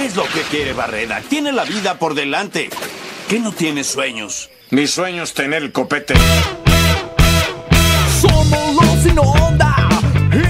¿Qué 0.00 0.06
es 0.06 0.16
lo 0.16 0.22
que 0.22 0.40
quiere 0.50 0.72
Barreda? 0.72 1.20
Tiene 1.28 1.52
la 1.52 1.62
vida 1.64 1.98
por 1.98 2.14
delante. 2.14 2.70
¿Qué 3.28 3.38
no 3.38 3.52
tiene 3.52 3.84
sueños? 3.84 4.48
Mi 4.70 4.86
sueño 4.86 5.24
es 5.24 5.34
tener 5.34 5.62
el 5.62 5.72
copete. 5.72 6.14
Somos 8.18 8.76
los 8.76 9.02
sin 9.02 9.18
onda. 9.18 9.76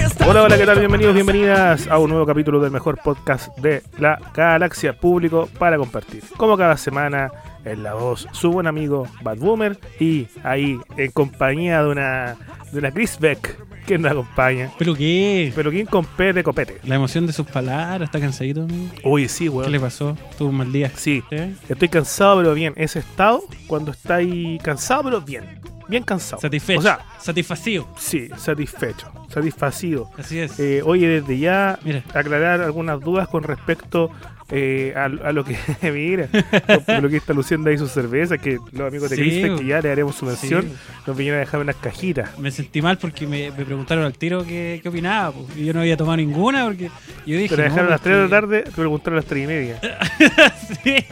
Esta 0.05 0.25
Hola, 0.25 0.43
hola, 0.43 0.57
¿qué 0.57 0.65
tal? 0.65 0.79
Bienvenidos, 0.79 1.13
bienvenidas 1.13 1.85
a 1.87 1.97
un 1.97 2.11
nuevo 2.11 2.25
capítulo 2.25 2.61
del 2.61 2.71
mejor 2.71 3.01
podcast 3.03 3.53
de 3.57 3.83
la 3.99 4.17
galaxia 4.33 4.93
público 4.93 5.49
para 5.59 5.77
compartir. 5.77 6.23
Como 6.37 6.57
cada 6.57 6.77
semana, 6.77 7.29
en 7.65 7.83
la 7.83 7.93
voz, 7.93 8.29
su 8.31 8.51
buen 8.51 8.67
amigo 8.67 9.05
Bad 9.21 9.39
Boomer 9.39 9.77
y 9.99 10.27
ahí 10.45 10.79
en 10.95 11.11
compañía 11.11 11.83
de 11.83 11.89
una, 11.89 12.37
de 12.71 12.79
una 12.79 12.91
Chris 12.93 13.19
Beck 13.19 13.57
que 13.85 13.97
nos 13.97 14.11
acompaña. 14.11 14.71
¿Pero 14.77 14.95
qué? 14.95 15.51
Pero 15.55 15.71
¿quién 15.71 15.85
con 15.85 16.05
P 16.05 16.33
de 16.33 16.43
copete? 16.43 16.79
La 16.83 16.95
emoción 16.95 17.27
de 17.27 17.33
sus 17.33 17.45
palabras, 17.47 18.03
¿está 18.07 18.19
cansadito? 18.19 18.63
amigo? 18.63 18.91
Uy, 19.03 19.27
sí, 19.27 19.45
¿Qué 19.45 19.49
le 19.49 19.51
weón. 19.69 19.81
pasó? 19.81 20.17
¿Tuvo 20.37 20.49
un 20.49 20.55
mal 20.57 20.71
día? 20.71 20.91
Sí, 20.95 21.23
estoy 21.69 21.89
cansado, 21.89 22.37
pero 22.37 22.53
bien. 22.53 22.73
Ese 22.75 22.99
estado, 22.99 23.43
cuando 23.67 23.91
está 23.91 24.15
ahí 24.15 24.57
cansado, 24.63 25.03
pero 25.03 25.21
bien. 25.21 25.59
Bien 25.87 26.03
cansado. 26.03 26.41
Satisfecho. 26.41 26.79
O 26.79 26.83
sea, 26.83 26.99
satisfacido. 27.19 27.85
sí, 27.97 28.29
satisfecho, 28.37 29.11
satisfacido. 29.27 30.09
Así 30.17 30.39
es. 30.39 30.57
Eh, 30.57 30.81
oye, 30.85 31.05
desde 31.07 31.37
ya 31.37 31.79
Mira. 31.83 32.03
aclarar 32.13 32.61
algunas 32.61 33.01
dudas 33.01 33.27
con 33.27 33.43
respecto 33.43 34.09
eh, 34.51 34.93
a, 34.95 35.05
a 35.05 35.31
lo 35.31 35.43
que 35.45 35.57
mira, 35.91 36.27
lo, 36.87 37.01
lo 37.01 37.09
que 37.09 37.17
está 37.17 37.33
luciendo 37.33 37.69
ahí 37.69 37.77
su 37.77 37.87
cerveza, 37.87 38.37
que 38.37 38.57
los 38.73 38.87
amigos 38.87 39.09
de 39.09 39.15
Sí, 39.15 39.41
que 39.57 39.65
ya 39.65 39.79
le 39.81 39.91
haremos 39.91 40.15
su 40.15 40.25
mención, 40.25 40.63
Sí. 40.63 40.73
nos 41.07 41.15
vinieron 41.17 41.37
a 41.37 41.41
dejar 41.41 41.61
unas 41.61 41.75
cajitas. 41.77 42.37
Me 42.37 42.51
sentí 42.51 42.81
mal 42.81 42.97
porque 42.97 43.25
me, 43.27 43.51
me 43.51 43.65
preguntaron 43.65 44.03
al 44.03 44.13
tiro 44.13 44.45
qué, 44.45 44.79
qué 44.83 44.89
opinaba. 44.89 45.33
Y 45.55 45.65
yo 45.65 45.73
no 45.73 45.79
había 45.81 45.95
tomado 45.97 46.17
ninguna 46.17 46.65
porque 46.65 46.89
yo 47.25 47.37
dije. 47.37 47.49
Pero 47.49 47.63
dejaron 47.63 47.85
no, 47.85 47.89
a 47.89 47.91
las 47.91 48.01
3 48.01 48.15
de 48.17 48.23
la 48.23 48.29
tarde, 48.29 48.61
te 48.63 48.71
preguntaron 48.71 49.13
a 49.17 49.21
las 49.21 49.25
3 49.25 49.43
y 49.43 49.47
media. 49.47 49.79
Sí. 50.83 51.05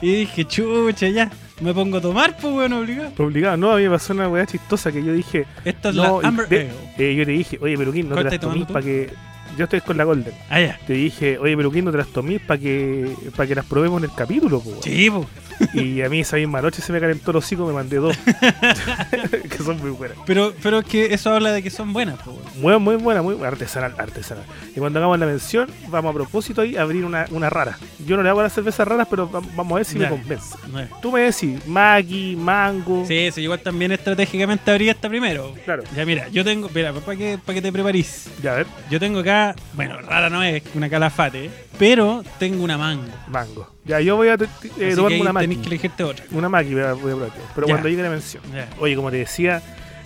Y 0.00 0.12
dije, 0.20 0.44
chucha, 0.44 1.08
ya. 1.08 1.30
Me 1.60 1.74
pongo 1.74 1.98
a 1.98 2.00
tomar, 2.00 2.36
pues, 2.40 2.52
bueno, 2.54 2.78
obligado. 2.78 3.10
Obligado, 3.18 3.56
no, 3.56 3.72
a 3.72 3.76
mí 3.76 3.82
me 3.82 3.90
pasó 3.90 4.12
una 4.12 4.28
weá 4.28 4.46
chistosa 4.46 4.92
que 4.92 5.02
yo 5.04 5.12
dije, 5.12 5.44
Esta 5.64 5.88
es 5.88 5.94
no, 5.96 6.22
la 6.22 6.28
Amber 6.28 6.48
de- 6.48 6.70
eh, 6.98 7.14
yo 7.16 7.24
te 7.24 7.32
dije, 7.32 7.58
oye, 7.60 7.76
pero 7.76 7.90
¿quién 7.92 8.08
no 8.08 8.14
te 8.14 8.22
¿Cuál 8.22 8.32
las 8.32 8.40
tomando 8.40 8.66
para 8.68 8.84
que... 8.84 9.10
Yo 9.58 9.64
estoy 9.64 9.80
con 9.80 9.96
la 9.96 10.04
Golden. 10.04 10.32
Ah, 10.48 10.60
ya. 10.60 10.78
Te 10.86 10.92
dije, 10.92 11.36
oye, 11.36 11.56
pero 11.56 11.70
¿quién 11.72 11.84
no 11.84 11.90
te 11.90 11.98
las 11.98 12.06
tomís 12.08 12.40
para 12.40 12.60
que, 12.60 13.12
para 13.36 13.48
que 13.48 13.56
las 13.56 13.64
probemos 13.64 14.00
en 14.02 14.08
el 14.08 14.14
capítulo? 14.14 14.60
po, 14.60 14.70
weón?" 14.70 14.82
Sí, 14.84 15.10
pues. 15.10 15.26
Y 15.74 16.02
a 16.02 16.08
mí 16.08 16.20
esa 16.20 16.36
misma 16.36 16.60
noche 16.62 16.80
se 16.82 16.92
me 16.92 17.00
calentó 17.00 17.30
el 17.30 17.36
hocico, 17.38 17.66
me 17.66 17.72
mandé 17.72 17.96
dos. 17.96 18.16
que 19.50 19.58
son 19.58 19.78
muy 19.80 19.90
buenas. 19.90 20.16
Pero, 20.26 20.54
pero 20.62 20.78
es 20.80 20.84
que 20.86 21.12
eso 21.14 21.32
habla 21.34 21.52
de 21.52 21.62
que 21.62 21.70
son 21.70 21.92
buenas, 21.92 22.18
pues. 22.24 22.36
Muy, 22.56 22.78
muy 22.78 22.96
buena, 22.96 23.22
muy 23.22 23.42
artesanal, 23.44 23.94
artesanal. 23.98 24.44
Y 24.74 24.78
cuando 24.80 24.98
hagamos 24.98 25.18
la 25.18 25.26
mención, 25.26 25.70
vamos 25.88 26.10
a 26.10 26.14
propósito 26.14 26.62
ahí 26.62 26.76
a 26.76 26.82
abrir 26.82 27.04
una, 27.04 27.26
una 27.30 27.50
rara. 27.50 27.78
Yo 28.06 28.16
no 28.16 28.22
le 28.22 28.28
hago 28.30 28.42
las 28.42 28.52
cervezas 28.52 28.86
raras, 28.88 29.06
pero 29.10 29.30
va- 29.30 29.40
vamos 29.54 29.72
a 29.72 29.76
ver 29.76 29.84
si 29.84 29.98
me 29.98 30.08
convence. 30.08 30.56
Es. 30.78 31.00
Tú 31.00 31.12
me 31.12 31.20
decís, 31.22 31.66
Maggi, 31.66 32.36
Mango. 32.36 33.04
Sí, 33.06 33.30
sí, 33.32 33.42
igual 33.42 33.60
también 33.60 33.92
estratégicamente 33.92 34.70
abrí 34.70 34.88
esta 34.88 35.08
primero. 35.08 35.54
Claro. 35.64 35.82
Ya, 35.94 36.04
mira, 36.04 36.28
yo 36.28 36.44
tengo. 36.44 36.70
Mira, 36.74 36.92
para 36.92 37.16
que, 37.16 37.38
para 37.44 37.54
que 37.54 37.62
te 37.62 37.72
preparís. 37.72 38.28
Ya, 38.42 38.52
a 38.52 38.56
ver, 38.56 38.66
Yo 38.90 38.98
tengo 39.00 39.20
acá, 39.20 39.54
bueno, 39.74 40.00
rara 40.00 40.30
no 40.30 40.42
es, 40.42 40.62
una 40.74 40.88
calafate, 40.88 41.50
pero 41.78 42.22
tengo 42.38 42.64
una 42.64 42.78
mango. 42.78 43.04
Mango. 43.28 43.68
Ya, 43.88 44.00
yo 44.00 44.16
voy 44.16 44.28
a 44.28 44.34
eh, 44.34 44.94
tomarme 44.94 45.20
una 45.22 45.40
tenés 45.40 45.58
que 45.58 45.66
elegirte 45.66 46.04
otra. 46.04 46.24
Una 46.32 46.48
Maggi 46.48 46.74
voy 46.74 46.82
a, 46.82 46.92
voy 46.92 47.12
a 47.12 47.16
probar, 47.16 47.32
pero 47.54 47.66
Ya. 47.66 47.72
cuando 47.74 47.88
llegue 47.88 48.02
la 48.02 48.10
mención. 48.10 48.42
Ya. 48.54 48.68
Oye, 48.78 48.94
como 48.94 49.10
te 49.10 49.16
decía, 49.16 49.62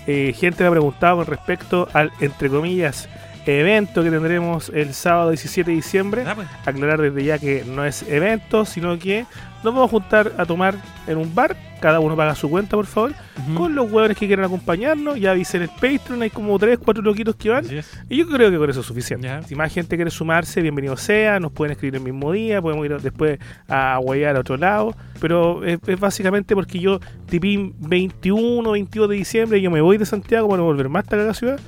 eh, 0.07 0.33
gente 0.39 0.63
me 0.63 0.69
ha 0.69 0.71
preguntado 0.71 1.17
con 1.17 1.27
respecto 1.27 1.89
al, 1.93 2.13
entre 2.21 2.49
comillas, 2.49 3.09
evento 3.45 4.05
que 4.05 4.11
tendremos 4.11 4.71
el 4.73 4.95
sábado 4.95 5.31
17 5.31 5.69
de 5.71 5.75
diciembre. 5.77 6.25
Ah, 6.27 6.35
pues. 6.37 6.47
aclarar 6.65 7.01
desde 7.01 7.25
ya 7.25 7.39
que 7.39 7.65
no 7.67 7.85
es 7.85 8.03
evento, 8.09 8.65
sino 8.65 8.99
que 8.99 9.27
nos 9.65 9.75
vamos 9.75 9.85
a 9.87 9.89
juntar 9.91 10.33
a 10.39 10.45
tomar 10.47 10.75
en 11.07 11.19
un 11.19 11.35
bar. 11.35 11.57
Cada 11.81 11.99
uno 11.99 12.15
paga 12.17 12.35
su 12.37 12.49
cuenta, 12.49 12.77
por 12.77 12.87
favor. 12.87 13.13
Con 13.57 13.75
los 13.75 13.91
huevones 13.91 14.17
que 14.17 14.27
quieran 14.29 14.45
acompañarnos. 14.45 15.19
Ya 15.19 15.33
avisen 15.33 15.63
el 15.63 15.69
Patreon, 15.69 16.23
hay 16.23 16.31
como 16.31 16.57
3, 16.57 16.79
4 16.79 17.03
loquitos 17.03 17.35
que 17.35 17.51
van. 17.51 17.65
Y 18.09 18.17
yo 18.19 18.29
creo 18.29 18.51
que 18.53 18.57
con 18.59 18.71
eso 18.71 18.81
es 18.81 18.87
suficiente. 18.87 19.29
Si 19.49 19.57
más 19.57 19.73
gente 19.73 19.97
quiere 19.97 20.11
sumarse, 20.13 20.63
bienvenido 20.63 20.97
sea. 20.97 21.41
Nos 21.41 21.51
pueden 21.51 21.73
escribir 21.73 21.97
el 21.97 22.03
mismo 22.03 22.31
día. 22.31 22.63
Podemos 22.63 22.85
ir 22.87 22.97
después 23.01 23.41
a 23.69 23.99
guayar 24.01 24.37
a 24.37 24.41
otro 24.41 24.57
lado. 24.57 24.95
Pero 25.21 25.65
es, 25.65 25.81
es 25.87 25.99
básicamente 25.99 26.55
porque 26.55 26.79
yo, 26.79 27.01
tipín 27.29 27.75
21, 27.81 28.71
22 28.71 29.09
de 29.09 29.17
diciembre, 29.17 29.61
yo 29.61 29.71
me 29.73 29.81
voy 29.81 29.99
de 29.99 30.07
Santiago 30.07 30.47
para 30.49 30.59
no 30.59 30.65
volver 30.65 30.89
más 30.89 31.03
hasta 31.03 31.17
la 31.17 31.35
ciudad. 31.35 31.59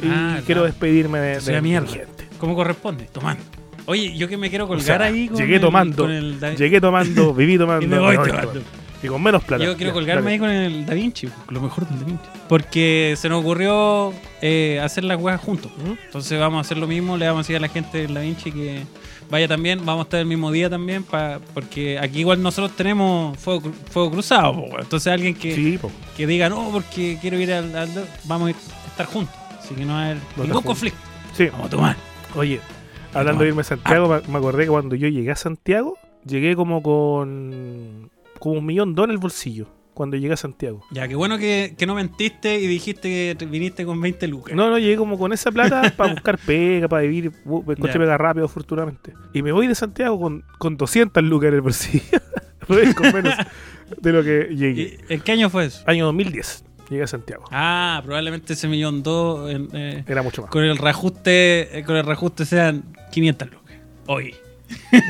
Y 0.00 0.06
Ah, 0.08 0.34
quiero 0.46 0.60
claro. 0.60 0.64
despedirme 0.66 1.18
de, 1.18 1.40
de 1.40 1.60
mi 1.62 1.70
mierda. 1.70 1.88
gente. 1.88 2.28
¿Cómo 2.38 2.54
corresponde? 2.54 3.08
Tomando. 3.12 3.42
Oye, 3.86 4.16
yo 4.16 4.28
que 4.28 4.36
me 4.36 4.48
quiero 4.48 4.64
O 4.64 4.68
colgar 4.68 4.84
sea, 5.00 5.06
ahí 5.06 5.28
con 5.28 5.36
llegué 5.38 5.56
el- 5.56 5.60
tomando, 5.60 6.04
con 6.04 6.10
el 6.12 6.40
Da- 6.40 6.54
Llegué 6.54 6.80
tomando, 6.80 7.34
viví 7.34 7.58
tomando. 7.58 7.84
y 7.86 7.88
me 7.88 7.98
voy 7.98 8.12
me 8.12 8.16
voy 8.18 8.26
tomando. 8.28 8.48
tomando. 8.52 8.68
Y 9.02 9.06
con 9.08 9.22
menos 9.22 9.44
plata. 9.44 9.62
Yo 9.62 9.76
quiero 9.76 9.92
colgarme 9.92 10.30
ahí 10.32 10.38
con 10.38 10.48
el 10.48 10.86
Da 10.86 10.94
Vinci, 10.94 11.28
lo 11.50 11.60
mejor 11.60 11.86
del 11.86 11.98
Da 11.98 12.04
Vinci. 12.06 12.24
Porque 12.48 13.14
se 13.18 13.28
nos 13.28 13.40
ocurrió 13.42 14.14
eh, 14.40 14.80
hacer 14.82 15.04
las 15.04 15.20
weas 15.20 15.38
juntos. 15.40 15.70
Entonces 16.06 16.40
vamos 16.40 16.56
a 16.58 16.60
hacer 16.62 16.78
lo 16.78 16.86
mismo, 16.86 17.18
le 17.18 17.26
vamos 17.26 17.40
a 17.40 17.42
decir 17.42 17.56
a 17.56 17.60
la 17.60 17.68
gente 17.68 17.98
del 17.98 18.14
Da 18.14 18.20
Vinci 18.22 18.50
que 18.50 18.84
vaya 19.30 19.46
también, 19.46 19.84
vamos 19.84 20.00
a 20.00 20.04
estar 20.04 20.20
el 20.20 20.26
mismo 20.26 20.50
día 20.50 20.70
también, 20.70 21.02
pa- 21.02 21.38
porque 21.52 21.98
aquí 21.98 22.20
igual 22.20 22.40
nosotros 22.42 22.74
tenemos 22.76 23.36
fuego, 23.38 23.60
cru- 23.68 23.74
fuego 23.90 24.10
cruzado. 24.10 24.54
po. 24.54 24.80
Entonces 24.80 25.12
alguien 25.12 25.34
que, 25.34 25.54
Sí, 25.54 25.78
que 26.16 26.26
diga, 26.26 26.48
no, 26.48 26.70
porque 26.72 27.18
quiero 27.20 27.38
ir 27.38 27.52
al, 27.52 27.76
al- 27.76 28.08
vamos 28.24 28.48
a 28.54 28.88
estar 28.88 29.04
juntos. 29.04 29.34
Así 29.58 29.74
que 29.74 29.84
no 29.84 29.92
va 29.92 30.00
a 30.00 30.04
haber 30.06 30.18
ningún 30.38 30.62
conflicto. 30.62 30.98
Sí. 31.36 31.46
Vamos 31.52 31.66
a 31.66 31.70
tomar. 31.70 31.96
Oye, 32.34 32.58
hablando 33.14 33.42
de 33.42 33.48
irme 33.50 33.60
a 33.62 33.64
Santiago, 33.64 34.08
me- 34.08 34.32
me 34.32 34.38
acordé 34.38 34.64
que 34.64 34.70
cuando 34.70 34.94
yo 34.96 35.08
llegué 35.08 35.30
a 35.30 35.36
Santiago, 35.36 35.96
llegué 36.26 36.54
como 36.56 36.82
con 36.82 38.10
como 38.38 38.58
un 38.58 38.66
millón 38.66 38.94
dólares 38.94 39.12
en 39.14 39.18
el 39.18 39.22
bolsillo. 39.22 39.66
Cuando 39.94 40.16
llegué 40.16 40.32
a 40.34 40.36
Santiago. 40.36 40.82
Ya, 40.90 41.06
qué 41.06 41.14
bueno 41.14 41.38
que, 41.38 41.76
que 41.78 41.86
no 41.86 41.94
mentiste 41.94 42.58
y 42.58 42.66
dijiste 42.66 43.08
que 43.08 43.36
te 43.38 43.46
viniste 43.46 43.86
con 43.86 44.00
20 44.00 44.26
lucas. 44.26 44.56
No, 44.56 44.68
no, 44.68 44.76
llegué 44.76 44.96
como 44.96 45.16
con 45.16 45.32
esa 45.32 45.52
plata 45.52 45.82
para 45.96 46.12
buscar 46.14 46.36
pega, 46.44 46.88
para 46.88 47.02
vivir. 47.02 47.30
Encontré 47.46 47.92
Ya. 47.92 47.98
pega 48.00 48.18
rápido, 48.18 48.46
afortunadamente. 48.46 49.12
Y 49.32 49.42
me 49.42 49.52
voy 49.52 49.68
de 49.68 49.76
Santiago 49.76 50.18
con, 50.18 50.42
con 50.58 50.76
200 50.76 51.22
lucas 51.22 51.46
en 51.48 51.54
el 51.54 51.60
bolsillo. 51.60 52.02
Con 52.96 53.12
menos 53.12 53.34
de 54.00 54.12
lo 54.12 54.24
que 54.24 54.48
llegué. 54.56 54.98
¿Y 55.08 55.12
¿En 55.14 55.20
qué 55.20 55.32
año 55.32 55.48
fue 55.50 55.66
eso? 55.66 55.84
Año 55.86 56.06
2010, 56.06 56.64
llegué 56.90 57.02
a 57.02 57.06
Santiago. 57.06 57.44
Ah, 57.52 58.00
probablemente 58.04 58.54
ese 58.54 58.66
millón 58.68 59.02
dos 59.02 59.50
en, 59.50 59.68
eh, 59.74 60.02
Era 60.08 60.22
mucho 60.22 60.40
más. 60.42 60.50
con 60.50 60.64
el 60.64 60.76
reajuste 60.78 61.78
eh, 61.78 61.84
con 61.84 61.94
el 61.96 62.04
reajuste 62.06 62.46
sean 62.46 62.84
500 63.14 63.50
lucas. 63.50 63.76
Hoy. 64.06 64.34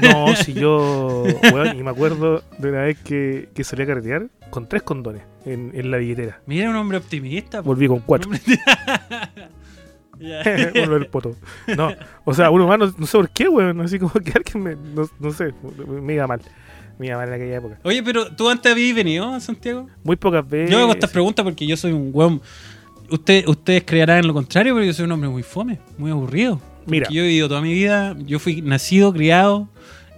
No, 0.02 0.36
si 0.36 0.52
yo. 0.52 1.24
Weón, 1.52 1.78
y 1.78 1.82
me 1.82 1.90
acuerdo 1.90 2.42
de 2.58 2.68
una 2.68 2.82
vez 2.82 2.98
que, 2.98 3.48
que 3.54 3.64
salí 3.64 3.82
a 3.82 3.86
carretear 3.86 4.26
con 4.50 4.68
tres 4.68 4.82
condones 4.82 5.22
en, 5.46 5.72
en 5.74 5.90
la 5.90 5.96
billetera. 5.96 6.40
Mira, 6.46 6.68
un 6.68 6.76
hombre 6.76 6.98
optimista. 6.98 7.60
Volví 7.60 7.88
con 7.88 8.00
cuatro. 8.00 8.30
Uno 8.30 8.38
del 10.94 11.06
poto. 11.06 11.34
No, 11.76 11.92
o 12.24 12.34
sea, 12.34 12.50
uno 12.50 12.66
más, 12.66 12.78
no, 12.78 12.94
no 12.96 13.06
sé 13.06 13.16
por 13.16 13.30
qué, 13.30 13.48
weón. 13.48 13.80
Así 13.80 13.98
como 13.98 14.12
que 14.12 14.32
alguien 14.34 14.62
me. 14.62 14.76
No, 14.76 15.08
no 15.18 15.30
sé, 15.32 15.54
me 15.88 16.14
iba 16.14 16.26
mal. 16.26 16.40
Me 16.98 17.06
iba 17.06 17.16
mal 17.16 17.28
en 17.28 17.34
aquella 17.34 17.56
época. 17.56 17.78
Oye, 17.82 18.02
pero 18.02 18.34
tú 18.34 18.48
antes 18.48 18.70
habías 18.70 18.94
venido 18.94 19.32
a 19.32 19.40
Santiago. 19.40 19.88
Muy 20.02 20.16
pocas 20.16 20.48
veces. 20.48 20.70
Yo 20.70 20.78
hago 20.78 20.92
estas 20.92 21.10
preguntas 21.10 21.42
porque 21.42 21.66
yo 21.66 21.76
soy 21.76 21.92
un 21.92 22.10
weón. 22.12 22.40
Usted, 23.10 23.46
ustedes 23.48 23.82
creerán 23.84 24.18
en 24.18 24.26
lo 24.26 24.34
contrario, 24.34 24.74
pero 24.74 24.86
yo 24.86 24.92
soy 24.92 25.04
un 25.04 25.12
hombre 25.12 25.28
muy 25.28 25.42
fome, 25.42 25.78
muy 25.98 26.10
aburrido. 26.10 26.60
Mira, 26.86 27.08
Yo 27.10 27.22
he 27.22 27.26
vivido 27.28 27.48
toda 27.48 27.60
mi 27.60 27.72
vida, 27.72 28.16
yo 28.26 28.38
fui 28.38 28.62
nacido, 28.62 29.12
criado 29.12 29.68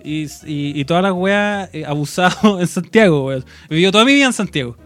y, 0.04 0.24
y, 0.24 0.80
y 0.80 0.84
todas 0.84 1.02
las 1.02 1.12
weas 1.12 1.68
eh, 1.72 1.84
abusado 1.86 2.60
en 2.60 2.66
Santiago, 2.66 3.26
weón. 3.26 3.44
He 3.68 3.74
vivido 3.74 3.92
toda 3.92 4.04
mi 4.04 4.14
vida 4.14 4.26
en 4.26 4.32
Santiago. 4.32 4.76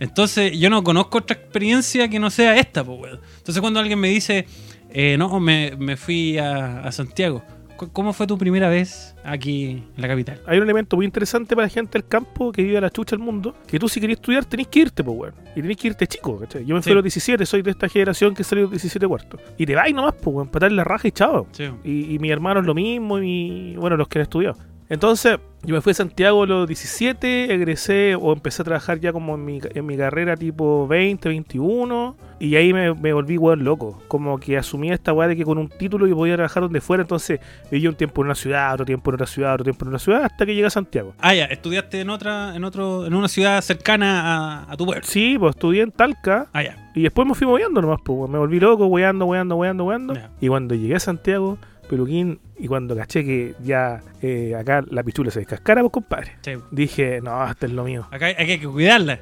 Entonces 0.00 0.58
yo 0.58 0.68
no 0.70 0.82
conozco 0.82 1.18
otra 1.18 1.36
experiencia 1.36 2.08
que 2.08 2.18
no 2.18 2.30
sea 2.30 2.56
esta, 2.58 2.82
pues, 2.84 2.98
weón. 3.00 3.20
Entonces 3.38 3.60
cuando 3.60 3.80
alguien 3.80 3.98
me 3.98 4.08
dice, 4.08 4.46
eh, 4.90 5.16
no, 5.18 5.38
me, 5.40 5.74
me 5.78 5.96
fui 5.96 6.36
a, 6.38 6.80
a 6.80 6.92
Santiago, 6.92 7.42
¿cu- 7.46 7.53
¿cómo 7.92 8.12
fue 8.12 8.26
tu 8.26 8.36
primera 8.38 8.68
vez 8.68 9.14
aquí 9.24 9.82
en 9.96 10.02
la 10.02 10.08
capital? 10.08 10.40
hay 10.46 10.58
un 10.58 10.64
elemento 10.64 10.96
muy 10.96 11.04
interesante 11.06 11.54
para 11.54 11.66
la 11.66 11.70
gente 11.70 11.92
del 11.98 12.06
campo 12.06 12.52
que 12.52 12.62
vive 12.62 12.78
a 12.78 12.80
la 12.80 12.90
chucha 12.90 13.16
del 13.16 13.24
mundo. 13.24 13.54
Que 13.66 13.78
tú, 13.78 13.88
si 13.88 14.00
querés 14.00 14.16
estudiar, 14.16 14.44
tenés 14.44 14.68
que 14.68 14.80
irte, 14.80 15.02
pues, 15.04 15.16
weón. 15.18 15.34
Y 15.56 15.62
tenés 15.62 15.76
que 15.76 15.88
irte 15.88 16.06
chico, 16.06 16.38
¿cachai? 16.38 16.64
Yo 16.64 16.74
me 16.74 16.80
fui 16.82 16.90
Sí. 16.90 16.92
a 16.92 16.94
los 16.94 17.04
17, 17.04 17.46
soy 17.46 17.62
de 17.62 17.70
esta 17.72 17.88
generación 17.88 18.34
que 18.34 18.44
salió 18.44 18.62
a 18.62 18.66
los 18.66 18.70
17 18.72 19.06
cuartos. 19.06 19.40
Y 19.58 19.66
te 19.66 19.74
vas 19.74 19.92
nomás, 19.92 20.14
pues, 20.14 20.34
weón, 20.34 20.48
para 20.48 20.64
darle 20.66 20.76
la 20.76 20.84
raja 20.84 21.08
y 21.08 21.12
chao. 21.12 21.46
Sí. 21.52 21.64
Y, 21.84 22.14
y 22.14 22.18
mi 22.18 22.30
hermano 22.30 22.60
es 22.60 22.66
lo 22.66 22.74
mismo, 22.74 23.18
y 23.20 23.76
bueno, 23.76 23.96
los 23.96 24.08
que 24.08 24.18
han 24.18 24.22
estudiado. 24.22 24.56
Entonces, 24.88 25.38
yo 25.66 25.74
me 25.74 25.80
fui 25.80 25.92
a 25.92 25.94
Santiago 25.94 26.42
a 26.42 26.46
los 26.46 26.66
17, 26.68 27.52
egresé 27.54 28.14
o 28.14 28.32
empecé 28.32 28.62
a 28.62 28.64
trabajar 28.64 29.00
ya 29.00 29.12
como 29.12 29.34
en 29.34 29.44
mi, 29.44 29.60
en 29.74 29.86
mi 29.86 29.96
carrera 29.96 30.36
tipo 30.36 30.86
20, 30.86 31.28
21, 31.28 32.16
y 32.38 32.56
ahí 32.56 32.72
me, 32.72 32.92
me 32.94 33.12
volví 33.12 33.38
weón 33.38 33.64
loco. 33.64 34.02
Como 34.08 34.38
que 34.38 34.58
asumí 34.58 34.90
esta 34.90 35.12
weá 35.12 35.28
de 35.28 35.36
que 35.36 35.44
con 35.44 35.56
un 35.58 35.68
título 35.68 36.06
yo 36.06 36.16
podía 36.16 36.34
trabajar 36.34 36.62
donde 36.64 36.80
fuera, 36.80 37.02
entonces 37.02 37.40
viví 37.70 37.86
un 37.86 37.94
tiempo 37.94 38.20
en 38.22 38.26
una 38.26 38.34
ciudad, 38.34 38.74
otro 38.74 38.84
tiempo 38.84 39.10
en 39.10 39.14
otra 39.14 39.26
ciudad, 39.26 39.54
otro 39.54 39.64
tiempo 39.64 39.84
en 39.84 39.88
una 39.90 39.98
ciudad, 39.98 40.24
hasta 40.24 40.44
que 40.44 40.54
llegué 40.54 40.66
a 40.66 40.70
Santiago. 40.70 41.14
Ah, 41.20 41.34
ya, 41.34 41.44
estudiaste 41.46 42.00
en 42.00 42.10
otra, 42.10 42.54
en 42.54 42.64
otro, 42.64 43.06
en 43.06 43.14
una 43.14 43.28
ciudad 43.28 43.60
cercana 43.62 44.64
a, 44.66 44.72
a 44.72 44.76
tu 44.76 44.84
pueblo. 44.86 45.02
Sí, 45.06 45.36
pues 45.38 45.54
estudié 45.54 45.82
en 45.82 45.92
Talca, 45.92 46.48
Ah, 46.52 46.62
ya. 46.62 46.90
y 46.94 47.02
después 47.02 47.26
me 47.26 47.34
fui 47.34 47.46
moviendo 47.46 47.80
nomás, 47.80 48.00
pues, 48.04 48.18
weón. 48.18 48.30
me 48.32 48.38
volví 48.38 48.60
loco, 48.60 48.86
weando, 48.86 49.24
weando, 49.26 49.56
weando, 49.56 49.84
weando. 49.84 50.14
Ya. 50.14 50.30
Y 50.40 50.48
cuando 50.48 50.74
llegué 50.74 50.96
a 50.96 51.00
Santiago, 51.00 51.56
peluquín, 51.88 52.38
y 52.58 52.66
cuando 52.68 52.94
caché 52.96 53.24
que 53.24 53.54
ya 53.62 54.00
eh, 54.22 54.54
acá 54.58 54.84
la 54.90 55.02
pichula 55.02 55.30
se 55.30 55.40
descascara, 55.40 55.80
pues 55.82 55.92
compadre, 55.92 56.32
Sí. 56.42 56.52
dije, 56.70 57.20
no, 57.22 57.44
esto 57.48 57.66
es 57.66 57.72
lo 57.72 57.84
mío. 57.84 58.06
Acá 58.10 58.26
hay, 58.26 58.34
hay 58.38 58.58
que 58.58 58.66
cuidarla. 58.68 59.20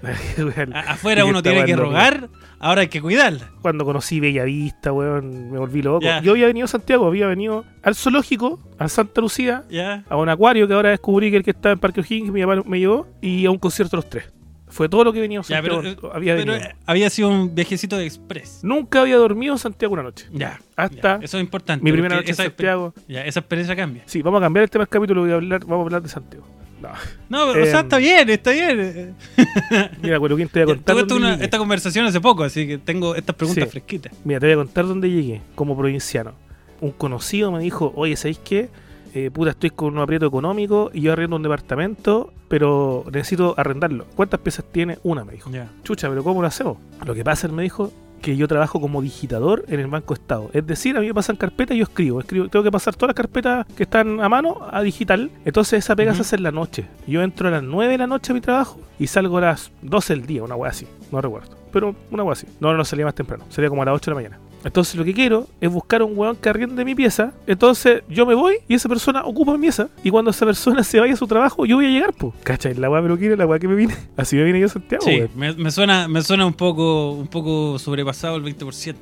Afuera 0.86 1.24
uno 1.24 1.42
tiene 1.42 1.60
que 1.64 1.74
mío. 1.74 1.84
rogar, 1.84 2.28
ahora 2.58 2.82
hay 2.82 2.88
que 2.88 3.00
cuidarla. 3.00 3.50
Cuando 3.62 3.84
conocí 3.84 4.20
Bellavista, 4.20 4.92
weón, 4.92 5.50
me 5.50 5.58
volví 5.58 5.82
loco. 5.82 6.06
Yo 6.22 6.32
había 6.32 6.46
venido 6.46 6.64
a 6.66 6.68
Santiago, 6.68 7.06
había 7.06 7.26
venido 7.26 7.64
al 7.82 7.94
zoológico, 7.94 8.60
a 8.78 8.88
Santa 8.88 9.20
Lucía, 9.20 9.64
a 10.08 10.16
un 10.16 10.28
acuario 10.28 10.66
que 10.68 10.74
ahora 10.74 10.90
descubrí 10.90 11.30
que 11.30 11.38
el 11.38 11.42
que 11.42 11.50
está 11.52 11.72
en 11.72 11.78
Parque 11.78 12.00
O'Higgins, 12.00 12.32
mi 12.32 12.42
papá 12.44 12.62
me 12.66 12.78
llevó, 12.78 13.06
y 13.20 13.46
a 13.46 13.50
un 13.50 13.58
concierto 13.58 13.96
los 13.96 14.08
tres. 14.08 14.24
Fue 14.72 14.88
todo 14.88 15.04
lo 15.04 15.12
que 15.12 15.20
venía 15.20 15.40
a 15.40 15.42
Ya, 15.42 15.56
Santiago. 15.56 15.82
pero, 15.82 16.08
eh, 16.08 16.10
había 16.14 16.34
pero, 16.36 16.52
venido. 16.52 16.70
había 16.86 17.10
sido 17.10 17.28
un 17.28 17.54
viajecito 17.54 17.96
de 17.98 18.06
express. 18.06 18.60
Nunca 18.62 19.02
había 19.02 19.16
dormido 19.16 19.52
en 19.52 19.58
Santiago 19.58 19.92
una 19.94 20.02
noche. 20.02 20.26
Ya. 20.32 20.58
Hasta 20.76 21.18
ya, 21.18 21.24
Eso 21.24 21.36
es 21.36 21.42
importante. 21.44 21.84
mi 21.84 21.92
primera 21.92 22.16
noche 22.16 22.30
en 22.30 22.36
Santiago. 22.36 22.94
Ya, 23.06 23.24
esa 23.24 23.40
experiencia 23.40 23.76
cambia. 23.76 24.02
Sí, 24.06 24.22
vamos 24.22 24.38
a 24.40 24.44
cambiar 24.46 24.64
el 24.64 24.70
tema 24.70 24.82
del 24.84 24.88
capítulo, 24.88 25.20
voy 25.22 25.30
a 25.30 25.34
hablar, 25.34 25.60
vamos 25.60 25.80
a 25.80 25.82
hablar 25.86 26.02
de 26.02 26.08
Santiago. 26.08 26.46
No. 26.80 26.88
No, 27.28 27.52
pero, 27.52 27.64
o 27.64 27.66
sea, 27.68 27.78
Em, 27.80 27.84
está 27.86 27.96
bien, 27.98 28.30
está 28.30 28.50
bien. 28.50 29.14
Mira, 30.02 30.18
Cueluquín, 30.18 30.48
te 30.48 30.64
voy 30.64 30.72
a 30.72 30.76
contar. 30.76 31.06
Tuve 31.06 31.18
una- 31.18 31.34
esta 31.34 31.58
conversación 31.58 32.06
hace 32.06 32.20
poco, 32.20 32.42
así 32.42 32.66
que 32.66 32.78
tengo 32.78 33.14
estas 33.14 33.36
preguntas 33.36 33.64
Sí. 33.64 33.70
fresquitas. 33.70 34.12
Mira, 34.24 34.40
te 34.40 34.46
voy 34.46 34.52
a 34.54 34.56
contar 34.56 34.86
dónde 34.86 35.08
llegué 35.10 35.42
como 35.54 35.76
provinciano. 35.76 36.32
Un 36.80 36.90
conocido 36.90 37.52
me 37.52 37.60
dijo, 37.60 37.92
oye, 37.94 38.16
¿sabéis 38.16 38.40
qué? 38.42 38.68
Eh, 39.14 39.30
puta, 39.30 39.50
estoy 39.50 39.70
con 39.70 39.94
un 39.94 39.98
aprieto 40.02 40.26
económico 40.26 40.90
y 40.92 41.02
yo 41.02 41.12
arriendo 41.12 41.36
un 41.36 41.42
departamento, 41.42 42.32
pero 42.48 43.04
necesito 43.12 43.54
arrendarlo. 43.56 44.06
¿Cuántas 44.14 44.40
piezas 44.40 44.64
tiene? 44.72 44.98
Una, 45.02 45.24
me 45.24 45.32
dijo. 45.34 45.50
Ya. 45.50 45.68
Chucha, 45.84 46.08
pero 46.08 46.24
¿cómo 46.24 46.40
lo 46.40 46.46
hacemos? 46.48 46.78
Lo 47.04 47.14
que 47.14 47.22
pasa, 47.24 47.46
él 47.46 47.52
me 47.52 47.62
dijo, 47.62 47.92
que 48.22 48.36
yo 48.36 48.46
trabajo 48.46 48.80
como 48.80 49.02
digitador 49.02 49.64
en 49.66 49.80
el 49.80 49.88
Banco 49.88 50.14
Estado. 50.14 50.48
Es 50.52 50.64
decir, 50.64 50.96
a 50.96 51.00
mí 51.00 51.08
me 51.08 51.14
pasan 51.14 51.34
carpetas 51.34 51.74
y 51.74 51.80
yo 51.80 51.84
escribo. 51.84 52.20
escribo. 52.20 52.48
Tengo 52.48 52.62
que 52.62 52.70
pasar 52.70 52.94
todas 52.94 53.08
las 53.08 53.16
carpetas 53.16 53.66
que 53.76 53.82
están 53.82 54.20
a 54.20 54.28
mano 54.28 54.58
a 54.70 54.80
digital. 54.80 55.28
Entonces 55.44 55.80
esa 55.84 55.96
pega 55.96 56.12
se 56.12 56.18
Ujú. 56.18 56.22
hace 56.22 56.36
en 56.36 56.44
la 56.44 56.52
noche. 56.52 56.86
Yo 57.08 57.20
entro 57.22 57.48
a 57.48 57.50
las 57.50 57.64
9 57.64 57.90
de 57.90 57.98
la 57.98 58.06
noche 58.06 58.30
a 58.30 58.34
mi 58.34 58.40
trabajo 58.40 58.78
y 58.98 59.08
salgo 59.08 59.38
a 59.38 59.40
las 59.40 59.72
12 59.82 60.14
del 60.14 60.24
día, 60.26 60.44
una 60.44 60.54
wea 60.54 60.70
así. 60.70 60.86
No 61.10 61.20
recuerdo. 61.20 61.56
Pero 61.72 61.96
una 62.12 62.22
wea 62.22 62.34
así. 62.34 62.46
No, 62.60 62.72
no 62.74 62.84
salía 62.84 63.04
más 63.06 63.14
temprano. 63.16 63.44
Salía 63.48 63.68
como 63.68 63.82
a 63.82 63.86
las 63.86 63.96
8 63.96 64.10
de 64.12 64.14
la 64.14 64.14
mañana. 64.14 64.38
Entonces 64.64 64.94
lo 64.96 65.04
que 65.04 65.12
quiero 65.14 65.46
es 65.60 65.70
buscar 65.70 66.02
un 66.02 66.16
weón 66.16 66.36
que 66.36 66.48
arriende 66.48 66.84
mi 66.84 66.94
pieza. 66.94 67.32
Entonces 67.46 68.02
yo 68.08 68.26
me 68.26 68.34
voy 68.34 68.56
y 68.68 68.74
esa 68.74 68.88
persona 68.88 69.22
ocupa 69.24 69.52
mi 69.52 69.58
pieza. 69.58 69.88
Y 70.04 70.10
cuando 70.10 70.30
esa 70.30 70.46
persona 70.46 70.82
se 70.84 71.00
vaya 71.00 71.14
a 71.14 71.16
su 71.16 71.26
trabajo, 71.26 71.66
yo 71.66 71.76
voy 71.76 71.86
a 71.86 71.88
llegar, 71.90 72.12
pues. 72.12 72.32
¿Cachai? 72.44 72.74
La 72.74 72.88
weá 72.90 73.02
pero 73.02 73.18
quiere, 73.18 73.36
la 73.36 73.46
weá 73.46 73.58
que 73.58 73.68
me 73.68 73.74
vine. 73.74 73.94
Así 74.16 74.36
me 74.36 74.44
vine 74.44 74.60
yo 74.60 74.66
a 74.66 74.68
Santiago, 74.68 75.04
Sí, 75.04 75.22
me, 75.34 75.52
me 75.54 75.70
suena, 75.70 76.06
me 76.08 76.22
suena 76.22 76.46
un 76.46 76.54
poco, 76.54 77.12
un 77.12 77.28
poco 77.28 77.78
sobrepasado 77.78 78.36
el 78.36 78.44
20%. 78.44 78.94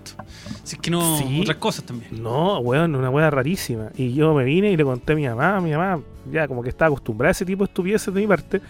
Si 0.65 0.77
es 0.77 0.81
que 0.81 0.91
no, 0.91 1.19
Sí. 1.19 1.41
otras 1.43 1.57
cosas 1.59 1.85
también. 1.85 2.23
No, 2.23 2.59
weón, 2.61 2.95
una 2.95 3.11
weá 3.11 3.31
rarísima. 3.31 3.91
Y 3.97 4.15
yo 4.15 4.35
me 4.35 4.45
vine 4.45 4.71
y 4.73 4.77
le 4.77 4.85
conté 4.85 5.13
a 5.13 5.17
mi 5.17 5.27
mamá, 5.29 5.61
mi 5.61 5.71
mamá 5.73 6.01
ya 6.31 6.47
como 6.47 6.63
que 6.63 6.69
estaba 6.69 6.89
acostumbrada 6.89 7.31
a 7.31 7.33
ese 7.33 7.45
tipo 7.45 7.65
de 7.65 7.69
estupideces 7.71 8.13
de 8.13 8.21
mi 8.21 8.27
parte. 8.27 8.61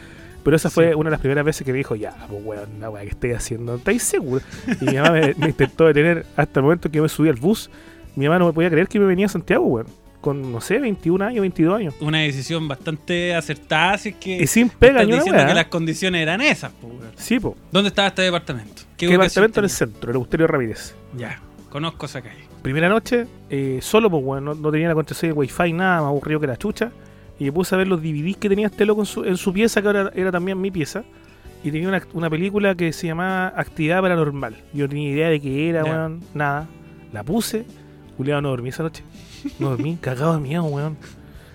Pero 0.43 0.57
esa 0.57 0.71
fue 0.71 0.89
Sí. 0.91 0.95
una 0.95 1.11
de 1.11 1.13
las 1.13 1.21
primeras 1.21 1.45
veces 1.45 1.65
que 1.65 1.73
me 1.73 1.79
dijo, 1.79 1.95
ya, 1.97 2.15
pues 2.29 2.43
weón, 2.45 2.81
la 2.81 2.91
weá 2.91 3.03
que 3.03 3.11
estoy 3.11 3.33
haciendo, 3.33 3.75
¿estáis 3.77 4.03
seguro? 4.03 4.43
Y 4.81 4.85
mi 4.87 4.95
mamá 4.95 5.11
me, 5.13 5.35
me 5.35 5.47
intentó 5.49 5.87
detener 5.87 6.25
hasta 6.37 6.61
el 6.61 6.65
momento 6.65 6.91
que 6.91 6.97
yo 6.97 7.03
me 7.03 7.09
subí 7.09 7.29
al 7.29 7.37
bus. 7.37 7.71
Mi 8.17 8.27
mamá 8.27 8.39
no 8.39 8.47
me 8.47 8.53
podía 8.53 8.71
creer 8.71 8.89
que 8.89 8.99
me 8.99 9.07
venía 9.07 9.27
a 9.27 9.29
Santiago, 9.29 9.65
weón. 9.67 9.87
Con, 10.21 10.53
no 10.53 10.61
sé, 10.61 10.79
21 10.79 11.25
años, 11.25 11.41
22 11.41 11.79
años. 11.79 11.95
Una 12.01 12.19
decisión 12.19 12.69
bastante 12.69 13.35
acertada, 13.35 13.95
es 13.95 14.15
que 14.17 14.43
Y 14.43 14.47
sin 14.47 14.69
pega 14.69 15.01
ni 15.01 15.07
una 15.07 15.17
diciendo 15.17 15.39
weá. 15.39 15.47
que 15.49 15.55
las 15.55 15.67
condiciones 15.67 16.21
eran 16.21 16.41
esas. 16.43 16.73
weón. 16.83 16.99
Sí, 17.17 17.41
po. 17.41 17.57
¿Dónde 17.73 17.89
estaba 17.89 18.09
este 18.09 18.23
departamento? 18.23 18.83
¿Qué 18.99 19.07
ubicación 19.09 19.45
departamento 19.45 19.61
en 19.61 19.65
el 19.65 19.71
centro? 19.71 20.11
El 20.11 20.17
Augusterio 20.17 20.47
Ramírez. 20.47 20.95
Ya, 21.17 21.41
conozco 21.71 22.05
esa 22.07 22.21
calle. 22.21 22.45
Primera 22.61 22.91
noche, 22.91 23.27
eh, 23.49 23.79
solo, 23.81 24.11
pues, 24.11 24.23
weón, 24.23 24.45
no, 24.45 24.55
no 24.55 24.71
tenía 24.71 24.89
la 24.89 24.95
contraseña 24.95 25.33
de 25.33 25.39
Wi-Fi, 25.39 25.73
nada, 25.73 26.03
más 26.03 26.09
aburrido 26.09 26.39
que 26.41 26.47
la 26.49 26.59
chucha. 26.59 26.91
Y 27.41 27.45
me 27.45 27.53
puse 27.53 27.75
a 27.75 27.79
ver 27.79 27.89
los 27.89 28.01
DVDs 28.01 28.37
que 28.37 28.49
tenía 28.49 28.67
este 28.69 28.87
loco 28.87 29.01
en 29.03 29.07
su, 29.07 29.25
en 29.25 29.37
su 29.37 29.53
pieza, 29.53 29.81
que 29.83 29.89
ahora 29.89 30.13
era 30.15 30.31
también 30.31 30.61
mi 30.61 30.71
pieza. 30.71 31.03
Y 31.65 31.71
tenía 31.73 31.89
una, 31.89 32.01
una 32.13 32.31
película 32.31 32.75
que 32.77 32.93
se 32.93 33.09
llamaba 33.09 33.49
Actividad 33.57 34.01
Paranormal. 34.01 34.57
Yo 34.73 34.85
no 34.85 34.89
tenía 34.91 35.11
idea 35.11 35.29
de 35.31 35.41
qué 35.41 35.69
era, 35.71 35.85
Ya. 35.85 35.91
weón, 35.91 36.21
nada. 36.35 36.69
La 37.13 37.25
puse, 37.25 37.65
Julián 38.17 38.43
no 38.45 38.51
dormí 38.51 38.69
esa 38.69 38.83
noche. 38.85 39.03
No 39.59 39.71
dormí, 39.71 39.97
cagado 40.01 40.35
de 40.35 40.41
miedo, 40.41 40.65
weón. 40.65 40.97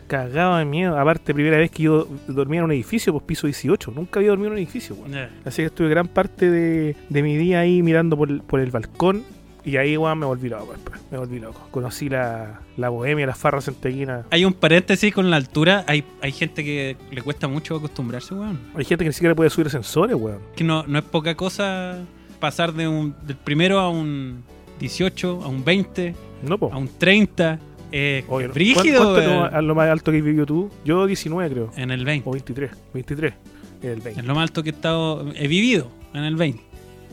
Cagado 0.07 0.57
de 0.57 0.65
miedo. 0.65 0.99
Aparte, 0.99 1.33
primera 1.33 1.57
vez 1.57 1.71
que 1.71 1.83
yo 1.83 2.07
dormía 2.27 2.59
en 2.59 2.65
un 2.65 2.71
edificio, 2.71 3.11
pues 3.13 3.23
piso 3.25 3.47
18. 3.47 3.91
Nunca 3.95 4.19
había 4.19 4.29
dormido 4.29 4.47
en 4.49 4.53
un 4.53 4.57
edificio, 4.59 4.95
weón. 4.95 5.15
Así 5.45 5.61
que 5.61 5.67
estuve 5.67 5.89
gran 5.89 6.07
parte 6.07 6.51
de, 6.51 6.95
de 7.09 7.23
mi 7.23 7.35
día 7.37 7.61
ahí 7.61 7.81
mirando 7.81 8.15
por, 8.17 8.41
por 8.43 8.59
el 8.59 8.69
balcón. 8.71 9.23
Y 9.65 9.77
ahí, 9.77 9.97
weón, 9.97 10.19
me 10.19 10.25
volví 10.27 10.47
loco. 10.47 10.73
después, 10.73 10.99
Me 11.11 11.17
volví 11.17 11.39
loco. 11.39 11.67
Conocí 11.71 12.07
la, 12.07 12.59
la 12.77 12.89
bohemia, 12.89 13.25
las 13.25 13.37
farras 13.37 13.65
centeguinas. 13.65 14.25
Hay 14.29 14.45
un 14.45 14.53
paréntesis 14.53 15.13
con 15.13 15.29
la 15.31 15.37
altura. 15.37 15.83
Hay, 15.87 16.03
hay 16.21 16.31
gente 16.31 16.63
que 16.63 16.95
le 17.11 17.21
cuesta 17.23 17.47
mucho 17.47 17.75
acostumbrarse, 17.75 18.33
weón. 18.35 18.59
Hay 18.75 18.85
gente 18.85 19.03
que 19.03 19.09
ni 19.09 19.13
siquiera 19.13 19.33
puede 19.33 19.49
subir 19.49 19.67
ascensores, 19.67 20.15
weón. 20.15 20.39
Que 20.55 20.63
no, 20.63 20.83
no 20.87 20.99
es 20.99 21.03
poca 21.05 21.33
cosa 21.35 21.97
pasar 22.39 22.73
de 22.73 22.87
un, 22.87 23.15
del 23.25 23.37
primero 23.37 23.79
a 23.79 23.89
un 23.89 24.43
18, 24.79 25.41
a 25.43 25.47
un 25.47 25.63
20, 25.65 26.15
No, 26.43 26.57
po. 26.59 26.69
a 26.71 26.77
un 26.77 26.87
30. 26.97 27.59
Eh, 27.91 28.23
Oye, 28.27 28.47
brígido, 28.47 28.97
¿cuánto 29.01 29.21
es 29.21 29.51
más- 29.53 29.63
lo 29.63 29.73
más 29.73 29.89
alto 29.89 30.11
que 30.11 30.21
vivió 30.21 30.45
tú? 30.45 30.69
Yo 30.83 31.05
19, 31.07 31.49
creo. 31.51 31.71
En 31.77 31.89
el 31.91 32.03
20. 32.05 32.27
O 32.29 32.33
23. 32.33 32.71
23. 32.93 33.33
En 33.81 33.89
el 33.89 34.01
20. 34.01 34.19
Es 34.21 34.27
lo 34.27 34.35
más 34.35 34.43
alto 34.43 34.61
que 34.63 34.69
he 34.69 34.73
estado. 34.73 35.25
He 35.35 35.47
vivido 35.47 35.89
en 36.13 36.23
el 36.23 36.35
20. 36.35 36.61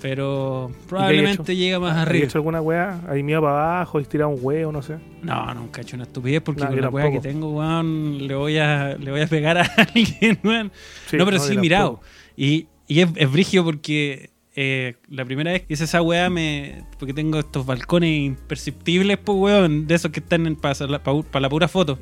Pero 0.02 0.70
probablemente 0.88 1.54
llega 1.56 1.78
más 1.78 1.92
¿Has 1.96 2.08
arriba. 2.08 2.24
hecho 2.26 2.38
alguna 2.38 2.60
weá? 2.60 3.00
¿Hay 3.08 3.22
miedo 3.22 3.40
para 3.40 3.76
abajo? 3.76 3.98
¿Has 3.98 4.08
tirado 4.08 4.30
un 4.30 4.38
huevo? 4.42 4.72
No 4.72 4.82
sé. 4.82 4.96
No, 5.22 5.54
nunca 5.54 5.80
he 5.80 5.84
hecho 5.84 5.94
una 5.96 6.02
estupidez 6.04 6.42
porque 6.42 6.62
No, 6.64 6.68
con 6.70 6.80
la 6.80 6.88
weá 6.88 7.10
que 7.12 7.20
tengo, 7.20 7.50
weón, 7.52 8.26
le 8.26 8.34
voy 8.34 8.58
a, 8.58 8.96
le 8.98 9.10
voy 9.12 9.20
a 9.20 9.26
pegar 9.28 9.58
a 9.58 9.62
alguien, 9.94 10.38
weón. 10.42 10.72
Sí, 11.06 11.16
no, 11.16 11.24
pero 11.24 11.36
yo 11.38 11.42
sí, 11.44 11.56
mirado. 11.56 12.00
Y, 12.36 12.66
y 12.88 13.00
es, 13.00 13.08
es 13.14 13.30
brigio 13.30 13.64
porque 13.64 14.30
eh, 14.56 14.96
la 15.08 15.24
primera 15.24 15.52
vez 15.52 15.62
que 15.62 15.74
hice 15.74 15.84
esa 15.84 16.02
weá 16.02 16.28
me. 16.28 16.82
Porque 16.98 17.14
tengo 17.14 17.38
estos 17.38 17.64
balcones 17.64 18.10
imperceptibles, 18.10 19.18
pues 19.18 19.38
weón, 19.38 19.86
de 19.86 19.94
esos 19.94 20.10
que 20.10 20.18
están 20.20 20.56
para 20.56 20.86
la, 20.88 21.02
pa- 21.02 21.22
pa 21.22 21.38
la 21.40 21.48
pura 21.48 21.68
foto, 21.68 21.98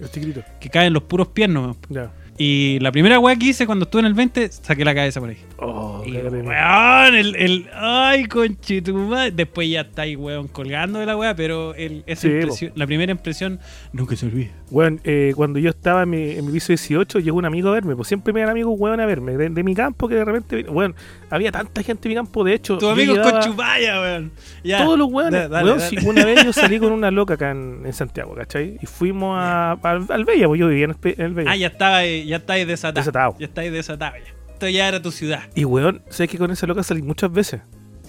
que 0.59 0.71
caen 0.71 0.93
los 0.95 1.03
puros 1.03 1.29
pies 1.29 1.49
nomás. 1.51 1.77
Ya. 1.91 2.13
Y 2.43 2.79
la 2.81 2.91
primera 2.91 3.19
weá 3.19 3.37
que 3.37 3.49
hice 3.49 3.67
cuando 3.67 3.85
estuve 3.85 4.01
en 4.01 4.07
el 4.07 4.15
20, 4.15 4.49
saqué 4.51 4.83
la 4.83 4.95
cabeza 4.95 5.21
por 5.21 5.29
ahí. 5.29 5.37
Oh, 5.59 6.03
Y, 6.07 6.13
weón, 6.17 7.15
el, 7.15 7.37
el. 7.37 7.69
Ay, 7.75 8.25
conchetumá. 8.25 9.29
Después 9.31 9.69
ya 9.69 9.83
está 9.83 10.03
ahí, 10.03 10.17
weón, 10.17 10.49
colgando 10.49 11.01
de 11.01 11.05
la 11.05 11.19
weá, 11.19 11.37
pero 11.37 11.75
el, 11.75 12.03
esa 12.07 12.23
Sí, 12.23 12.29
impresión- 12.29 12.73
la 12.77 12.87
primera 12.87 13.13
impresión 13.13 13.61
nunca 13.93 14.17
se 14.17 14.25
olvida. 14.25 14.49
Weón, 14.71 15.03
eh, 15.05 15.35
cuando 15.37 15.59
yo 15.59 15.69
estaba 15.69 16.05
en 16.05 16.11
mi, 16.11 16.31
en 16.31 16.47
mi 16.47 16.53
piso 16.53 16.69
18, 16.69 17.19
llegó 17.19 17.37
un 17.37 17.45
amigo 17.45 17.69
a 17.69 17.73
verme. 17.73 17.95
Pues 17.95 18.09
siempre 18.09 18.33
me 18.33 18.41
dan 18.41 18.49
amigos, 18.49 18.75
weón, 18.79 19.01
a 19.01 19.05
verme. 19.07 19.37
De, 19.37 19.51
de 19.51 19.63
mi 19.63 19.75
campo 19.75 20.09
que 20.09 20.15
de 20.15 20.25
repente, 20.25 20.63
weón, 20.71 20.95
había 21.29 21.53
tanta 21.53 21.83
gente 21.83 22.09
en 22.09 22.11
mi 22.11 22.15
campo. 22.15 22.43
De 22.43 22.55
hecho, 22.55 22.79
Tu 22.79 22.87
yo 22.87 22.93
amigo 22.93 23.13
es 23.13 23.19
llegaba- 23.19 23.41
con 23.43 23.51
chupalla, 23.51 24.01
weón. 24.01 24.33
Ya. 24.65 24.83
Todos 24.83 24.99
los 24.99 25.09
weones. 25.13 25.33
Da- 25.43 25.49
dale, 25.49 25.65
Weón, 25.67 25.79
dale. 25.79 26.01
si 26.01 26.07
una 26.09 26.25
vez 26.25 26.43
yo 26.43 26.55
salí 26.55 26.79
con 26.81 26.93
una 26.93 27.11
loca 27.11 27.35
acá 27.35 27.51
en, 27.51 27.83
en 27.85 27.93
Santiago, 27.93 28.35
¿cachai? 28.35 28.79
Y 28.81 28.87
fuimos 28.87 29.37
a, 29.39 29.73
al, 29.73 30.07
al 30.09 30.25
Bella, 30.25 30.47
pues 30.47 30.59
yo 30.59 30.69
vivía 30.69 30.87
en 30.87 30.93
el, 30.93 31.15
en 31.19 31.21
el 31.27 31.35
Bella. 31.35 31.51
Ah, 31.51 31.57
ya 31.57 31.67
estaba, 31.67 31.99
ahí- 31.99 32.30
ya 32.31 32.37
estáis 32.37 32.67
desatado. 32.67 33.01
Desatado. 33.01 33.37
Ya 33.39 33.47
estáis 33.47 33.73
desatado 33.73 34.17
ya. 34.17 34.53
Esto 34.53 34.69
ya 34.69 34.89
era 34.89 35.03
tu 35.03 35.11
ciudad. 35.11 35.43
Y 35.55 35.65
weón, 35.65 36.03
sé 36.11 36.29
que 36.29 36.39
con 36.39 36.51
esa 36.51 36.67
loca 36.67 36.83
salí 36.83 37.03
muchas 37.03 37.33
veces. 37.33 37.61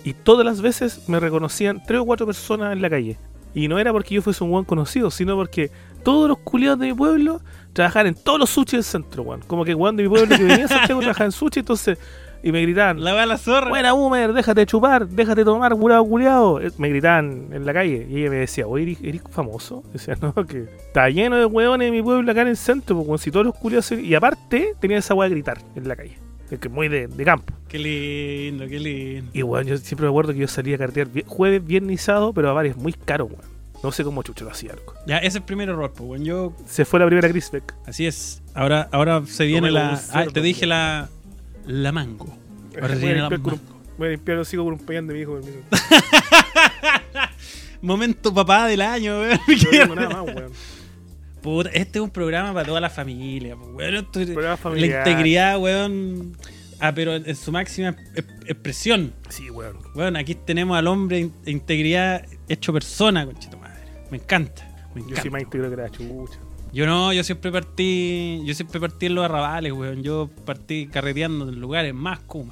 Y 0.03 0.13
todas 0.13 0.45
las 0.45 0.61
veces 0.61 1.07
me 1.07 1.19
reconocían 1.19 1.81
tres 1.85 2.01
o 2.01 2.05
cuatro 2.05 2.25
personas 2.25 2.73
en 2.73 2.81
la 2.81 2.89
calle. 2.89 3.17
Y 3.53 3.67
no 3.67 3.79
era 3.79 3.91
porque 3.91 4.15
yo 4.15 4.21
fuese 4.21 4.43
un 4.43 4.51
weón 4.51 4.65
conocido, 4.65 5.11
sino 5.11 5.35
porque 5.35 5.71
todos 6.03 6.29
los 6.29 6.39
culiados 6.39 6.79
de 6.79 6.87
mi 6.87 6.93
pueblo 6.93 7.41
trabajaban 7.73 8.07
en 8.07 8.15
todos 8.15 8.39
los 8.39 8.49
sushi 8.49 8.77
del 8.77 8.83
centro, 8.83 9.23
weón. 9.23 9.41
Como 9.47 9.65
que 9.65 9.73
weón 9.73 9.95
de 9.95 10.03
mi 10.03 10.09
pueblo 10.09 10.35
que 10.35 10.43
venía 10.43 10.65
a 10.65 10.67
Santiago 10.67 10.99
trabajaba 11.01 11.25
en 11.25 11.31
sushi, 11.31 11.59
entonces. 11.59 11.97
Y 12.43 12.51
me 12.51 12.62
gritaban, 12.62 13.03
La 13.03 13.13
va 13.13 13.25
la 13.25 13.38
zorra. 13.38 13.69
Buena 13.69 13.93
Boomer, 13.93 14.33
déjate 14.33 14.65
chupar, 14.65 15.07
déjate 15.07 15.45
tomar, 15.45 15.75
curado 15.75 16.03
culiado. 16.05 16.60
Me 16.77 16.89
gritaban 16.89 17.50
en 17.51 17.65
la 17.65 17.74
calle 17.74 18.07
y 18.10 18.21
ella 18.21 18.29
me 18.31 18.36
decía, 18.38 18.65
oye, 18.67 18.98
¿eres, 19.03 19.21
famoso? 19.29 19.83
Y 19.89 19.93
decía, 19.93 20.17
no, 20.21 20.33
que 20.33 20.63
está 20.88 21.10
lleno 21.10 21.36
de 21.38 21.45
hueones 21.45 21.88
en 21.89 21.93
mi 21.93 22.01
pueblo 22.01 22.31
acá 22.31 22.41
en 22.41 22.48
el 22.48 22.57
centro, 22.57 22.95
como 22.98 23.17
si 23.17 23.29
todos 23.29 23.45
los 23.45 23.55
culiados. 23.55 23.86
se-". 23.86 24.01
Y 24.01 24.15
aparte, 24.15 24.74
tenía 24.79 24.98
esa 24.98 25.13
hueá 25.13 25.29
de 25.29 25.36
gritar 25.36 25.60
en 25.75 25.88
la 25.88 25.95
calle, 25.95 26.17
es 26.50 26.60
que 26.60 26.67
es 26.67 26.74
muy 26.74 26.88
de, 26.88 27.07
de 27.07 27.24
campo. 27.24 27.53
Qué 27.67 27.77
lindo, 27.77 28.67
qué 28.67 28.79
lindo. 28.79 29.29
Y 29.33 29.41
bueno, 29.43 29.69
yo 29.69 29.77
siempre 29.77 30.05
me 30.05 30.10
acuerdo 30.10 30.33
que 30.33 30.39
yo 30.39 30.48
salía 30.48 30.75
a 30.75 30.79
cartear 30.79 31.07
jueves, 31.27 31.63
viernes 31.65 31.93
y 31.93 31.98
sábado, 32.03 32.33
pero 32.33 32.50
a 32.50 32.53
varios 32.53 32.75
muy 32.75 32.93
caro, 32.93 33.25
weón. 33.25 33.51
No 33.83 33.91
sé 33.91 34.03
cómo 34.03 34.21
chucho 34.24 34.45
lo 34.45 34.51
hacía, 34.51 34.74
loco. 34.74 34.93
Ya, 35.07 35.17
ese 35.19 35.27
es 35.27 35.36
el 35.38 35.41
primer 35.43 35.69
error, 35.69 35.91
pues, 35.95 36.07
weón. 36.10 36.24
Yo, 36.25 36.53
Se 36.67 36.86
fue 36.86 37.00
la 37.00 37.05
primera 37.05 37.29
Chris 37.29 37.50
Beck. 37.51 37.74
así 37.88 38.05
es. 38.05 38.41
Ahora, 38.53 38.88
ahora 38.91 39.24
se 39.25 39.45
viene 39.45 39.71
la. 39.71 40.00
Ah, 40.13 40.25
te 40.31 40.41
dije 40.41 40.65
la. 40.67 41.07
La 41.67 41.91
mango. 41.91 42.35
Ahora 42.81 42.95
se 42.95 43.15
la 43.15 43.29
mango. 43.29 43.51
un- 43.51 43.61
voy 43.97 44.07
a 44.07 44.11
limpiar 44.11 44.35
el 44.37 44.41
hocico 44.41 44.63
con 44.63 44.73
un 44.73 44.79
peñón 44.79 45.07
de 45.07 45.13
mi 45.13 45.19
hijo. 45.21 45.33
permiso. 45.39 45.59
Momento 47.81 48.33
papá 48.33 48.67
del 48.67 48.81
año, 48.81 49.19
weón. 49.19 49.39
No 49.47 49.69
tengo 49.69 49.95
nada 49.95 50.23
más, 50.23 50.35
weón. 50.35 50.51
Puta, 51.41 51.69
este 51.71 51.97
es 51.97 52.03
un 52.03 52.11
programa 52.11 52.53
para 52.53 52.67
toda 52.67 52.79
la 52.79 52.89
familia, 52.89 53.55
pues, 53.55 53.69
weón. 53.73 54.07
La 54.75 54.85
integridad, 54.85 55.59
weón. 55.59 56.37
Ah, 56.79 56.93
pero 56.93 57.15
en 57.15 57.35
su 57.35 57.51
máxima 57.51 57.95
expresión. 58.45 59.13
Sí, 59.29 59.49
weón. 59.49 59.77
Weón, 59.95 60.15
aquí 60.15 60.35
tenemos 60.35 60.77
al 60.77 60.87
hombre 60.87 61.29
de 61.43 61.51
integridad 61.51 62.25
hecho 62.47 62.71
persona, 62.73 63.25
conchito 63.25 63.57
madre. 63.57 63.81
Me 64.11 64.17
encanta. 64.17 64.67
Me 64.93 65.01
Yo 65.01 65.07
encanta. 65.07 65.21
sí 65.23 65.29
más 65.29 65.41
integro 65.43 65.69
que 65.69 65.75
la 65.77 65.89
chucha. 65.89 66.39
Yo 66.73 66.85
no, 66.85 67.11
yo 67.11 67.23
siempre 67.23 67.51
partí, 67.51 68.41
yo 68.45 68.53
siempre 68.53 68.79
partí 68.79 69.07
en 69.07 69.15
los 69.15 69.25
arrabales, 69.25 69.73
weón. 69.73 70.03
Yo 70.03 70.29
partí 70.45 70.87
carreteando 70.87 71.49
en 71.49 71.59
lugares 71.59 71.93
más 71.93 72.19
weón. 72.27 72.51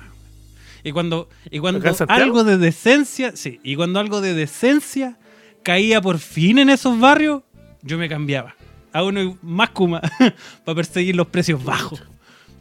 Y 0.83 0.91
cuando, 0.91 1.29
y 1.49 1.59
cuando 1.59 1.81
algo 2.07 2.43
de 2.43 2.57
decencia, 2.57 3.35
sí, 3.35 3.59
y 3.63 3.75
cuando 3.75 3.99
algo 3.99 4.21
de 4.21 4.33
decencia 4.33 5.17
caía 5.63 6.01
por 6.01 6.19
fin 6.19 6.57
en 6.57 6.69
esos 6.69 6.99
barrios, 6.99 7.43
yo 7.81 7.97
me 7.97 8.07
cambiaba 8.07 8.55
a 8.91 9.03
uno 9.03 9.38
más 9.41 9.69
kuma 9.71 10.01
para 10.65 10.75
perseguir 10.75 11.15
los 11.15 11.27
precios 11.27 11.63
bajos. 11.63 12.01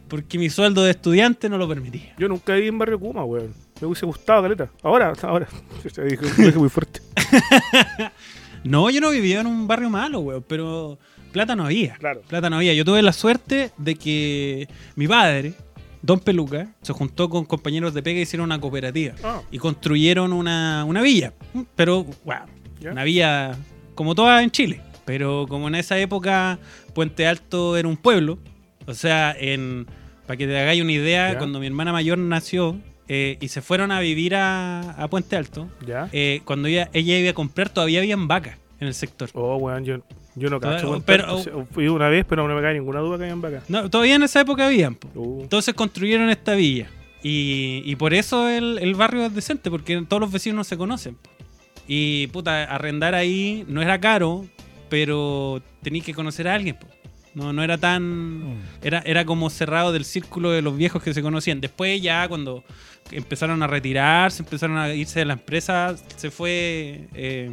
Porque 0.07 0.39
mi 0.39 0.49
sueldo 0.49 0.83
de 0.83 0.91
estudiante 0.91 1.49
no 1.49 1.57
lo 1.57 1.67
permitía. 1.67 2.15
Yo 2.17 2.27
nunca 2.27 2.55
viví 2.55 2.67
en 2.67 2.79
Barrio 2.79 2.99
Kuma, 2.99 3.23
weón. 3.23 3.53
Me 3.79 3.87
hubiese 3.87 4.07
gustado, 4.07 4.41
caleta. 4.41 4.69
Ahora, 4.81 5.13
ahora. 5.21 5.47
Dije 6.07 6.57
muy 6.57 6.69
fuerte. 6.69 7.01
No, 8.61 8.89
yo 8.89 8.99
no 8.99 9.11
vivía 9.11 9.39
en 9.39 9.47
un 9.47 9.67
barrio 9.67 9.89
malo, 9.89 10.19
weón, 10.19 10.43
pero 10.45 10.99
plata 11.31 11.55
no 11.55 11.65
había. 11.65 11.95
Claro. 11.95 12.21
Plata 12.27 12.49
no 12.49 12.57
había. 12.57 12.73
Yo 12.73 12.85
tuve 12.85 13.01
la 13.01 13.13
suerte 13.13 13.71
de 13.77 13.95
que 13.95 14.67
mi 14.95 15.07
padre, 15.07 15.53
Don 16.01 16.19
Peluca, 16.19 16.73
se 16.81 16.93
juntó 16.93 17.29
con 17.29 17.45
compañeros 17.45 17.93
de 17.93 18.03
pega 18.03 18.19
y 18.19 18.23
hicieron 18.23 18.45
una 18.45 18.59
cooperativa. 18.59 19.15
Ah. 19.23 19.41
Y 19.51 19.57
construyeron 19.57 20.33
una, 20.33 20.83
una 20.85 21.01
villa. 21.01 21.33
Pero, 21.75 22.05
wow, 22.25 22.91
una 22.91 23.03
villa 23.03 23.55
como 23.95 24.15
todas 24.15 24.43
en 24.43 24.51
Chile. 24.51 24.81
Pero 25.05 25.45
como 25.49 25.67
en 25.67 25.75
esa 25.75 25.97
época 25.97 26.59
Puente 26.93 27.25
Alto 27.25 27.75
era 27.77 27.87
un 27.87 27.97
pueblo, 27.97 28.37
o 28.85 28.93
sea, 28.93 29.35
en 29.37 29.87
para 30.27 30.37
que 30.37 30.45
te 30.45 30.59
hagáis 30.59 30.83
una 30.83 30.91
idea, 30.91 31.39
cuando 31.39 31.59
mi 31.59 31.65
hermana 31.65 31.91
mayor 31.91 32.19
nació 32.19 32.77
eh, 33.07 33.39
y 33.41 33.47
se 33.47 33.63
fueron 33.63 33.91
a 33.91 33.99
vivir 33.99 34.35
a, 34.35 34.91
a 34.91 35.07
Puente 35.07 35.35
Alto, 35.35 35.67
¿Ya? 35.87 36.07
eh, 36.11 36.41
cuando 36.45 36.67
ella, 36.67 36.87
ella 36.93 37.17
iba 37.17 37.31
a 37.31 37.33
comprar 37.33 37.69
todavía 37.69 37.99
habían 37.99 38.27
vacas 38.27 38.55
en 38.79 38.87
el 38.87 38.93
sector. 38.93 39.31
Oh, 39.33 39.55
weón, 39.55 39.83
yo, 39.85 39.97
yo 40.35 40.49
no 40.49 40.59
cacho. 40.59 40.89
weón, 40.89 41.01
pero- 41.03 41.35
o 41.35 41.43
sea, 41.43 41.53
fui 41.71 41.87
una 41.87 42.07
vez, 42.09 42.25
pero 42.27 42.47
no 42.47 42.55
me 42.55 42.61
cae 42.61 42.73
ninguna 42.75 42.99
duda 42.99 43.17
que 43.17 43.23
hayan 43.25 43.41
vaca. 43.41 43.61
No, 43.67 43.89
todavía 43.89 44.15
en 44.15 44.23
esa 44.23 44.41
época 44.41 44.65
habían. 44.67 44.95
po. 44.95 45.07
Uh, 45.15 45.41
Entonces 45.43 45.73
construyeron 45.73 46.29
esta 46.29 46.55
villa. 46.55 46.89
Y, 47.21 47.81
y 47.85 47.95
por 47.97 48.13
eso 48.13 48.47
el, 48.47 48.77
el 48.79 48.95
barrio 48.95 49.25
es 49.25 49.35
decente, 49.35 49.69
porque 49.69 50.01
todos 50.07 50.21
los 50.21 50.31
vecinos 50.31 50.67
se 50.67 50.77
conocen. 50.77 51.15
po. 51.15 51.29
Y 51.87 52.27
puta, 52.27 52.63
arrendar 52.63 53.15
ahí 53.15 53.65
no 53.67 53.81
era 53.81 53.99
caro, 53.99 54.45
pero 54.89 55.61
tenías 55.81 56.05
que 56.05 56.13
conocer 56.13 56.47
a 56.47 56.53
alguien. 56.55 56.75
po. 56.75 56.87
No, 57.35 57.53
no 57.53 57.63
era 57.63 57.77
tan. 57.77 58.55
Era, 58.81 58.99
era 59.05 59.23
como 59.25 59.49
cerrado 59.49 59.91
del 59.91 60.03
círculo 60.05 60.51
de 60.51 60.61
los 60.61 60.75
viejos 60.77 61.01
que 61.03 61.13
se 61.13 61.21
conocían. 61.21 61.61
Después, 61.61 62.01
ya 62.01 62.27
cuando 62.27 62.63
empezaron 63.11 63.61
a 63.63 63.67
retirarse, 63.67 64.43
empezaron 64.43 64.77
a 64.77 64.93
irse 64.93 65.19
de 65.19 65.25
la 65.25 65.33
empresa, 65.33 65.95
se 66.15 66.31
fue 66.31 67.07
eh, 67.13 67.51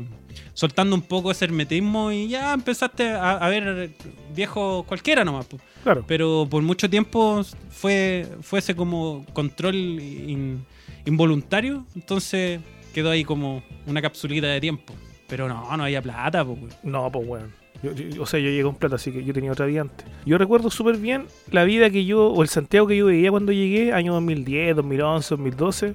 soltando 0.54 0.94
un 0.94 1.02
poco 1.02 1.30
ese 1.30 1.44
hermetismo 1.46 2.12
y 2.12 2.28
ya 2.28 2.52
empezaste 2.54 3.10
a, 3.10 3.32
a 3.38 3.48
ver 3.48 3.90
viejos 4.34 4.84
cualquiera 4.86 5.24
nomás. 5.24 5.46
po 5.46 5.58
claro. 5.82 6.04
pero 6.06 6.46
por 6.50 6.62
mucho 6.62 6.88
tiempo 6.90 7.42
fue, 7.70 8.26
fue 8.42 8.58
ese 8.58 8.74
como 8.76 9.24
control 9.32 9.74
in- 9.74 10.64
involuntario, 11.04 11.86
entonces 11.94 12.60
quedó 12.92 13.10
ahí 13.10 13.24
como 13.24 13.62
una 13.86 14.02
capsulita 14.02 14.46
de 14.48 14.60
tiempo. 14.60 14.94
Pero 15.28 15.48
no, 15.48 15.76
no 15.76 15.82
había 15.84 16.00
plata, 16.00 16.44
pues. 16.44 16.60
No, 16.84 17.10
pues 17.10 17.26
weón. 17.26 17.52
Yo- 17.82 17.92
yo- 17.92 18.22
o 18.22 18.26
sea, 18.26 18.40
yo 18.40 18.48
llegué 18.50 18.62
con 18.62 18.74
plata, 18.74 18.96
así 18.96 19.12
que 19.12 19.22
yo 19.24 19.32
tenía 19.34 19.52
otra 19.52 19.66
vida 19.66 19.82
antes. 19.82 20.06
Yo 20.24 20.38
recuerdo 20.38 20.70
súper 20.70 20.96
bien 20.96 21.26
la 21.50 21.64
vida 21.64 21.90
que 21.90 22.04
yo, 22.04 22.26
o 22.28 22.42
el 22.42 22.48
Santiago 22.48 22.86
que 22.86 22.96
yo 22.96 23.06
veía 23.06 23.30
cuando 23.30 23.52
llegué, 23.52 23.92
año 23.92 24.12
2010, 24.14 24.74
2011, 24.76 25.28
2012. 25.34 25.94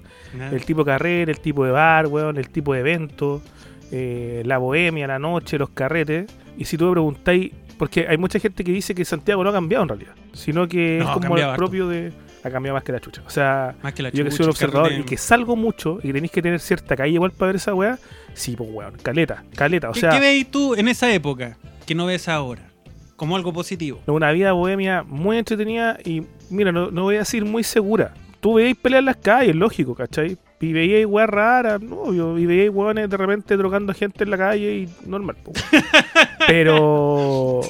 El 0.52 0.64
tipo 0.66 0.82
de 0.84 0.92
carrera, 0.92 1.32
el 1.32 1.40
tipo 1.40 1.66
de 1.66 1.72
bar, 1.72 2.08
weón, 2.08 2.38
el 2.38 2.50
tipo 2.50 2.74
de 2.74 2.80
evento, 2.82 3.42
eh, 3.92 4.44
la 4.46 4.58
bohemia, 4.58 5.08
la 5.08 5.20
noche, 5.20 5.58
los 5.58 5.70
carretes. 5.70 6.32
Y 6.58 6.66
si 6.66 6.78
tú 6.78 6.86
me 6.86 6.92
preguntáis, 6.92 7.52
porque 7.78 8.06
hay 8.08 8.18
mucha 8.18 8.40
gente 8.40 8.64
que 8.64 8.72
dice 8.72 8.94
que 8.94 9.04
Santiago 9.04 9.44
no 9.44 9.50
ha 9.50 9.54
cambiado 9.54 9.84
en 9.84 9.90
realidad, 9.90 10.14
sino 10.34 10.68
que 10.68 11.00
No, 11.02 11.06
es 11.10 11.18
como 11.18 11.38
el 11.38 11.56
propio 11.56 11.88
de. 11.88 12.12
Ha 12.44 12.50
cambiado 12.50 12.74
más 12.76 12.84
que 12.84 12.92
la 12.92 13.00
chucha. 13.00 13.22
O 13.28 13.30
sea, 13.30 13.76
Más 13.84 13.94
que 13.94 14.02
la 14.02 14.10
yo 14.10 14.24
que 14.24 14.32
soy 14.32 14.46
un 14.46 14.50
observador 14.50 14.92
y 14.94 15.04
que 15.04 15.16
salgo 15.16 15.56
mucho 15.56 16.00
y 16.02 16.12
tenéis 16.12 16.32
que 16.32 16.42
tener 16.42 16.60
cierta 16.60 16.96
calle 16.96 17.14
igual 17.14 17.30
para 17.32 17.48
ver 17.48 17.58
esa 17.58 17.76
weá, 17.76 18.00
sí, 18.34 18.56
pues 18.56 18.68
weón, 18.72 18.94
caleta, 19.04 19.44
caleta. 19.56 19.90
O 19.92 19.94
¿Qué, 19.94 20.00
sea, 20.00 20.10
qué 20.10 20.20
veis 20.20 20.50
tú 20.50 20.74
en 20.74 20.88
esa 20.88 21.14
época 21.14 21.58
que 21.86 21.96
no 21.96 22.06
ves 22.06 22.28
ahora? 22.28 22.64
Como 23.16 23.36
algo 23.36 23.54
positivo. 23.54 24.00
una 24.08 24.32
vida 24.32 24.52
bohemia 24.54 25.04
muy 25.04 25.38
entretenida 25.38 25.98
y, 26.04 26.24
mira, 26.50 26.72
no, 26.72 26.90
no 26.92 27.04
voy 27.04 27.16
a 27.16 27.20
decir 27.20 27.46
muy 27.46 27.64
segura. 27.64 28.14
Tú 28.40 28.56
veías 28.56 28.76
pelear 28.78 29.02
en 29.02 29.06
las 29.06 29.18
calles, 29.18 29.56
lógico, 29.56 29.94
¿cachai? 29.94 30.38
Y 30.60 30.74
veíais 30.74 31.06
weas 31.06 31.30
raras, 31.30 31.80
no, 31.82 32.12
yo, 32.14 32.38
y 32.40 32.46
veíais 32.48 32.72
weones 32.74 33.08
de 33.10 33.18
repente 33.18 33.56
drogando 33.58 33.94
gente 33.94 34.24
en 34.24 34.32
la 34.32 34.38
calle 34.38 34.76
y 34.78 34.90
normal, 35.08 35.36
po. 35.44 35.52
Pero, 36.48 37.62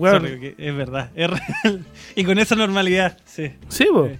Sorry, 0.00 0.40
que 0.40 0.54
es 0.58 0.76
verdad, 0.76 1.10
es 1.14 1.28
real. 1.30 1.84
Y 2.16 2.24
con 2.24 2.38
esa 2.38 2.54
normalidad, 2.54 3.18
sí. 3.24 3.50
sí, 3.68 3.86
po. 3.92 4.08
Sí. 4.08 4.14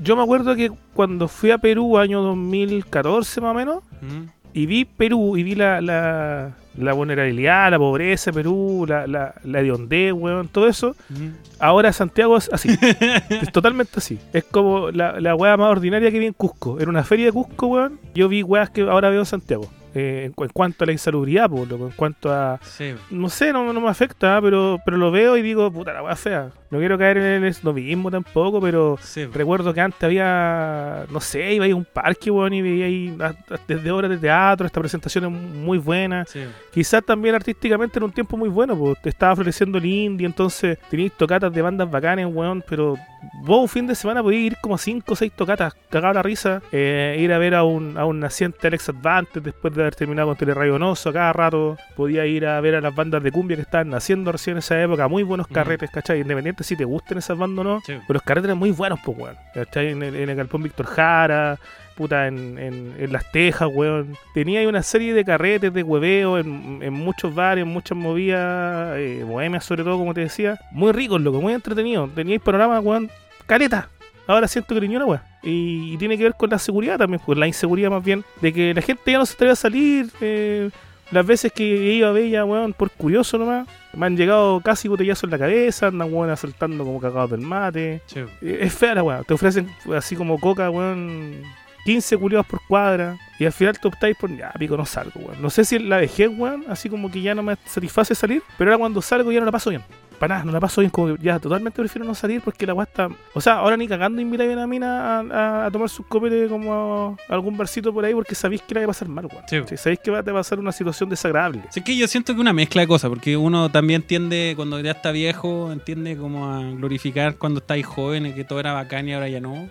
Yo 0.00 0.16
me 0.16 0.22
acuerdo 0.22 0.54
que 0.54 0.70
cuando 0.94 1.26
fui 1.28 1.50
a 1.50 1.58
Perú, 1.58 1.98
año 1.98 2.22
2014 2.22 3.40
más 3.40 3.50
o 3.50 3.54
menos, 3.54 3.82
Mm. 4.00 4.28
Y 4.52 4.66
vi 4.66 4.84
Perú 4.84 5.36
y 5.36 5.42
vi 5.42 5.54
la, 5.54 5.80
la, 5.80 6.52
la 6.76 6.92
vulnerabilidad, 6.92 7.70
la 7.70 7.78
pobreza 7.78 8.30
de 8.30 8.34
Perú, 8.34 8.84
la, 8.88 9.06
la, 9.06 9.34
la 9.44 9.60
hediondez, 9.60 10.12
weón, 10.12 10.48
todo 10.48 10.66
eso. 10.68 10.96
Mm. 11.08 11.28
Ahora 11.60 11.92
Santiago 11.92 12.36
es 12.36 12.50
así. 12.52 12.68
es 13.30 13.52
totalmente 13.52 13.92
así. 13.96 14.18
Es 14.32 14.44
como 14.44 14.90
la, 14.90 15.20
la 15.20 15.34
weá 15.34 15.56
más 15.56 15.70
ordinaria 15.70 16.10
que 16.10 16.18
vi 16.18 16.26
en 16.26 16.32
Cusco. 16.32 16.78
Era 16.80 16.90
una 16.90 17.04
feria 17.04 17.26
de 17.26 17.32
Cusco, 17.32 17.66
weón. 17.68 17.98
Yo 18.14 18.28
vi 18.28 18.42
weas 18.42 18.70
que 18.70 18.82
ahora 18.82 19.10
veo 19.10 19.20
en 19.20 19.26
Santiago. 19.26 19.68
Eh, 19.94 20.24
en, 20.26 20.32
cu- 20.32 20.44
en 20.44 20.50
cuanto 20.50 20.84
a 20.84 20.86
la 20.86 20.92
insalubridad, 20.92 21.48
po, 21.48 21.64
loco, 21.64 21.86
en 21.86 21.92
cuanto 21.92 22.30
a. 22.32 22.60
Sí. 22.62 22.94
No 23.10 23.28
sé, 23.30 23.52
no, 23.52 23.72
no 23.72 23.80
me 23.80 23.88
afecta, 23.88 24.36
¿ah? 24.36 24.42
pero, 24.42 24.78
pero 24.84 24.96
lo 24.98 25.10
veo 25.10 25.36
y 25.36 25.42
digo, 25.42 25.72
puta, 25.72 25.92
la 25.94 26.02
weá 26.02 26.14
fea. 26.14 26.50
No 26.70 26.78
quiero 26.78 26.98
caer 26.98 27.16
en 27.18 27.44
el 27.44 27.54
snobismo 27.54 28.10
tampoco, 28.10 28.60
pero 28.60 28.98
Sí. 29.00 29.24
recuerdo 29.26 29.72
que 29.72 29.80
antes 29.80 30.02
había, 30.02 31.04
no 31.10 31.20
sé, 31.20 31.54
iba 31.54 31.64
a 31.64 31.68
ir 31.68 31.72
a 31.72 31.76
un 31.76 31.84
parque, 31.86 32.30
weón, 32.30 32.52
y 32.52 32.62
veía 32.62 32.84
ahí 32.86 33.16
ah, 33.20 33.32
desde 33.66 33.90
obras 33.90 34.10
de 34.10 34.18
teatro, 34.18 34.66
esta 34.66 34.80
presentación 34.80 35.24
es 35.24 35.30
muy 35.30 35.78
buena. 35.78 36.24
sí. 36.26 36.44
Quizás 36.72 37.02
también 37.04 37.34
artísticamente 37.34 37.98
en 37.98 38.04
un 38.04 38.12
tiempo 38.12 38.36
muy 38.36 38.48
bueno, 38.48 38.76
pues 38.76 39.00
te 39.02 39.08
estaba 39.08 39.34
floreciendo 39.34 39.78
el 39.78 39.86
indie, 39.86 40.26
entonces 40.26 40.78
tenías 40.90 41.12
tocatas 41.16 41.52
de 41.52 41.60
bandas 41.62 41.90
bacanas, 41.90 42.26
weón, 42.32 42.62
pero 42.68 42.96
vos 43.42 43.62
un 43.62 43.68
fin 43.68 43.86
de 43.86 43.94
semana 43.96 44.22
podías 44.22 44.42
ir 44.52 44.56
como 44.60 44.76
a 44.76 44.78
5 44.78 45.12
o 45.14 45.16
6 45.16 45.32
tocatas, 45.32 45.74
cagado 45.90 46.14
la 46.14 46.22
risa, 46.22 46.62
eh, 46.70 47.16
ir 47.18 47.32
a 47.32 47.38
ver 47.38 47.54
a 47.56 47.64
un, 47.64 47.96
a 47.98 48.04
un 48.04 48.20
naciente 48.20 48.66
Alex 48.68 48.90
Advantage 48.90 49.40
después 49.40 49.74
de 49.74 49.80
haber 49.82 49.94
terminado 49.96 50.28
con 50.28 50.36
Telerayo 50.36 50.78
Noso 50.78 51.12
cada 51.12 51.32
rato, 51.32 51.76
podía 51.96 52.26
ir 52.26 52.46
a 52.46 52.60
ver 52.60 52.76
a 52.76 52.80
las 52.80 52.94
bandas 52.94 53.22
de 53.22 53.32
cumbia 53.32 53.56
que 53.56 53.62
estaban 53.62 53.88
naciendo 53.90 54.30
recién 54.30 54.54
en 54.54 54.58
esa 54.58 54.80
época, 54.80 55.08
muy 55.08 55.22
buenos 55.24 55.50
Mm. 55.50 55.54
carretes, 55.54 55.90
¿cachai? 55.90 56.20
Independiente 56.20 56.57
si 56.64 56.76
te 56.76 56.84
gusten 56.84 57.18
esas 57.18 57.36
bandas 57.38 57.64
o 57.64 57.68
no, 57.68 57.80
Sí. 57.80 57.94
pero 58.06 58.14
los 58.14 58.22
carretes 58.22 58.46
eran 58.48 58.58
muy 58.58 58.70
buenos, 58.70 58.98
pues, 59.04 59.16
weón. 59.18 59.36
En 59.54 60.02
el, 60.02 60.14
en 60.16 60.28
el 60.30 60.36
Galpón 60.36 60.62
Víctor 60.62 60.86
Jara, 60.86 61.58
puta, 61.96 62.26
en, 62.28 62.58
en, 62.58 62.94
en 62.98 63.12
Las 63.12 63.30
Tejas, 63.32 63.68
weón. 63.72 64.16
Tenía 64.34 64.60
ahí 64.60 64.66
una 64.66 64.82
serie 64.82 65.14
de 65.14 65.24
carretes, 65.24 65.72
de 65.72 65.82
hueveo, 65.82 66.38
en, 66.38 66.78
en 66.82 66.92
muchos 66.92 67.34
bares, 67.34 67.62
en 67.62 67.68
muchas 67.72 67.96
movidas, 67.98 68.96
eh, 68.98 69.24
bohemias 69.26 69.64
sobre 69.64 69.82
todo, 69.84 69.98
como 69.98 70.14
te 70.14 70.20
decía. 70.22 70.58
Muy 70.70 70.92
ricos, 70.92 71.20
loco, 71.20 71.40
muy 71.40 71.52
entretenidos. 71.54 72.14
Teníais 72.14 72.40
panoramas, 72.40 72.84
weón, 72.84 73.10
careta. 73.46 73.88
Ahora 74.26 74.46
siento 74.46 74.74
que 74.78 74.86
ni 74.86 74.94
una 74.96 75.06
weón. 75.06 75.22
Y, 75.42 75.94
y 75.94 75.96
tiene 75.96 76.18
que 76.18 76.24
ver 76.24 76.34
con 76.34 76.50
la 76.50 76.58
seguridad 76.58 76.98
también, 76.98 77.20
pues 77.24 77.38
la 77.38 77.46
inseguridad 77.46 77.90
más 77.90 78.04
bien, 78.04 78.24
de 78.40 78.52
que 78.52 78.74
la 78.74 78.82
gente 78.82 79.12
ya 79.12 79.18
no 79.18 79.24
se 79.26 79.34
atreve 79.34 79.52
a 79.52 79.56
salir. 79.56 80.10
eh, 80.20 80.70
las 81.10 81.26
veces 81.26 81.52
que 81.52 81.64
iba 81.64 82.08
a 82.08 82.12
Bella, 82.12 82.44
weón, 82.44 82.72
por 82.72 82.90
curioso 82.90 83.38
nomás, 83.38 83.66
me 83.94 84.06
han 84.06 84.16
llegado 84.16 84.60
casi 84.60 84.88
botellazos 84.88 85.24
en 85.24 85.30
la 85.30 85.38
cabeza, 85.38 85.86
andan, 85.88 86.12
weón, 86.12 86.30
asaltando 86.30 86.84
como 86.84 87.00
cagados 87.00 87.30
del 87.30 87.40
mate. 87.40 88.02
Sí. 88.06 88.20
Eh, 88.42 88.58
Es 88.62 88.74
fea 88.74 88.94
la 88.94 89.02
weá. 89.02 89.22
Te 89.22 89.34
ofrecen 89.34 89.68
así 89.96 90.14
como 90.16 90.38
coca, 90.38 90.70
weón. 90.70 91.42
15 91.84 92.18
culiados 92.18 92.46
por 92.46 92.60
cuadra. 92.66 93.16
Y 93.38 93.46
al 93.46 93.52
final 93.52 93.78
te 93.80 93.88
optáis 93.88 94.16
por, 94.18 94.36
ya, 94.36 94.52
pico, 94.58 94.76
no 94.76 94.84
salgo, 94.84 95.20
weón. 95.20 95.40
No 95.40 95.48
sé 95.48 95.64
si 95.64 95.78
la 95.78 95.96
dejé, 95.98 96.28
weón. 96.28 96.64
Así 96.68 96.90
como 96.90 97.10
que 97.10 97.22
ya 97.22 97.34
no 97.34 97.42
me 97.42 97.56
satisface 97.64 98.14
salir. 98.14 98.42
Pero 98.58 98.70
ahora 98.70 98.78
cuando 98.78 99.00
salgo 99.00 99.32
ya 99.32 99.40
no 99.40 99.46
la 99.46 99.52
paso 99.52 99.70
bien. 99.70 99.82
Para 100.18 100.34
nada, 100.36 100.44
no 100.46 100.52
la 100.52 100.60
paso 100.60 100.80
bien. 100.80 100.90
Como 100.90 101.14
que 101.16 101.22
ya 101.22 101.38
totalmente 101.38 101.80
prefiero 101.80 102.06
no 102.06 102.14
salir 102.14 102.40
porque 102.40 102.66
la 102.66 102.74
weá 102.74 102.84
está. 102.84 103.08
O 103.34 103.40
sea, 103.40 103.54
ahora 103.58 103.76
ni 103.76 103.86
cagando 103.86 104.20
invitáis 104.20 104.56
a 104.56 104.66
mina 104.66 105.18
a, 105.18 105.20
a- 105.20 105.66
a 105.66 105.70
tomar 105.70 105.88
sus 105.88 106.06
copetes 106.06 106.48
como 106.48 107.16
a 107.28 107.32
algún 107.34 107.56
barcito 107.56 107.92
por 107.92 108.04
ahí 108.04 108.14
porque 108.14 108.34
sabéis 108.34 108.62
que 108.62 108.74
la 108.74 108.80
va 108.80 108.84
a 108.84 108.88
pasar 108.88 109.08
mal, 109.08 109.26
weón. 109.26 109.44
Sí. 109.48 109.58
Sí, 109.68 109.76
sabéis 109.76 110.00
que 110.00 110.10
va 110.10 110.18
a 110.18 110.22
te 110.22 110.32
va 110.32 110.40
a 110.40 110.42
pasar 110.42 110.58
una 110.58 110.72
situación 110.72 111.08
desagradable. 111.08 111.62
Sí, 111.70 111.80
es 111.80 111.84
que 111.84 111.96
yo 111.96 112.06
siento 112.08 112.34
que 112.34 112.40
una 112.40 112.52
mezcla 112.52 112.80
de 112.82 112.88
cosas, 112.88 113.08
porque 113.08 113.36
uno 113.36 113.70
también 113.70 114.02
tiende, 114.02 114.54
cuando 114.56 114.80
ya 114.80 114.90
está 114.92 115.10
viejo, 115.12 115.70
entiende 115.72 116.16
como 116.16 116.52
a 116.52 116.60
glorificar 116.72 117.36
cuando 117.36 117.60
estáis 117.60 117.86
jóvenes, 117.86 118.34
que 118.34 118.44
todo 118.44 118.60
era 118.60 118.72
bacán 118.72 119.08
y 119.08 119.14
ahora 119.14 119.28
ya 119.28 119.40
no. 119.40 119.68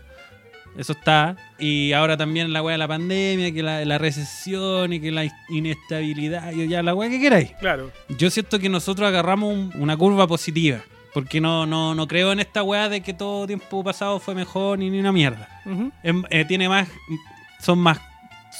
Eso 0.77 0.93
está. 0.93 1.35
Y 1.59 1.91
ahora 1.93 2.15
también 2.17 2.53
la 2.53 2.61
weá 2.61 2.73
de 2.73 2.77
la 2.77 2.87
pandemia, 2.87 3.51
que 3.51 3.63
la, 3.63 3.83
la 3.83 3.97
recesión 3.97 4.93
y 4.93 4.99
que 4.99 5.11
la 5.11 5.25
inestabilidad, 5.49 6.51
y 6.53 6.67
ya 6.67 6.83
la 6.83 6.93
weá 6.93 7.09
que 7.09 7.19
queráis. 7.19 7.51
Claro. 7.59 7.91
Yo 8.17 8.29
siento 8.29 8.59
que 8.59 8.69
nosotros 8.69 9.07
agarramos 9.07 9.53
un- 9.53 9.71
una 9.81 9.97
curva 9.97 10.27
positiva. 10.27 10.79
Porque 11.13 11.41
no, 11.41 11.65
no, 11.65 11.95
no 11.95 12.07
creo 12.07 12.31
en 12.31 12.39
esta 12.39 12.61
weá 12.61 12.89
de 12.89 13.01
que 13.01 13.11
todo 13.13 13.47
tiempo 13.47 13.83
pasado 13.83 14.19
fue 14.19 14.35
mejor 14.35 14.77
ni 14.77 14.89
ni 14.91 14.99
una 14.99 15.11
mierda. 15.11 15.47
Eh, 16.03 16.45
tiene 16.45 16.69
más. 16.69 16.87
Son 17.59 17.79
más. 17.79 17.97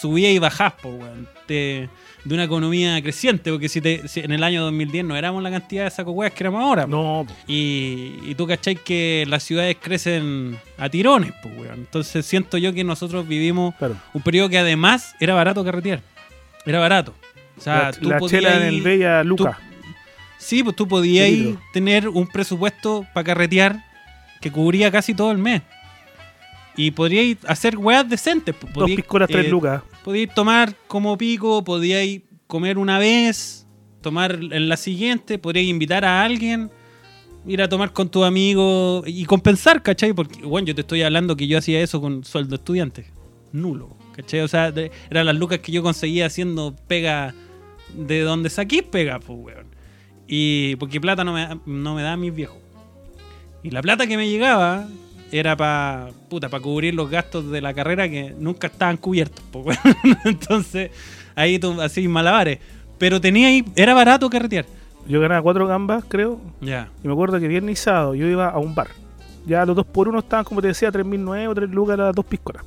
Subías 0.01 0.31
y 0.31 0.39
bajás, 0.39 0.73
po, 0.73 0.89
weón, 0.89 1.27
de, 1.47 1.89
de 2.23 2.33
una 2.33 2.43
economía 2.43 3.01
creciente, 3.01 3.51
porque 3.51 3.69
si, 3.69 3.81
te, 3.81 4.07
si 4.07 4.19
en 4.21 4.31
el 4.31 4.43
año 4.43 4.63
2010 4.63 5.05
no 5.05 5.15
éramos 5.15 5.41
la 5.43 5.49
cantidad 5.51 5.83
de 5.85 5.89
saco 5.91 6.11
weas 6.11 6.33
que 6.33 6.43
éramos 6.43 6.61
ahora. 6.61 6.83
po. 6.85 6.89
No, 6.91 7.25
po. 7.27 7.33
Y, 7.47 8.19
y 8.25 8.35
tú 8.35 8.45
cachai 8.47 8.75
que 8.75 9.25
las 9.27 9.43
ciudades 9.43 9.77
crecen 9.81 10.57
a 10.77 10.89
tirones, 10.89 11.31
pues, 11.41 11.57
weón. 11.57 11.75
Entonces 11.79 12.25
siento 12.25 12.57
yo 12.57 12.73
que 12.73 12.83
nosotros 12.83 13.27
vivimos 13.27 13.75
claro. 13.75 13.95
un 14.13 14.21
periodo 14.21 14.49
que 14.49 14.57
además 14.57 15.15
era 15.19 15.33
barato 15.33 15.63
carretear. 15.63 16.01
Era 16.65 16.79
barato. 16.79 17.13
O 17.57 17.61
sea, 17.61 17.83
la 17.85 17.91
tú 17.93 18.09
la 18.09 18.17
podías 18.19 18.41
chela 18.43 18.57
en 18.57 18.63
el 18.67 18.75
ir- 18.75 18.83
Bella 18.83 19.23
Luca. 19.23 19.57
Sí, 20.37 20.63
pues 20.63 20.75
tú 20.75 20.87
podías 20.87 21.27
ir 21.29 21.57
tener 21.73 22.07
un 22.07 22.27
presupuesto 22.27 23.05
para 23.13 23.23
carretear 23.23 23.83
que 24.39 24.51
cubría 24.51 24.91
casi 24.91 25.15
todo 25.15 25.31
el 25.31 25.39
mes. 25.39 25.63
Y 26.77 26.91
podríais 26.91 27.37
hacer 27.47 27.77
weas 27.77 28.07
decentes. 28.07 28.55
Dos 28.73 28.85
piscolas, 28.85 29.27
tres 29.29 29.47
eh, 29.47 29.49
lucas. 29.49 29.81
Podíais 30.03 30.33
tomar 30.33 30.73
como 30.87 31.17
pico, 31.17 31.63
podíais 31.63 32.21
comer 32.45 32.77
una 32.77 32.99
vez, 32.99 33.67
tomar 34.01 34.33
en 34.39 34.69
la 34.69 34.77
siguiente, 34.77 35.39
podríais 35.39 35.67
invitar 35.67 36.05
a 36.05 36.23
alguien, 36.23 36.69
ir 37.47 37.61
a 37.61 37.67
tomar 37.67 37.91
con 37.93 38.09
tu 38.09 38.23
amigo 38.23 39.03
y 39.07 39.25
compensar, 39.25 39.81
¿cachai? 39.81 40.13
Porque, 40.13 40.43
bueno, 40.45 40.67
yo 40.67 40.75
te 40.75 40.81
estoy 40.81 41.01
hablando 41.01 41.35
que 41.35 41.47
yo 41.47 41.57
hacía 41.57 41.81
eso 41.81 41.99
con 41.99 42.23
sueldo 42.23 42.55
estudiante. 42.55 43.11
Nulo, 43.51 43.97
¿cachai? 44.15 44.41
O 44.41 44.47
sea, 44.47 44.71
de- 44.71 44.91
eran 45.09 45.25
las 45.25 45.35
lucas 45.35 45.59
que 45.59 45.71
yo 45.71 45.81
conseguía 45.81 46.27
haciendo 46.27 46.75
pega 46.87 47.33
de 47.95 48.21
donde 48.21 48.49
saqué 48.51 48.83
pega, 48.83 49.19
pues, 49.19 49.39
weón. 49.41 49.67
Y 50.27 50.75
porque 50.75 51.01
plata 51.01 51.23
no 51.23 51.33
me, 51.33 51.41
da- 51.41 51.59
no 51.65 51.95
me 51.95 52.03
da 52.03 52.15
mis 52.17 52.35
viejos. 52.35 52.57
Y 53.63 53.71
la 53.71 53.81
plata 53.81 54.05
que 54.05 54.15
me 54.17 54.29
llegaba 54.29 54.87
era 55.31 55.55
para 55.55 56.09
puta, 56.29 56.49
para 56.49 56.63
cubrir 56.63 56.93
los 56.93 57.09
gastos 57.09 57.49
de 57.51 57.61
la 57.61 57.73
carrera 57.73 58.09
que 58.09 58.33
nunca 58.37 58.67
estaban 58.67 58.97
cubiertos. 58.97 59.45
Entonces, 60.25 60.91
ahí 61.35 61.59
tú 61.59 61.79
así 61.81 62.07
malabares. 62.07 62.59
Pero 62.97 63.21
tenía 63.21 63.47
ahí, 63.47 63.63
era 63.75 63.93
barato 63.93 64.29
carretear. 64.29 64.65
Yo 65.07 65.21
ganaba 65.21 65.41
cuatro 65.41 65.67
gambas, 65.67 66.03
creo. 66.07 66.39
Ya. 66.59 66.89
Y 67.03 67.07
me 67.07 67.13
acuerdo 67.13 67.39
que 67.39 67.47
viernes 67.47 67.79
y 67.79 67.83
sábado 67.83 68.15
yo 68.15 68.27
iba 68.27 68.49
a 68.49 68.57
un 68.57 68.75
bar. 68.75 68.87
Ya 69.45 69.65
los 69.65 69.75
dos 69.75 69.85
por 69.85 70.09
uno 70.09 70.19
estaban, 70.19 70.43
como 70.43 70.61
te 70.61 70.67
decía, 70.67 70.91
3.009 70.91 71.47
o 71.47 71.55
3 71.55 71.69
lucas 71.69 71.97
las 71.97 72.13
dos 72.13 72.25
piscolas. 72.25 72.63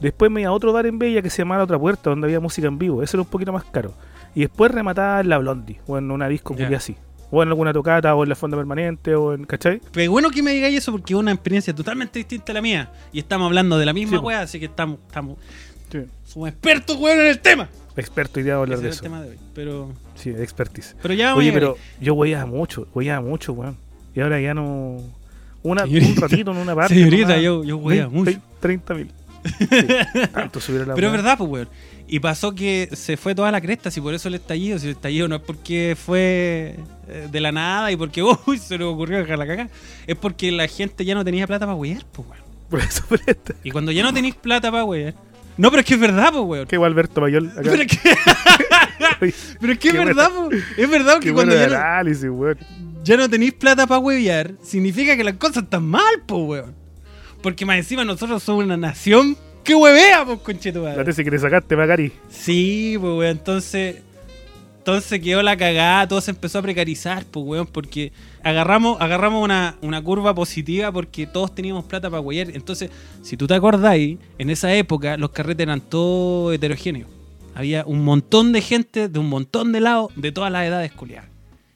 Después 0.00 0.30
me 0.30 0.40
iba 0.40 0.50
a 0.50 0.52
otro 0.52 0.72
bar 0.72 0.86
en 0.86 0.98
Bella 0.98 1.20
que 1.20 1.28
se 1.28 1.42
llamaba 1.42 1.58
La 1.58 1.64
Otra 1.64 1.78
Puerta, 1.78 2.08
donde 2.08 2.26
había 2.26 2.40
música 2.40 2.68
en 2.68 2.78
vivo. 2.78 3.02
Eso 3.02 3.18
era 3.18 3.22
un 3.22 3.28
poquito 3.28 3.52
más 3.52 3.64
caro. 3.64 3.92
Y 4.34 4.40
después 4.40 4.70
remataba 4.70 5.20
en 5.20 5.28
la 5.28 5.36
Blondie, 5.38 5.80
o 5.86 5.98
en 5.98 6.10
una 6.10 6.28
disco 6.28 6.54
culia 6.54 6.78
así. 6.78 6.96
O 7.30 7.42
en 7.42 7.48
alguna 7.48 7.72
tocata, 7.72 8.14
o 8.14 8.22
en 8.22 8.28
la 8.28 8.34
fonda 8.36 8.56
permanente, 8.56 9.14
o 9.14 9.34
en. 9.34 9.44
¿Cachai? 9.44 9.80
Pero 9.92 10.10
bueno 10.12 10.30
que 10.30 10.42
me 10.42 10.52
digáis 10.52 10.78
eso 10.78 10.92
porque 10.92 11.12
es 11.14 11.18
una 11.18 11.32
experiencia 11.32 11.74
totalmente 11.74 12.18
distinta 12.20 12.52
a 12.52 12.54
la 12.54 12.62
mía. 12.62 12.90
Y 13.12 13.18
estamos 13.18 13.46
hablando 13.46 13.78
de 13.78 13.86
la 13.86 13.92
misma 13.92 14.18
Sí, 14.18 14.24
weá, 14.24 14.42
así 14.42 14.58
que 14.60 14.66
estamos, 14.66 14.98
estamos 15.06 15.36
Sí. 15.90 15.98
somos 16.24 16.48
expertos, 16.48 16.96
weón, 16.96 17.20
en 17.20 17.26
el 17.26 17.38
tema. 17.40 17.68
Experto 17.96 18.40
idea 18.40 18.54
de 18.56 18.60
hablar 18.60 18.78
de 18.78 18.88
es 18.88 18.92
el 18.92 18.92
eso. 18.94 19.02
tema 19.02 19.22
de 19.22 19.30
hoy. 19.30 19.36
Pero, 19.54 19.92
Sí, 20.14 20.30
expertise. 20.30 20.94
pero 21.00 21.14
ya 21.14 21.34
Oye, 21.34 21.52
pero 21.52 21.76
yo 22.00 22.14
hueaba 22.14 22.44
mucho, 22.46 22.86
hueaba 22.94 23.20
mucho, 23.26 23.52
weón. 23.54 23.76
Y 24.14 24.20
ahora 24.20 24.40
ya 24.40 24.52
no. 24.54 24.98
Una, 25.62 25.82
Señorita. 25.84 26.12
un 26.12 26.16
ratito 26.16 26.50
en 26.52 26.56
una 26.58 26.74
parte. 26.74 26.94
Señorita, 26.94 27.28
nomás. 27.28 27.42
yo- 27.42 27.64
yo 27.64 27.80
Veinte- 27.80 28.08
mucho. 28.10 28.38
30 28.60 28.94
mil. 28.94 29.10
Tanto 30.32 30.60
subir 30.60 30.82
a 30.82 30.86
la 30.86 30.94
Pero 30.94 31.06
es 31.08 31.12
verdad, 31.12 31.38
pues, 31.38 31.50
weón. 31.50 31.68
Y 32.08 32.20
pasó 32.20 32.54
que 32.54 32.88
se 32.92 33.16
fue 33.16 33.34
toda 33.34 33.50
la 33.50 33.60
cresta, 33.60 33.90
si 33.90 34.00
por 34.00 34.14
eso 34.14 34.28
el 34.28 34.36
estallido, 34.36 34.78
si 34.78 34.86
el 34.86 34.92
estallido 34.92 35.26
no 35.26 35.36
es 35.36 35.42
porque 35.42 35.96
fue 36.00 36.76
eh, 37.08 37.28
de 37.30 37.40
la 37.40 37.50
nada 37.50 37.90
y 37.90 37.96
porque 37.96 38.22
uy, 38.46 38.58
se 38.58 38.78
le 38.78 38.84
ocurrió 38.84 39.18
dejar 39.18 39.38
la 39.38 39.46
caca, 39.46 39.68
es 40.06 40.16
porque 40.16 40.52
la 40.52 40.68
gente 40.68 41.04
ya 41.04 41.14
no 41.14 41.24
tenía 41.24 41.46
plata 41.46 41.66
para 41.66 41.76
wear, 41.76 42.04
pues, 42.12 42.28
weón. 42.28 42.46
Por 42.70 42.80
eso, 42.80 43.04
por 43.08 43.20
esto. 43.26 43.54
Y 43.62 43.70
cuando 43.70 43.92
ya 43.92 44.02
no 44.02 44.12
tenéis 44.12 44.34
plata 44.34 44.70
para 44.70 44.84
wear. 44.84 45.14
No, 45.56 45.70
pero 45.70 45.80
es 45.80 45.86
que 45.86 45.94
es 45.94 46.00
verdad, 46.00 46.30
pues, 46.32 46.44
weón. 46.44 46.66
Que 46.66 46.76
Alberto 46.76 47.20
Mayol 47.20 47.50
acá. 47.50 47.62
Pero 47.62 47.82
es 47.82 47.88
que, 47.88 47.98
pero 49.60 49.72
es, 49.72 49.78
que 49.78 49.88
es 49.88 49.94
Qué 49.94 49.98
verdad, 49.98 50.30
pues. 50.34 50.62
Es 50.76 50.90
verdad 50.90 51.18
que 51.18 51.32
cuando 51.32 51.54
ya 51.54 51.68
no, 51.68 51.76
análisis, 51.76 52.28
weón. 52.30 52.58
ya 53.02 53.16
no 53.16 53.28
tenéis 53.28 53.54
plata 53.54 53.86
para 53.86 53.98
huevear, 53.98 54.54
significa 54.62 55.16
que 55.16 55.24
las 55.24 55.34
cosas 55.34 55.64
están 55.64 55.84
mal, 55.84 56.22
pues, 56.26 56.42
weón. 56.42 56.74
Porque 57.42 57.64
más 57.64 57.78
encima 57.78 58.04
nosotros 58.04 58.42
somos 58.42 58.64
una 58.64 58.76
nación 58.76 59.36
que 59.66 59.74
huevea, 59.74 60.24
pues, 60.24 60.38
conchetumadre. 60.38 60.96
La 60.96 61.04
tesis 61.04 61.24
que 61.24 61.30
le 61.30 61.38
sacaste, 61.38 61.76
Macari. 61.76 62.12
Sí, 62.30 62.96
pues, 63.00 63.12
weón. 63.12 63.36
Entonces, 63.36 63.96
entonces 64.78 65.20
quedó 65.20 65.42
la 65.42 65.56
cagada, 65.56 66.06
todo 66.06 66.20
se 66.20 66.30
empezó 66.30 66.60
a 66.60 66.62
precarizar, 66.62 67.24
pues, 67.26 67.44
weón, 67.44 67.66
porque 67.66 68.12
agarramos, 68.44 69.00
agarramos 69.00 69.42
una, 69.42 69.76
una 69.82 70.00
curva 70.00 70.32
positiva 70.34 70.92
porque 70.92 71.26
todos 71.26 71.52
teníamos 71.52 71.84
plata 71.84 72.08
para 72.08 72.20
huear. 72.20 72.50
Entonces, 72.54 72.90
si 73.22 73.36
tú 73.36 73.48
te 73.48 73.54
acordáis, 73.54 74.18
en 74.38 74.50
esa 74.50 74.72
época 74.72 75.16
los 75.16 75.30
carretes 75.30 75.64
eran 75.64 75.80
todos 75.80 76.54
heterogéneos. 76.54 77.10
Había 77.56 77.84
un 77.84 78.04
montón 78.04 78.52
de 78.52 78.60
gente 78.60 79.08
de 79.08 79.18
un 79.18 79.28
montón 79.28 79.72
de 79.72 79.80
lados, 79.80 80.12
de 80.14 80.30
todas 80.30 80.52
las 80.52 80.64
edades 80.64 80.92
culiadas. 80.92 81.28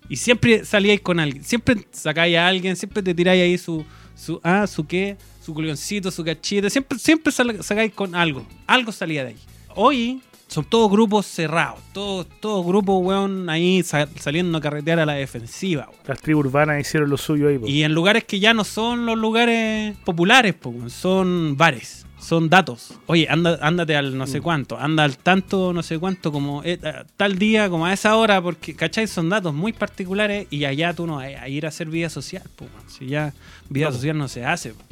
Y 0.09 0.16
siempre 0.16 0.64
salíais 0.64 1.00
con 1.00 1.18
alguien, 1.18 1.42
siempre 1.42 1.76
sacáis 1.90 2.37
a 2.37 2.46
alguien, 2.46 2.76
siempre 2.76 3.03
te 3.03 3.14
tiráis 3.14 3.42
ahí 3.42 3.59
su, 3.59 3.85
su, 4.14 4.40
ah, 4.44 4.66
su 4.66 4.87
qué, 4.87 5.16
su 5.40 5.55
culioncito, 5.55 6.11
su 6.11 6.22
cachita, 6.24 6.68
siempre, 6.70 6.98
siempre 6.98 7.33
sacáis 7.33 7.92
con 7.94 8.14
algo, 8.14 8.46
algo 8.66 8.92
salía 8.92 9.24
de 9.24 9.31
ahí. 9.31 9.37
Hoy 9.74 10.20
son 10.48 10.64
todos 10.64 10.90
grupos 10.90 11.26
cerrados, 11.26 11.79
todos, 11.92 12.26
todos 12.40 12.66
grupos, 12.66 13.00
weón, 13.03 13.48
ahí 13.48 13.83
sa- 13.85 14.09
saliendo 14.18 14.59
a 14.59 14.61
carretear 14.61 14.98
a 14.98 15.07
la 15.07 15.12
defensiva, 15.14 15.87
weón. 15.88 16.00
Las 16.07 16.20
tribus 16.20 16.46
urbanas 16.46 16.81
hicieron 16.81 17.09
lo 17.09 17.16
suyo 17.16 17.48
ahí, 17.48 17.59
po. 17.59 17.66
Y 17.68 17.85
en 17.85 17.94
lugares 17.94 18.24
que 18.24 18.40
ya 18.40 18.53
no 18.53 18.64
son 18.64 19.07
los 19.07 19.16
lugares 19.16 19.96
populares, 20.05 20.55
po, 20.55 20.70
weón, 20.70 20.90
son 20.90 21.57
bares, 21.57 22.05
son 22.18 22.50
datos. 22.50 22.94
Oye, 23.07 23.29
anda, 23.31 23.59
ándate 23.62 23.94
al 23.96 24.18
no 24.18 24.26
sé 24.26 24.40
cuánto, 24.40 24.76
anda 24.76 25.05
al 25.05 25.16
tanto 25.18 25.72
no 25.72 25.83
sé 25.85 25.98
cuánto, 26.00 26.33
como 26.33 26.62
eh, 26.64 26.79
tal 27.16 27.38
día, 27.38 27.70
como 27.70 27.87
a 27.87 27.92
esa 27.92 28.16
hora, 28.16 28.42
porque, 28.42 28.74
¿cachai? 28.74 29.07
Son 29.07 29.29
datos 29.29 29.55
muy 29.55 29.72
particulares 29.72 30.48
y 30.50 30.64
allá 30.64 30.92
tú 30.92 31.07
no 31.07 31.16
vas 31.16 31.26
a 31.40 31.48
ir 31.48 31.64
a 31.64 31.68
hacer 31.68 31.88
vida 31.88 32.11
social, 32.11 32.42
po, 32.57 32.64
weón. 32.64 32.90
Si 32.90 33.07
ya 33.07 33.33
vida 33.68 33.87
No, 33.87 33.92
social 33.92 34.18
no 34.18 34.26
se 34.26 34.44
hace, 34.44 34.70
po. 34.74 34.83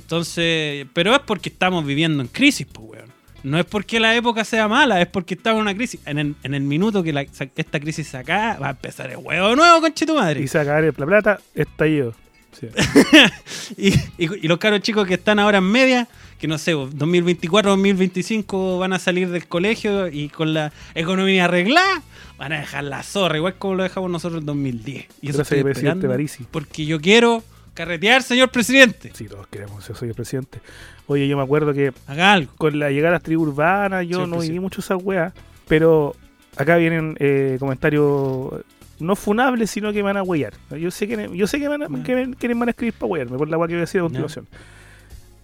Entonces, 0.00 0.86
pero 0.92 1.12
es 1.14 1.20
porque 1.20 1.48
estamos 1.48 1.84
viviendo 1.84 2.22
en 2.22 2.28
crisis, 2.28 2.66
pues, 2.70 2.88
weón. 2.90 3.18
No 3.44 3.58
es 3.58 3.64
porque 3.64 4.00
la 4.00 4.16
época 4.16 4.44
sea 4.44 4.66
mala, 4.66 5.00
es 5.00 5.06
porque 5.06 5.34
estamos 5.34 5.58
en 5.58 5.62
una 5.62 5.74
crisis. 5.74 6.00
En 6.06 6.18
el, 6.18 6.34
en 6.42 6.54
el 6.54 6.62
minuto 6.62 7.02
que 7.02 7.12
la- 7.12 7.22
esta 7.22 7.78
crisis 7.80 8.08
se 8.08 8.16
acaba, 8.16 8.58
va 8.58 8.66
a 8.68 8.70
empezar 8.70 9.10
el 9.10 9.18
huevo 9.18 9.54
nuevo, 9.54 9.80
conche 9.80 10.04
tu 10.06 10.14
madre. 10.16 10.40
Y 10.42 10.48
sacar 10.48 10.82
la 10.82 10.92
plata, 11.06 11.38
estallido. 11.54 12.14
Sí. 12.58 12.66
Y, 13.76 13.88
y- 13.94 14.44
y 14.44 14.48
los 14.48 14.58
caros 14.58 14.80
chicos 14.80 15.06
que 15.06 15.14
están 15.14 15.38
ahora 15.38 15.58
en 15.58 15.64
media, 15.70 16.08
que 16.38 16.48
no 16.48 16.58
sé, 16.58 16.72
2024, 16.72 17.70
2025 17.72 18.78
van 18.78 18.92
a 18.92 18.98
salir 18.98 19.28
del 19.28 19.46
colegio 19.46 20.08
y 20.08 20.28
con 20.30 20.52
la 20.54 20.72
economía 20.94 21.44
arreglada, 21.44 22.02
van 22.38 22.52
a 22.52 22.60
dejar 22.60 22.84
la 22.84 23.02
zorra, 23.02 23.36
igual 23.36 23.54
como 23.56 23.74
lo 23.76 23.82
dejamos 23.84 24.10
nosotros 24.10 24.40
en 24.40 24.46
2010. 24.46 25.06
Y 25.20 25.28
eso 25.28 25.38
Gracias, 25.38 25.58
estoy 25.58 25.70
esperando. 25.70 26.08
Porque 26.50 26.86
yo 26.86 27.00
quiero 27.00 27.42
carretear, 27.78 28.22
señor 28.22 28.50
presidente. 28.50 29.10
Sí, 29.14 29.26
todos 29.28 29.46
queremos, 29.46 29.84
soy 29.84 30.08
el 30.08 30.14
presidente. 30.14 30.60
Oye, 31.06 31.26
yo 31.28 31.36
me 31.36 31.42
acuerdo 31.44 31.72
que 31.72 31.92
Haga 32.06 32.32
algo. 32.32 32.52
con 32.58 32.78
la 32.78 32.90
llegada 32.90 33.10
a 33.10 33.12
las 33.18 33.22
tribus 33.22 33.48
urbanas 33.48 34.04
yo 34.06 34.14
Señor 34.16 34.28
no 34.28 34.34
viví 34.36 34.38
presidente. 34.40 34.60
mucho 34.60 34.80
esa 34.80 34.96
weá, 34.96 35.32
pero 35.68 36.14
acá 36.56 36.76
vienen 36.76 37.16
eh, 37.20 37.56
comentarios 37.60 38.52
no 38.98 39.14
funables, 39.16 39.70
sino 39.70 39.90
que 39.92 39.98
me 39.98 40.02
van 40.02 40.16
a 40.16 40.22
huellar. 40.24 40.54
Yo 40.78 40.90
sé 40.90 41.06
que, 41.08 41.30
yo 41.32 41.46
sé 41.46 41.60
que, 41.60 41.68
van 41.68 41.84
a, 41.84 41.88
Ya. 41.88 42.02
que, 42.02 42.34
que 42.38 42.48
me 42.48 42.54
van 42.54 42.68
a 42.68 42.70
escribir 42.72 42.94
para 42.94 43.06
huellarme 43.12 43.38
por 43.38 43.48
la 43.48 43.56
weá 43.56 43.68
que 43.68 43.74
voy 43.74 43.78
a 43.78 43.80
decir 43.82 44.00
a 44.00 44.04
continuación. 44.04 44.46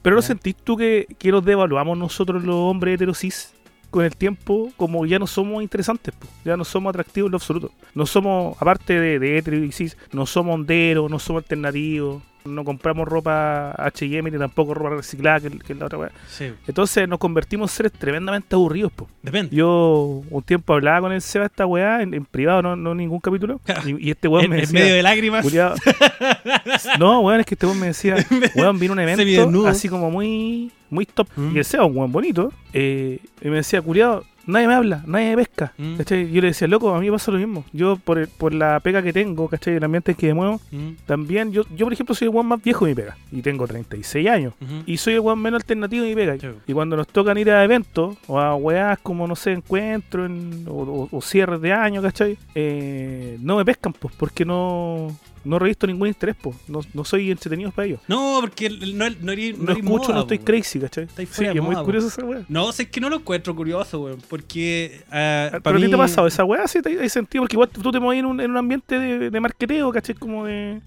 Pero 0.03 0.17
¿no 0.17 0.23
sentís 0.23 0.57
tú 0.57 0.77
que, 0.77 1.07
que 1.19 1.31
nos 1.31 1.43
devaluamos 1.45 1.97
nosotros 1.97 2.45
los 2.45 2.57
hombres 2.57 2.97
heterosis 2.97 3.54
con 3.95 4.05
el 4.05 4.17
tiempo 4.17 4.73
como 4.77 5.07
ya 5.07 5.21
no 5.21 5.29
somos 5.29 5.63
interesantes, 5.63 6.13
po? 6.13 6.27
ya 6.45 6.57
no 6.57 6.65
somos 6.65 6.91
atractivos 6.91 7.29
en 7.29 7.31
lo 7.31 7.37
absoluto. 7.37 7.71
No 7.95 8.07
somos, 8.07 8.61
aparte 8.61 8.99
de, 8.99 9.21
de 9.21 9.89
no 10.11 10.27
somos 10.27 10.53
honderos, 10.57 11.09
no 11.09 11.21
somos 11.21 11.45
alternativos, 11.45 12.21
no 12.45 12.63
compramos 12.65 13.09
ropa 13.09 13.71
H&M 13.73 14.31
ni 14.31 14.39
tampoco 14.39 14.75
ropa 14.75 14.97
reciclada, 14.97 15.41
que, 15.41 15.59
que 15.59 15.73
es 15.73 15.79
la 15.79 15.87
otra 15.87 15.99
weá. 15.99 16.11
Sí, 16.29 16.53
Entonces 16.67 17.09
nos 17.09 17.19
convertimos 17.19 17.71
en 17.73 17.77
seres 17.77 17.93
tremendamente 17.93 18.55
aburridos, 18.55 18.93
po. 18.93 19.09
depende. 19.23 19.57
Yo 19.57 20.23
un 20.31 20.43
tiempo 20.43 20.75
hablaba 20.75 21.01
con 21.03 21.13
el 21.13 21.23
Seba 21.23 21.47
esta 21.47 21.65
weá 21.67 22.03
en, 22.03 22.13
en 22.13 22.25
privado, 22.25 22.61
no, 22.63 22.77
no 22.77 22.93
en 22.93 22.99
ningún 22.99 23.21
capítulo. 23.21 23.61
Y, 23.87 24.09
y 24.09 24.11
este 24.11 24.29
weón 24.29 24.45
en, 24.45 24.51
me 24.51 24.57
en 24.57 24.61
decía. 24.63 24.81
medio 24.81 24.95
de 24.95 25.03
lágrimas. 25.03 25.47
No, 26.99 27.21
weón, 27.21 27.41
es 27.41 27.47
que 27.47 27.55
este 27.55 27.67
weón 27.67 27.81
me 27.81 27.87
decía, 27.87 28.17
weón, 28.55 28.79
vino 28.79 28.93
un 28.93 29.01
evento 29.01 29.67
así 29.67 29.89
como 29.89 30.11
muy, 30.11 30.71
muy 30.91 31.07
top. 31.07 31.29
Mm. 31.37 31.55
Y 31.57 31.59
el 31.59 31.65
Seba, 31.65 31.85
un 31.85 31.97
weón 31.97 32.13
bonito, 32.13 32.53
eh, 32.73 33.19
y 33.41 33.49
me 33.49 33.57
decía, 33.57 33.81
culiado, 33.81 34.25
nadie 34.47 34.67
me 34.69 34.75
habla, 34.75 35.03
nadie 35.07 35.31
me 35.31 35.37
pesca. 35.45 35.73
Mm. 35.79 35.97
¿cachai? 35.97 36.31
Yo 36.31 36.41
le 36.41 36.49
decía, 36.49 36.69
loco, 36.69 36.95
a 36.95 37.01
mí 37.01 37.07
me 37.07 37.13
pasa 37.13 37.31
lo 37.33 37.39
mismo. 37.39 37.65
Yo, 37.73 37.97
por, 37.97 38.19
el- 38.19 38.29
por 38.29 38.53
la 38.55 38.79
pega 38.81 39.03
que 39.03 39.13
tengo, 39.13 39.49
¿cachai? 39.49 39.75
El 39.77 39.85
ambiente 39.85 40.13
en 40.13 40.17
que 40.17 40.27
me 40.29 40.35
muevo, 40.35 40.61
Mm, 40.71 40.91
también, 41.07 41.53
yo, 41.53 41.63
yo 41.77 41.87
por 41.87 41.93
ejemplo, 41.93 42.15
soy 42.15 42.29
el 42.29 42.35
weón 42.35 42.47
más 42.47 42.63
viejo 42.63 42.85
de 42.87 42.93
mi 42.93 42.95
pega. 42.97 43.17
Y 43.33 43.43
tengo 43.43 43.67
36 43.67 44.29
años. 44.29 44.55
ujú. 44.61 44.83
Y 44.87 44.97
soy 44.97 45.15
el 45.15 45.21
weón 45.21 45.39
menos 45.41 45.61
alternativo 45.63 46.03
de 46.05 46.11
mi 46.11 46.15
pega. 46.17 46.37
Y 46.67 46.73
cuando 46.73 46.97
nos 46.97 47.09
tocan 47.09 47.37
ir 47.39 47.51
a 47.51 47.65
eventos 47.65 48.17
o 48.27 48.39
a 48.39 48.55
weás 48.57 48.99
como, 49.01 49.27
no 49.27 49.37
sé, 49.37 49.53
encuentros 49.53 50.27
en- 50.31 50.65
o, 50.69 50.73
o- 50.73 51.09
o 51.11 51.21
cierres 51.23 51.61
de 51.61 51.73
año, 51.73 52.03
¿cachai? 52.03 52.37
Eh, 52.55 53.39
no 53.41 53.57
me 53.57 53.65
pescan, 53.65 53.93
pues, 53.93 54.15
porque 54.17 54.45
no 54.45 55.09
no 55.45 55.59
revisto 55.59 55.87
ningún 55.87 56.09
interés, 56.09 56.35
po. 56.37 56.55
No, 56.69 56.81
no 56.95 57.05
soy 57.05 57.31
entretenido 57.31 57.71
para 57.71 57.87
ellos. 57.87 58.01
No, 58.09 58.39
porque 58.41 58.71
no, 58.71 59.09
no, 59.09 59.17
No, 59.21 59.33
erí 59.33 59.51
escucho, 59.51 59.83
moda, 59.83 60.15
no 60.15 60.21
estoy 60.23 60.39
crazy, 60.39 60.81
¿cachai? 60.81 61.05
Estáis 61.05 61.29
Sí, 61.31 61.45
es 61.45 61.55
muy 61.63 61.75
po. 61.77 61.85
curioso 61.85 62.09
esa 62.09 62.25
weá. 62.25 62.43
No, 62.49 62.73
sé 62.73 62.89
que 62.89 63.01
no 63.01 63.09
lo 63.11 63.17
encuentro 63.17 63.55
curioso, 63.55 64.01
weón. 64.01 64.19
Porque. 64.29 65.03
pa' 65.11 65.61
Pero 65.63 65.79
mí- 65.79 65.89
te 65.89 65.95
ha 65.95 65.99
pasado 65.99 66.27
esa 66.27 66.45
weá, 66.45 66.67
sí, 66.67 66.81
te- 66.83 66.99
hay 66.99 67.09
sentido, 67.09 67.43
porque 67.43 67.57
igual 67.57 67.69
tú 67.69 67.91
te 67.93 68.01
mueves 68.01 68.21
en 68.21 68.27
un, 68.27 68.41
en 68.41 68.51
un 68.51 68.57
ambiente 68.57 68.99
de, 68.99 69.31
de 69.31 69.41
marketeo, 69.41 69.93
¿cachai? 69.93 70.15
Como 70.15 70.45
de, 70.47 70.81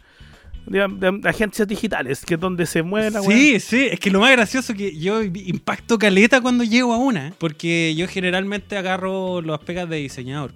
de, 0.65 0.87
de 1.21 1.29
agencias 1.29 1.67
digitales, 1.67 2.25
que 2.25 2.33
es 2.33 2.39
donde 2.39 2.65
se 2.65 2.81
mueve 2.83 3.11
la 3.11 3.21
weá. 3.21 3.37
Sí, 3.37 3.59
sí, 3.59 3.87
es 3.91 3.99
que 3.99 4.09
lo 4.11 4.19
más 4.19 4.31
gracioso 4.31 4.71
es 4.73 4.77
que 4.77 4.97
yo 4.97 5.21
impacto 5.23 5.97
caleta 5.99 6.41
cuando 6.41 6.63
llego 6.63 6.93
a 6.93 6.97
una, 6.97 7.33
porque 7.37 7.93
yo 7.95 8.07
generalmente 8.07 8.75
agarro 8.77 9.41
las 9.41 9.59
pegas 9.59 9.87
de 9.89 9.97
diseñador. 9.97 10.51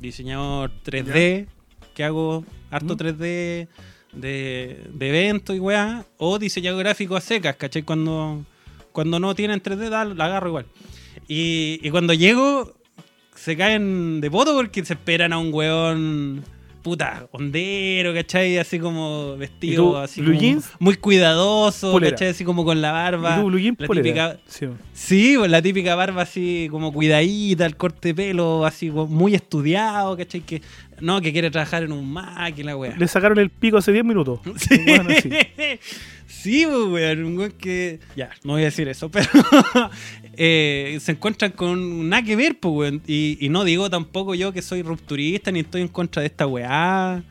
Diseñador 0.00 0.70
3D, 0.84 1.46
que 1.94 2.04
hago 2.04 2.44
harto 2.70 2.94
Mm. 2.94 2.98
3D 2.98 3.68
de, 4.12 4.80
de 4.92 5.08
eventos 5.08 5.54
y 5.56 5.60
weá, 5.60 6.04
o 6.18 6.38
diseñador 6.38 6.80
gráfico 6.84 7.16
a 7.16 7.20
secas, 7.20 7.56
¿cachai? 7.56 7.82
Cuando, 7.82 8.44
cuando 8.92 9.20
no 9.20 9.34
tienen 9.34 9.60
3D, 9.62 9.88
da- 9.88 10.04
la 10.04 10.24
agarro 10.26 10.48
igual. 10.48 10.66
Y, 11.28 11.78
y 11.82 11.90
cuando 11.90 12.12
llego, 12.12 12.74
se 13.36 13.56
caen 13.56 14.20
de 14.20 14.28
voto 14.28 14.54
porque 14.56 14.84
se 14.84 14.94
esperan 14.94 15.32
a 15.32 15.38
un 15.38 15.52
weón 15.54 16.42
puta, 16.82 17.28
hondero, 17.32 18.14
¿cachai? 18.14 18.56
Así 18.58 18.78
como 18.78 19.36
vestido, 19.36 19.72
¿Y 19.72 19.76
tú, 19.92 19.96
así 19.98 20.20
blue 20.22 20.30
como 20.30 20.40
jeans? 20.40 20.70
muy 20.78 20.96
cuidadoso, 20.96 21.92
Polera. 21.92 22.12
¿cachai? 22.12 22.28
Así 22.28 22.42
como 22.42 22.64
con 22.64 22.80
la 22.80 22.90
barba. 22.90 23.36
¿Y 23.36 23.40
tú, 23.42 23.46
blue 23.48 23.58
jean, 23.58 23.76
la 23.78 23.86
polera? 23.86 24.02
típica, 24.02 24.38
Sí. 24.46 24.66
Sí, 24.94 25.34
pues 25.38 25.50
la 25.50 25.60
típica 25.60 25.94
barba 25.94 26.22
así 26.22 26.68
como 26.70 26.90
cuidadita, 26.92 27.66
el 27.66 27.76
corte 27.76 28.08
de 28.08 28.14
pelo 28.14 28.64
así 28.64 28.88
como 28.88 29.06
muy 29.06 29.34
estudiado, 29.34 30.16
¿cachai? 30.16 30.40
Que, 30.40 30.62
no, 31.00 31.20
que 31.20 31.32
quiere 31.32 31.50
trabajar 31.50 31.82
en 31.82 31.92
un 31.92 32.10
Mac 32.12 32.54
y 32.58 32.62
la 32.62 32.76
weá. 32.76 32.96
Le 32.96 33.08
sacaron 33.08 33.38
el 33.38 33.50
pico 33.50 33.78
hace 33.78 33.92
10 33.92 34.04
minutos. 34.04 34.40
Sí, 34.56 34.76
sí 36.26 36.66
pues, 36.66 36.86
weón, 36.88 37.24
un 37.24 37.38
weón 37.38 37.52
que... 37.52 38.00
Ya, 38.16 38.30
no 38.44 38.52
voy 38.52 38.62
a 38.62 38.66
decir 38.66 38.88
eso, 38.88 39.10
pero 39.12 39.28
eh, 40.36 40.98
se 41.00 41.12
encuentran 41.12 41.52
con 41.52 42.08
nada 42.08 42.22
que 42.22 42.36
ver, 42.36 42.58
pues, 42.58 42.72
weón. 42.74 43.02
Y, 43.06 43.38
y 43.40 43.48
no 43.48 43.64
digo 43.64 43.90
tampoco 43.90 44.34
yo 44.34 44.52
que 44.52 44.62
soy 44.62 44.82
rupturista 44.82 45.50
ni 45.50 45.60
estoy 45.60 45.82
en 45.82 45.88
contra 45.88 46.22
de 46.22 46.26
esta 46.26 46.46
weá. 46.46 47.22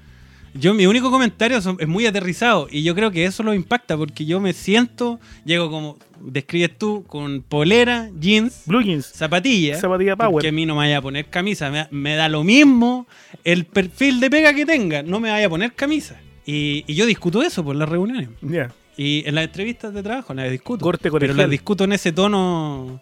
Yo, 0.54 0.74
mi 0.74 0.86
único 0.86 1.12
comentario 1.12 1.62
son- 1.62 1.78
es 1.80 1.88
muy 1.88 2.06
aterrizado 2.06 2.68
y 2.72 2.84
yo 2.84 2.96
creo 2.96 3.12
que 3.12 3.26
eso 3.26 3.44
lo 3.44 3.54
impacta 3.54 3.96
porque 3.98 4.26
yo 4.26 4.40
me 4.40 4.54
siento, 4.54 5.20
llego 5.46 5.70
como 5.70 5.98
describes 6.22 6.78
tú, 6.78 7.04
con 7.08 7.42
polera, 7.42 8.10
jeans, 8.20 8.64
Blue 8.66 8.82
jeans. 8.82 9.06
zapatillas. 9.06 9.80
Zapatilla 9.80 10.16
power. 10.16 10.32
Porque 10.32 10.48
a 10.50 10.52
mí 10.52 10.66
no 10.66 10.74
me 10.76 10.80
vaya 10.80 10.98
a 10.98 11.02
poner 11.02 11.26
camisa. 11.28 11.70
Me, 11.70 11.88
me 11.92 12.16
da 12.16 12.28
lo 12.30 12.44
mismo 12.44 13.08
el 13.44 13.66
perfil 13.66 14.20
de 14.20 14.30
pega 14.30 14.54
que 14.54 14.66
tenga. 14.66 15.02
No 15.04 15.20
me 15.20 15.30
vaya 15.30 15.46
a 15.48 15.50
poner 15.50 15.74
camisa. 15.74 16.20
Y, 16.46 16.84
y 16.88 16.96
yo 16.96 17.06
discuto 17.06 17.42
eso 17.44 17.64
por 17.64 17.76
las 17.76 17.88
reuniones. 17.88 18.30
Ya. 18.42 18.72
Y 18.98 19.24
en 19.26 19.36
las 19.36 19.46
entrevistas 19.46 19.94
de 19.94 20.04
trabajo 20.04 20.34
las 20.34 20.52
discuto. 20.52 20.84
Corte 20.84 21.10
pero 21.12 21.34
las 21.34 21.50
discuto 21.50 21.86
en 21.86 21.94
ese 21.94 22.12
tono. 22.12 23.02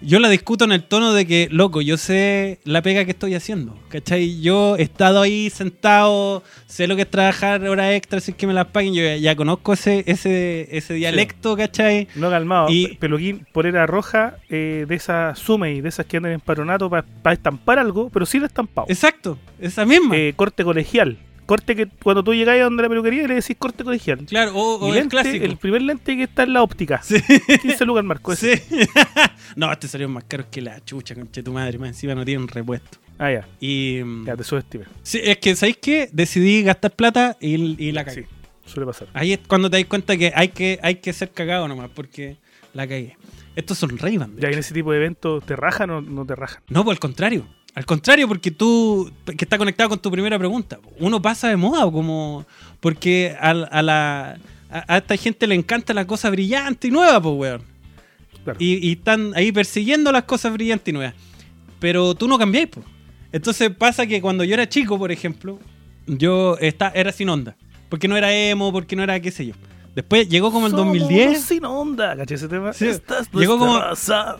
Yo 0.00 0.20
la 0.20 0.28
discuto 0.28 0.64
en 0.64 0.70
el 0.72 0.84
tono 0.84 1.12
de 1.12 1.26
que, 1.26 1.48
loco, 1.50 1.80
yo 1.80 1.96
sé 1.96 2.60
la 2.64 2.82
pega 2.82 3.04
que 3.04 3.10
estoy 3.10 3.34
haciendo. 3.34 3.76
¿Cachai? 3.88 4.40
Yo 4.40 4.76
he 4.76 4.82
estado 4.82 5.20
ahí 5.22 5.50
sentado, 5.50 6.44
sé 6.66 6.86
lo 6.86 6.94
que 6.94 7.02
es 7.02 7.10
trabajar 7.10 7.66
horas 7.66 7.92
extras 7.94 8.22
sin 8.22 8.34
que 8.36 8.46
me 8.46 8.54
las 8.54 8.66
paguen. 8.66 8.94
Yo 8.94 9.02
ya, 9.02 9.16
ya 9.16 9.34
conozco 9.34 9.72
ese, 9.72 10.04
ese, 10.06 10.68
ese 10.70 10.94
dialecto, 10.94 11.56
¿cachai? 11.56 12.06
No 12.14 12.30
calmado. 12.30 12.68
Y- 12.70 12.94
Peluquín, 12.98 13.44
polera 13.52 13.86
roja, 13.86 14.36
eh, 14.48 14.86
de 14.88 14.94
esas 14.94 15.36
Sumei, 15.38 15.80
de 15.80 15.88
esas 15.88 16.06
que 16.06 16.18
andan 16.18 16.32
en 16.32 16.40
patronato 16.40 16.88
para 16.88 17.04
estampar 17.32 17.80
algo, 17.80 18.08
pero 18.10 18.24
sí 18.24 18.38
la 18.38 18.46
estampado. 18.46 18.86
Exacto, 18.88 19.36
esa 19.60 19.84
misma. 19.84 20.16
Eh, 20.16 20.32
corte 20.36 20.62
colegial. 20.62 21.18
Corte 21.48 21.74
que 21.74 21.86
cuando 21.86 22.22
tú 22.22 22.34
llegáis 22.34 22.60
a 22.60 22.64
donde 22.64 22.82
la 22.82 22.90
peluquería 22.90 23.26
le 23.26 23.36
decís 23.36 23.56
corte 23.58 23.82
colegial. 23.82 24.26
claro, 24.26 24.54
o, 24.54 24.80
o 24.80 24.86
Y 24.86 24.90
el 24.90 24.94
lente, 24.96 25.08
clásico. 25.08 25.44
el 25.46 25.56
primer 25.56 25.80
lente 25.80 26.14
que 26.14 26.24
está 26.24 26.42
en 26.42 26.52
la 26.52 26.62
óptica. 26.62 27.00
Sí. 27.02 27.16
15 27.62 27.86
lucas 27.86 28.04
marco. 28.04 28.34
ese. 28.34 28.58
Sí. 28.58 28.76
no, 29.56 29.72
este 29.72 29.88
salió 29.88 30.10
más 30.10 30.24
caro 30.24 30.44
que 30.50 30.60
la 30.60 30.84
chucha, 30.84 31.14
conche 31.14 31.42
tu 31.42 31.50
madre. 31.50 31.78
Más 31.78 31.88
encima 31.88 32.14
no 32.14 32.22
tienen 32.22 32.46
repuesto. 32.48 32.98
Ah, 33.18 33.32
ya. 33.32 33.48
Y. 33.60 34.00
Ya, 34.26 34.36
te 34.36 34.44
subestimé. 34.44 34.84
sí, 35.02 35.20
es 35.24 35.38
que, 35.38 35.56
¿sabéis 35.56 35.78
qué? 35.80 36.10
Decidí 36.12 36.62
gastar 36.62 36.90
plata 36.94 37.38
y, 37.40 37.82
y 37.82 37.92
la 37.92 38.04
cagué. 38.04 38.24
Sí, 38.24 38.28
suele 38.66 38.86
pasar. 38.86 39.08
Ahí 39.14 39.32
es 39.32 39.40
cuando 39.48 39.70
te 39.70 39.78
das 39.78 39.86
cuenta 39.86 40.18
que 40.18 40.30
hay 40.34 40.50
que, 40.50 40.78
hay 40.82 40.96
que 40.96 41.14
ser 41.14 41.30
cagado 41.30 41.66
nomás, 41.66 41.88
porque 41.94 42.36
la 42.74 42.86
cagué. 42.86 43.16
Estos 43.56 43.78
son 43.78 43.96
ray 43.98 44.18
Ya 44.36 44.48
en 44.50 44.58
ese 44.58 44.72
tipo 44.72 44.92
de 44.92 44.98
eventos, 44.98 45.44
¿te 45.44 45.56
rajan 45.56 45.88
o 45.90 46.00
no 46.00 46.24
te 46.24 46.36
rajan? 46.36 46.62
No, 46.68 46.84
pues 46.84 46.94
al 46.96 47.00
contrario. 47.00 47.46
Al 47.74 47.86
contrario, 47.86 48.26
porque 48.26 48.50
tú, 48.50 49.10
que 49.24 49.44
está 49.44 49.56
conectado 49.56 49.88
con 49.90 49.98
tu 50.00 50.10
primera 50.10 50.38
pregunta, 50.38 50.78
uno 50.98 51.22
pasa 51.22 51.48
de 51.48 51.56
moda, 51.56 51.82
como, 51.90 52.44
porque 52.80 53.36
a, 53.40 53.50
a 53.50 53.82
la, 53.82 54.38
a, 54.70 54.94
a 54.94 54.98
esta 54.98 55.16
gente 55.16 55.46
le 55.46 55.54
encanta 55.54 55.94
la 55.94 56.06
cosa 56.06 56.28
brillante 56.30 56.88
y 56.88 56.90
nueva, 56.90 57.20
pues, 57.22 57.34
weón. 57.36 57.62
Claro. 58.44 58.58
Y, 58.60 58.88
y 58.88 58.92
están 58.92 59.32
ahí 59.36 59.52
persiguiendo 59.52 60.10
las 60.10 60.24
cosas 60.24 60.52
brillantes 60.52 60.88
y 60.88 60.92
nuevas. 60.92 61.14
Pero 61.78 62.14
tú 62.14 62.26
no 62.26 62.38
cambiáis, 62.38 62.68
pues. 62.68 62.84
Entonces 63.30 63.70
pasa 63.70 64.06
que 64.06 64.20
cuando 64.20 64.42
yo 64.42 64.54
era 64.54 64.68
chico, 64.68 64.98
por 64.98 65.12
ejemplo, 65.12 65.60
yo 66.06 66.56
está, 66.60 66.90
era 66.94 67.12
sin 67.12 67.28
onda. 67.28 67.56
Porque 67.88 68.08
no 68.08 68.16
era 68.16 68.32
emo, 68.34 68.72
porque 68.72 68.96
no 68.96 69.02
era 69.04 69.20
qué 69.20 69.30
sé 69.30 69.46
yo. 69.46 69.54
Después 69.94 70.28
llegó 70.28 70.50
como 70.50 70.66
el 70.66 70.72
Somos 70.72 70.98
2010. 70.98 71.40
sin 71.42 71.64
onda, 71.64 72.16
¿cachai 72.16 72.36
ese 72.36 72.48
tema? 72.48 72.72
Sí. 72.72 72.86
Llegó 73.34 73.58
como- 73.58 73.78
raza. 73.78 74.38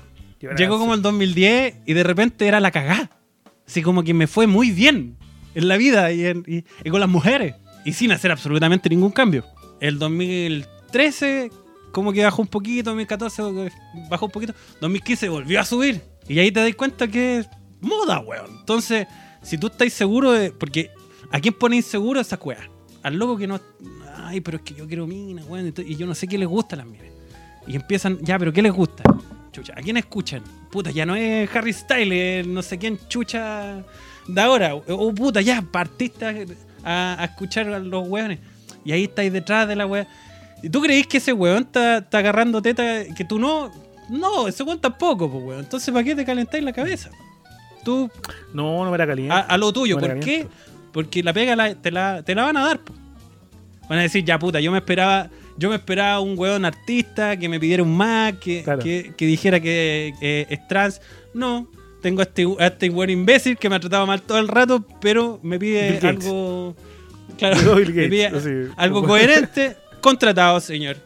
Llegó 0.56 0.78
como 0.78 0.94
el 0.94 1.02
2010 1.02 1.74
y 1.86 1.92
de 1.94 2.02
repente 2.02 2.46
era 2.46 2.60
la 2.60 2.70
cagá. 2.70 3.10
Así 3.68 3.82
como 3.82 4.02
que 4.02 4.12
me 4.14 4.26
fue 4.26 4.48
muy 4.48 4.72
bien 4.72 5.16
en 5.54 5.68
la 5.68 5.76
vida 5.76 6.10
y, 6.10 6.24
en- 6.26 6.42
y- 6.46 6.90
con 6.90 6.98
las 6.98 7.08
mujeres. 7.08 7.54
Y 7.84 7.92
sin 7.92 8.10
hacer 8.10 8.32
absolutamente 8.32 8.88
ningún 8.88 9.12
cambio. 9.12 9.44
El 9.80 9.98
2013 10.00 11.50
como 11.92 12.12
que 12.12 12.24
bajó 12.24 12.42
un 12.42 12.48
poquito, 12.48 12.90
2014 12.90 13.42
bajó 14.10 14.26
un 14.26 14.32
poquito, 14.32 14.54
2015 14.80 15.28
volvió 15.28 15.60
a 15.60 15.64
subir. 15.64 16.02
Y 16.28 16.38
ahí 16.38 16.50
te 16.52 16.60
das 16.60 16.74
cuenta 16.74 17.08
que 17.08 17.38
es 17.38 17.48
moda, 17.80 18.20
weón. 18.20 18.58
Entonces, 18.60 19.06
si 19.42 19.56
tú 19.58 19.68
estás 19.68 19.92
seguro 19.92 20.32
de... 20.32 20.50
Porque, 20.50 20.90
¿a 21.30 21.40
quién 21.40 21.54
pone 21.54 21.76
inseguro 21.76 22.20
esa 22.20 22.36
weá? 22.42 22.68
Al 23.02 23.16
loco 23.16 23.36
que 23.36 23.46
no... 23.46 23.60
Ay, 24.16 24.40
pero 24.42 24.58
es 24.58 24.62
que 24.64 24.74
yo 24.74 24.86
quiero 24.86 25.06
minas, 25.06 25.46
weón. 25.48 25.72
Y 25.86 25.96
yo 25.96 26.06
no 26.06 26.14
sé 26.14 26.26
qué 26.26 26.36
les 26.36 26.48
gusta 26.48 26.74
a 26.76 26.78
las 26.78 26.86
minas. 26.86 27.06
Y 27.66 27.76
empiezan, 27.76 28.18
ya, 28.22 28.38
pero 28.38 28.52
¿qué 28.52 28.60
les 28.62 28.72
gusta? 28.72 29.02
Chucha, 29.58 29.74
¿a 29.76 29.82
quién 29.82 29.96
escuchan? 29.96 30.42
Puta, 30.70 30.90
ya 30.90 31.04
no 31.06 31.14
es 31.16 31.48
Harry 31.54 31.72
Styles, 31.72 32.46
no 32.46 32.62
sé 32.62 32.78
quién 32.78 32.98
chucha 33.08 33.84
de 34.26 34.40
ahora. 34.40 34.74
O 34.74 34.82
o, 34.86 35.14
puta, 35.14 35.40
ya, 35.40 35.62
partiste 35.62 36.46
a, 36.84 37.16
a 37.20 37.24
escuchar 37.24 37.68
a 37.68 37.78
los 37.78 38.06
weones. 38.08 38.38
Y 38.84 38.92
ahí 38.92 39.04
estáis 39.04 39.32
detrás 39.32 39.66
de 39.68 39.76
la 39.76 39.86
wea. 39.86 40.06
¿Y 40.62 40.68
tú 40.70 40.80
creís 40.80 41.06
que 41.06 41.18
ese 41.18 41.32
weón 41.32 41.64
está, 41.64 41.98
está 41.98 42.18
agarrando 42.18 42.60
teta 42.62 43.04
que 43.16 43.24
tú 43.24 43.38
no? 43.38 43.70
No, 44.08 44.48
ese 44.48 44.62
weón 44.62 44.80
tampoco, 44.80 45.30
pues 45.30 45.44
weón. 45.44 45.60
Entonces, 45.60 45.92
¿para 45.92 46.04
qué 46.04 46.14
te 46.14 46.24
calentáis 46.24 46.64
la 46.64 46.72
cabeza? 46.72 47.10
Tú, 47.84 48.10
No, 48.52 48.84
no 48.84 48.90
me 48.90 48.94
era 48.96 49.06
caliente. 49.06 49.32
a, 49.34 49.38
a 49.40 49.56
lo 49.58 49.72
tuyo, 49.72 49.96
No 49.96 50.00
¿por 50.00 50.20
qué? 50.20 50.46
Porque 50.92 51.22
la 51.22 51.32
pega 51.32 51.54
la- 51.56 51.74
te, 51.74 51.90
la, 51.90 52.22
te 52.22 52.34
la 52.34 52.44
van 52.44 52.56
a 52.56 52.62
dar, 52.66 52.80
po. 52.80 52.92
Van 53.88 53.98
a 53.98 54.02
decir, 54.02 54.24
ya 54.24 54.38
puta, 54.38 54.60
yo 54.60 54.70
me 54.72 54.78
esperaba, 54.78 55.28
yo 55.58 55.68
me 55.68 55.74
esperaba 55.76 56.20
un 56.20 56.38
weón 56.38 56.64
artista 56.64 57.36
que 57.36 57.48
me 57.48 57.58
pidiera 57.60 57.82
un 57.82 57.96
Mac, 57.96 58.38
que, 58.38 58.62
Claro. 58.62 58.80
que, 58.82 59.12
que 59.16 59.26
dijera 59.26 59.60
que 59.60 60.14
eh, 60.20 60.46
es 60.48 60.66
trans. 60.68 61.00
No, 61.34 61.68
tengo 62.00 62.20
a 62.20 62.24
este, 62.24 62.46
a 62.60 62.66
este 62.68 62.88
weón 62.90 63.10
imbécil 63.10 63.56
que 63.58 63.68
me 63.68 63.76
ha 63.76 63.80
tratado 63.80 64.06
mal 64.06 64.22
todo 64.22 64.38
el 64.38 64.48
rato, 64.48 64.84
pero 65.00 65.40
me 65.42 65.58
pide 65.58 65.98
algo. 66.02 66.74
Claro, 67.36 67.76
me 67.76 67.84
pide 68.08 68.26
así. 68.26 68.50
algo 68.76 69.04
coherente, 69.04 69.76
contratado, 70.00 70.60
señor. 70.60 70.96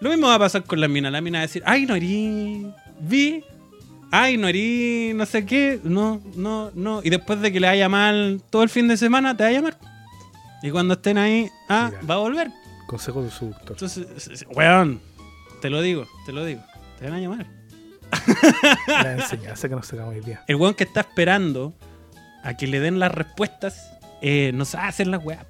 Lo 0.00 0.10
mismo 0.10 0.26
va 0.26 0.34
a 0.34 0.38
pasar 0.38 0.64
con 0.64 0.80
la 0.80 0.88
mina. 0.88 1.10
La 1.10 1.20
mina 1.20 1.38
va 1.38 1.42
a 1.44 1.46
decir, 1.46 1.62
ay, 1.66 1.86
no 1.86 1.94
erí. 1.94 2.66
Vi. 3.00 3.42
Ay, 4.10 4.36
no 4.36 4.48
erí. 4.48 5.12
No 5.14 5.26
sé 5.26 5.44
qué. 5.44 5.80
No, 5.84 6.20
no, 6.36 6.70
no. 6.74 7.00
Y 7.02 7.10
después 7.10 7.40
de 7.40 7.52
que 7.52 7.60
le 7.60 7.66
vaya 7.66 7.88
mal 7.88 8.40
todo 8.50 8.62
el 8.62 8.68
fin 8.68 8.86
de 8.88 8.96
semana, 8.96 9.36
te 9.36 9.42
va 9.44 9.48
a 9.50 9.52
llamar. 9.52 9.78
Y 10.62 10.70
cuando 10.70 10.94
estén 10.94 11.18
ahí, 11.18 11.48
ah, 11.68 11.90
Mira. 11.92 12.06
va 12.06 12.14
a 12.14 12.18
volver. 12.18 12.48
Consejo 12.88 13.22
de 13.22 13.30
su 13.30 13.50
doctor. 13.50 13.72
Entonces, 13.72 14.46
weón, 14.48 15.00
te 15.60 15.68
lo 15.68 15.82
digo, 15.82 16.06
te 16.24 16.32
lo 16.32 16.42
digo. 16.42 16.62
Te 16.98 17.04
van 17.04 17.14
a 17.14 17.20
llamar. 17.20 17.46
La 18.86 19.12
enseñanza 19.12 19.68
que 19.68 19.74
nos 19.74 19.86
sacamos 19.86 20.14
hoy 20.14 20.22
día. 20.22 20.42
El 20.48 20.56
weón 20.56 20.72
que 20.72 20.84
está 20.84 21.00
esperando 21.00 21.74
a 22.42 22.56
que 22.56 22.66
le 22.66 22.80
den 22.80 22.98
las 22.98 23.12
respuestas, 23.12 23.92
eh, 24.22 24.52
no 24.54 24.64
sabe 24.64 24.88
hacer 24.88 25.06
las 25.06 25.22
weas. 25.22 25.44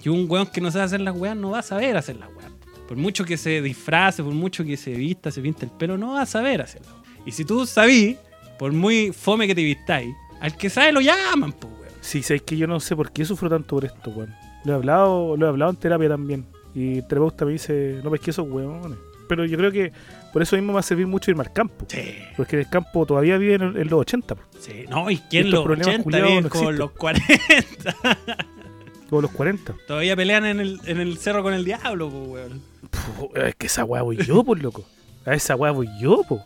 Y 0.00 0.08
un 0.10 0.30
weón 0.30 0.46
que 0.46 0.60
no 0.60 0.70
sabe 0.70 0.84
hacer 0.84 1.00
las 1.00 1.16
weas 1.16 1.36
no 1.36 1.50
va 1.50 1.58
a 1.58 1.62
saber 1.62 1.96
hacer 1.96 2.16
las 2.16 2.28
weas. 2.28 2.52
Por 2.86 2.96
mucho 2.96 3.24
que 3.24 3.36
se 3.36 3.60
disfrace, 3.62 4.22
por 4.22 4.32
mucho 4.32 4.62
que 4.62 4.76
se 4.76 4.92
vista, 4.92 5.32
se 5.32 5.40
pinte 5.40 5.64
el 5.64 5.72
pelo, 5.72 5.98
no 5.98 6.12
va 6.12 6.22
a 6.22 6.26
saber 6.26 6.62
hacerlo. 6.62 7.02
Y 7.26 7.32
si 7.32 7.44
tú 7.44 7.66
sabís, 7.66 8.16
por 8.60 8.72
muy 8.72 9.10
fome 9.10 9.48
que 9.48 9.56
te 9.56 9.64
vistáis, 9.64 10.14
al 10.40 10.56
que 10.56 10.70
sabe 10.70 10.92
lo 10.92 11.00
llaman, 11.00 11.52
pues 11.52 11.72
weón. 11.72 11.94
Sí, 12.00 12.22
sabes 12.22 12.42
que 12.42 12.56
yo 12.56 12.68
no 12.68 12.78
sé 12.78 12.94
por 12.94 13.10
qué 13.10 13.24
sufro 13.24 13.50
tanto 13.50 13.74
por 13.74 13.84
esto, 13.84 14.10
weón. 14.10 14.32
Lo 14.64 14.72
he 14.72 14.76
hablado, 14.76 15.36
lo 15.36 15.46
he 15.46 15.48
hablado 15.48 15.72
en 15.72 15.76
terapia 15.78 16.10
también. 16.10 16.46
Y 16.78 17.00
terapeuta 17.00 17.46
me 17.46 17.52
dice, 17.52 18.00
no 18.04 18.10
pesques 18.10 18.34
esos 18.34 18.46
weones. 18.46 18.98
Pero 19.28 19.46
yo 19.46 19.56
creo 19.56 19.72
que 19.72 19.92
por 20.30 20.42
eso 20.42 20.56
mismo 20.56 20.68
me 20.68 20.74
va 20.74 20.80
a 20.80 20.82
servir 20.82 21.06
mucho 21.06 21.30
irme 21.30 21.42
al 21.42 21.50
campo. 21.50 21.86
Sí, 21.88 22.14
Porque 22.36 22.56
en 22.56 22.60
el 22.60 22.68
campo 22.68 23.06
todavía 23.06 23.38
viven 23.38 23.62
en, 23.62 23.76
en 23.78 23.88
los 23.88 24.00
80. 24.02 24.34
po. 24.34 24.42
sí. 24.60 24.84
No, 24.90 25.10
¿y 25.10 25.16
quién 25.30 25.50
los 25.50 25.64
problemas 25.64 25.88
80 25.88 26.04
culiados 26.04 26.28
vive 26.30 26.42
no 26.42 26.50
con 26.50 26.76
los 26.78 26.90
40? 26.92 27.96
Como 29.08 29.22
los 29.22 29.30
40. 29.30 29.74
Todavía 29.88 30.14
pelean 30.16 30.44
en 30.44 30.60
el, 30.60 30.78
en 30.84 31.00
el 31.00 31.16
cerro 31.16 31.42
con 31.42 31.54
el 31.54 31.64
diablo, 31.64 32.10
po, 32.10 32.18
weón. 32.24 32.60
Es 33.34 33.54
que 33.54 33.68
esa 33.68 33.84
weá 33.84 34.02
voy 34.02 34.18
yo, 34.18 34.44
por 34.44 34.62
loco. 34.62 34.84
A 35.24 35.32
esa 35.34 35.56
weá 35.56 35.72
voy 35.72 35.88
yo, 35.98 36.24
po. 36.28 36.44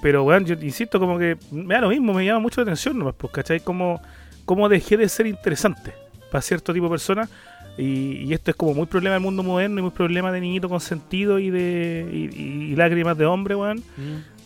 Pero, 0.00 0.22
weón, 0.22 0.46
yo 0.46 0.54
insisto, 0.54 1.00
como 1.00 1.18
que 1.18 1.36
me 1.50 1.74
da 1.74 1.80
lo 1.80 1.88
mismo, 1.88 2.14
me 2.14 2.24
llama 2.24 2.38
mucho 2.38 2.60
la 2.60 2.66
atención 2.70 2.96
nomás, 2.96 3.14
pues, 3.18 3.32
¿cachai? 3.32 3.58
Como, 3.58 4.00
como 4.44 4.68
dejé 4.68 4.96
de 4.96 5.08
ser 5.08 5.26
interesante 5.26 5.92
para 6.30 6.40
cierto 6.40 6.72
tipo 6.72 6.86
de 6.86 6.90
personas. 6.90 7.28
Y, 7.78 8.24
y 8.24 8.32
esto 8.34 8.50
es 8.50 8.56
como 8.56 8.74
muy 8.74 8.86
problema 8.86 9.14
del 9.14 9.22
mundo 9.22 9.42
moderno 9.42 9.78
y 9.78 9.82
muy 9.82 9.90
problema 9.92 10.30
de 10.30 10.40
niñito 10.40 10.68
consentido 10.68 11.38
y 11.38 11.50
de 11.50 12.06
y, 12.12 12.38
y 12.72 12.76
lágrimas 12.76 13.16
de 13.16 13.24
hombre, 13.26 13.54
weón. 13.56 13.82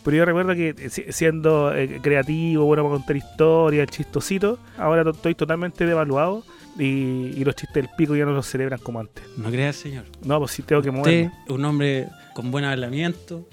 Pero 0.03 0.15
yo 0.17 0.23
recuerdo 0.25 0.53
que 0.55 0.69
eh, 0.77 0.89
si- 0.89 1.11
siendo 1.11 1.75
eh, 1.75 1.99
creativo, 2.01 2.63
bueno 2.63 2.83
para 2.83 2.95
contar 2.95 3.17
historias, 3.17 3.87
chistosito, 3.89 4.57
ahora 4.77 5.03
to- 5.03 5.09
estoy 5.09 5.35
totalmente 5.35 5.85
devaluado 5.85 6.45
y, 6.79 7.33
y 7.35 7.43
los 7.43 7.55
chistes 7.55 7.73
del 7.83 7.89
pico 7.97 8.15
ya 8.15 8.23
no 8.23 8.31
los 8.31 8.47
celebran 8.47 8.79
como 8.79 9.01
antes. 9.01 9.25
No 9.35 9.49
creas, 9.51 9.75
señor. 9.75 10.05
No, 10.23 10.39
pues 10.39 10.51
sí 10.51 10.61
tengo 10.63 10.81
que 10.81 10.91
moverme. 10.91 11.31
un 11.49 11.65
hombre 11.65 12.07
con 12.33 12.51
buen 12.51 12.63
hablamiento, 12.63 13.45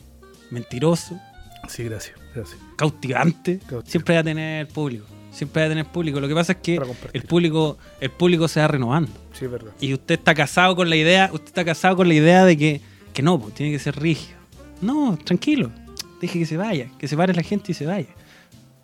mentiroso, 0.51 1.19
Sí, 1.67 1.83
gracias, 1.83 2.17
gracias. 2.35 2.61
cautivante. 2.77 3.59
Cautivante. 3.59 3.91
Siempre 3.91 4.15
va 4.15 4.21
a 4.21 4.25
tener 4.25 4.69
público. 4.69 5.07
Siempre 5.35 5.63
va 5.63 5.67
a 5.67 5.69
tener 5.69 5.87
público. 5.87 6.21
Lo 6.21 6.29
que 6.29 6.35
pasa 6.35 6.53
es 6.53 6.59
que 6.59 6.81
el 7.13 7.23
público, 7.23 7.77
el 8.01 8.11
público 8.11 8.47
se 8.47 8.61
va 8.61 8.69
renovando. 8.69 9.11
Sí, 9.33 9.45
es 9.47 9.51
verdad. 9.51 9.73
Y 9.81 9.93
usted 9.93 10.15
está 10.15 10.33
casado 10.35 10.77
con 10.77 10.89
la 10.89 10.95
idea, 10.97 11.29
usted 11.33 11.49
está 11.49 11.65
casado 11.65 11.97
con 11.97 12.07
la 12.09 12.15
idea 12.15 12.45
de 12.45 12.57
que, 12.57 12.81
que 13.13 13.21
no, 13.23 13.41
pues, 13.41 13.53
tiene 13.55 13.73
que 13.73 13.79
ser 13.81 13.97
rígido. 14.01 14.39
No, 14.81 15.19
tranquilo. 15.25 15.73
Deje 16.21 16.39
que 16.39 16.47
se 16.47 16.57
vaya, 16.57 16.89
que 16.99 17.09
se 17.09 17.17
pare 17.17 17.35
la 17.35 17.43
gente 17.43 17.73
y 17.73 17.75
se 17.75 17.85
vaya. 17.85 18.09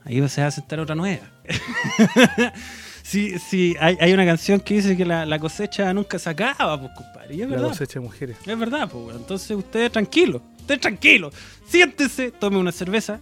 Ahí 0.05 0.29
se 0.29 0.41
va 0.41 0.49
a 0.49 0.51
sentar 0.51 0.81
otra 0.81 0.95
nueva. 0.97 1.23
sí, 3.03 3.39
sí, 3.39 3.77
hay, 3.81 3.97
hay 4.01 4.13
una 4.13 4.25
canción 4.25 4.61
que 4.61 4.75
dice 4.75 4.97
que 4.97 5.05
la, 5.05 5.25
la 5.27 5.39
cosecha 5.39 5.93
nunca 5.95 6.19
se 6.19 6.31
acaba, 6.31 6.81
pues, 6.81 6.93
compadre. 6.97 7.35
Y 7.35 7.43
es 7.43 7.49
La 7.49 7.57
verdad. 7.57 7.69
cosecha 7.69 7.95
de 7.95 8.01
mujeres. 8.01 8.37
Es 8.45 8.59
verdad, 8.59 8.89
pues. 8.91 9.17
Entonces 9.17 9.51
usted 9.57 9.91
tranquilo, 9.91 10.43
usted 10.59 10.81
tranquilo. 10.81 11.31
Siéntese, 11.67 12.33
tome 12.33 12.57
una 12.59 12.73
cerveza, 12.73 13.21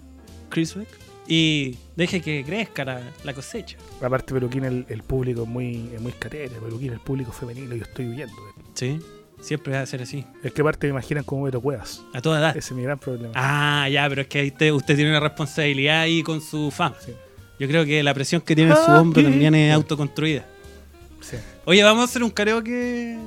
Chris 0.48 0.74
Beck, 0.74 0.88
y 1.26 1.76
deje 1.98 2.22
que 2.22 2.42
crezca 2.46 2.84
la, 2.84 3.02
la 3.24 3.34
cosecha. 3.34 3.76
Aparte, 4.00 4.32
Peluquín, 4.32 4.64
el, 4.64 4.86
el 4.88 5.02
público 5.02 5.42
es 5.42 5.48
muy, 5.48 5.90
es 5.94 6.00
muy 6.00 6.12
catete. 6.12 6.54
Peluquín, 6.60 6.92
el 6.92 7.00
público 7.00 7.32
femenino, 7.32 7.74
yo 7.74 7.82
estoy 7.82 8.06
huyendo. 8.08 8.34
Sí, 8.74 8.98
siempre 9.40 9.74
va 9.74 9.80
a 9.80 9.86
ser 9.86 10.00
así. 10.02 10.24
Es 10.42 10.52
que 10.52 10.62
aparte 10.62 10.86
me 10.86 10.92
imaginan 10.92 11.24
como 11.24 11.42
Beto 11.42 11.60
Cuevas. 11.60 12.02
A 12.14 12.22
toda 12.22 12.38
edad. 12.38 12.56
Ese 12.56 12.68
es 12.72 12.72
mi 12.72 12.82
gran 12.84 12.98
problema. 12.98 13.32
Ah, 13.34 13.88
ya, 13.90 14.08
pero 14.08 14.22
es 14.22 14.28
que 14.28 14.38
ahí 14.38 14.48
usted, 14.48 14.70
usted 14.72 14.94
tiene 14.96 15.10
una 15.10 15.20
responsabilidad 15.20 16.00
ahí 16.00 16.22
con 16.22 16.40
su 16.40 16.70
fama. 16.70 16.96
Sí. 17.04 17.12
Yo 17.60 17.66
creo 17.68 17.84
que 17.84 18.02
la 18.04 18.14
presión 18.14 18.40
que 18.40 18.54
tiene 18.54 18.70
en 18.70 18.76
su 18.76 18.90
Ah, 18.90 19.00
hombro 19.00 19.20
¿qué? 19.20 19.28
también 19.28 19.54
es 19.56 19.74
autoconstruida. 19.74 20.46
Sí. 21.20 21.36
Oye, 21.64 21.82
vamos 21.82 22.02
a 22.02 22.04
hacer 22.04 22.22
un 22.22 22.30
karaoke 22.30 23.18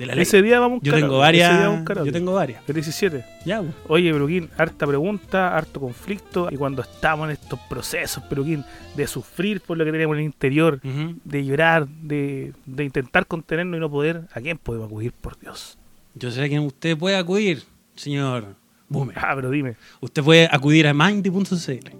de 0.00 0.06
la 0.06 0.14
ley. 0.14 0.22
Ese 0.22 0.40
día 0.40 0.58
vamos 0.58 0.80
Yo 0.82 0.94
tengo 0.94 1.18
varias. 1.18 1.84
Yo 1.86 2.12
tengo 2.12 2.32
varias. 2.32 2.62
El 2.66 2.74
17. 2.74 3.24
Ya, 3.44 3.60
pues. 3.60 3.74
Oye, 3.86 4.12
Peluquín, 4.12 4.48
harta 4.56 4.86
pregunta, 4.86 5.56
harto 5.56 5.78
conflicto. 5.78 6.48
Y 6.50 6.56
cuando 6.56 6.82
estamos 6.82 7.26
en 7.26 7.32
estos 7.32 7.60
procesos, 7.68 8.24
Peluquín, 8.24 8.64
de 8.96 9.06
sufrir 9.06 9.60
por 9.60 9.76
lo 9.76 9.84
que 9.84 9.92
tenemos 9.92 10.14
en 10.14 10.20
el 10.20 10.26
interior, 10.26 10.80
de 10.82 11.44
llorar, 11.44 11.86
de, 11.86 12.52
de 12.64 12.84
intentar 12.84 13.26
contenernos 13.26 13.76
y 13.76 13.80
no 13.80 13.90
poder, 13.90 14.22
¿a 14.32 14.40
quién 14.40 14.56
podemos 14.56 14.88
acudir, 14.88 15.12
por 15.12 15.38
Dios? 15.38 15.78
Yo 16.14 16.30
sé 16.30 16.42
a 16.42 16.48
quién 16.48 16.62
usted 16.62 16.96
puede 16.96 17.16
acudir, 17.16 17.62
señor 17.94 18.56
Boomer. 18.88 19.16
Ah, 19.18 19.32
pero 19.34 19.50
dime. 19.50 19.76
Usted 20.00 20.24
puede 20.24 20.48
acudir 20.50 20.86
a 20.86 20.94
mindy.cl. 20.94 21.90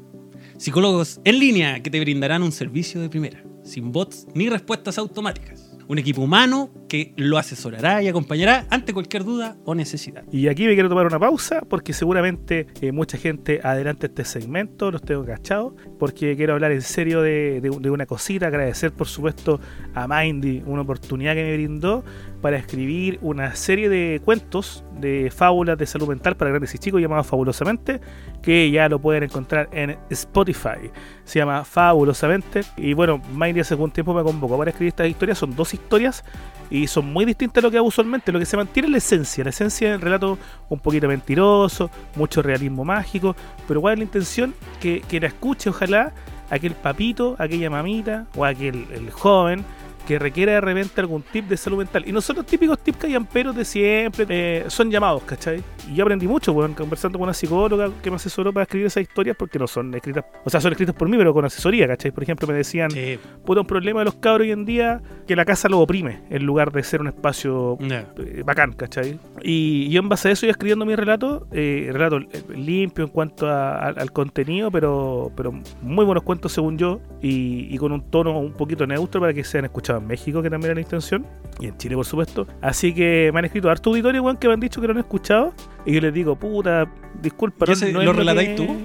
Psicólogos 0.57 1.21
en 1.25 1.39
línea 1.39 1.83
que 1.83 1.91
te 1.91 2.01
brindarán 2.01 2.43
un 2.43 2.53
servicio 2.53 3.01
de 3.01 3.09
primera, 3.09 3.43
sin 3.63 3.93
bots 3.93 4.27
ni 4.35 4.49
respuestas 4.49 4.99
automáticas. 4.99 5.70
Un 5.91 5.99
equipo 5.99 6.23
humano 6.23 6.71
que 6.89 7.13
lo 7.17 7.37
asesorará 7.37 8.01
y 8.01 8.07
acompañará 8.07 8.65
ante 8.71 8.95
cualquier 8.95 9.25
duda 9.25 9.57
o 9.65 9.75
necesidad. 9.75 10.23
Y 10.31 10.47
aquí 10.47 10.65
me 10.67 10.75
quiero 10.75 10.89
tomar 10.89 11.05
una 11.05 11.19
pausa 11.19 11.63
porque 11.69 11.93
seguramente 11.93 12.69
eh, 12.81 12.93
mucha 12.93 13.19
gente 13.19 13.61
adelante 13.65 14.07
este 14.07 14.25
segmento, 14.25 14.93
los 14.93 15.03
tengo 15.03 15.25
cachados, 15.25 15.73
porque 15.99 16.37
quiero 16.37 16.53
hablar 16.55 16.71
en 16.71 16.83
serio 16.83 17.23
de, 17.23 17.61
de- 17.61 17.77
de 17.81 17.91
una 17.91 18.07
cosita, 18.07 18.47
agradecer 18.47 18.93
por 18.93 19.09
supuesto 19.09 19.59
a 19.95 20.07
Mindy 20.07 20.63
una 20.65 20.83
oportunidad 20.83 21.35
que 21.35 21.43
me 21.43 21.55
brindó 21.55 22.05
para 22.41 22.57
escribir 22.57 23.19
una 23.23 23.55
serie 23.55 23.89
de 23.89 24.21
cuentos 24.25 24.85
de 24.99 25.31
fábulas 25.35 25.79
de 25.79 25.87
salud 25.87 26.09
mental 26.09 26.37
para 26.37 26.51
grandes 26.51 26.75
y 26.75 26.79
chicos 26.79 27.01
llamados 27.01 27.27
Fabulosamente, 27.27 28.01
que 28.43 28.71
ya 28.71 28.89
lo 28.89 28.99
pueden 28.99 29.25
encontrar 29.25 29.69
en 29.73 29.99
Spotify. 30.11 30.91
Se 31.25 31.39
llama 31.39 31.65
Fabulosamente. 31.65 32.63
Y 32.77 32.93
bueno, 32.95 33.21
Mindy 33.35 33.61
hace 33.61 33.75
algún 33.75 33.91
tiempo 33.91 34.15
me 34.15 34.23
convocó 34.23 34.59
para 34.59 34.71
escribir 34.71 34.89
estas 34.91 35.09
historias. 35.09 35.39
Son 35.39 35.55
dos 35.55 35.75
historias 35.75 36.25
y 36.71 36.87
son 36.87 37.13
muy 37.13 37.25
distintas 37.25 37.63
a 37.63 37.67
lo 37.67 37.71
que 37.71 37.79
hago 37.79 37.89
usualmente. 37.89 38.33
Lo 38.33 38.39
que 38.39 38.47
se 38.47 38.57
mantiene 38.57 38.89
es 38.89 38.93
la 38.93 38.99
esencia. 38.99 39.45
La 39.45 39.51
esencia 39.51 39.93
del 39.93 40.01
relato 40.01 40.39
un 40.69 40.79
poquito 40.79 41.09
mentiroso, 41.09 41.91
mucho 42.17 42.43
realismo 42.43 42.85
mágico. 42.85 43.37
Pero 43.69 43.81
cuál 43.81 43.95
es 43.95 43.99
la 43.99 44.05
intención? 44.05 44.55
Que, 44.81 45.03
que 45.03 45.21
la 45.21 45.29
escuche, 45.29 45.71
ojalá, 45.71 46.13
aquel 46.51 46.75
papito, 46.75 47.37
aquella 47.39 47.71
mamita 47.71 48.27
o 48.37 48.45
aquel 48.45 48.87
el 48.93 49.11
joven 49.11 49.65
que 50.11 50.19
requiera 50.19 50.55
de 50.55 50.61
repente 50.61 51.01
algún 51.01 51.23
tip 51.23 51.47
de 51.47 51.57
salud 51.57 51.79
mental. 51.79 52.03
Y 52.05 52.11
no 52.11 52.21
son 52.21 52.35
los 52.35 52.45
típicos 52.47 52.81
tips 52.81 52.99
callamperos 52.99 53.55
de 53.55 53.65
siempre, 53.65 54.27
eh, 54.29 54.65
son 54.67 54.91
llamados, 54.91 55.23
¿cachai? 55.23 55.63
Y 55.89 55.95
yo 55.95 56.03
aprendí 56.03 56.27
mucho, 56.27 56.53
weón, 56.53 56.75
conversando 56.75 57.17
con 57.17 57.27
una 57.29 57.33
psicóloga 57.33 57.91
que 58.03 58.11
me 58.11 58.17
asesoró 58.17 58.53
para 58.53 58.65
escribir 58.65 58.89
esas 58.89 59.05
historias 59.05 59.37
porque 59.39 59.57
no 59.61 59.69
son 59.69 59.95
escritas, 59.95 60.25
o 60.45 60.51
sea, 60.51 60.61
son 60.61 60.73
escritas 60.73 60.97
por 60.97 61.09
mí, 61.09 61.17
pero 61.17 61.33
con 61.33 61.45
asesoría, 61.45 61.87
¿cachai? 61.87 62.11
Por 62.11 62.25
ejemplo, 62.25 62.49
me 62.49 62.55
decían, 62.55 62.91
Sí. 62.91 63.21
puta, 63.47 63.61
un 63.61 63.69
problema 63.69 64.01
de 64.01 64.07
los 64.07 64.17
cabros 64.17 64.47
hoy 64.47 64.51
en 64.51 64.65
día 64.65 65.01
que 65.29 65.37
la 65.37 65.45
casa 65.45 65.69
lo 65.69 65.79
oprime 65.79 66.23
en 66.29 66.45
lugar 66.45 66.73
de 66.73 66.83
ser 66.83 67.01
un 67.03 67.07
espacio 67.07 67.79
eh, 68.19 68.43
bacán, 68.45 68.73
¿cachai? 68.73 69.17
Y 69.43 69.91
yo 69.91 70.01
en 70.01 70.09
base 70.09 70.29
a 70.29 70.33
eso 70.33 70.45
iba 70.45 70.51
escribiendo 70.51 70.85
mi 70.87 70.97
relato, 70.97 71.47
eh, 71.53 71.89
relato 71.93 72.19
eh, 72.19 72.27
limpio 72.57 73.05
en 73.05 73.11
cuanto 73.11 73.47
a- 73.49 73.77
a- 73.77 73.89
al 73.91 74.11
contenido, 74.11 74.73
pero, 74.73 75.31
pero 75.37 75.53
muy 75.83 76.05
buenos 76.05 76.25
cuentos 76.25 76.51
según 76.51 76.77
yo, 76.79 77.01
y, 77.23 77.73
y 77.73 77.79
con 77.79 77.93
un 77.93 78.11
tono 78.11 78.37
un 78.41 78.55
poquito 78.55 78.87
neutro 78.89 79.21
para 79.21 79.33
que 79.33 79.45
sean 79.45 79.67
escuchados 79.67 80.00
en 80.01 80.07
México, 80.07 80.43
que 80.43 80.51
también 80.51 80.71
era 80.71 80.75
la 80.77 80.81
intención, 80.81 81.27
y 81.61 81.67
en 81.67 81.77
Chile, 81.79 81.95
por 81.95 82.07
supuesto. 82.07 82.47
Así 82.61 82.93
que 82.95 83.31
me 83.33 83.39
han 83.39 83.45
escrito 83.45 83.71
harto 83.71 83.91
auditorio, 83.91 84.23
weón, 84.23 84.37
que 84.37 84.49
me 84.49 84.55
han 84.55 84.61
dicho 84.61 84.81
que 84.81 84.87
lo 84.87 84.93
han 84.93 84.99
escuchado, 84.99 85.53
y 85.87 85.93
yo 85.95 86.01
les 86.01 86.13
digo, 86.13 86.37
puta, 86.37 86.87
disculpa, 87.21 87.65
¿Y 87.69 87.73
ese 87.73 87.89
es 87.89 87.95
lo 87.95 88.13
relatáis 88.13 88.51
que- 88.51 88.55
tú? 88.57 88.77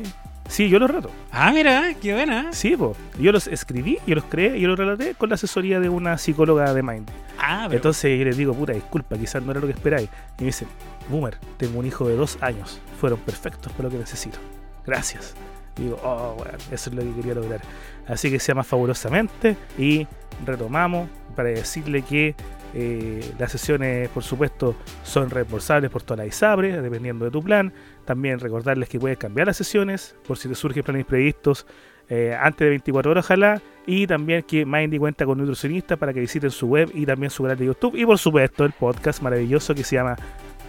Sí, 0.48 0.70
yo 0.70 0.78
lo 0.78 0.86
relato. 0.86 1.10
Ah, 1.32 1.52
mira, 1.52 1.96
qué 2.00 2.14
buena. 2.14 2.54
Sí, 2.54 2.78
po. 2.78 2.96
yo 3.20 3.32
los 3.32 3.48
escribí, 3.48 3.98
yo 4.06 4.14
los 4.14 4.26
creé, 4.26 4.58
y 4.58 4.62
yo 4.62 4.68
los 4.68 4.78
relaté 4.78 5.16
con 5.16 5.30
la 5.30 5.36
asesoría 5.36 5.80
de 5.80 5.90
una 5.90 6.20
psicóloga 6.20 6.72
de 6.72 6.84
Mind. 6.84 7.10
Ah, 7.40 7.64
pero 7.68 7.78
Entonces 7.78 8.18
yo 8.20 8.26
les 8.26 8.38
digo, 8.38 8.54
puta, 8.54 8.72
disculpa, 8.74 9.18
quizás 9.18 9.42
no 9.42 9.50
era 9.52 9.60
lo 9.60 9.66
que 9.66 9.74
esperáis. 9.74 10.08
Y 10.38 10.42
me 10.42 10.46
dicen, 10.48 10.68
Boomer, 11.10 11.38
tengo 11.58 11.80
un 11.80 11.88
hijo 11.88 12.08
de 12.08 12.16
dos 12.16 12.38
años. 12.42 12.80
Fueron 13.02 13.18
perfectos 13.22 13.72
para 13.74 13.86
lo 13.86 13.90
que 13.90 13.98
necesito. 13.98 14.38
Gracias. 14.86 15.34
Y 15.80 15.84
digo, 15.86 16.00
oh, 16.04 16.36
bueno, 16.38 16.54
eso 16.72 16.90
es 16.92 16.96
lo 16.96 17.02
que 17.02 17.12
quería 17.16 17.34
lograr. 17.34 17.62
Así 18.08 18.30
que 18.30 18.40
se 18.40 18.50
llama 18.50 18.64
Fabulosamente 18.64 19.58
y 19.78 20.08
retomamos 20.46 21.10
para 21.36 21.50
decirle 21.50 22.02
que 22.02 22.36
eh, 22.74 23.34
las 23.40 23.52
sesiones, 23.52 24.10
por 24.10 24.24
supuesto, 24.24 24.76
son 25.04 25.30
reembolsables 25.30 25.90
por 25.90 26.04
toda 26.04 26.18
la 26.18 26.26
ISABRE, 26.26 26.82
dependiendo 26.82 27.26
de 27.26 27.32
tu 27.32 27.42
plan. 27.42 27.72
También 28.04 28.40
recordarles 28.40 28.90
que 28.90 29.00
puedes 29.00 29.18
cambiar 29.18 29.48
las 29.48 29.58
sesiones 29.58 30.16
por 30.28 30.38
si 30.38 30.50
te 30.50 30.56
surgen 30.56 30.84
planes 30.84 31.06
previstos 31.06 31.66
eh, 32.10 32.38
antes 32.40 32.60
de 32.60 32.70
24 32.70 33.12
horas, 33.12 33.26
ojalá. 33.26 33.62
Y 33.88 34.08
también 34.08 34.44
que 34.44 34.66
Mindy 34.66 34.98
cuenta 34.98 35.26
con 35.26 35.38
nutricionista 35.38 35.96
para 35.96 36.14
que 36.14 36.20
visiten 36.20 36.52
su 36.52 36.68
web 36.68 36.92
y 36.94 37.06
también 37.06 37.30
su 37.30 37.44
canal 37.44 37.58
de 37.58 37.66
YouTube. 37.66 37.96
Y 37.96 38.06
por 38.06 38.18
supuesto, 38.18 38.66
el 38.66 38.74
podcast 38.74 39.22
maravilloso 39.22 39.74
que 39.74 39.84
se 39.84 39.96
llama 39.96 40.18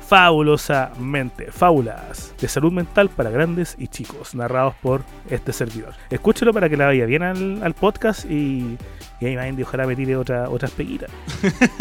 Fabulosamente, 0.07 1.51
Fábulas 1.51 2.33
de 2.41 2.47
salud 2.47 2.73
mental 2.73 3.09
para 3.09 3.31
grandes 3.31 3.75
y 3.77 3.89
chicos, 3.89 4.37
narrados 4.37 4.75
por 4.81 5.03
este 5.29 5.53
servidor. 5.53 5.95
Escúchelo 6.11 6.53
para 6.53 6.69
que 6.69 6.77
le 6.77 6.85
vaya 6.85 7.07
bien 7.07 7.23
al, 7.25 7.75
podcast 7.75 8.25
y, 8.31 8.79
y 9.21 9.27
ahí 9.27 9.37
Mindy 9.37 9.65
ojalá 9.65 9.85
me 9.85 9.97
tire 9.97 10.17
otra, 10.17 10.49
otras 10.49 10.71
peguitas. 10.71 11.11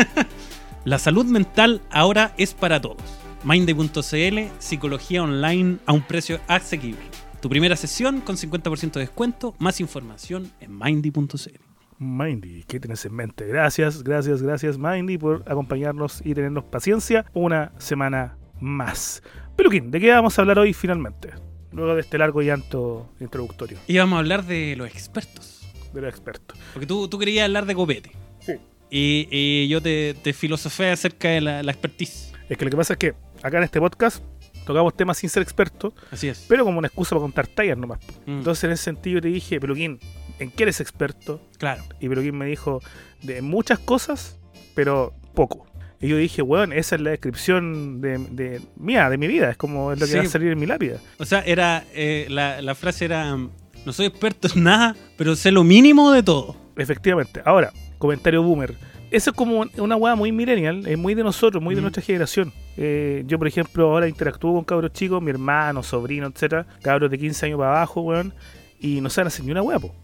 la 0.86 0.98
salud 0.98 1.26
mental 1.26 1.82
ahora 1.92 2.34
es 2.38 2.56
para 2.56 2.82
todos. 2.82 3.04
Mindy.cl, 3.44 4.40
psicología 4.58 5.22
online 5.22 5.78
a 5.86 5.94
un 5.94 6.02
precio 6.02 6.40
asequible. 6.48 7.06
Tu 7.42 7.48
primera 7.48 7.76
sesión 7.76 8.22
con 8.22 8.38
50% 8.38 8.94
de 8.94 9.02
descuento, 9.02 9.54
más 9.60 9.80
información 9.80 10.52
en 10.60 10.76
mindy.cl. 10.76 11.65
Mindy, 11.98 12.64
¿qué 12.68 12.80
tienes 12.80 13.06
en 13.06 13.14
mente? 13.16 13.46
Gracias, 13.48 14.04
gracias, 14.04 14.42
gracias 14.42 14.78
Mindy 14.78 15.18
por 15.18 15.44
acompañarnos 15.48 16.22
y 16.26 16.34
tenernos 16.34 16.66
paciencia 16.66 17.26
una 17.34 17.72
semana 17.78 18.38
más. 18.60 19.24
Peluquín, 19.56 19.92
¿de 19.92 20.00
qué 20.02 20.12
vamos 20.12 20.38
a 20.38 20.42
hablar 20.42 20.60
hoy 20.60 20.74
finalmente? 20.74 21.30
Luego 21.72 21.96
de 21.96 22.02
este 22.02 22.18
largo 22.18 22.42
llanto 22.42 23.10
introductorio 23.20 23.78
Y 23.88 23.98
vamos 23.98 24.16
a 24.18 24.20
hablar 24.20 24.46
de 24.46 24.76
los 24.78 24.88
expertos. 24.88 25.68
de 25.94 26.02
los 26.02 26.10
expertos. 26.10 26.58
Porque 26.74 26.86
tú, 26.88 27.08
tú 27.08 27.18
querías 27.18 27.46
hablar 27.46 27.66
de 27.66 27.76
copete. 27.76 28.12
Sí. 28.40 28.54
Y, 28.90 29.28
y 29.32 29.68
yo 29.70 29.82
te, 29.82 30.16
te 30.22 30.34
filosofé 30.34 30.92
acerca 30.92 31.30
de 31.30 31.42
la, 31.42 31.64
la 31.64 31.72
expertise. 31.72 32.34
Es 32.50 32.58
que 32.58 32.66
lo 32.66 32.72
que 32.72 32.78
pasa 32.78 32.94
es 32.94 33.00
que 33.00 33.14
acá 33.42 33.58
en 33.58 33.64
este 33.64 33.80
podcast 33.80 34.24
tocamos 34.66 34.96
temas 34.96 35.18
sin 35.18 35.30
ser 35.30 35.44
expertos, 35.44 35.94
Así 36.12 36.28
es. 36.28 36.46
pero 36.50 36.64
como 36.66 36.80
una 36.80 36.88
excusa 36.88 37.12
para 37.12 37.22
contar 37.22 37.48
tallas 37.48 37.78
nomás. 37.78 38.00
Mm, 38.26 38.40
Entonces 38.40 38.64
en 38.66 38.72
ese 38.72 38.84
sentido 38.84 39.22
te 39.22 39.28
dije, 39.30 39.60
Peluquín, 39.60 40.00
¿en 40.40 40.52
qué 40.52 40.64
eres 40.64 40.80
experto? 40.82 41.42
claro. 41.58 41.84
Y 42.00 42.10
Peluquín 42.10 42.38
me 42.38 42.46
dijo, 42.46 42.82
de 43.24 43.42
muchas 43.42 43.80
cosas, 43.80 44.38
pero 44.74 45.14
poco. 45.34 45.66
Y 46.02 46.10
yo 46.10 46.18
dije, 46.18 46.42
weón, 46.42 46.74
esa 46.74 46.96
es 46.96 47.02
la 47.02 47.12
descripción 47.12 48.02
de, 48.02 48.18
de 48.18 48.62
mía, 48.76 49.10
de 49.10 49.18
mi 49.18 49.28
vida. 49.28 49.50
Es 49.52 49.58
como 49.58 49.92
es 49.94 50.00
lo 50.00 50.06
que 50.06 50.12
Sí. 50.12 50.18
va 50.18 50.24
a 50.24 50.28
salir 50.28 50.52
en 50.52 50.60
mi 50.60 50.66
lápida. 50.66 50.98
O 51.20 51.26
sea, 51.26 51.40
era 51.46 51.84
eh, 51.94 52.28
la, 52.30 52.62
la 52.62 52.76
frase 52.76 53.06
era, 53.06 53.36
no 53.36 53.94
soy 53.94 54.06
experto 54.08 54.48
en 54.54 54.64
nada, 54.64 54.96
pero 55.18 55.36
sé 55.36 55.52
lo 55.52 55.64
mínimo 55.64 56.12
de 56.12 56.22
todo. 56.22 56.56
Efectivamente. 56.76 57.42
Ahora, 57.46 57.72
comentario 57.98 58.44
boomer. 58.44 58.76
Eso 59.10 59.30
es 59.30 59.36
como 59.36 59.64
una 59.78 59.96
weá 59.96 60.16
muy 60.16 60.32
millennial, 60.34 60.86
es 60.86 60.98
muy 60.98 61.14
de 61.16 61.24
nosotros, 61.24 61.64
muy 61.64 61.74
de 61.74 61.80
Mm. 61.82 61.84
nuestra 61.84 62.04
generación. 62.04 62.52
Eh, 62.76 63.24
yo, 63.26 63.38
por 63.40 63.48
ejemplo, 63.48 63.86
ahora 63.90 64.10
interactúo 64.10 64.54
con 64.56 64.66
cabros 64.66 64.92
chicos, 64.92 65.22
mi 65.22 65.30
hermano, 65.30 65.82
sobrino, 65.84 66.28
etcétera, 66.28 66.68
cabros 66.82 67.10
de 67.10 67.18
15 67.18 67.46
años 67.46 67.58
para 67.60 67.72
abajo, 67.78 68.02
weón, 68.02 68.34
y 68.80 69.00
no 69.00 69.10
saben 69.10 69.28
hacer 69.28 69.46
ni 69.46 69.52
una 69.52 69.62
weá, 69.62 69.80
po. 69.80 69.96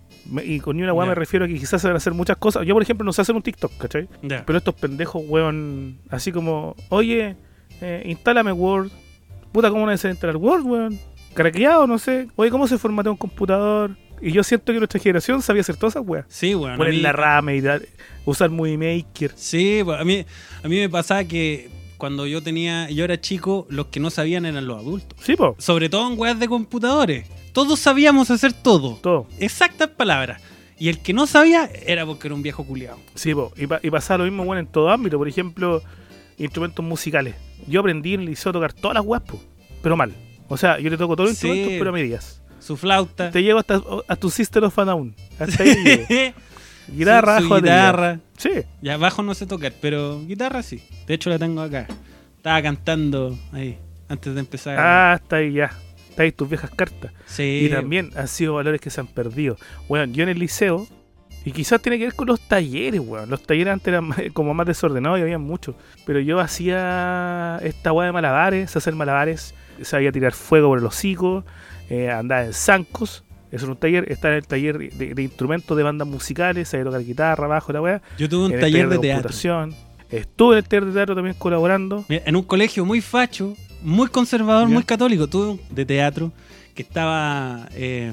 Y 0.44 0.60
con 0.60 0.78
ni 0.78 0.84
una 0.84 0.94
weá 0.94 1.08
me 1.08 1.16
refiero 1.16 1.46
a 1.46 1.48
que 1.48 1.56
quizás 1.56 1.82
saben 1.82 1.98
hacer 1.98 2.14
muchas 2.14 2.38
cosas. 2.38 2.66
Yo, 2.66 2.74
por 2.74 2.84
ejemplo, 2.84 3.04
no 3.04 3.14
sé 3.14 3.22
hacer 3.22 3.36
un 3.36 3.42
TikTok, 3.42 3.78
¿cachai? 3.78 4.08
Pero 4.46 4.58
estos 4.58 4.76
pendejos, 4.76 5.24
weón, 5.28 5.98
así 6.10 6.32
como, 6.32 6.76
oye, 6.90 7.36
eh, 7.82 8.04
instálame 8.06 8.52
Word. 8.52 8.90
Puta, 9.52 9.70
¿cómo 9.70 9.86
no 9.86 9.98
se 9.98 10.10
instalar 10.10 10.38
Word, 10.38 10.64
weón? 10.66 11.00
Craqueado, 11.34 11.88
no 11.88 11.98
sé. 11.98 12.28
Oye, 12.36 12.52
¿cómo 12.52 12.68
se 12.68 12.78
formatea 12.78 13.12
un 13.12 13.18
computador? 13.18 13.98
Y 14.22 14.32
yo 14.32 14.44
siento 14.44 14.72
que 14.72 14.78
nuestra 14.78 15.00
generación 15.00 15.42
sabía 15.42 15.62
hacer 15.62 15.76
todas 15.78 15.96
esas 15.96 16.08
weas. 16.08 16.26
Sí, 16.30 16.52
a 16.54 16.78
Poner 16.78 16.94
mí- 16.94 17.00
la 17.02 17.12
RAM 17.12 17.50
y 17.50 17.62
dar- 17.62 17.82
usar 18.26 18.50
Movie 18.52 18.78
Maker. 18.78 19.32
Sí, 19.36 19.82
pues, 19.84 20.00
a 20.00 20.04
mí, 20.04 20.24
a 20.64 20.68
mí 20.68 20.76
me 20.80 20.90
pasaba 20.90 21.24
que 21.24 21.70
cuando 21.98 22.28
yo 22.28 22.42
tenía, 22.44 22.90
yo 22.92 23.04
era 23.04 23.20
chico, 23.20 23.66
los 23.70 23.88
que 23.88 24.00
no 24.00 24.10
sabían 24.12 24.46
eran 24.46 24.68
los 24.68 24.78
adultos. 24.80 25.18
Sí, 25.24 25.36
po. 25.36 25.56
Sobre 25.58 25.90
todo 25.90 26.12
en 26.12 26.20
weas 26.20 26.40
de 26.40 26.48
computadores. 26.48 27.26
Todos 27.54 27.80
sabíamos 27.80 28.32
hacer 28.32 28.54
todo. 28.54 28.96
Todo. 29.02 29.28
Exactas 29.40 29.90
palabras. 29.90 30.42
Y 30.80 30.90
el 30.90 31.00
que 31.00 31.14
no 31.14 31.28
sabía 31.28 31.70
era 31.86 32.06
porque 32.06 32.28
era 32.28 32.36
un 32.36 32.42
viejo 32.42 32.64
culiado. 32.66 32.98
Sí, 33.16 33.34
po. 33.36 33.52
Y, 33.56 33.68
pa- 33.68 33.80
y 33.84 33.90
pasaba 33.92 34.20
lo 34.20 34.24
mismo, 34.24 34.44
bueno, 34.46 34.60
en 34.62 34.68
todo 34.68 34.90
ámbito. 34.90 35.18
Por 35.18 35.28
ejemplo, 35.28 35.82
instrumentos 36.38 36.84
musicales. 36.84 37.36
Yo 37.68 37.82
aprendí 37.82 38.14
en 38.16 38.22
el 38.22 38.26
liceo 38.28 38.50
a 38.50 38.54
tocar 38.54 38.74
todas 38.74 38.96
las 38.96 39.06
weas, 39.06 39.22
po, 39.24 39.40
pero 39.84 39.96
mal. 39.96 40.12
O 40.48 40.58
sea, 40.58 40.80
yo 40.80 40.90
le 40.90 40.98
toco 40.98 41.16
todos 41.16 41.30
los 41.32 41.38
Sí. 41.38 41.48
instrumentos, 41.48 41.80
pero 41.80 41.90
a 41.92 41.94
medias. 41.94 42.42
Su 42.60 42.78
flauta. 42.78 43.30
Te 43.32 43.44
llevo 43.44 43.60
hasta, 43.60 43.82
a 44.08 44.16
tu 44.16 44.30
Sister 44.30 44.64
of 44.64 44.78
a 44.80 44.86
Down. 44.86 45.16
Hasta 45.40 45.64
ahí 45.64 45.76
llego. 45.84 46.06
Guitarra, 46.94 47.40
su, 47.42 47.48
su 47.48 47.56
guitarra. 47.56 48.20
Sí. 48.38 48.50
Ya 48.82 48.96
abajo 48.96 49.22
no 49.24 49.34
sé 49.36 49.46
tocar, 49.46 49.74
pero 49.80 50.20
guitarra 50.26 50.64
sí. 50.64 50.84
De 51.08 51.14
hecho 51.14 51.30
la 51.30 51.38
tengo 51.40 51.62
acá. 51.62 51.88
Estaba 52.38 52.62
cantando 52.62 53.38
ahí, 53.54 53.78
antes 54.10 54.34
de 54.34 54.40
empezar. 54.40 54.78
Ah, 54.80 55.20
está 55.22 55.38
ahí 55.38 55.54
ya. 55.54 55.72
Ahí 56.18 56.32
tus 56.32 56.50
viejas 56.50 56.70
cartas. 56.72 57.12
sí. 57.26 57.64
Y 57.66 57.70
también 57.70 58.12
han 58.16 58.28
sido 58.28 58.54
valores 58.56 58.80
que 58.82 58.90
se 58.90 59.02
han 59.02 59.08
perdido. 59.08 59.58
Bueno, 59.88 60.12
yo 60.14 60.24
en 60.24 60.30
el 60.30 60.40
liceo, 60.40 60.88
y 61.44 61.52
quizás 61.52 61.82
tiene 61.82 61.98
que 61.98 62.06
ver 62.06 62.14
con 62.14 62.28
los 62.28 62.40
talleres, 62.40 63.02
weón. 63.02 63.30
Los 63.30 63.44
talleres 63.44 63.74
antes 63.74 63.88
eran 63.88 64.12
como 64.34 64.54
más 64.54 64.68
desordenados 64.68 65.20
y 65.20 65.24
había 65.24 65.40
muchos. 65.40 65.76
Pero 66.06 66.20
yo 66.20 66.40
hacía 66.40 67.60
esta 67.64 67.92
weá 67.92 68.08
de 68.08 68.12
malabares, 68.12 68.76
hacer 68.76 68.94
malabares, 68.94 69.56
sabía 69.82 70.12
tirar 70.12 70.34
fuego 70.34 70.70
por 70.70 70.80
el 70.80 70.86
hocico, 70.86 71.44
eh, 71.90 72.10
andaba 72.10 72.46
en 72.46 72.54
zancos. 72.54 73.24
Eso 73.52 73.66
era 73.66 73.74
un 73.74 73.80
taller, 73.80 74.10
estaba 74.10 74.36
en 74.36 74.38
el 74.38 74.48
taller 74.48 74.78
de, 74.78 75.14
de 75.14 75.22
instrumentos 75.24 75.76
de 75.76 75.84
bandas 75.84 76.08
musicales, 76.08 76.70
sabía 76.70 76.86
tocar 76.86 77.04
guitarra, 77.04 77.48
bajo, 77.48 77.74
la 77.74 77.82
weá. 77.82 78.02
Yo 78.18 78.30
tuve 78.30 78.46
un 78.46 78.60
taller 78.60 78.88
de 78.88 79.00
teatro. 79.00 79.24
computación. 79.24 79.76
Estuve 80.10 80.54
en 80.54 80.58
el 80.60 80.68
taller 80.68 80.86
de 80.86 80.94
teatro 80.94 81.16
también 81.16 81.36
colaborando. 81.38 82.06
En 82.08 82.36
un 82.36 82.44
colegio 82.44 82.86
muy 82.86 83.02
facho, 83.02 83.56
muy 83.82 84.08
conservador, 84.08 84.68
Ya. 84.68 84.74
muy 84.74 84.84
católico. 84.84 85.28
Un 85.38 85.60
de 85.70 85.86
teatro 85.86 86.32
que 86.76 86.82
estaba. 86.82 87.68
eh, 87.74 88.12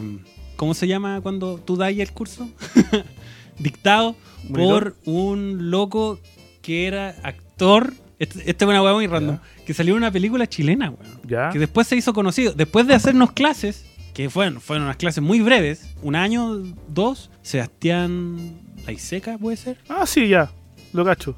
¿Cómo 0.56 0.74
se 0.74 0.88
llama 0.88 1.20
cuando 1.20 1.58
tú 1.58 1.76
das 1.76 1.92
el 1.96 2.10
curso? 2.12 2.48
Dictado 3.58 4.14
Monitor. 4.48 4.94
por 4.94 4.96
un 5.12 5.70
loco 5.70 6.18
que 6.62 6.86
era 6.86 7.14
actor. 7.22 7.92
Este- 8.18 8.50
es 8.50 8.56
una 8.62 8.82
weá 8.82 8.92
muy 8.94 9.06
random. 9.06 9.38
Que 9.66 9.74
salió 9.74 9.94
en 9.94 9.98
una 9.98 10.10
película 10.10 10.46
chilena, 10.46 10.90
weón. 10.90 11.20
Ya. 11.26 11.50
que 11.50 11.58
después 11.58 11.86
se 11.86 11.96
hizo 11.96 12.12
conocido. 12.12 12.52
Después 12.52 12.86
de 12.86 12.94
hacernos 12.94 13.32
clases, 13.32 13.84
que 14.14 14.30
fueron, 14.30 14.60
fueron 14.60 14.84
unas 14.84 14.96
clases 14.96 15.22
muy 15.22 15.40
breves, 15.40 15.94
un 16.02 16.16
año, 16.16 16.56
dos, 16.88 17.30
Sebastián 17.42 18.56
Laiseca, 18.86 19.38
¿puede 19.38 19.56
ser? 19.56 19.78
Ah, 19.88 20.06
sí, 20.06 20.26
ya. 20.28 20.50
Lo 20.92 21.04
cacho. 21.04 21.36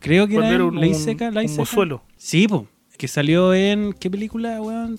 Creo 0.00 0.26
que 0.26 0.34
Cuando 0.34 0.54
era, 0.54 0.64
un, 0.64 0.80
Laiseca, 0.80 1.30
Laiseca. 1.30 1.52
un 1.52 1.58
mozuelo. 1.58 2.02
Sí, 2.16 2.48
po, 2.48 2.66
que 2.96 3.08
salió 3.08 3.54
en... 3.54 3.92
¿Qué 3.92 4.10
película, 4.10 4.60
weón? 4.60 4.98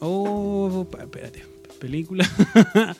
Oh, 0.00 0.86
espérate, 0.98 1.44
película... 1.80 2.28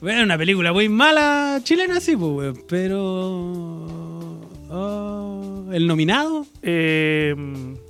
bueno, 0.00 0.24
una 0.24 0.38
película 0.38 0.72
muy 0.72 0.88
mala 0.88 1.60
chilena, 1.62 2.00
sí, 2.00 2.16
pues, 2.16 2.32
weón, 2.32 2.62
pero... 2.68 2.90
oh, 4.70 5.70
¿El 5.72 5.86
nominado? 5.86 6.46
Eh, 6.62 7.34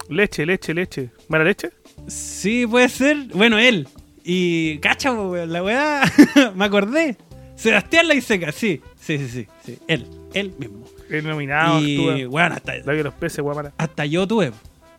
leche, 0.09 0.47
leche, 0.47 0.75
leche. 0.75 1.11
¿Mala 1.29 1.45
leche? 1.45 1.71
Sí, 2.07 2.67
puede 2.67 2.89
ser. 2.89 3.17
Bueno, 3.35 3.59
él. 3.59 3.89
Y 4.25 4.79
cacha, 4.79 5.15
po, 5.15 5.31
weón, 5.31 5.53
la 5.53 5.63
weá. 5.63 6.03
Me 6.55 6.65
acordé. 6.65 7.17
Sebastián 7.57 8.09
Laiseca, 8.09 8.53
sí. 8.53 8.81
Sí, 9.01 9.19
sí, 9.19 9.29
sí, 9.29 9.47
sí. 9.65 9.79
Él, 9.87 10.07
él 10.33 10.55
mismo. 10.59 10.85
El 11.11 11.27
nominado. 11.27 11.81
y 11.81 12.25
bueno, 12.25 12.55
hasta, 12.55 12.77
los 12.77 13.15
peces, 13.15 13.41
guamara. 13.41 13.73
hasta 13.77 14.07
yo 14.07 14.27
tuve. 14.27 14.53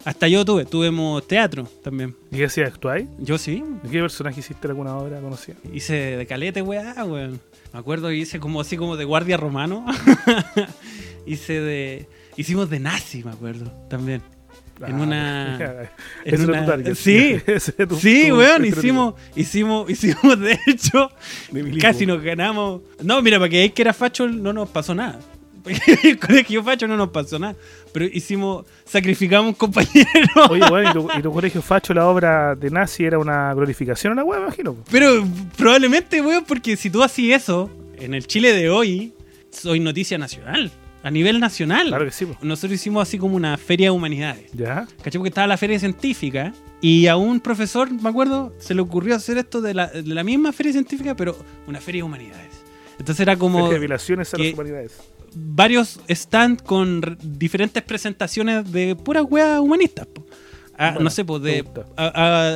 Hasta 0.05 0.27
yo 0.27 0.45
tuve. 0.45 0.65
Tuvimos 0.65 1.27
teatro 1.27 1.67
también. 1.83 2.15
¿Y 2.31 2.37
qué 2.37 2.45
hacías? 2.45 2.69
¿Actuáis? 2.69 3.07
Yo 3.19 3.37
sí. 3.39 3.63
¿De 3.83 3.89
qué 3.89 3.99
personaje 3.99 4.39
hiciste 4.39 4.67
alguna 4.67 4.95
obra 4.95 5.19
conocida? 5.19 5.55
Hice 5.73 5.93
de 5.93 6.25
calete, 6.27 6.61
weá, 6.61 7.03
weón. 7.03 7.41
Me 7.73 7.79
acuerdo 7.79 8.07
que 8.09 8.15
hice 8.15 8.39
como 8.39 8.61
así 8.61 8.77
como 8.77 8.95
de 8.97 9.03
guardia 9.05 9.35
romano. 9.37 9.85
hice 11.25 11.59
de. 11.59 12.07
Hicimos 12.37 12.69
de 12.69 12.79
nazi, 12.79 13.23
me 13.23 13.31
acuerdo, 13.31 13.71
también. 13.89 14.21
En 14.85 14.95
una- 14.99 15.55
Ah, 15.55 15.89
en 16.25 16.41
una- 16.49 16.59
tu 16.65 16.69
target. 16.69 16.95
sí. 16.95 17.37
Tu- 17.87 17.95
Sí, 17.95 18.25
tu 18.29 18.37
weón, 18.37 18.65
hicimos, 18.65 19.13
hicimos, 19.35 19.89
hicimos, 19.89 20.37
de 20.39 20.59
hecho, 20.67 21.09
de 21.49 21.77
casi 21.79 22.05
nos 22.05 22.21
ganamos. 22.21 22.81
No, 23.01 23.21
mira, 23.21 23.39
para 23.39 23.49
que 23.49 23.55
veáis 23.57 23.71
que 23.71 23.81
era 23.81 23.93
facho, 23.93 24.27
no 24.27 24.51
nos 24.51 24.67
pasó 24.69 24.93
nada. 24.93 25.17
El 26.03 26.19
colegio 26.19 26.63
facho 26.63 26.87
no 26.87 26.97
nos 26.97 27.09
pasó 27.09 27.39
nada. 27.39 27.55
Pero 27.91 28.05
hicimos, 28.05 28.65
sacrificamos 28.85 29.49
un 29.49 29.53
compañero. 29.55 30.07
Oye, 30.49 30.63
weón, 30.69 30.87
¿y 30.87 30.93
tu, 30.93 31.09
y 31.19 31.21
tu 31.21 31.31
colegio 31.31 31.61
facho, 31.61 31.93
la 31.93 32.07
obra 32.07 32.55
de 32.55 32.69
nazi 32.69 33.05
era 33.05 33.17
una 33.19 33.53
glorificación 33.53 34.13
a 34.13 34.15
la 34.17 34.23
weá, 34.23 34.39
imagino. 34.39 34.75
Pero 34.91 35.25
probablemente, 35.57 36.21
weón, 36.21 36.43
porque 36.45 36.75
si 36.75 36.89
tú 36.89 37.03
hacías 37.03 37.43
eso 37.43 37.69
en 37.97 38.13
el 38.13 38.27
Chile 38.27 38.53
de 38.53 38.69
hoy, 38.69 39.13
soy 39.49 39.79
noticia 39.79 40.17
nacional. 40.17 40.71
A 41.03 41.11
nivel 41.11 41.39
nacional. 41.39 41.87
Claro 41.87 42.05
que 42.05 42.11
sí, 42.11 42.25
po. 42.25 42.35
Nosotros 42.41 42.73
hicimos 42.73 43.07
así 43.07 43.19
como 43.19 43.35
una 43.35 43.57
feria 43.57 43.87
de 43.87 43.91
humanidades. 43.91 44.51
¿Ya? 44.53 44.87
¿Cachai? 45.03 45.19
Porque 45.19 45.29
estaba 45.29 45.45
la 45.45 45.55
feria 45.55 45.77
científica 45.77 46.51
y 46.81 47.05
a 47.05 47.15
un 47.15 47.39
profesor, 47.39 47.91
me 47.91 48.09
acuerdo, 48.09 48.53
se 48.57 48.73
le 48.73 48.81
ocurrió 48.81 49.15
hacer 49.15 49.37
esto 49.37 49.61
de 49.61 49.75
la, 49.75 49.87
de 49.87 50.01
la 50.01 50.23
misma 50.23 50.51
feria 50.51 50.71
científica, 50.71 51.15
pero 51.15 51.37
una 51.67 51.79
feria 51.79 51.99
de 51.99 52.03
humanidades. 52.03 52.65
Entonces 52.97 53.21
era 53.21 53.37
como 53.37 53.69
violaciones 53.69 54.33
a 54.33 54.37
las 54.37 54.53
humanidades. 54.53 54.97
Varios 55.35 55.99
stands 56.09 56.61
con 56.63 57.17
diferentes 57.21 57.83
presentaciones 57.83 58.71
de 58.71 58.95
puras 58.95 59.25
weas 59.29 59.59
humanistas. 59.59 60.07
Ah, 60.77 60.89
Bueno, 60.91 61.05
no 61.05 61.09
sé, 61.09 61.23
pues 61.25 61.41
de, 61.43 61.61
gusta. 61.61 61.85
a- 61.97 62.11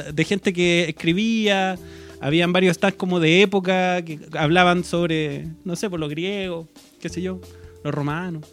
a- 0.07 0.11
de 0.11 0.25
gente 0.25 0.51
que 0.53 0.85
escribía, 0.89 1.77
habían 2.21 2.51
varios 2.51 2.75
stands 2.75 2.97
como 2.97 3.19
de 3.19 3.41
época 3.41 4.01
que 4.03 4.19
hablaban 4.37 4.83
sobre, 4.83 5.47
no 5.63 5.75
sé, 5.75 5.89
por 5.89 5.99
los 5.99 6.09
griegos, 6.09 6.67
qué 6.99 7.09
sé 7.09 7.21
yo, 7.21 7.39
los 7.83 7.93
romanos. 7.93 8.45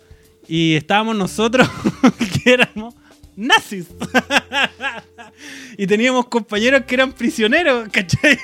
Y 0.48 0.74
estábamos 0.74 1.16
nosotros, 1.16 1.68
que 2.44 2.52
éramos 2.52 2.94
nazis. 3.34 3.86
y 5.78 5.86
teníamos 5.86 6.26
compañeros 6.28 6.82
que 6.86 6.94
eran 6.94 7.12
prisioneros, 7.12 7.88
¿cachai? 7.92 8.38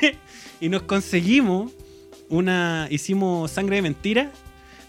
Y 0.61 0.68
nos 0.68 0.83
conseguimos 0.83 1.73
una. 2.29 2.87
Hicimos 2.90 3.51
sangre 3.51 3.77
de 3.77 3.83
mentira, 3.83 4.33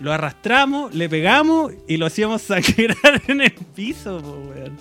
lo 0.03 0.11
arrastramos, 0.11 0.93
le 0.93 1.07
pegamos 1.07 1.71
y 1.87 1.95
lo 1.95 2.05
hacíamos 2.05 2.41
sangrar 2.41 3.21
en 3.27 3.39
el 3.39 3.53
piso, 3.53 4.21
po, 4.21 4.31
weón. 4.33 4.77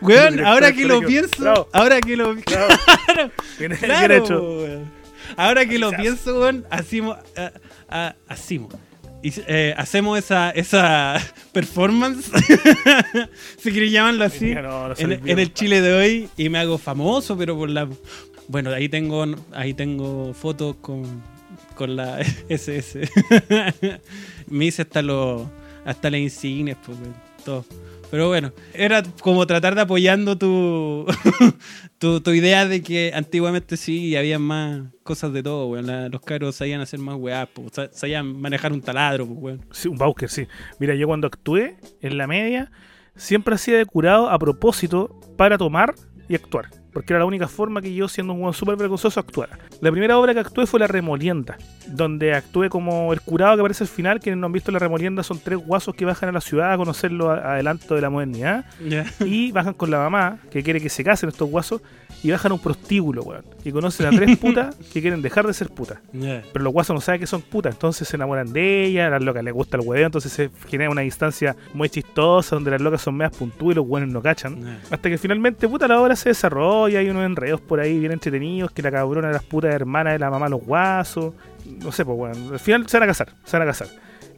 Weón, 0.00 0.44
ahora 0.44 0.72
que 0.72 0.86
lo 0.86 1.00
pienso, 1.02 1.40
Bravo. 1.40 1.68
ahora 1.72 2.00
que 2.00 2.16
lo 2.16 2.34
claro, 2.44 2.76
Bien, 3.58 3.78
bien 3.80 4.22
weón. 4.32 4.90
Ahora 5.36 5.64
que 5.66 5.78
lo 5.78 5.92
pienso, 5.92 6.40
weón, 6.40 6.66
hacimos, 6.68 7.16
ah, 7.36 7.52
ah, 7.88 8.16
hacimos. 8.26 8.74
Y, 9.22 9.32
eh, 9.46 9.72
hacemos 9.76 10.18
esa, 10.18 10.50
esa 10.50 11.20
performance, 11.52 12.28
si 13.56 13.70
quieren 13.70 13.90
llamarlo 13.90 14.24
así, 14.24 14.46
Mira, 14.46 14.62
no, 14.62 14.88
no 14.88 14.94
en, 14.98 15.12
en 15.12 15.38
el 15.38 15.54
Chile 15.54 15.80
de 15.80 15.92
hoy 15.92 16.28
y 16.36 16.48
me 16.48 16.58
hago 16.58 16.76
famoso, 16.76 17.38
pero 17.38 17.56
por 17.56 17.70
la... 17.70 17.88
Bueno, 18.48 18.70
ahí 18.70 18.88
tengo, 18.88 19.26
ahí 19.52 19.74
tengo 19.74 20.34
fotos 20.34 20.74
con, 20.80 21.22
con 21.80 21.96
la 21.96 22.20
SS. 22.50 23.08
Me 24.50 24.66
hice 24.66 24.82
hasta 24.82 25.02
los 25.02 25.42
hasta 25.84 26.10
las 26.10 26.20
insignias, 26.20 26.76
pues, 26.84 26.98
todo. 27.44 27.64
Pero 28.10 28.26
bueno, 28.28 28.52
era 28.74 29.02
como 29.22 29.46
tratar 29.46 29.74
de 29.76 29.82
apoyando 29.82 30.36
tu, 30.36 31.06
tu, 31.98 32.20
tu 32.20 32.30
idea 32.32 32.66
de 32.66 32.82
que 32.82 33.12
antiguamente 33.14 33.76
sí 33.76 34.16
había 34.16 34.38
más 34.38 34.82
cosas 35.04 35.32
de 35.32 35.42
todo, 35.44 35.68
weón. 35.68 36.10
Los 36.10 36.20
caros 36.20 36.56
sabían 36.56 36.80
hacer 36.80 36.98
más 36.98 37.14
weá, 37.16 37.48
sa- 37.72 37.88
sabían 37.92 38.40
manejar 38.40 38.72
un 38.72 38.80
taladro, 38.82 39.26
pues, 39.26 39.38
weón. 39.40 39.66
Sí, 39.70 39.88
un 39.88 39.96
Bauker, 39.96 40.28
sí. 40.28 40.46
Mira, 40.80 40.94
yo 40.96 41.06
cuando 41.06 41.28
actué 41.28 41.76
en 42.02 42.18
la 42.18 42.26
media, 42.26 42.72
siempre 43.14 43.54
hacía 43.54 43.76
de 43.78 43.86
curado 43.86 44.28
a 44.28 44.38
propósito 44.38 45.20
para 45.36 45.56
tomar 45.56 45.94
y 46.28 46.34
actuar. 46.34 46.68
Porque 46.92 47.12
era 47.12 47.20
la 47.20 47.24
única 47.26 47.46
forma 47.48 47.80
que 47.80 47.94
yo, 47.94 48.08
siendo 48.08 48.32
un 48.32 48.40
weón 48.42 48.54
súper 48.54 48.76
vergonzoso, 48.76 49.20
actuara. 49.20 49.58
La 49.80 49.90
primera 49.90 50.18
obra 50.18 50.34
que 50.34 50.40
actué 50.40 50.66
fue 50.66 50.80
La 50.80 50.86
Remolienda, 50.86 51.56
donde 51.86 52.34
actué 52.34 52.68
como 52.68 53.12
el 53.12 53.20
curado 53.20 53.54
que 53.56 53.60
aparece 53.60 53.84
al 53.84 53.88
final. 53.88 54.20
Quienes 54.20 54.38
no 54.38 54.46
han 54.46 54.52
visto 54.52 54.70
La 54.72 54.78
Remolienda 54.78 55.22
son 55.22 55.38
tres 55.38 55.58
guasos 55.58 55.94
que 55.94 56.04
bajan 56.04 56.28
a 56.28 56.32
la 56.32 56.40
ciudad 56.40 56.72
a 56.72 56.76
conocerlo 56.76 57.30
a- 57.30 57.52
adelanto 57.54 57.94
de 57.94 58.00
la 58.00 58.10
modernidad. 58.10 58.64
Y 59.24 59.52
bajan 59.52 59.74
con 59.74 59.90
la 59.90 59.98
mamá, 59.98 60.38
que 60.50 60.62
quiere 60.62 60.80
que 60.80 60.88
se 60.88 61.04
casen 61.04 61.28
estos 61.28 61.48
guasos, 61.48 61.80
y 62.22 62.30
bajan 62.32 62.50
a 62.52 62.54
un 62.54 62.60
prostíbulo, 62.60 63.22
weón. 63.22 63.44
Y 63.64 63.70
conocen 63.72 64.06
a 64.06 64.10
tres 64.10 64.36
putas 64.40 64.74
que 64.92 65.00
quieren 65.00 65.22
dejar 65.22 65.46
de 65.46 65.54
ser 65.54 65.70
putas. 65.70 65.98
Pero 66.52 66.64
los 66.64 66.72
guasos 66.72 66.92
no 66.94 67.00
saben 67.00 67.20
que 67.20 67.26
son 67.26 67.40
putas, 67.42 67.74
entonces 67.74 68.08
se 68.08 68.16
enamoran 68.16 68.52
de 68.52 68.84
ella, 68.84 69.06
a 69.06 69.10
las 69.10 69.22
locas 69.22 69.44
les 69.44 69.54
gusta 69.54 69.76
el 69.76 69.86
hueveo, 69.86 70.06
entonces 70.06 70.32
se 70.32 70.50
genera 70.68 70.90
una 70.90 71.02
distancia 71.02 71.56
muy 71.72 71.88
chistosa 71.88 72.56
donde 72.56 72.70
las 72.72 72.80
locas 72.80 73.00
son 73.02 73.14
medias 73.16 73.36
puntúas 73.36 73.72
y 73.72 73.76
los 73.76 73.86
buenos 73.86 74.08
no 74.10 74.20
cachan. 74.20 74.80
Hasta 74.90 75.08
que 75.08 75.18
finalmente, 75.18 75.68
puta, 75.68 75.86
la 75.88 76.00
obra 76.00 76.16
se 76.16 76.30
desarrolla, 76.30 76.79
hay 76.86 77.08
unos 77.08 77.24
enredos 77.24 77.60
por 77.60 77.80
ahí 77.80 77.98
bien 77.98 78.12
entretenidos, 78.12 78.70
que 78.72 78.82
la 78.82 78.90
cabrona 78.90 79.28
de 79.28 79.34
las 79.34 79.42
putas 79.44 79.74
hermanas 79.74 80.14
de 80.14 80.18
la 80.18 80.30
mamá 80.30 80.48
los 80.48 80.62
guasos, 80.62 81.34
no 81.66 81.92
sé, 81.92 82.04
pues 82.04 82.16
bueno, 82.16 82.52
al 82.52 82.58
final 82.60 82.88
se 82.88 82.96
van 82.98 83.04
a 83.04 83.06
casar, 83.12 83.32
se 83.44 83.56
van 83.58 83.68
a 83.68 83.70
casar. 83.70 83.88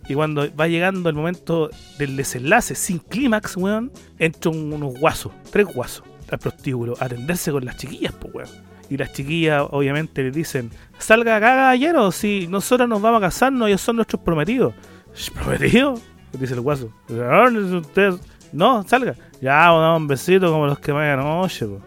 Y 0.08 0.14
cuando 0.14 0.44
va 0.56 0.66
llegando 0.66 1.08
el 1.08 1.14
momento 1.14 1.70
del 1.98 2.16
desenlace, 2.16 2.74
sin 2.74 2.98
clímax, 2.98 3.56
weón, 3.56 3.92
entran 4.18 4.72
unos 4.72 4.94
guasos, 4.98 5.32
tres 5.50 5.66
guasos, 5.66 6.04
al 6.30 6.38
prostíbulo, 6.38 6.94
a 6.98 7.04
atenderse 7.04 7.52
con 7.52 7.64
las 7.64 7.76
chiquillas, 7.76 8.12
pues 8.14 8.34
weón. 8.34 8.48
Y 8.90 8.96
las 8.96 9.12
chiquillas, 9.12 9.62
obviamente, 9.70 10.22
le 10.22 10.30
dicen: 10.32 10.70
Salga 10.98 11.36
acá, 11.36 11.46
caballero, 11.54 12.10
si 12.12 12.46
nosotros 12.48 12.88
nos 12.88 13.00
vamos 13.00 13.18
a 13.18 13.26
casarnos, 13.26 13.68
ellos 13.68 13.80
son 13.80 13.96
nuestros 13.96 14.20
prometidos. 14.22 14.74
"Sh, 15.14 15.30
¿Prometidos? 15.30 16.00
Dice 16.38 16.54
el 16.54 16.60
guaso. 16.60 16.90
Ustedes- 17.08 18.16
no, 18.52 18.82
salga. 18.86 19.14
Ya, 19.40 19.72
un 19.96 20.06
besito 20.08 20.50
como 20.52 20.66
los 20.66 20.78
que 20.78 20.92
vayan 20.92 21.20
anoche, 21.20 21.64
po. 21.66 21.80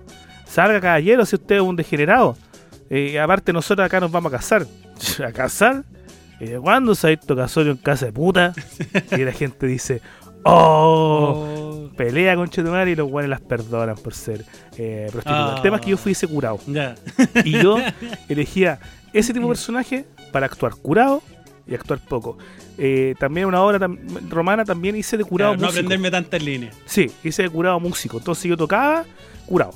Salga, 0.56 0.80
caballero, 0.80 1.26
si 1.26 1.36
usted 1.36 1.56
es 1.58 1.62
un 1.62 1.76
degenerado. 1.76 2.38
Eh, 2.90 3.20
aparte, 3.20 3.52
nosotros 3.52 3.86
acá 3.86 4.00
nos 4.00 4.10
vamos 4.10 4.32
a 4.34 4.38
casar. 4.38 4.66
¿A 5.28 5.32
casar? 5.34 5.84
¿Y 6.40 6.46
de 6.46 6.60
cuándo 6.62 6.96
se 6.96 7.08
ha 7.08 7.10
visto 7.10 7.36
casorio 7.36 7.74
en 7.74 7.78
casa 7.78 8.06
de 8.06 8.14
puta? 8.14 8.54
y 9.12 9.18
la 9.18 9.34
gente 9.34 9.68
dice: 9.68 10.02
¡Oh! 10.44 11.90
Oh. 11.92 11.96
Pelea 11.98 12.38
con 12.38 12.48
Chetumar 12.50 12.88
y 12.88 12.96
los 12.96 13.10
guanes 13.10 13.30
las 13.30 13.42
perdonan 13.42 13.96
por 13.98 14.14
ser 14.14 14.46
eh, 14.78 15.10
prostitutas. 15.12 15.58
El 15.58 15.62
tema 15.62 15.76
es 15.76 15.82
que 15.82 15.90
yo 15.92 15.98
fui 15.98 16.14
ese 16.14 16.26
curado. 16.28 16.58
Ya. 16.68 16.96
Y 17.44 17.52
yo 17.62 17.78
elegía 18.30 18.80
ese 19.12 19.34
tipo 19.34 19.48
de 19.48 19.50
personaje 19.54 20.06
para 20.32 20.46
actuar 20.46 20.74
curado 20.76 21.22
y 21.68 21.74
actuar 21.76 22.00
poco. 22.00 22.38
Eh, 22.78 23.14
también 23.20 23.48
una 23.48 23.62
obra 23.62 23.78
tam- 23.80 24.00
romana 24.30 24.64
también 24.64 24.96
hice 24.96 25.18
de 25.18 25.24
curado 25.26 25.52
Claro, 25.54 25.62
no 25.62 25.68
músico. 25.68 25.80
aprenderme 25.86 26.12
tantas 26.12 26.42
líneas. 26.42 26.76
Sí, 26.86 27.12
hice 27.26 27.44
de 27.44 27.50
curado 27.50 27.78
músico. 27.80 28.18
Entonces 28.20 28.46
yo 28.46 28.56
tocaba 28.56 29.04
curado. 29.46 29.74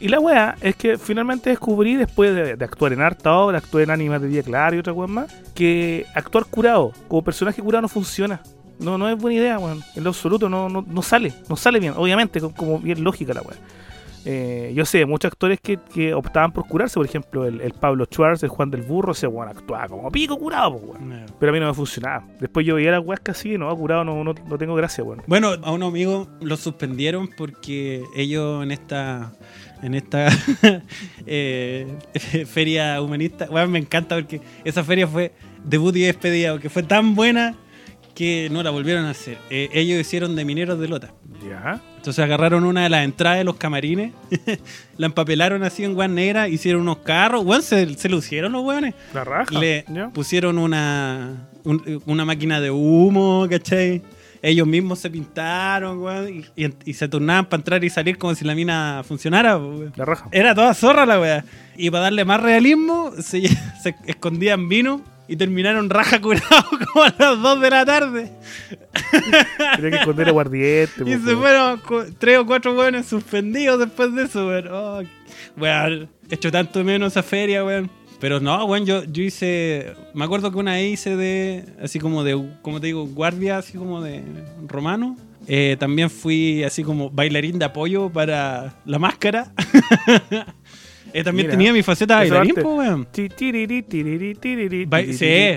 Y 0.00 0.08
la 0.08 0.20
wea 0.20 0.56
es 0.60 0.76
que 0.76 0.98
finalmente 0.98 1.50
descubrí, 1.50 1.96
después 1.96 2.34
de, 2.34 2.56
de 2.56 2.64
actuar 2.64 2.92
en 2.92 3.00
harta 3.00 3.32
obra, 3.34 3.58
actué 3.58 3.82
en 3.84 3.90
Ánimas 3.90 4.20
de 4.22 4.28
Día 4.28 4.42
Claro 4.42 4.76
y 4.76 4.78
otra 4.78 4.92
wea 4.92 5.06
más, 5.08 5.32
que 5.54 6.06
actuar 6.14 6.44
curado, 6.46 6.92
como 7.08 7.22
personaje 7.22 7.62
curado, 7.62 7.82
no 7.82 7.88
funciona. 7.88 8.40
No, 8.78 8.96
no 8.96 9.08
es 9.08 9.18
buena 9.18 9.38
idea, 9.40 9.58
weón. 9.58 9.82
En 9.96 10.04
lo 10.04 10.10
absoluto 10.10 10.48
no, 10.48 10.68
no, 10.68 10.84
no 10.86 11.02
sale, 11.02 11.32
no 11.48 11.56
sale 11.56 11.80
bien. 11.80 11.94
Obviamente, 11.96 12.40
co- 12.40 12.52
como 12.54 12.78
bien 12.78 13.02
lógica 13.02 13.34
la 13.34 13.42
wea. 13.42 13.56
Eh, 14.24 14.72
yo 14.74 14.84
sé, 14.84 15.06
muchos 15.06 15.30
actores 15.32 15.58
que, 15.60 15.78
que 15.92 16.12
optaban 16.12 16.52
por 16.52 16.66
curarse, 16.66 16.94
por 16.94 17.06
ejemplo, 17.06 17.44
el, 17.46 17.60
el 17.60 17.72
Pablo 17.72 18.04
Schwartz, 18.04 18.42
el 18.42 18.50
Juan 18.50 18.70
del 18.70 18.82
Burro, 18.82 19.12
ese 19.12 19.26
weón 19.26 19.48
actuaba 19.48 19.88
como 19.88 20.10
pico 20.10 20.36
curado, 20.38 20.78
pues, 20.78 21.00
weón. 21.00 21.24
Pero 21.40 21.50
a 21.50 21.52
mí 21.52 21.60
no 21.60 21.66
me 21.66 21.74
funcionaba. 21.74 22.24
Después 22.38 22.66
yo 22.66 22.74
veía 22.74 22.90
las 22.92 23.04
weas 23.04 23.20
que 23.20 23.30
así, 23.30 23.56
no, 23.56 23.74
curado 23.76 24.04
no, 24.04 24.22
no, 24.22 24.34
no 24.34 24.58
tengo 24.58 24.74
gracia, 24.74 25.02
weón. 25.02 25.22
Bueno, 25.26 25.52
a 25.62 25.72
un 25.72 25.82
amigo 25.82 26.28
lo 26.40 26.56
suspendieron 26.56 27.30
porque 27.38 28.04
ellos 28.14 28.62
en 28.62 28.70
esta 28.70 29.32
en 29.82 29.94
esta 29.94 30.28
eh, 31.26 31.86
feria 32.46 33.00
humanista, 33.02 33.46
bueno, 33.46 33.68
me 33.68 33.78
encanta 33.78 34.16
porque 34.16 34.40
esa 34.64 34.84
feria 34.84 35.06
fue 35.06 35.32
debut 35.64 35.94
y 35.96 36.00
despedida, 36.02 36.52
porque 36.52 36.70
fue 36.70 36.82
tan 36.82 37.14
buena 37.14 37.54
que 38.14 38.48
no 38.50 38.62
la 38.62 38.70
volvieron 38.70 39.04
a 39.04 39.10
hacer. 39.10 39.38
Eh, 39.48 39.68
ellos 39.72 40.00
hicieron 40.00 40.34
de 40.34 40.44
mineros 40.44 40.78
de 40.80 40.88
lota. 40.88 41.12
Ya. 41.48 41.80
Entonces 41.96 42.24
agarraron 42.24 42.64
una 42.64 42.82
de 42.82 42.88
las 42.88 43.04
entradas 43.04 43.38
de 43.38 43.44
los 43.44 43.56
camarines, 43.56 44.12
la 44.96 45.06
empapelaron 45.06 45.62
así 45.62 45.84
en 45.84 45.94
guan 45.94 46.14
negra, 46.16 46.48
hicieron 46.48 46.82
unos 46.82 46.98
carros, 46.98 47.44
weón, 47.44 47.62
se, 47.62 47.94
se 47.94 48.08
lucieron 48.08 48.52
los 48.52 48.64
weones. 48.64 48.94
La 49.14 49.22
raja. 49.24 49.56
Le 49.58 49.84
pusieron 50.12 50.58
una, 50.58 51.48
un- 51.64 52.02
una 52.06 52.24
máquina 52.24 52.60
de 52.60 52.70
humo, 52.72 53.46
¿cachai? 53.48 54.02
Ellos 54.42 54.66
mismos 54.66 54.98
se 55.00 55.10
pintaron, 55.10 55.98
weón, 56.02 56.28
y, 56.56 56.64
y- 56.64 56.72
y 56.84 56.94
se 56.94 57.08
turnaban 57.08 57.46
para 57.46 57.60
entrar 57.60 57.84
y 57.84 57.90
salir 57.90 58.18
como 58.18 58.34
si 58.34 58.44
la 58.44 58.54
mina 58.54 59.02
funcionara, 59.06 59.56
weón. 59.56 59.92
La 59.96 60.04
raja. 60.04 60.28
Era 60.32 60.54
toda 60.54 60.74
zorra 60.74 61.04
la 61.06 61.20
weá. 61.20 61.44
Y 61.76 61.90
para 61.90 62.04
darle 62.04 62.24
más 62.24 62.40
realismo, 62.42 63.12
se, 63.20 63.48
se 63.82 63.94
escondían 64.06 64.68
vino 64.68 65.02
y 65.26 65.36
terminaron 65.36 65.90
raja 65.90 66.20
curado 66.20 66.46
como 66.92 67.04
a 67.04 67.14
las 67.18 67.40
2 67.42 67.60
de 67.60 67.70
la 67.70 67.84
tarde. 67.84 68.32
Tenía 69.76 69.90
que 69.90 69.96
esconder 69.96 70.28
el 70.28 70.32
guardiente. 70.32 71.02
Y 71.06 71.12
se 71.18 71.36
fueron 71.36 71.82
tres 72.18 72.38
o 72.38 72.46
cuatro 72.46 72.74
weones 72.74 73.06
suspendidos 73.06 73.78
después 73.78 74.14
de 74.14 74.22
eso, 74.24 74.46
weón. 74.46 74.68
Oh, 74.70 75.02
weón, 75.56 76.08
he 76.30 76.34
hecho 76.34 76.50
tanto 76.50 76.82
menos 76.84 77.12
esa 77.12 77.22
feria, 77.22 77.64
weón. 77.64 77.90
Pero 78.20 78.40
no, 78.40 78.64
weón, 78.64 78.84
yo, 78.84 79.04
yo 79.04 79.22
hice. 79.22 79.94
Me 80.14 80.24
acuerdo 80.24 80.50
que 80.50 80.58
una 80.58 80.72
vez 80.72 80.94
hice 80.94 81.16
de. 81.16 81.64
Así 81.82 81.98
como 81.98 82.24
de. 82.24 82.40
Como 82.62 82.80
te 82.80 82.88
digo, 82.88 83.06
guardia, 83.06 83.58
así 83.58 83.78
como 83.78 84.02
de 84.02 84.22
romano. 84.66 85.16
Eh, 85.46 85.76
también 85.78 86.10
fui 86.10 86.62
así 86.62 86.82
como 86.82 87.10
bailarín 87.10 87.58
de 87.58 87.64
apoyo 87.64 88.10
para 88.10 88.74
la 88.84 88.98
máscara. 88.98 89.52
Eh, 91.14 91.24
también 91.24 91.46
Mira, 91.46 91.56
tenía 91.56 91.72
mi 91.72 91.82
faceta 91.82 92.20
de 92.20 92.28
bailarín, 92.28 92.54
po, 92.56 92.74
weón. 92.74 93.08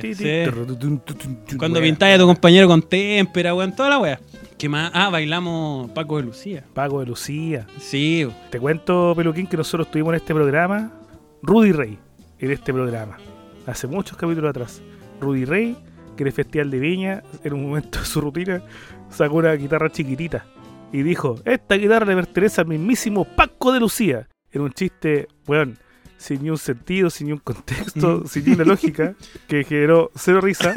Sí, 0.02 0.16
sí. 0.16 1.58
Cuando 1.58 1.82
pintáis 1.82 2.16
a 2.16 2.20
tu 2.20 2.26
compañero 2.26 2.70
con 2.70 2.82
témpera, 2.82 3.54
weón, 3.54 3.76
toda 3.76 3.90
la 3.90 4.00
weá. 4.00 4.20
¿Qué 4.58 4.70
más? 4.70 4.92
Ah, 4.94 5.10
bailamos 5.10 5.92
Paco 5.92 6.18
de 6.18 6.24
Lucía. 6.24 6.64
Paco 6.74 7.02
de 7.02 7.08
Lucía. 7.08 7.68
Sí, 7.80 8.26
Te 8.50 8.60
cuento, 8.62 9.14
Peluquín, 9.14 9.46
que 9.46 9.58
nosotros 9.58 9.92
tuvimos 9.92 10.14
en 10.14 10.18
este 10.22 10.34
programa 10.34 10.94
Rudy 11.42 11.72
Rey. 11.72 11.98
En 12.42 12.50
este 12.50 12.74
programa. 12.74 13.18
Hace 13.68 13.86
muchos 13.86 14.18
capítulos 14.18 14.50
atrás. 14.50 14.82
Rudy 15.20 15.46
Rey, 15.46 15.78
que 16.18 16.24
en 16.24 16.28
el 16.28 16.34
Festival 16.34 16.72
de 16.72 16.80
Viña, 16.80 17.24
en 17.44 17.54
un 17.54 17.70
momento 17.70 18.00
de 18.00 18.06
su 18.06 18.20
rutina, 18.20 18.64
sacó 19.12 19.36
una 19.36 19.54
guitarra 19.54 19.92
chiquitita. 19.92 20.46
Y 20.92 21.04
dijo, 21.04 21.36
esta 21.46 21.76
guitarra 21.76 22.08
le 22.08 22.16
pertenece 22.16 22.62
al 22.62 22.68
mismísimo 22.68 23.26
Paco 23.26 23.72
de 23.72 23.80
Lucía. 23.80 24.28
Era 24.52 24.64
un 24.64 24.74
chiste, 24.74 25.28
weón, 25.48 25.78
sin 26.18 26.42
ni 26.42 26.50
un 26.50 26.58
sentido, 26.58 27.12
sin 27.12 27.28
ni 27.28 27.34
un 27.34 27.40
contexto, 27.40 28.28
sin 28.28 28.46
ni 28.46 28.54
una 28.54 28.66
lógica, 28.66 29.14
que 29.48 29.64
generó 29.64 30.10
cero 30.16 30.42
risa. 30.42 30.74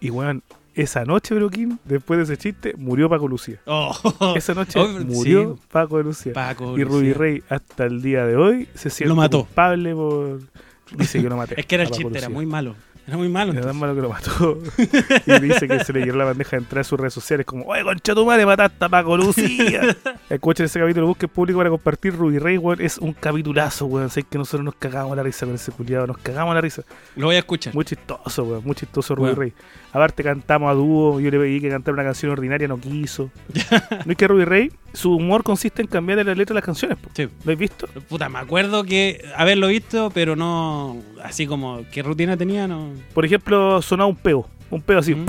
Y 0.00 0.08
weón, 0.08 0.42
esa 0.76 1.04
noche, 1.04 1.34
Peluquín, 1.34 1.78
después 1.84 2.18
de 2.18 2.24
ese 2.24 2.36
chiste, 2.36 2.74
murió 2.76 3.08
Paco 3.08 3.26
Lucía. 3.28 3.58
Oh, 3.66 3.92
Esa 4.36 4.54
noche 4.54 4.78
Oh, 4.80 4.88
murió 5.04 5.54
sí. 5.56 5.62
Paco 5.72 6.02
Lucía. 6.02 6.32
Paco. 6.32 6.78
Y 6.78 6.84
Ruby. 6.84 7.12
Rey 7.12 7.42
hasta 7.48 7.84
el 7.86 8.02
día 8.02 8.24
de 8.26 8.36
hoy 8.36 8.68
se 8.74 8.90
siente 8.90 9.08
Lo 9.08 9.16
mató. 9.16 9.44
culpable 9.44 9.94
por... 9.94 10.40
Dice 10.96 11.20
yo 11.20 11.28
lo 11.28 11.36
maté. 11.36 11.58
Es 11.58 11.66
que 11.66 11.74
era 11.74 11.84
el 11.84 11.90
chiste, 11.90 12.16
era 12.18 12.28
muy 12.28 12.46
malo. 12.46 12.76
Era 13.06 13.16
muy 13.16 13.28
malo. 13.28 13.52
Era 13.52 13.62
tan 13.62 13.76
malo 13.76 13.94
que 13.94 14.00
lo 14.00 14.08
mató. 14.08 14.58
y 15.26 15.40
dice 15.40 15.68
que 15.68 15.84
se 15.84 15.92
le 15.92 16.00
llenó 16.00 16.16
la 16.16 16.24
bandeja 16.24 16.56
de 16.56 16.62
entrada 16.62 16.80
a 16.80 16.84
sus 16.84 16.98
redes 16.98 17.14
sociales 17.14 17.46
como, 17.46 17.64
oye, 17.64 17.84
concha 17.84 18.14
tu 18.14 18.26
madre, 18.26 18.44
mataste 18.44 18.84
a 18.84 18.88
Paco 18.88 19.16
Lucía. 19.16 19.96
Escuchen 20.30 20.66
ese 20.66 20.80
capítulo, 20.80 21.06
busquen 21.06 21.28
público 21.28 21.58
para 21.58 21.70
compartir. 21.70 22.16
Ruby 22.16 22.38
Rey, 22.38 22.58
weón, 22.58 22.80
es 22.80 22.98
un 22.98 23.12
capitulazo, 23.12 23.86
weón. 23.86 24.10
Sé 24.10 24.24
que 24.24 24.38
nosotros 24.38 24.64
nos 24.64 24.74
cagamos 24.74 25.16
la 25.16 25.22
risa 25.22 25.46
con 25.46 25.54
ese 25.54 25.70
culiado, 25.70 26.08
nos 26.08 26.18
cagamos 26.18 26.52
la 26.54 26.60
risa. 26.60 26.82
Lo 27.14 27.26
voy 27.26 27.36
a 27.36 27.40
escuchar. 27.40 27.74
Muy 27.74 27.84
chistoso, 27.84 28.42
weón, 28.42 28.64
muy 28.64 28.74
chistoso 28.74 29.14
Ruby. 29.14 29.34
Rey. 29.34 29.52
Aparte 29.92 30.24
cantamos 30.24 30.70
a 30.70 30.74
dúo, 30.74 31.20
yo 31.20 31.30
le 31.30 31.38
pedí 31.38 31.60
que 31.60 31.70
cantara 31.70 31.94
una 31.94 32.04
canción 32.04 32.32
ordinaria, 32.32 32.66
no 32.66 32.78
quiso. 32.78 33.30
no 34.04 34.10
es 34.12 34.16
que 34.16 34.26
Ruby 34.26 34.44
Rey, 34.44 34.72
su 34.92 35.14
humor 35.14 35.42
consiste 35.42 35.82
en 35.82 35.88
cambiar 35.88 36.18
la 36.24 36.34
letra 36.34 36.54
de 36.54 36.60
las 36.60 36.64
canciones. 36.64 36.98
Sí. 37.14 37.24
¿lo 37.24 37.30
habéis 37.44 37.58
visto? 37.58 37.86
Puta, 38.08 38.28
me 38.28 38.38
acuerdo 38.38 38.84
que 38.84 39.22
haberlo 39.36 39.68
visto, 39.68 40.10
pero 40.14 40.36
no. 40.36 40.96
Así 41.22 41.46
como, 41.46 41.82
¿qué 41.92 42.02
rutina 42.02 42.36
tenía? 42.36 42.66
No. 42.66 42.90
Por 43.14 43.24
ejemplo, 43.24 43.82
sonaba 43.82 44.08
un 44.08 44.16
peo, 44.16 44.48
un 44.70 44.80
peo 44.82 44.98
así. 44.98 45.14
Mm. 45.14 45.26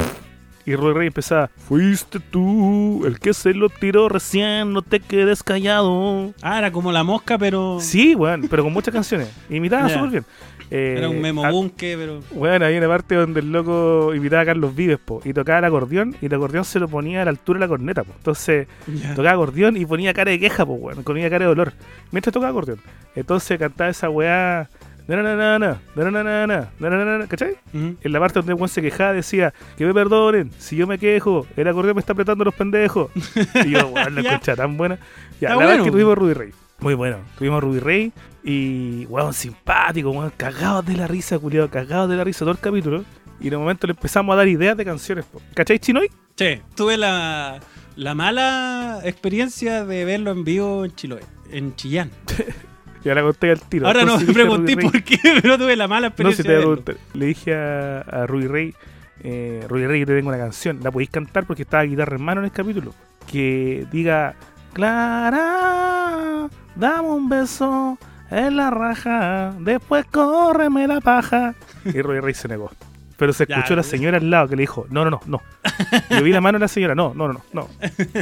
Y 0.65 0.75
Rudy 0.75 0.93
Rey 0.93 1.07
empezaba, 1.07 1.49
fuiste 1.55 2.19
tú 2.19 3.05
el 3.05 3.19
que 3.19 3.33
se 3.33 3.53
lo 3.53 3.69
tiró 3.69 4.09
recién, 4.09 4.73
no 4.73 4.81
te 4.81 4.99
quedes 4.99 5.41
callado. 5.41 6.33
Ah, 6.41 6.57
era 6.57 6.71
como 6.73 6.91
la 6.91 7.03
mosca, 7.05 7.37
pero. 7.37 7.77
Sí, 7.79 8.15
weón, 8.15 8.47
pero 8.49 8.63
con 8.63 8.73
muchas 8.73 8.93
canciones. 8.93 9.29
Imitaba 9.49 9.87
Ya. 9.87 9.93
súper 9.93 10.09
bien. 10.09 10.25
Eh, 10.70 10.95
Era 10.97 11.09
un 11.09 11.22
memo 11.22 11.45
ah, 11.45 11.51
bunke, 11.51 11.95
pero. 11.97 12.22
Bueno, 12.32 12.65
hay 12.65 12.78
una 12.78 12.88
parte 12.88 13.15
donde 13.15 13.39
el 13.39 13.51
loco 13.51 14.13
invitaba 14.13 14.41
a 14.41 14.45
Carlos 14.45 14.76
Vives, 14.76 14.99
po, 14.99 15.22
y 15.24 15.32
tocaba 15.34 15.59
el 15.59 15.65
acordeón, 15.65 16.15
y 16.22 16.26
el 16.26 16.34
acordeón 16.34 16.65
se 16.65 16.80
lo 16.80 16.88
ponía 16.88 17.22
a 17.22 17.26
la 17.26 17.32
altura 17.32 17.59
de 17.59 17.65
la 17.65 17.70
corneta, 17.70 18.03
po. 18.03 18.13
Entonces, 18.18 18.68
tocaba 19.15 19.32
acordeón 19.32 19.78
y 19.78 19.86
ponía 19.86 20.13
cara 20.13 20.32
de 20.32 20.39
queja, 20.39 20.65
pues, 20.65 20.80
weón, 20.82 21.03
ponía 21.03 21.30
cara 21.30 21.45
de 21.45 21.49
dolor. 21.49 21.74
Mientras 22.11 22.34
tocaba 22.34 22.49
acordeón. 22.51 22.80
Entonces 23.15 23.57
cantaba 23.57 23.89
esa 23.89 24.09
weá. 24.09 24.70
na, 25.07 25.15
na, 25.15 25.36
na, 25.36 25.57
na, 25.57 25.80
na, 25.95 26.11
na, 26.11 26.24
na, 26.24 26.47
na, 26.80 26.89
na, 26.89 27.18
na, 27.18 27.28
¿Cachai? 27.28 27.55
En 27.74 28.11
la 28.11 28.20
parte 28.20 28.39
donde 28.39 28.53
weón 28.53 28.68
se 28.68 28.82
quejaba 28.82 29.13
decía, 29.13 29.53
que 29.78 29.86
me 29.86 29.93
perdonen, 29.93 30.51
si 30.57 30.76
yo 30.76 30.86
me 30.86 30.97
quejo, 30.99 31.47
el 31.55 31.68
acordeón 31.68 31.95
me 31.95 32.01
está 32.01 32.11
apretando 32.11 32.43
los 32.43 32.53
pendejos. 32.53 33.09
Y 33.65 33.72
yo, 33.72 33.88
weón, 33.88 34.15
la 34.15 34.22
escucha 34.22 34.55
tan 34.55 34.76
buena. 34.76 34.99
Ya, 35.39 35.49
la 35.49 35.55
verdad 35.55 35.74
es 35.76 35.80
bueno. 35.80 35.84
que 35.86 35.91
tuvimos 35.91 36.18
Rudy 36.18 36.34
Rey. 36.34 36.51
Muy 36.80 36.93
bueno. 36.93 37.17
Tuvimos 37.38 37.57
a 37.57 37.61
Rudy 37.61 37.80
Rey 37.80 38.11
y, 38.43 39.05
weón, 39.07 39.34
simpático, 39.34 40.11
weón, 40.11 40.32
cagados 40.38 40.86
de 40.86 40.95
la 40.95 41.07
risa, 41.07 41.39
culiado, 41.39 41.69
cagados 41.69 42.09
de 42.09 42.15
la 42.17 42.23
risa 42.23 42.39
todo 42.39 42.51
el 42.51 42.59
capítulo. 42.59 43.03
Y 43.39 43.47
en 43.49 43.55
un 43.55 43.61
momento 43.61 43.88
le 43.88 43.91
empezamos 43.93 44.34
a 44.34 44.38
dar 44.38 44.47
ideas 44.47 44.75
de 44.78 44.86
canciones, 44.86 45.25
po. 45.25 45.41
¿cachai, 45.53 45.80
Chinoy? 45.80 46.09
Che, 46.36 46.61
tuve 46.75 46.97
la, 46.97 47.59
la 47.95 48.15
mala 48.15 48.99
experiencia 49.03 49.86
de 49.86 50.05
verlo 50.05 50.32
en 50.32 50.43
vivo 50.43 50.86
en 50.86 50.95
Chiloé, 50.95 51.21
en 51.51 51.75
Chillán. 51.75 52.11
Ya 53.03 53.15
la 53.15 53.21
conté 53.21 53.51
al 53.51 53.61
tiro. 53.61 53.88
Ahora 53.88 54.03
no 54.03 54.17
me 54.19 54.34
pregunté 54.34 54.75
por 54.75 55.01
qué, 55.01 55.17
pero 55.41 55.57
tuve 55.57 55.78
la 55.78 55.88
mala 55.88 56.09
No, 56.09 56.15
si 56.15 56.41
experiencia. 56.41 56.43
te 56.43 56.49
voy 56.49 56.57
a 56.57 56.84
preguntar. 56.84 56.95
Le 57.13 57.25
dije 57.28 57.55
a, 57.55 57.99
a 58.01 58.25
Rudy 58.28 58.47
Rey, 58.47 58.73
eh, 59.23 59.65
Rudy 59.69 59.86
Rey, 59.86 59.99
yo 60.01 60.07
te 60.07 60.15
tengo 60.15 60.28
una 60.28 60.38
canción. 60.38 60.80
¿La 60.84 60.91
podéis 60.91 61.11
cantar? 61.11 61.45
Porque 61.45 61.61
estaba 61.61 61.84
guitarra 61.84 62.17
en 62.17 62.23
mano 62.23 62.41
en 62.41 62.45
el 62.45 62.51
capítulo. 62.51 62.93
Que 63.32 63.86
diga, 63.93 64.36
Clara, 64.78 66.47
dame 66.75 67.09
un 67.09 67.28
beso 67.28 67.97
en 68.30 68.57
la 68.57 68.69
raja, 68.69 69.51
después 69.59 70.05
córreme 70.05 70.88
la 70.88 71.01
paja. 71.01 71.55
Y 71.84 71.99
Rudy 71.99 72.19
Rey 72.19 72.36
se 72.36 72.47
negó. 72.47 72.69
Pero 73.17 73.34
se 73.34 73.47
Ya, 73.47 73.55
escuchó 73.55 73.75
la 73.75 73.82
señora 73.82 74.17
al 74.17 74.30
lado 74.30 74.49
que 74.49 74.55
le 74.55 74.61
dijo, 74.61 74.86
no, 74.91 75.03
no, 75.03 75.09
no, 75.09 75.19
no. 75.25 75.41
Yo 76.11 76.21
vi 76.21 76.32
la 76.32 76.41
mano 76.41 76.59
de 76.59 76.65
la 76.65 76.67
señora, 76.67 76.93
no, 76.93 77.11
no, 77.15 77.28
no, 77.28 77.41
no. 77.53 77.67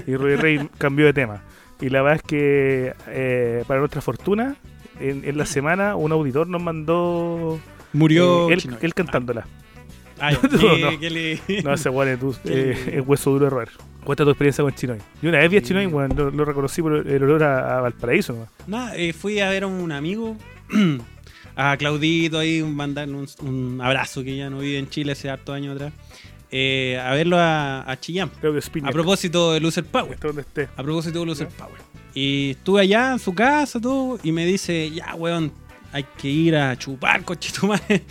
Y 0.07 0.15
Rudy 0.15 0.37
Rey 0.37 0.69
cambió 0.77 1.05
de 1.07 1.11
tema. 1.11 1.41
Y 1.81 1.89
la 1.89 2.01
verdad 2.01 2.21
es 2.23 2.23
que, 2.23 2.93
eh, 3.07 3.65
para 3.67 3.81
nuestra 3.81 3.99
fortuna, 3.99 4.55
en, 5.01 5.25
en 5.25 5.37
la 5.37 5.45
semana 5.45 5.97
un 5.97 6.13
auditor 6.13 6.47
nos 6.47 6.63
mandó 6.63 7.59
Murió 7.91 8.49
eh, 8.49 8.57
él 8.79 8.93
cantándola. 8.93 9.45
Ah, 10.19 10.31
ya. 10.31 10.39
No, 10.43 10.49
¿Qué- 10.49 10.81
no. 10.81 10.99
qué 10.99 11.09
le- 11.09 11.61
No, 11.63 11.73
ese 11.73 11.89
weón 11.89 12.09
es, 12.09 12.19
tu- 12.19 12.35
eh, 12.45 13.01
hueso 13.05 13.31
duro 13.31 13.45
de 13.45 13.49
roer. 13.49 13.69
Cuenta 14.03 14.23
tu 14.23 14.29
experiencia 14.29 14.63
con 14.63 14.73
Chinoy. 14.73 14.99
Yo 15.21 15.29
una 15.29 15.39
vez 15.39 15.49
vi 15.49 15.57
a. 15.57 15.61
Chinoy, 15.61 15.87
weón, 15.87 16.13
lo, 16.15 16.29
lo 16.31 16.45
reconocí 16.45 16.81
por 16.81 16.93
el 17.07 17.23
olor 17.23 17.43
a, 17.43 17.77
a 17.77 17.81
Valparaíso. 17.81 18.33
nomás. 18.33 18.49
Nada, 18.67 18.95
eh, 18.95 19.13
fui 19.13 19.39
a 19.39 19.49
ver 19.49 19.63
a 19.63 19.67
un 19.67 19.91
amigo, 19.91 20.37
a 21.55 21.75
Claudito 21.77 22.39
ahí, 22.39 22.61
un- 22.61 22.75
mandarle 22.75 23.15
un, 23.15 23.27
un 23.41 23.81
abrazo 23.81 24.23
que 24.23 24.35
ya 24.37 24.49
no 24.49 24.59
vive 24.59 24.77
en 24.77 24.89
Chile 24.89 25.13
hace 25.13 25.29
hartos 25.29 25.55
años 25.55 25.75
atrás, 25.75 25.93
eh, 26.51 27.01
a 27.03 27.13
verlo 27.13 27.37
a, 27.39 27.89
a 27.89 27.99
Chillán. 27.99 28.29
A 28.83 28.91
propósito 28.91 29.53
de 29.53 29.59
Loser 29.59 29.85
Power. 29.85 30.13
Esté 30.13 30.27
donde 30.27 30.41
esté. 30.43 30.69
A 30.77 30.83
propósito 30.83 31.19
de 31.19 31.25
Loser 31.25 31.47
Power. 31.49 31.81
Y 32.13 32.51
estuve 32.51 32.81
allá 32.81 33.11
en 33.13 33.19
su 33.19 33.33
casa, 33.33 33.79
todo, 33.81 34.19
y 34.23 34.31
me 34.31 34.45
dice, 34.45 34.89
ya, 34.91 35.15
weón, 35.15 35.51
hay 35.91 36.05
que 36.17 36.29
ir 36.29 36.55
a 36.55 36.77
chupar, 36.77 37.23
conchetumare. 37.23 38.03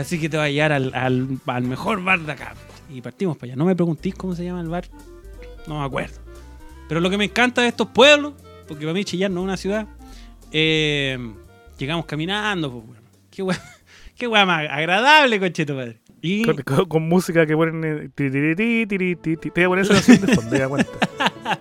Así 0.00 0.18
que 0.20 0.28
te 0.28 0.36
voy 0.36 0.46
a 0.46 0.50
llevar 0.50 0.72
al, 0.72 0.94
al- 0.94 1.38
al 1.46 1.62
mejor 1.64 2.02
bar 2.02 2.20
de 2.20 2.32
acá. 2.32 2.54
Y 2.92 3.00
partimos 3.00 3.36
para 3.36 3.52
allá. 3.52 3.56
No 3.56 3.64
me 3.66 3.74
preguntéis 3.76 4.14
cómo 4.14 4.34
se 4.34 4.44
llama 4.44 4.60
el 4.60 4.68
bar. 4.68 4.84
No 5.66 5.78
me 5.80 5.84
acuerdo. 5.86 6.16
Pero 6.88 7.00
lo 7.00 7.08
que 7.10 7.16
me 7.18 7.24
encanta 7.26 7.62
de 7.62 7.68
estos 7.68 7.88
pueblos, 7.88 8.34
porque 8.66 8.84
para 8.84 8.94
mí 8.94 9.04
Chillán 9.04 9.32
no 9.34 9.40
es 9.40 9.44
una 9.44 9.56
ciudad, 9.56 9.86
eh, 10.52 11.16
llegamos 11.78 12.04
caminando, 12.06 12.70
pues, 12.72 12.84
weón. 12.88 13.00
Qué 13.30 13.42
weá, 13.42 13.60
qué 14.16 14.26
weá 14.26 14.44
más 14.44 14.68
agradable, 14.68 15.38
conchetumare. 15.38 16.00
Y 16.22 16.44
Con, 16.44 16.56
con- 16.62 16.84
con 16.86 17.08
música 17.08 17.46
que 17.46 17.54
ponen. 17.56 17.84
eh. 17.84 18.10
Te 18.14 18.28
voy 18.28 19.62
a 19.64 19.68
poner 19.68 19.84
esa 19.84 19.94
canción 19.94 20.20
de 20.26 20.34
fondo, 20.34 20.68
cuenta. 20.68 20.90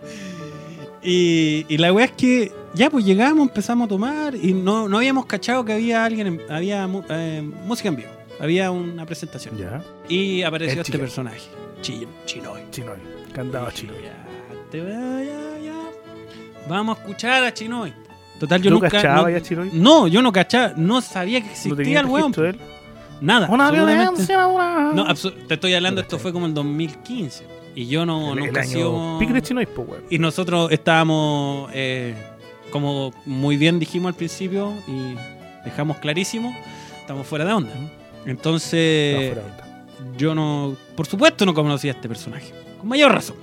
Y, 1.02 1.66
y 1.70 1.78
la 1.78 1.94
weá 1.94 2.06
es 2.06 2.12
que 2.12 2.52
ya 2.74 2.90
pues 2.90 3.06
llegamos, 3.06 3.48
empezamos 3.48 3.86
a 3.86 3.88
tomar 3.90 4.36
y 4.36 4.52
no, 4.54 4.90
no 4.90 4.98
habíamos 4.98 5.26
cachado 5.28 5.64
que 5.64 5.72
había 5.72 6.04
alguien, 6.04 6.28
en- 6.28 6.42
había 6.52 6.90
eh, 7.10 7.42
música 7.66 7.88
en 7.88 7.96
vivo, 7.96 8.10
había 8.40 8.72
una 8.72 9.06
presentación. 9.06 9.58
Ya. 9.58 9.82
Y 10.08 10.44
apareció 10.44 10.74
El 10.82 10.86
este 10.86 11.00
personaje, 11.00 11.42
Chin, 11.82 12.08
Chinoy. 12.26 12.62
Chinoy. 12.72 12.98
Cantaba 13.34 13.70
Dije, 13.70 13.82
Chinoy. 13.82 13.98
Ya, 14.04 14.26
te 14.72 14.82
va- 14.82 15.24
ya, 15.24 15.60
ya. 15.66 15.76
Vamos 16.68 16.98
a 16.98 17.02
escuchar 17.02 17.44
a 17.44 17.54
Chinoy. 17.54 17.94
Total, 18.40 18.62
yo 18.62 18.70
¿Tú 18.70 18.76
nunca. 18.76 18.90
cachabas 18.90 19.24
no, 19.24 19.30
ya 19.30 19.42
Chinoy? 19.42 19.70
no, 19.74 20.08
yo 20.08 20.22
no 20.22 20.32
cachaba, 20.32 20.74
no 20.78 21.02
sabía 21.02 21.42
que 21.42 21.48
¿No 21.48 21.52
existía 21.52 22.00
el 22.00 22.06
weón. 22.06 22.34
registro 22.34 22.44
de 22.44 22.50
él? 22.52 22.60
Nada. 23.22 23.50
Una 23.50 23.68
absolutamente. 23.68 24.04
violencia, 24.06 24.48
una. 24.48 24.94
No, 24.94 25.06
abso- 25.06 25.34
te 25.48 25.56
estoy 25.56 25.74
hablando, 25.74 26.00
esto 26.00 26.18
fue 26.20 26.32
como 26.32 26.46
en 26.46 26.54
2015. 26.54 27.46
Y 27.76 27.88
yo 27.88 28.06
no, 28.06 28.32
el, 28.34 28.40
el 28.40 28.46
nunca 28.46 28.62
he 28.62 28.64
año 28.64 28.72
sido- 28.72 29.18
pic 29.20 29.30
de 29.32 29.42
Chinoy, 29.42 29.68
weón. 29.76 30.04
Y 30.10 30.20
nosotros 30.20 30.72
estábamos, 30.72 31.70
eh, 31.74 32.16
como 32.72 33.12
muy 33.26 33.58
bien 33.58 33.78
dijimos 33.78 34.10
al 34.10 34.16
principio 34.16 34.74
y 34.88 35.16
dejamos 35.66 35.98
clarísimo, 35.98 36.56
estamos 37.02 37.28
fuera 37.28 37.44
de 37.44 37.52
onda. 37.54 37.72
Entonces, 38.30 39.38
yo 40.18 40.36
no, 40.36 40.76
por 40.96 41.08
supuesto 41.08 41.46
no 41.46 41.54
conocía 41.54 41.92
a 41.92 41.96
este 41.96 42.08
personaje, 42.08 42.54
con 42.80 42.88
mayor 42.90 43.12
razón. 43.12 43.36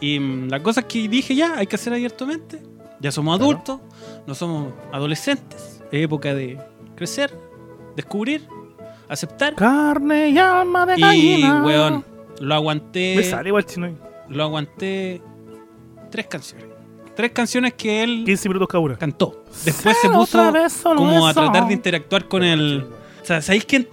Y 0.00 0.18
mm, 0.18 0.48
la 0.48 0.62
cosa 0.62 0.80
es 0.80 0.86
que 0.86 1.08
dije 1.08 1.34
ya, 1.34 1.56
hay 1.56 1.66
que 1.66 1.76
hacer 1.76 1.92
abiertamente, 1.92 2.60
ya 3.00 3.10
somos 3.12 3.38
Claro. 3.38 3.52
adultos, 3.52 3.80
no 4.26 4.34
somos 4.34 4.72
adolescentes, 4.92 5.82
es 5.90 6.04
época 6.04 6.34
de 6.34 6.58
crecer, 6.96 7.32
descubrir, 7.96 8.46
aceptar. 9.08 9.54
Carne 9.54 10.30
y 10.30 10.38
alma 10.38 10.86
de 10.86 10.94
Y, 10.96 11.00
gallina. 11.00 11.62
weón, 11.64 12.04
lo 12.40 12.54
aguanté 12.54 13.14
Me 13.16 13.24
sale 13.24 13.48
igual 13.50 13.64
Chinoy. 13.64 13.94
lo 14.28 14.42
aguanté 14.42 15.22
tres 16.10 16.26
canciones. 16.26 16.66
Tres 17.14 17.30
canciones 17.32 17.74
que 17.74 18.02
él 18.02 18.22
15 18.24 18.48
minutos 18.48 18.68
cada 18.68 18.80
una. 18.80 18.96
cantó. 18.96 19.44
Después 19.66 19.96
se 20.00 20.08
puso 20.08 20.38
como 20.96 21.26
a 21.28 21.34
tratar 21.34 21.68
de 21.68 21.74
interactuar 21.74 22.26
con 22.26 22.42
el... 22.42 22.86
O 23.22 23.24
sea, 23.24 23.42
¿sabéis 23.42 23.66
qué, 23.66 23.86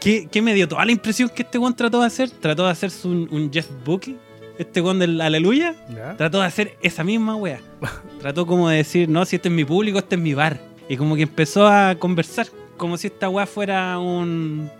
qué, 0.00 0.28
qué 0.30 0.42
me 0.42 0.54
dio 0.54 0.68
toda 0.68 0.84
la 0.84 0.92
impresión 0.92 1.28
que 1.28 1.42
este 1.42 1.58
weón 1.58 1.74
trató 1.74 2.00
de 2.00 2.06
hacer? 2.06 2.30
Trató 2.30 2.64
de 2.64 2.70
hacerse 2.72 3.06
un, 3.08 3.28
un 3.30 3.50
Jeff 3.52 3.66
Bucky, 3.84 4.16
este 4.58 4.80
weón 4.80 4.98
del 4.98 5.20
Aleluya. 5.20 5.74
Ya. 5.94 6.16
Trató 6.16 6.40
de 6.40 6.46
hacer 6.46 6.76
esa 6.82 7.04
misma 7.04 7.36
wea. 7.36 7.60
Trató 8.20 8.46
como 8.46 8.68
de 8.68 8.78
decir, 8.78 9.08
no, 9.08 9.24
si 9.24 9.36
este 9.36 9.48
es 9.48 9.54
mi 9.54 9.64
público, 9.64 9.98
este 9.98 10.14
es 10.16 10.20
mi 10.20 10.34
bar. 10.34 10.60
Y 10.88 10.96
como 10.96 11.16
que 11.16 11.22
empezó 11.22 11.66
a 11.66 11.96
conversar, 11.96 12.46
como 12.76 12.96
si 12.96 13.08
esta 13.08 13.28
wea 13.28 13.46
fuera 13.46 13.98
un... 13.98 14.70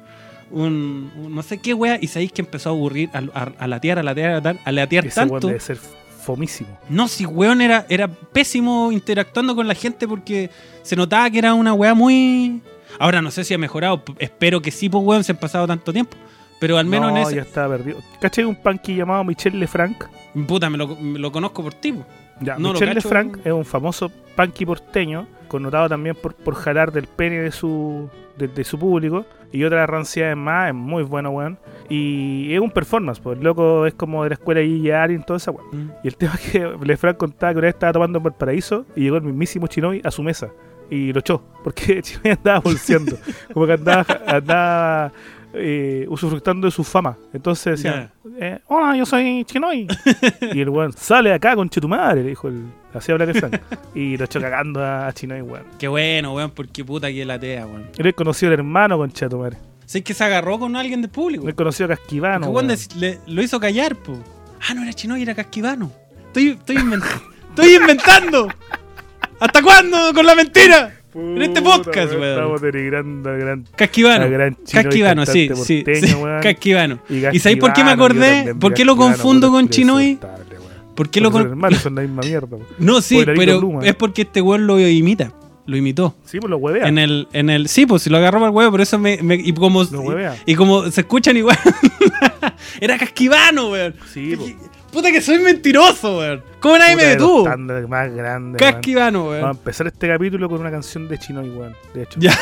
Un, 0.48 1.10
un 1.16 1.34
no 1.34 1.42
sé 1.42 1.58
qué 1.58 1.74
wea, 1.74 1.98
y 2.00 2.06
sabéis 2.06 2.30
que 2.30 2.40
empezó 2.40 2.68
a 2.68 2.72
aburrir, 2.72 3.10
a, 3.12 3.18
a, 3.18 3.52
a 3.58 3.66
latear, 3.66 3.98
a 3.98 4.04
latear, 4.04 4.30
a 4.30 4.34
latear, 4.34 4.58
a 4.64 4.70
latear 4.72 5.06
Ese 5.06 5.14
tanto. 5.16 5.48
debe 5.48 5.58
ser 5.58 5.76
fomísimo. 6.22 6.68
No, 6.88 7.08
si 7.08 7.26
weón 7.26 7.60
era, 7.60 7.84
era 7.88 8.06
pésimo 8.06 8.92
interactuando 8.92 9.56
con 9.56 9.66
la 9.66 9.74
gente 9.74 10.06
porque 10.06 10.50
se 10.82 10.94
notaba 10.94 11.28
que 11.30 11.38
era 11.38 11.52
una 11.52 11.72
weá 11.72 11.94
muy. 11.94 12.60
Ahora 12.98 13.22
no 13.22 13.30
sé 13.30 13.44
si 13.44 13.54
ha 13.54 13.58
mejorado, 13.58 14.02
espero 14.18 14.60
que 14.60 14.70
sí, 14.70 14.88
pues 14.88 15.04
weón, 15.04 15.24
se 15.24 15.32
han 15.32 15.38
pasado 15.38 15.66
tanto 15.66 15.92
tiempo. 15.92 16.16
Pero 16.58 16.78
al 16.78 16.86
menos 16.86 17.12
no, 17.12 17.18
en 17.18 17.22
ese. 17.24 17.36
ya 17.36 17.42
estaba 17.42 17.76
perdido. 17.76 17.98
¿Cachai 18.20 18.44
un 18.44 18.56
punky 18.56 18.96
llamado 18.96 19.24
Michel 19.24 19.58
Lefranc? 19.60 20.04
Puta, 20.46 20.70
me 20.70 20.78
lo, 20.78 20.96
me 20.96 21.18
lo 21.18 21.30
conozco 21.30 21.62
por 21.62 21.74
ti. 21.74 21.94
Ya, 22.40 22.56
No 22.58 22.72
Michel. 22.72 22.94
Lefranc 22.94 23.38
es 23.44 23.52
un 23.52 23.64
famoso 23.64 24.10
punky 24.34 24.64
porteño, 24.64 25.26
connotado 25.48 25.88
también 25.88 26.16
por, 26.16 26.34
por 26.34 26.54
jalar 26.54 26.92
del 26.92 27.06
pene 27.06 27.40
de 27.40 27.52
su, 27.52 28.08
de, 28.38 28.48
de 28.48 28.64
su 28.64 28.78
público. 28.78 29.26
Y 29.52 29.64
otras 29.64 29.88
ranciedades 29.88 30.36
más, 30.36 30.68
es 30.68 30.74
muy 30.74 31.02
bueno, 31.02 31.30
weón. 31.30 31.58
Y 31.88 32.52
es 32.52 32.60
un 32.60 32.70
performance, 32.70 33.20
pues 33.20 33.38
el 33.38 33.44
loco 33.44 33.86
es 33.86 33.94
como 33.94 34.22
de 34.24 34.30
la 34.30 34.34
escuela 34.34 34.60
y 34.62 34.90
Alien, 34.90 35.22
toda 35.24 35.36
esa 35.36 35.50
weón. 35.50 35.68
Mm. 35.72 35.90
Y 36.04 36.08
el 36.08 36.16
tema 36.16 36.34
es 36.34 36.50
que 36.50 36.74
Lefranc 36.84 37.18
contaba 37.18 37.52
que 37.52 37.58
una 37.58 37.66
vez 37.66 37.74
estaba 37.74 37.92
tomando 37.92 38.18
en 38.18 38.24
Valparaíso 38.24 38.86
y 38.96 39.02
llegó 39.02 39.16
el 39.16 39.22
mismísimo 39.22 39.66
Chinoy 39.66 40.00
a 40.04 40.10
su 40.10 40.22
mesa 40.22 40.50
y 40.90 41.12
lo 41.12 41.20
echó, 41.20 41.42
porque 41.64 42.00
Chinoy 42.02 42.30
andaba 42.32 42.60
bolseando, 42.60 43.18
como 43.52 43.66
que 43.66 43.72
andaba, 43.72 44.06
andaba 44.26 45.12
eh, 45.54 46.06
usufructando 46.08 46.66
de 46.66 46.70
su 46.70 46.84
fama. 46.84 47.16
Entonces 47.32 47.82
decía, 47.82 48.12
eh, 48.38 48.58
hola, 48.66 48.96
yo 48.96 49.06
soy 49.06 49.44
Chinoy. 49.44 49.86
y 50.52 50.60
el 50.60 50.68
weón, 50.68 50.92
sale 50.92 51.32
acá 51.32 51.54
con 51.56 51.68
tu 51.68 51.88
madre, 51.88 52.22
le 52.22 52.28
dijo 52.30 52.48
el, 52.48 52.64
así 52.94 53.10
habla 53.12 53.26
Lefranc. 53.26 53.56
y 53.94 54.16
lo 54.16 54.24
echó 54.26 54.40
cagando 54.40 54.84
a, 54.84 55.12
Chinoy, 55.12 55.42
weón. 55.42 55.64
Qué 55.78 55.88
bueno, 55.88 56.34
weón, 56.34 56.50
porque 56.50 56.84
puta 56.84 57.08
que 57.08 57.24
latea, 57.24 57.66
weón. 57.66 57.86
Él 57.96 58.14
conoció 58.14 58.48
al 58.48 58.54
hermano 58.54 58.98
con 58.98 59.10
tu 59.10 59.38
madre. 59.38 59.56
Sé 59.86 60.02
que 60.02 60.14
se 60.14 60.24
agarró 60.24 60.58
con 60.58 60.74
alguien 60.74 61.00
del 61.00 61.10
público. 61.10 61.48
Él 61.48 61.54
conoció 61.54 61.86
a 61.86 61.90
Casquivano. 61.90 62.48
Weón 62.50 62.68
le- 62.96 63.20
lo 63.26 63.42
hizo 63.42 63.60
callar, 63.60 63.94
po. 63.96 64.18
Ah, 64.68 64.74
no 64.74 64.82
era 64.82 64.92
Chinoy, 64.92 65.22
era 65.22 65.34
Casquivano. 65.34 65.92
Estoy, 66.26 66.48
estoy 66.50 66.76
inventando. 67.76 68.48
¿Hasta 69.40 69.62
cuándo 69.62 70.12
con 70.14 70.24
la 70.26 70.34
mentira? 70.34 70.92
En 71.14 71.40
este 71.42 71.62
podcast, 71.62 72.12
weón. 72.12 72.24
Estamos 72.24 72.60
denigrando 72.60 73.30
al 73.30 73.38
gran. 73.38 73.64
Casquivano. 73.74 74.30
gran 74.30 74.56
Casquivano, 74.70 75.24
sí, 75.26 75.48
sí. 75.64 75.82
porteño, 75.82 76.06
sí, 76.08 76.14
weón. 76.14 76.42
Casquivano. 76.42 76.98
Y 77.08 77.36
¿Y 77.36 77.38
sabéis 77.38 77.58
por 77.58 77.72
qué 77.72 77.84
me 77.84 77.90
acordé? 77.90 78.54
¿Por 78.54 78.74
qué 78.74 78.84
lo 78.84 78.96
confundo 78.96 79.50
con 79.50 79.68
Chinoy? 79.68 80.18
¿Por 80.94 81.10
qué 81.10 81.20
lo 81.20 81.30
con... 81.30 81.42
son 81.42 81.50
hermanos, 81.50 81.78
son 81.80 81.94
la 81.94 82.02
misma 82.02 82.22
mierda. 82.22 82.56
weón. 82.56 82.66
No, 82.78 83.00
sí, 83.00 83.22
pero 83.24 83.60
Luma. 83.60 83.84
es 83.84 83.94
porque 83.94 84.22
este 84.22 84.40
weón 84.40 84.66
lo 84.66 84.78
imita. 84.80 85.32
Lo 85.66 85.76
imitó. 85.76 86.14
Sí, 86.24 86.38
pues 86.38 86.48
lo 86.48 86.58
huevea. 86.58 86.86
En 86.86 86.96
el, 86.96 87.26
en 87.32 87.50
el, 87.50 87.66
sí, 87.68 87.86
pues 87.86 88.02
si 88.02 88.08
lo 88.10 88.18
agarró 88.18 88.38
para 88.38 88.50
el 88.50 88.54
huevo, 88.56 88.70
por 88.70 88.80
eso 88.80 88.98
me, 89.00 89.18
me- 89.22 89.34
y 89.34 89.52
como 89.52 89.82
Lo 89.82 90.00
huevea. 90.00 90.36
y, 90.46 90.52
y 90.52 90.54
como 90.54 90.88
se 90.92 91.00
escuchan 91.00 91.36
igual. 91.36 91.58
Era 92.80 92.96
casquivano, 92.98 93.70
weón. 93.70 93.94
Sí, 94.12 94.34
pues. 94.36 94.54
Puta 94.96 95.12
que 95.12 95.20
soy 95.20 95.38
mentiroso, 95.40 96.18
weón. 96.18 96.42
¿Cómo 96.58 96.78
nadie 96.78 96.96
me 96.96 97.02
Puta 97.16 97.18
los 97.18 97.58
detuvo? 97.58 97.88
más 97.88 98.14
grande. 98.14 98.56
weón. 98.58 98.72
Casquivano, 98.72 99.18
Vamos 99.26 99.36
a 99.36 99.42
weón. 99.44 99.56
empezar 99.58 99.86
este 99.88 100.08
capítulo 100.08 100.48
con 100.48 100.60
una 100.60 100.70
canción 100.70 101.06
de 101.06 101.18
Chinoy, 101.18 101.50
weón. 101.50 101.74
De 101.92 102.04
hecho. 102.04 102.18
Ya. 102.18 102.34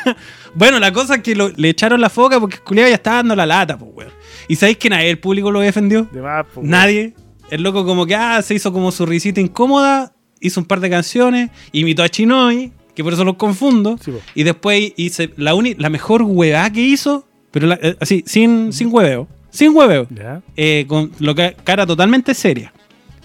bueno, 0.54 0.78
la 0.78 0.90
cosa 0.90 1.16
es 1.16 1.22
que 1.22 1.34
lo- 1.36 1.50
le 1.50 1.68
echaron 1.68 2.00
la 2.00 2.08
foca 2.08 2.40
porque 2.40 2.56
el 2.56 2.62
culiao 2.62 2.88
ya 2.88 2.94
estaba 2.94 3.16
dando 3.18 3.36
la 3.36 3.44
lata, 3.44 3.76
pues, 3.76 3.90
weón. 3.94 4.12
¿Y 4.48 4.56
sabéis 4.56 4.78
que 4.78 4.88
nadie 4.88 5.10
el 5.10 5.18
público 5.18 5.50
lo 5.50 5.60
defendió? 5.60 6.08
De 6.10 6.22
más, 6.22 6.44
pues, 6.46 6.56
weón. 6.58 6.70
Nadie. 6.70 7.12
El 7.50 7.62
loco 7.62 7.84
como 7.84 8.06
que 8.06 8.14
ah, 8.14 8.40
se 8.40 8.54
hizo 8.54 8.72
como 8.72 8.90
su 8.90 9.04
risita 9.04 9.40
incómoda, 9.42 10.12
hizo 10.40 10.60
un 10.60 10.66
par 10.66 10.80
de 10.80 10.88
canciones, 10.88 11.50
imitó 11.72 12.02
a 12.02 12.08
Chinoy, 12.08 12.72
que 12.94 13.04
por 13.04 13.12
eso 13.12 13.22
los 13.24 13.36
confundo. 13.36 13.98
Sí, 14.02 14.12
y 14.34 14.44
después 14.44 14.94
hice 14.96 15.30
la, 15.36 15.54
uni- 15.54 15.74
la 15.78 15.90
mejor 15.90 16.22
huevada 16.22 16.70
que 16.72 16.80
hizo, 16.80 17.26
pero 17.50 17.66
la- 17.66 17.78
eh, 17.82 17.96
así, 18.00 18.24
sin, 18.26 18.72
sin 18.72 18.88
hueveo. 18.90 19.28
Sin 19.58 19.74
hueveo. 19.74 20.06
Eh, 20.56 20.84
con 20.86 21.10
lo 21.18 21.34
que, 21.34 21.56
cara 21.64 21.84
totalmente 21.84 22.32
seria. 22.32 22.72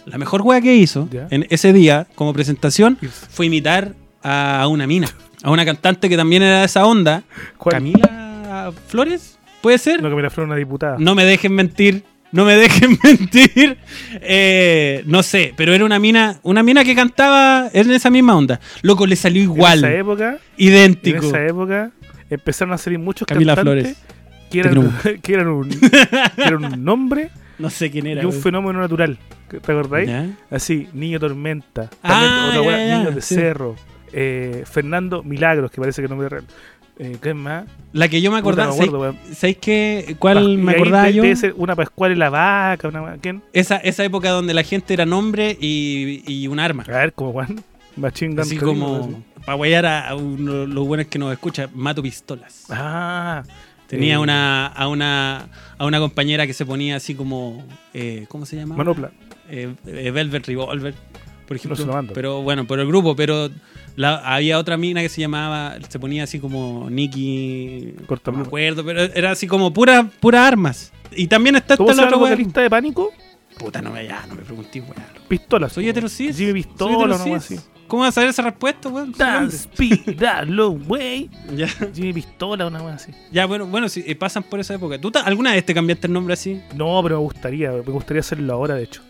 La 0.07 0.17
mejor 0.17 0.41
hueá 0.41 0.59
que 0.61 0.75
hizo 0.75 1.07
en 1.29 1.45
ese 1.51 1.71
día, 1.73 2.07
como 2.15 2.33
presentación, 2.33 2.97
fue 3.29 3.45
imitar 3.45 3.93
a 4.23 4.65
una 4.67 4.87
mina. 4.87 5.09
A 5.43 5.51
una 5.51 5.63
cantante 5.63 6.09
que 6.09 6.17
también 6.17 6.41
era 6.41 6.61
de 6.61 6.65
esa 6.65 6.87
onda. 6.87 7.21
¿Cuál? 7.59 7.73
Camila 7.73 8.71
Flores, 8.87 9.37
¿puede 9.61 9.77
ser? 9.77 10.01
No, 10.01 10.09
que 10.09 10.15
me 10.15 10.23
la 10.23 10.31
fuera 10.31 10.47
una 10.47 10.55
diputada. 10.55 10.95
No 10.97 11.13
me 11.13 11.23
dejen 11.23 11.53
mentir. 11.53 12.03
No 12.31 12.45
me 12.45 12.55
dejen 12.63 12.97
mentir. 13.03 13.77
Eh, 14.21 15.03
no 15.05 15.21
sé, 15.21 15.53
pero 15.55 15.71
era 15.71 15.85
una 15.85 15.99
mina, 15.99 16.39
una 16.41 16.63
mina 16.63 16.83
que 16.83 16.95
cantaba 16.95 17.69
en 17.71 17.91
esa 17.91 18.09
misma 18.09 18.35
onda. 18.35 18.59
Loco, 18.81 19.05
le 19.05 19.15
salió 19.15 19.43
En 19.43 19.51
igual. 19.51 19.77
esa 19.79 19.93
época, 19.93 20.37
idéntico. 20.57 21.19
en 21.19 21.25
esa 21.25 21.45
época, 21.45 21.91
empezaron 22.31 22.73
a 22.73 22.79
salir 22.79 22.97
muchos 22.97 23.27
Camila 23.27 23.53
cantantes 23.53 23.97
Flores. 23.97 24.22
Que 24.53 24.59
eran, 24.59 24.91
que 25.21 25.33
eran 25.33 25.47
un, 25.47 25.69
que 26.35 26.43
eran 26.43 26.63
un 26.65 26.83
nombre 26.83 27.29
No 27.59 27.69
sé 27.69 27.91
quién 27.91 28.07
era. 28.07 28.21
y 28.21 28.25
un 28.25 28.33
fenómeno 28.33 28.79
natural. 28.79 29.17
¿Te 29.49 29.57
acordáis? 29.57 30.07
¿Ya? 30.09 30.27
Así, 30.49 30.87
Niño 30.93 31.19
Tormenta. 31.19 31.89
Ah, 32.01 32.53
otra 32.57 32.63
ya, 32.71 33.03
ya, 33.03 33.11
de 33.11 33.21
sí. 33.21 33.35
Cerro. 33.35 33.75
eh, 34.11 34.63
Fernando 34.65 35.21
Milagros, 35.23 35.69
que 35.69 35.79
parece 35.79 36.01
que 36.01 36.07
no 36.07 36.15
me 36.15 36.27
real. 36.29 36.45
Eh, 36.99 37.17
¿Qué 37.21 37.33
más? 37.33 37.65
La 37.91 38.07
que 38.07 38.21
yo 38.21 38.31
me 38.31 38.37
acordaba. 38.37 38.69
no 38.69 38.73
acuerdo. 38.75 39.13
¿sabéis, 39.13 39.37
sabéis 39.37 39.57
qué? 39.59 40.15
¿Cuál 40.19 40.57
me 40.59 40.71
acordaba 40.73 41.09
yo? 41.09 41.23
Una 41.57 41.75
Pascual 41.75 42.11
y 42.11 42.15
la 42.15 42.29
vaca. 42.29 42.87
Una, 42.87 43.17
¿Quién? 43.21 43.41
Esa, 43.53 43.77
esa 43.77 44.03
época 44.03 44.29
donde 44.29 44.53
la 44.53 44.63
gente 44.63 44.93
era 44.93 45.05
nombre 45.05 45.57
y, 45.59 46.23
y 46.27 46.47
un 46.47 46.59
arma. 46.59 46.83
A 46.87 46.91
ver, 46.99 47.13
como 47.13 47.31
Juan. 47.31 47.63
Machine 47.95 48.31
Gun 48.31 48.39
Así 48.39 48.57
como 48.57 49.23
para 49.45 49.55
guayar 49.55 49.85
a, 49.85 50.09
a 50.09 50.15
uno- 50.15 50.65
los 50.65 50.87
buenos 50.87 51.05
que 51.07 51.19
nos 51.19 51.31
escuchan, 51.31 51.69
mato 51.75 52.01
pistolas. 52.01 52.65
Ah. 52.69 53.43
Tenía 53.95 54.15
eh, 54.15 54.19
una, 54.19 54.67
a 54.67 54.87
una 54.87 55.47
a 55.77 55.85
una 55.85 55.99
compañera 55.99 56.45
que 56.47 56.53
se 56.53 56.65
ponía 56.65 56.95
así 56.95 57.15
como 57.15 57.63
eh, 57.93 58.25
¿cómo 58.29 58.45
se 58.45 58.55
llama? 58.57 58.75
Manopla. 58.75 59.11
Eh, 59.49 59.73
eh, 59.85 60.11
Velvet 60.11 60.45
Revolver, 60.47 60.93
por 61.47 61.57
ejemplo. 61.57 62.03
pero 62.13 62.41
bueno, 62.41 62.65
por 62.65 62.79
el 62.79 62.87
grupo, 62.87 63.15
pero 63.15 63.49
la- 63.95 64.17
había 64.35 64.57
otra 64.57 64.77
mina 64.77 65.01
que 65.01 65.09
se 65.09 65.21
llamaba, 65.21 65.75
se 65.89 65.99
ponía 65.99 66.23
así 66.23 66.39
como 66.39 66.89
Nicky, 66.89 67.93
no 68.07 68.31
me 68.31 68.47
acuerdo, 68.47 68.83
pero 68.85 69.01
era 69.01 69.31
así 69.31 69.47
como 69.47 69.73
pura 69.73 70.09
pura 70.19 70.47
armas. 70.47 70.91
Y 71.15 71.27
también 71.27 71.55
está 71.55 71.77
¿Cómo 71.77 71.91
esta 71.91 72.09
la 72.09 72.17
vocalista 72.17 72.61
de 72.61 72.69
Pánico? 72.69 73.11
Puta, 73.57 73.81
no 73.81 73.91
me 73.91 74.05
ya, 74.05 74.25
no 74.27 74.35
me 74.35 74.41
pregunté, 74.41 74.81
weón. 74.81 74.95
Pistola. 75.27 75.69
Soy 75.69 75.89
heterosis. 75.89 76.37
Jimmy 76.37 76.53
Pistola, 76.53 77.17
no 77.17 77.35
así. 77.35 77.57
¿Cómo 77.87 78.01
vas 78.01 78.09
a 78.09 78.11
saber 78.13 78.29
esa 78.29 78.41
respuesta, 78.41 78.89
weón? 78.89 79.13
Píralo, 79.77 80.71
wey. 80.71 81.29
Ya, 81.55 81.67
Jimmy 81.93 82.13
Pistola, 82.13 82.65
una 82.67 82.79
cosa 82.79 82.95
así. 82.95 83.11
ya, 83.31 83.45
bueno, 83.45 83.67
bueno, 83.67 83.89
si 83.89 84.03
eh, 84.05 84.15
pasan 84.15 84.43
por 84.43 84.59
esa 84.59 84.73
época. 84.73 84.99
¿Tú 84.99 85.11
alguna 85.23 85.51
vez 85.53 85.65
te 85.65 85.73
cambiaste 85.73 86.07
el 86.07 86.13
nombre 86.13 86.33
así? 86.33 86.61
No, 86.75 86.99
pero 87.03 87.17
me 87.17 87.23
gustaría, 87.23 87.71
me 87.71 87.81
gustaría 87.81 88.21
hacerlo 88.21 88.53
ahora, 88.53 88.75
de 88.75 88.83
hecho. 88.83 89.01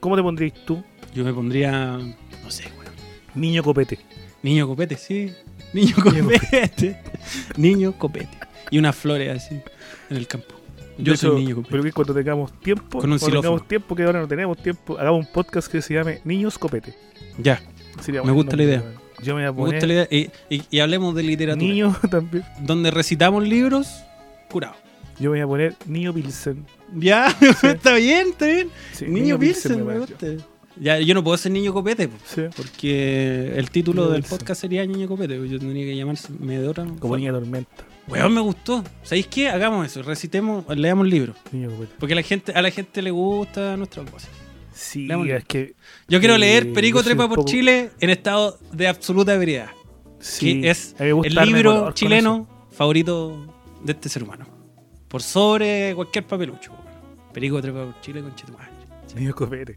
¿Cómo 0.00 0.16
te 0.16 0.22
pondrías 0.22 0.54
tú? 0.64 0.82
Yo 1.14 1.24
me 1.24 1.32
pondría, 1.32 1.72
no 1.72 2.50
sé, 2.50 2.64
weón. 2.78 2.92
Niño 3.34 3.62
Copete. 3.62 3.98
Niño 4.44 4.66
copete, 4.68 4.98
sí. 4.98 5.32
Niño 5.72 5.96
copete. 6.02 7.00
Niño 7.56 7.92
copete. 7.98 8.38
Y 8.70 8.78
unas 8.78 8.94
flores 8.94 9.34
así 9.34 9.58
en 10.10 10.16
el 10.18 10.26
campo. 10.26 10.53
Yo 10.98 11.16
soy 11.16 11.36
niño 11.40 11.56
copete. 11.56 11.70
Pero 11.72 11.82
que 11.82 11.92
cuando 11.92 12.14
tengamos 12.14 12.52
tiempo, 12.60 13.00
Con 13.00 13.12
un 13.12 13.18
cuando 13.18 13.40
tengamos 13.40 13.68
tiempo, 13.68 13.94
que 13.96 14.02
ahora 14.04 14.20
no 14.20 14.28
tenemos 14.28 14.56
tiempo, 14.58 14.98
hagamos 14.98 15.26
un 15.26 15.32
podcast 15.32 15.70
que 15.70 15.82
se 15.82 15.94
llame 15.94 16.20
Niños 16.24 16.58
Copete. 16.58 16.94
Ya, 17.38 17.60
Sería 18.00 18.22
Me 18.22 18.32
gusta 18.32 18.56
la 18.56 18.62
idea. 18.64 18.84
Yo 19.22 19.34
me 19.36 19.42
voy 19.42 19.48
a 19.48 19.52
me 19.52 19.56
poner 19.58 19.74
gusta 19.74 19.86
la 19.86 19.92
idea. 19.94 20.08
Y, 20.10 20.30
y- 20.54 20.62
y 20.70 20.78
hablemos 20.80 21.14
de 21.14 21.22
literatura. 21.22 21.66
Niño 21.66 21.96
también. 22.10 22.44
Donde 22.60 22.90
recitamos 22.90 23.46
libros, 23.46 23.88
curado. 24.50 24.74
Yo 25.20 25.30
me 25.30 25.36
voy 25.36 25.40
a 25.40 25.46
poner 25.46 25.74
Niño 25.86 26.12
Pilsen. 26.12 26.64
Ya, 26.96 27.26
está 27.62 27.94
bien, 27.94 28.28
está 28.30 28.46
bien. 28.46 28.68
Sí, 28.92 29.06
niño 29.06 29.38
Pilsen, 29.38 29.86
me 29.86 29.98
gusta. 30.00 30.26
Ya, 30.80 30.98
yo 30.98 31.14
no 31.14 31.22
puedo 31.22 31.36
ser 31.36 31.52
niño 31.52 31.72
copete, 31.72 32.08
Sí. 32.26 32.42
porque 32.56 33.52
el 33.56 33.70
título 33.70 34.02
Niño 34.02 34.12
del 34.14 34.22
podcast 34.24 34.60
sería 34.60 34.84
Niño 34.84 35.06
Copete. 35.06 35.36
Yo 35.48 35.58
tendría 35.60 35.84
que 35.86 35.96
llamarse 35.96 36.32
de 36.32 36.66
otra. 36.68 36.84
Como. 36.98 37.16
Niña 37.16 37.30
Tormenta. 37.32 37.84
Weón, 38.08 38.34
me 38.34 38.40
gustó. 38.40 38.84
¿Sabéis 39.02 39.26
qué? 39.28 39.48
Hagamos 39.48 39.86
eso, 39.86 40.02
recitemos, 40.02 40.64
leamos 40.76 41.06
libros. 41.06 41.36
Porque 41.98 42.12
a 42.12 42.16
la 42.16 42.22
gente, 42.22 42.52
a 42.52 42.60
la 42.62 42.70
gente 42.70 43.00
le 43.02 43.10
gusta 43.10 43.76
nuestra 43.76 44.04
cosa. 44.04 44.28
Sí, 44.72 45.06
Leamos 45.06 45.28
es 45.28 45.44
que. 45.44 45.74
Yo 46.08 46.18
quiero 46.18 46.34
Eh, 46.34 46.38
leer 46.38 46.72
Perico 46.72 47.02
Trepa 47.02 47.28
por 47.28 47.36
poco- 47.36 47.48
Chile 47.48 47.90
en 48.00 48.10
estado 48.10 48.58
de 48.72 48.88
absoluta 48.88 49.32
ebriedad. 49.34 49.70
Sí, 50.18 50.60
que 50.62 50.70
es 50.70 50.96
el 50.98 51.34
libro 51.46 51.92
chileno 51.92 52.48
favorito 52.72 53.54
de 53.84 53.92
este 53.92 54.08
ser 54.08 54.24
humano. 54.24 54.46
Por 55.08 55.22
sobre 55.22 55.92
cualquier 55.94 56.26
papelucho. 56.26 56.72
weón. 56.72 56.84
Perico 57.32 57.62
Trepa 57.62 57.84
por 57.84 58.00
Chile 58.00 58.20
con 58.20 58.34
Chetumal. 58.34 58.68
Niño 59.14 59.34
Copete. 59.34 59.76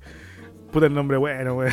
Puta 0.71 0.87
el 0.87 0.93
nombre 0.93 1.17
bueno, 1.17 1.53
weón. 1.53 1.71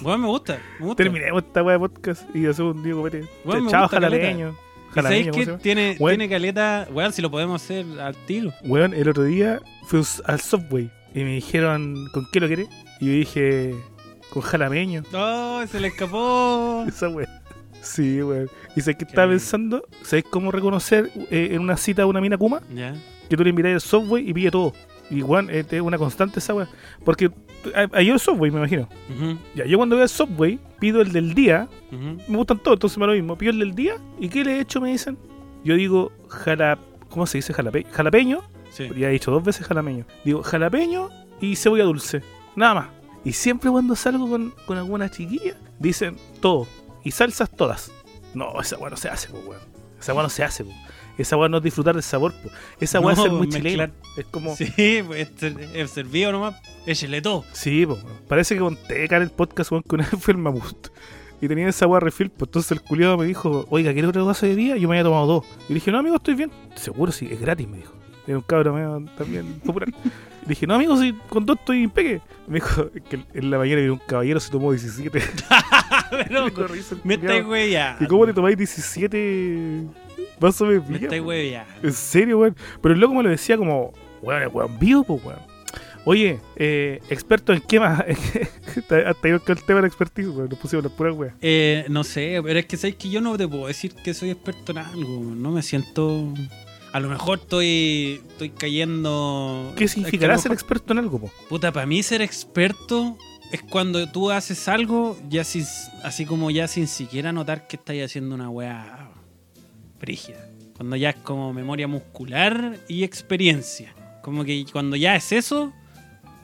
Bueno, 0.00 0.18
me 0.18 0.26
gusta, 0.28 0.58
me 0.80 0.86
gusta. 0.86 1.02
Terminemos 1.04 1.42
esta 1.44 1.62
weá 1.62 1.74
de 1.74 1.78
podcast 1.80 2.34
y 2.34 2.46
hacemos 2.46 2.74
un 2.74 2.82
Niño 2.82 2.96
Copete. 2.96 3.24
Weón, 3.44 3.68
Chao, 3.68 3.82
gusta 3.82 3.96
jalapeño. 4.00 4.18
¿Y 4.18 4.30
Jalapeño, 4.32 4.56
sabéis 4.94 5.28
¿cómo 5.30 5.44
que 5.44 5.52
tiene, 5.62 5.96
Weón. 5.98 6.18
tiene 6.18 6.28
caleta? 6.32 6.88
Weón, 6.92 7.12
si 7.12 7.22
lo 7.22 7.30
podemos 7.30 7.62
hacer 7.62 7.86
al 8.00 8.14
tiro. 8.26 8.52
Weón, 8.64 8.94
el 8.94 9.08
otro 9.08 9.24
día 9.24 9.60
fui 9.86 10.02
al 10.24 10.40
Subway 10.40 10.90
y 11.14 11.24
me 11.24 11.34
dijeron, 11.34 12.06
¿con 12.12 12.26
qué 12.32 12.40
lo 12.40 12.48
querés? 12.48 12.68
Y 13.00 13.06
yo 13.06 13.12
dije, 13.12 13.74
con 14.30 14.42
jalapeño. 14.42 15.02
¡Oh, 15.12 15.62
se 15.70 15.80
le 15.80 15.88
escapó! 15.88 16.84
Esa 16.88 17.08
weón. 17.08 17.28
Sí, 17.80 18.22
weón. 18.22 18.48
Y 18.76 18.80
sé 18.80 18.94
que 18.96 19.04
estaba 19.04 19.28
pensando, 19.28 19.84
¿sabes 20.02 20.24
cómo 20.30 20.50
reconocer 20.52 21.10
eh, 21.30 21.48
en 21.52 21.60
una 21.60 21.76
cita 21.76 22.02
a 22.02 22.06
una 22.06 22.20
mina 22.20 22.36
Kuma? 22.36 22.60
ya. 22.74 22.94
Que 23.28 23.36
tú 23.36 23.44
le 23.44 23.50
invitas 23.50 23.72
al 23.72 23.80
Subway 23.80 24.28
y 24.28 24.34
pide 24.34 24.50
todo. 24.50 24.74
Y 25.12 25.22
weón, 25.22 25.50
eh, 25.50 25.64
es 25.70 25.80
una 25.80 25.98
constante 25.98 26.38
esa 26.38 26.54
weón. 26.54 26.68
Porque 27.04 27.26
eh, 27.74 27.88
hay 27.92 28.08
el 28.08 28.18
Subway, 28.18 28.50
me 28.50 28.58
imagino. 28.58 28.88
Ya, 29.54 29.66
yo 29.66 29.76
cuando 29.76 29.96
voy 29.96 30.02
al 30.02 30.08
Subway, 30.08 30.58
pido 30.80 31.02
el 31.02 31.12
del 31.12 31.34
día. 31.34 31.68
Me 31.90 32.36
gustan 32.36 32.58
todos, 32.58 32.76
entonces 32.76 32.98
me 32.98 33.02
da 33.02 33.12
lo 33.12 33.18
mismo. 33.18 33.36
Pido 33.36 33.52
el 33.52 33.58
del 33.58 33.74
día. 33.74 33.96
¿Y 34.18 34.28
qué 34.28 34.44
le 34.44 34.56
he 34.56 34.60
hecho? 34.60 34.80
Me 34.80 34.90
dicen. 34.90 35.18
Yo 35.64 35.76
digo, 35.76 36.10
jala... 36.28 36.78
¿cómo 37.10 37.26
se 37.26 37.38
dice? 37.38 37.52
Jalape... 37.52 37.84
Jalapeño. 37.90 38.40
Sí. 38.70 38.88
Ya 38.96 39.08
he 39.08 39.12
dicho 39.12 39.30
dos 39.30 39.44
veces 39.44 39.66
jalapeño. 39.66 40.06
Digo, 40.24 40.42
jalapeño 40.42 41.10
y 41.40 41.56
cebolla 41.56 41.84
dulce. 41.84 42.22
Nada 42.56 42.74
más. 42.74 42.86
Y 43.24 43.32
siempre 43.34 43.70
cuando 43.70 43.94
salgo 43.94 44.28
con, 44.28 44.54
con 44.66 44.78
alguna 44.78 45.10
chiquilla, 45.10 45.54
dicen 45.78 46.16
todo. 46.40 46.66
Y 47.04 47.10
salsas 47.10 47.50
todas. 47.50 47.92
No, 48.34 48.58
esa 48.60 48.78
weá 48.78 48.90
no 48.90 48.96
se 48.96 49.08
hace, 49.10 49.28
po, 49.28 49.38
weón. 49.46 49.62
Esa 50.00 50.14
weá 50.14 50.22
no 50.22 50.30
se 50.30 50.42
hace, 50.42 50.64
po. 50.64 50.72
Esa 51.22 51.36
weá 51.36 51.48
no 51.48 51.56
es 51.58 51.62
disfrutar 51.62 51.94
del 51.94 52.02
sabor, 52.02 52.32
po. 52.32 52.50
Esa 52.80 53.00
weá 53.00 53.14
No, 53.14 53.22
es 53.22 53.28
ser 53.28 53.32
muy 53.32 53.46
mezclar. 53.46 53.62
chilena. 53.90 53.92
Es 54.16 54.24
como. 54.26 54.54
Sí, 54.56 54.66
Sí, 54.76 55.02
pues 55.06 55.28
es 55.74 55.90
servido 55.90 56.32
nomás. 56.32 56.54
Échele 56.86 57.22
todo. 57.22 57.44
po, 57.86 57.94
weón. 57.94 58.18
Parece 58.28 58.54
que 58.54 58.60
conté 58.60 59.04
acá 59.04 59.16
en 59.16 59.22
el 59.22 59.30
podcast, 59.30 59.72
weón, 59.72 59.82
que 59.88 59.94
una 59.94 60.04
vez 60.10 60.20
fue 60.20 60.32
el 60.32 60.38
mamut. 60.38 60.88
Y 61.40 61.48
tenía 61.48 61.68
esa 61.68 61.88
weá 61.88 61.98
refill, 61.98 62.30
pues 62.30 62.48
entonces 62.48 62.70
el 62.70 62.80
culiado 62.82 63.16
me 63.18 63.26
dijo, 63.26 63.66
oiga, 63.70 63.92
¿quiere 63.92 64.06
otro 64.06 64.24
vaso 64.24 64.46
de 64.46 64.54
día? 64.54 64.76
Yo 64.76 64.88
me 64.88 64.94
había 64.96 65.04
tomado 65.04 65.26
dos. 65.26 65.44
Y 65.68 65.70
le 65.70 65.74
dije, 65.74 65.90
no, 65.90 65.98
amigo, 65.98 66.14
estoy 66.16 66.34
bien. 66.34 66.52
Seguro, 66.76 67.10
sí, 67.10 67.28
es 67.32 67.40
gratis, 67.40 67.66
me 67.68 67.78
dijo. 67.78 67.94
Era 68.28 68.38
un 68.38 68.44
medio 68.72 69.04
también 69.16 69.54
popular. 69.64 69.88
Le 70.42 70.48
dije, 70.48 70.66
no, 70.66 70.74
amigo, 70.74 70.96
si 70.96 71.12
con 71.28 71.46
dos 71.46 71.58
estoy 71.58 71.84
impeque. 71.84 72.20
Me 72.48 72.54
dijo 72.54 72.90
que 73.08 73.20
en 73.34 73.50
la 73.50 73.58
mañana 73.58 73.92
un 73.92 73.98
caballero, 73.98 74.40
se 74.40 74.50
tomó 74.50 74.72
17. 74.72 75.10
Pero, 76.10 76.44
Me 76.44 76.50
culiao. 76.52 76.74
estáis 76.74 77.46
weyando. 77.46 78.04
¿Y 78.04 78.08
cómo 78.08 78.26
te 78.26 78.34
tomáis 78.34 78.56
17 78.56 79.84
vasos 80.40 80.68
de 80.68 80.80
Me 80.80 80.98
estáis 80.98 81.22
weyando. 81.22 81.72
En 81.82 81.92
serio, 81.92 82.38
weón. 82.40 82.56
Pero 82.82 82.94
el 82.94 83.00
loco 83.00 83.14
me 83.14 83.22
lo 83.22 83.28
decía 83.30 83.56
como, 83.56 83.92
weón, 84.20 84.50
weón 84.52 84.78
vivo, 84.78 85.04
pues, 85.04 85.24
weón. 85.24 85.52
Oye, 86.04 86.40
eh, 86.56 87.00
experto 87.10 87.52
en 87.52 87.60
qué 87.60 87.78
más? 87.78 88.00
Hasta 88.76 88.96
ahí 89.22 89.38
que 89.46 89.52
el 89.52 89.62
tema 89.62 89.80
de 89.80 89.86
expertise, 89.86 90.28
weón. 90.28 90.48
Nos 90.48 90.58
pusimos 90.58 90.82
las 90.84 90.92
puras 90.92 91.14
weas. 91.14 91.34
Eh, 91.40 91.84
no 91.88 92.02
sé, 92.02 92.40
pero 92.42 92.58
es 92.58 92.66
que 92.66 92.76
sabes 92.76 92.96
que 92.96 93.08
yo 93.08 93.20
no 93.20 93.38
te 93.38 93.46
puedo 93.46 93.68
decir 93.68 93.94
que 93.94 94.12
soy 94.12 94.30
experto 94.30 94.72
en 94.72 94.78
algo. 94.78 95.20
No 95.36 95.52
me 95.52 95.62
siento. 95.62 96.34
A 96.92 97.00
lo 97.00 97.08
mejor 97.08 97.38
estoy, 97.38 98.20
estoy 98.28 98.50
cayendo. 98.50 99.72
¿Qué 99.76 99.84
es 99.84 99.94
que 99.94 100.00
a 100.00 100.04
significará 100.04 100.38
ser 100.38 100.52
experto 100.52 100.92
en 100.92 100.98
algo, 100.98 101.20
po? 101.20 101.30
Puta, 101.48 101.72
para 101.72 101.86
mí 101.86 102.02
ser 102.02 102.20
experto 102.20 103.16
es 103.50 103.62
cuando 103.62 104.06
tú 104.10 104.30
haces 104.30 104.68
algo 104.68 105.18
ya 105.28 105.44
sin, 105.44 105.64
así 106.04 106.26
como 106.26 106.50
ya 106.50 106.68
sin 106.68 106.86
siquiera 106.86 107.32
notar 107.32 107.66
que 107.66 107.76
estás 107.76 107.96
haciendo 107.96 108.34
una 108.34 108.50
weá 108.50 109.10
brígida. 110.00 110.48
Cuando 110.76 110.96
ya 110.96 111.10
es 111.10 111.16
como 111.16 111.52
memoria 111.52 111.88
muscular 111.88 112.78
y 112.88 113.04
experiencia. 113.04 113.94
Como 114.22 114.44
que 114.44 114.64
cuando 114.70 114.96
ya 114.96 115.16
es 115.16 115.32
eso, 115.32 115.72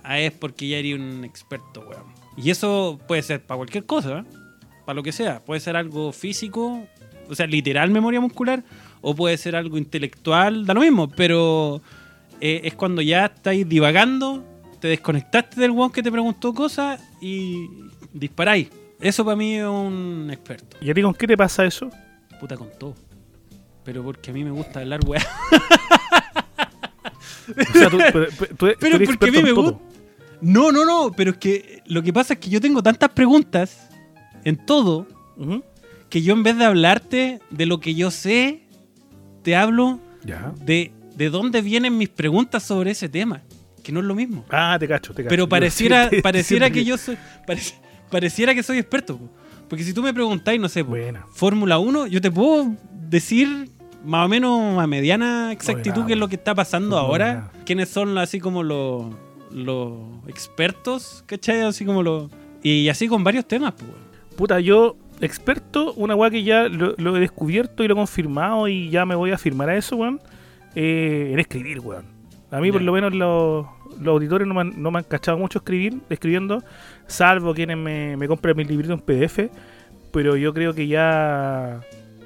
ah, 0.02 0.18
es 0.18 0.32
porque 0.32 0.68
ya 0.68 0.78
eres 0.78 0.94
un 0.94 1.24
experto, 1.24 1.80
weón. 1.80 2.04
Y 2.36 2.50
eso 2.50 2.98
puede 3.06 3.22
ser 3.22 3.44
para 3.44 3.58
cualquier 3.58 3.84
cosa, 3.84 4.20
¿eh? 4.20 4.24
para 4.86 4.94
lo 4.94 5.02
que 5.02 5.12
sea. 5.12 5.44
Puede 5.44 5.60
ser 5.60 5.76
algo 5.76 6.12
físico, 6.12 6.86
o 7.28 7.34
sea, 7.34 7.46
literal 7.46 7.90
memoria 7.90 8.20
muscular, 8.20 8.64
o 9.00 9.14
puede 9.14 9.36
ser 9.36 9.56
algo 9.56 9.78
intelectual, 9.78 10.66
da 10.66 10.74
lo 10.74 10.80
mismo, 10.80 11.08
pero 11.08 11.80
eh, 12.40 12.60
es 12.64 12.74
cuando 12.74 13.02
ya 13.02 13.26
estáis 13.26 13.68
divagando, 13.68 14.44
te 14.80 14.88
desconectaste 14.88 15.60
del 15.60 15.70
weón 15.72 15.90
que 15.90 16.02
te 16.02 16.10
preguntó 16.12 16.52
cosas 16.54 17.00
y 17.20 17.68
disparáis. 18.12 18.68
Eso 19.00 19.24
para 19.24 19.36
mí 19.36 19.54
es 19.56 19.64
un 19.64 20.28
experto. 20.32 20.76
¿Y 20.80 20.90
a 20.90 20.94
ti 20.94 21.02
con 21.02 21.14
qué 21.14 21.26
te 21.26 21.36
pasa 21.36 21.64
eso? 21.64 21.90
Puta 22.40 22.56
con 22.56 22.68
todo. 22.78 22.94
Pero 23.84 24.02
porque 24.02 24.30
a 24.30 24.34
mí 24.34 24.44
me 24.44 24.50
gusta 24.50 24.80
hablar 24.80 25.00
weá. 25.06 25.24
O 27.48 27.78
sea, 27.78 27.90
tú, 27.90 27.98
pero, 28.12 28.26
tú 28.56 28.66
eres- 28.86 29.08
porque 29.08 29.28
a 29.28 29.32
mí 29.32 29.42
me 29.42 29.52
gusta. 29.52 29.78
No, 30.40 30.70
no, 30.72 30.84
no. 30.84 31.12
Pero 31.16 31.32
es 31.32 31.36
que 31.38 31.82
lo 31.86 32.02
que 32.02 32.12
pasa 32.12 32.34
es 32.34 32.40
que 32.40 32.50
yo 32.50 32.60
tengo 32.60 32.82
tantas 32.82 33.10
preguntas 33.10 33.88
en 34.44 34.56
todo 34.66 35.06
que 36.10 36.22
yo 36.22 36.32
en 36.34 36.42
vez 36.42 36.56
de 36.58 36.64
hablarte 36.64 37.40
de 37.50 37.66
lo 37.66 37.80
que 37.80 37.94
yo 37.94 38.10
sé, 38.10 38.62
te 39.48 39.56
hablo 39.56 39.98
Ya. 40.26 40.52
de, 40.62 40.92
de 41.16 41.30
dónde 41.30 41.62
vienen 41.62 41.96
mis 41.96 42.10
preguntas 42.10 42.62
sobre 42.62 42.90
ese 42.90 43.08
tema. 43.08 43.40
Que 43.82 43.92
no 43.92 44.00
es 44.00 44.04
lo 44.06 44.14
mismo. 44.14 44.44
Ah, 44.50 44.76
te 44.78 44.86
cacho, 44.86 45.14
te 45.14 45.22
cacho. 45.22 45.30
Pero 45.30 45.48
pareciera, 45.48 46.10
pareciera 46.22 46.68
que 46.68 46.84
yo 46.84 46.98
soy. 46.98 47.16
pareci- 47.46 47.76
pareciera 48.10 48.54
que 48.54 48.62
soy 48.62 48.76
experto. 48.76 49.16
po. 49.16 49.30
Porque 49.66 49.84
si 49.84 49.94
tú 49.94 50.02
me 50.02 50.12
preguntáis, 50.12 50.60
no 50.60 50.68
sé. 50.68 50.84
Fórmula 51.32 51.78
1, 51.78 52.08
yo 52.08 52.20
te 52.20 52.30
puedo 52.30 52.74
decir 53.08 53.70
más 54.04 54.26
o 54.26 54.28
menos 54.28 54.78
a 54.78 54.86
mediana 54.86 55.50
exactitud 55.50 56.04
qué 56.06 56.12
es 56.12 56.18
lo 56.18 56.28
que 56.28 56.36
está 56.36 56.54
pasando 56.54 56.90
no, 56.96 56.98
ahora. 56.98 57.50
Quiénes 57.64 57.88
son 57.88 58.18
así 58.18 58.38
como 58.38 58.62
los, 58.62 59.06
los 59.50 59.94
expertos, 60.26 61.24
¿cachai? 61.26 61.62
Así 61.62 61.86
como 61.86 62.02
los. 62.02 62.30
Y 62.62 62.90
así 62.90 63.08
con 63.08 63.24
varios 63.24 63.48
temas, 63.48 63.72
pues. 63.72 63.90
Puta, 64.36 64.60
yo, 64.60 64.96
experto, 65.20 65.92
una 65.94 66.14
weá 66.14 66.30
que 66.30 66.42
ya 66.42 66.68
lo, 66.68 66.94
lo 66.96 67.16
he 67.16 67.20
descubierto 67.20 67.82
y 67.84 67.88
lo 67.88 67.94
he 67.94 67.96
confirmado 67.96 68.68
y 68.68 68.90
ya 68.90 69.04
me 69.06 69.14
voy 69.14 69.30
a 69.30 69.34
afirmar 69.34 69.68
a 69.70 69.76
eso, 69.76 69.96
weón, 69.96 70.20
eh, 70.74 71.30
en 71.32 71.38
escribir, 71.38 71.80
weón. 71.80 72.04
A 72.50 72.60
mí, 72.60 72.72
por 72.72 72.80
lo 72.82 72.92
menos, 72.92 73.14
los, 73.14 73.66
los 74.00 74.08
auditores 74.08 74.46
no 74.48 74.54
me, 74.54 74.60
han, 74.62 74.82
no 74.82 74.90
me 74.90 74.98
han 74.98 75.04
cachado 75.04 75.36
mucho 75.38 75.58
escribir, 75.58 76.00
escribiendo, 76.08 76.62
salvo 77.06 77.52
quienes 77.54 77.76
me, 77.76 78.16
me 78.16 78.26
compran 78.28 78.56
mi 78.56 78.64
librito 78.64 78.94
en 78.94 79.00
PDF, 79.00 79.50
pero 80.12 80.36
yo 80.36 80.54
creo 80.54 80.72
que 80.74 80.86
ya 80.86 81.80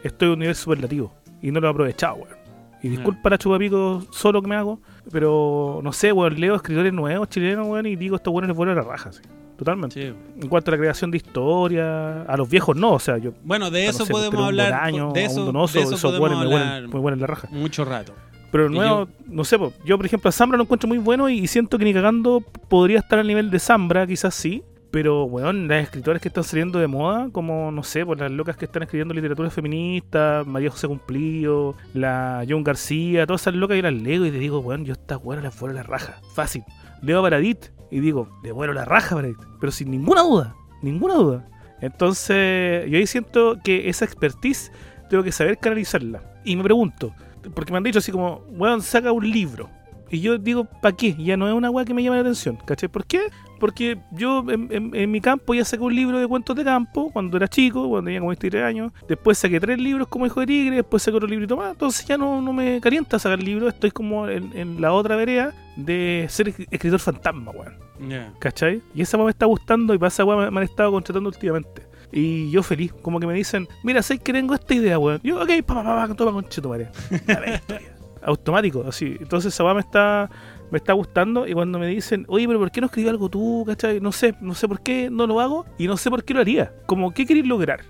estoy 0.04 0.28
a 0.28 0.32
un 0.34 0.38
nivel 0.38 0.54
superlativo 0.54 1.12
y 1.40 1.50
no 1.50 1.60
lo 1.60 1.66
he 1.68 1.70
aprovechado, 1.70 2.14
weón. 2.16 2.36
Y 2.84 2.88
Ya. 2.88 2.96
disculpa 2.96 3.30
la 3.30 3.38
chupapico 3.38 4.04
solo 4.10 4.42
que 4.42 4.48
me 4.48 4.56
hago, 4.56 4.80
pero 5.10 5.80
no 5.82 5.92
sé, 5.92 6.12
weón, 6.12 6.38
leo 6.40 6.54
escritores 6.56 6.92
nuevos 6.92 7.28
chilenos, 7.28 7.66
weón, 7.66 7.86
y 7.86 7.96
digo, 7.96 8.16
estos 8.16 8.32
weones 8.32 8.48
les 8.48 8.56
vuelven 8.56 8.76
la 8.76 8.82
raja, 8.82 9.12
sí. 9.12 9.22
Totalmente. 9.56 10.00
Sí. 10.00 10.14
En 10.40 10.48
cuanto 10.48 10.70
a 10.70 10.72
la 10.72 10.78
creación 10.78 11.10
de 11.10 11.18
historia, 11.18 12.22
a 12.22 12.36
los 12.36 12.48
viejos 12.48 12.76
no, 12.76 12.92
o 12.92 12.98
sea, 12.98 13.18
yo 13.18 13.32
Bueno, 13.44 13.70
de 13.70 13.84
no 13.84 13.90
eso 13.90 14.06
sé, 14.06 14.12
podemos 14.12 14.30
tener 14.30 14.42
un 14.42 14.48
hablar. 14.48 15.12
De 15.12 15.24
eso, 15.24 15.44
Donoso, 15.44 15.78
de 15.78 15.84
eso 15.84 15.94
esos 15.94 16.10
podemos 16.18 16.30
me 16.30 16.44
hablar 16.44 16.72
huelen, 16.72 16.90
me 16.90 16.98
huelen 16.98 17.20
la 17.20 17.26
raja. 17.26 17.48
mucho 17.50 17.84
rato. 17.84 18.12
Pero 18.50 18.68
nuevo, 18.68 19.08
no 19.26 19.44
sé, 19.44 19.58
po, 19.58 19.72
yo 19.84 19.96
por 19.96 20.04
ejemplo 20.04 20.28
a 20.28 20.32
Zambra 20.32 20.58
lo 20.58 20.64
encuentro 20.64 20.86
muy 20.86 20.98
bueno 20.98 21.28
y, 21.30 21.38
y 21.38 21.46
siento 21.46 21.78
que 21.78 21.84
ni 21.84 21.94
cagando 21.94 22.40
podría 22.68 22.98
estar 22.98 23.18
al 23.18 23.26
nivel 23.26 23.50
de 23.50 23.58
Zambra, 23.58 24.06
quizás 24.06 24.34
sí. 24.34 24.62
Pero, 24.90 25.24
weón, 25.24 25.68
las 25.68 25.84
escritoras 25.84 26.20
que 26.20 26.28
están 26.28 26.44
saliendo 26.44 26.78
de 26.78 26.86
moda, 26.86 27.30
como, 27.32 27.70
no 27.72 27.82
sé, 27.82 28.04
por 28.04 28.20
las 28.20 28.30
locas 28.30 28.58
que 28.58 28.66
están 28.66 28.82
escribiendo 28.82 29.14
literatura 29.14 29.48
feminista, 29.48 30.42
María 30.46 30.70
José 30.70 30.86
Cumplido, 30.86 31.76
la 31.94 32.44
John 32.46 32.62
García, 32.62 33.26
todas 33.26 33.40
esas 33.40 33.54
locas 33.54 33.78
yo 33.78 33.82
las 33.84 33.94
leo 33.94 34.26
y 34.26 34.30
te 34.30 34.38
digo, 34.38 34.58
weón, 34.58 34.84
yo 34.84 34.92
estas 34.92 35.18
weonas 35.24 35.44
las 35.44 35.58
vuelo 35.58 35.74
la 35.76 35.82
raja. 35.82 36.20
Fácil. 36.34 36.62
Leo 37.00 37.20
a 37.20 37.22
Paradit 37.22 37.70
y 37.92 38.00
digo, 38.00 38.26
le 38.42 38.52
vuelo 38.52 38.72
la 38.72 38.86
raja. 38.86 39.20
Pero 39.60 39.70
sin 39.70 39.90
ninguna 39.90 40.22
duda, 40.22 40.56
ninguna 40.80 41.14
duda. 41.14 41.48
Entonces, 41.82 42.90
yo 42.90 42.96
ahí 42.96 43.06
siento 43.06 43.58
que 43.62 43.90
esa 43.90 44.06
expertise 44.06 44.72
tengo 45.10 45.22
que 45.22 45.30
saber 45.30 45.58
canalizarla. 45.58 46.22
Y 46.42 46.56
me 46.56 46.62
pregunto, 46.62 47.14
porque 47.54 47.70
me 47.70 47.76
han 47.76 47.84
dicho 47.84 47.98
así 47.98 48.10
como, 48.10 48.42
weón, 48.48 48.80
saca 48.80 49.12
un 49.12 49.30
libro. 49.30 49.68
Y 50.08 50.20
yo 50.20 50.38
digo, 50.38 50.64
¿para 50.64 50.96
qué? 50.96 51.14
Ya 51.16 51.36
no 51.36 51.46
es 51.46 51.54
una 51.54 51.70
weá 51.70 51.84
que 51.84 51.92
me 51.92 52.02
llama 52.02 52.16
la 52.16 52.22
atención, 52.22 52.56
¿cachai? 52.66 52.88
¿Por 52.88 53.04
qué? 53.04 53.20
Porque 53.62 53.96
yo 54.10 54.44
en, 54.50 54.66
en- 54.72 54.90
en 54.92 55.08
mi 55.12 55.20
campo 55.20 55.54
ya 55.54 55.64
saqué 55.64 55.84
un 55.84 55.94
libro 55.94 56.18
de 56.18 56.26
cuentos 56.26 56.56
de 56.56 56.64
campo 56.64 57.12
cuando 57.12 57.36
era 57.36 57.46
chico, 57.46 57.88
cuando 57.88 58.06
tenía 58.06 58.18
como 58.18 58.30
23 58.30 58.64
años. 58.64 58.90
Después 59.06 59.38
saqué 59.38 59.60
tres 59.60 59.78
libros 59.78 60.08
como 60.08 60.26
Hijo 60.26 60.40
de 60.40 60.46
Tigre, 60.46 60.74
después 60.76 61.00
saqué 61.04 61.16
otro 61.16 61.28
librito 61.28 61.56
más. 61.56 61.70
Entonces 61.70 62.04
ya 62.04 62.18
no, 62.18 62.42
no 62.42 62.52
me 62.52 62.80
calienta 62.80 63.20
sacar 63.20 63.40
libros, 63.40 63.72
estoy 63.72 63.92
como 63.92 64.26
en, 64.26 64.50
en 64.58 64.80
la 64.80 64.92
otra 64.92 65.14
vereda 65.14 65.54
de 65.76 66.26
ser 66.28 66.48
es- 66.48 66.56
escritor 66.72 66.98
fantasma, 66.98 67.52
weón. 67.52 67.74
Ya. 68.10 68.32
¿Cachai? 68.40 68.82
Y 68.96 69.02
esa 69.02 69.16
weá 69.16 69.26
me 69.26 69.30
está 69.30 69.46
gustando 69.46 69.94
y 69.94 69.98
para 69.98 70.08
esa 70.08 70.24
weá 70.24 70.36
me, 70.36 70.50
me 70.50 70.58
han 70.58 70.64
estado 70.64 70.90
contratando 70.90 71.28
últimamente. 71.28 71.86
Y 72.10 72.50
yo 72.50 72.64
feliz, 72.64 72.92
como 73.00 73.20
que 73.20 73.28
me 73.28 73.34
dicen, 73.34 73.68
mira, 73.84 74.02
sé 74.02 74.18
que 74.18 74.32
tengo 74.32 74.54
esta 74.54 74.74
idea, 74.74 74.98
weón. 74.98 75.20
Yo, 75.22 75.40
ok, 75.40 75.50
pa, 75.64 75.84
pa, 75.84 76.06
pa, 76.08 76.14
toma 76.16 76.32
conche 76.32 76.60
tu 76.60 76.68
madre. 76.68 76.88
Automático, 78.24 78.84
así. 78.86 79.16
Entonces 79.20 79.52
esa 79.52 79.64
weá 79.64 79.74
me 79.74 79.80
está, 79.80 80.30
me 80.72 80.78
está 80.78 80.94
gustando. 80.94 81.46
Y 81.46 81.52
cuando 81.52 81.78
me 81.78 81.86
dicen, 81.86 82.24
oye, 82.28 82.46
pero 82.48 82.58
¿por 82.58 82.70
qué 82.70 82.80
no 82.80 82.86
escribí 82.86 83.08
algo 83.08 83.28
tú? 83.28 83.64
¿Cachai? 83.66 84.00
No 84.00 84.10
sé, 84.10 84.34
no 84.40 84.54
sé 84.54 84.66
por 84.66 84.80
qué 84.80 85.10
no 85.10 85.26
lo 85.26 85.38
hago 85.38 85.66
y 85.78 85.86
no 85.86 85.96
sé 85.96 86.10
por 86.10 86.24
qué 86.24 86.34
lo 86.34 86.40
haría. 86.40 86.72
Como, 86.86 87.12
¿qué 87.12 87.26
queréis 87.26 87.46
lograr? 87.46 87.84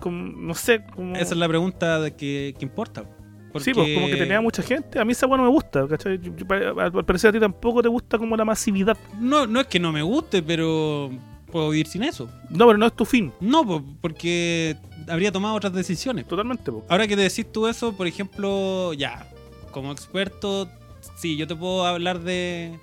Como, 0.00 0.36
no 0.36 0.54
sé, 0.54 0.84
como. 0.94 1.14
Esa 1.14 1.32
es 1.34 1.38
la 1.38 1.48
pregunta 1.48 2.00
de 2.00 2.14
que, 2.14 2.54
que 2.58 2.64
importa. 2.64 3.04
Sí, 3.60 3.72
pues 3.72 3.94
como 3.94 4.08
que 4.08 4.16
tenía 4.16 4.40
mucha 4.40 4.62
gente. 4.64 4.98
A 4.98 5.04
mí 5.04 5.12
esa 5.12 5.28
weá 5.28 5.36
no 5.36 5.44
me 5.44 5.50
gusta, 5.50 5.86
¿cachai? 5.86 6.20
Al 6.50 6.96
al 6.96 7.04
parecer 7.04 7.30
a 7.30 7.32
ti 7.32 7.38
tampoco 7.38 7.82
te 7.82 7.88
gusta 7.88 8.18
como 8.18 8.36
la 8.36 8.44
masividad. 8.44 8.98
No, 9.20 9.46
no 9.46 9.60
es 9.60 9.68
que 9.68 9.78
no 9.78 9.92
me 9.92 10.02
guste, 10.02 10.42
pero 10.42 11.12
puedo 11.52 11.70
vivir 11.70 11.86
sin 11.86 12.02
eso. 12.02 12.28
No, 12.50 12.66
pero 12.66 12.78
no 12.78 12.86
es 12.86 12.94
tu 12.94 13.04
fin. 13.04 13.32
No, 13.40 13.64
po, 13.64 13.80
porque 14.00 14.76
habría 15.06 15.30
tomado 15.30 15.54
otras 15.54 15.72
decisiones. 15.72 16.26
Totalmente, 16.26 16.72
po. 16.72 16.84
Ahora 16.88 17.06
que 17.06 17.14
te 17.14 17.22
decís 17.22 17.46
tú 17.52 17.68
eso, 17.68 17.96
por 17.96 18.08
ejemplo, 18.08 18.92
ya, 18.92 19.24
como 19.70 19.92
experto, 19.92 20.68
sí, 21.14 21.36
yo 21.36 21.46
te 21.46 21.54
puedo 21.56 21.86
hablar 21.86 22.20
de, 22.20 22.78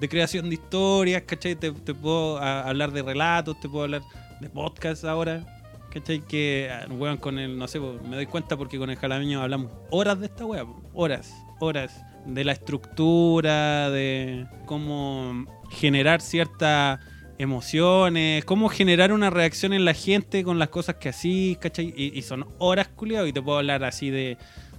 de 0.00 0.08
creación 0.08 0.48
de 0.48 0.54
historias, 0.54 1.22
¿cachai? 1.22 1.54
Te, 1.56 1.72
puedo 1.72 2.38
hablar 2.38 2.92
de 2.92 3.02
relatos, 3.02 3.58
te 3.60 3.68
puedo 3.68 3.84
hablar 3.84 4.02
de 4.40 4.48
podcasts 4.48 5.04
ahora, 5.04 5.44
¿cachai? 5.90 6.20
Que, 6.20 6.70
ah, 6.72 6.86
weón, 6.90 7.18
con 7.18 7.38
el, 7.38 7.56
no 7.56 7.68
sé, 7.68 7.80
me 7.80 8.16
doy 8.16 8.26
cuenta 8.26 8.56
porque 8.56 8.78
con 8.78 8.90
el 8.90 8.96
jalameño 8.96 9.42
hablamos 9.42 9.70
horas 9.90 10.18
de 10.20 10.26
esta 10.26 10.44
weá, 10.44 10.64
horas, 10.92 11.32
horas, 11.60 12.02
de 12.26 12.44
la 12.44 12.52
estructura, 12.52 13.90
de 13.90 14.46
cómo 14.66 15.44
generar 15.70 16.20
ciertas 16.20 17.00
emociones, 17.36 18.44
cómo 18.44 18.68
generar 18.68 19.12
una 19.12 19.28
reacción 19.28 19.72
en 19.72 19.84
la 19.84 19.92
gente 19.92 20.44
con 20.44 20.58
las 20.58 20.68
cosas 20.68 20.96
que 20.96 21.10
así, 21.10 21.58
¿cachai? 21.60 21.92
Y, 21.96 22.18
y 22.18 22.22
son 22.22 22.46
horas, 22.58 22.88
culiado, 22.88 23.26
y 23.26 23.32
te 23.32 23.42
puedo 23.42 23.58
hablar 23.58 23.84
así 23.84 24.10
de, 24.10 24.38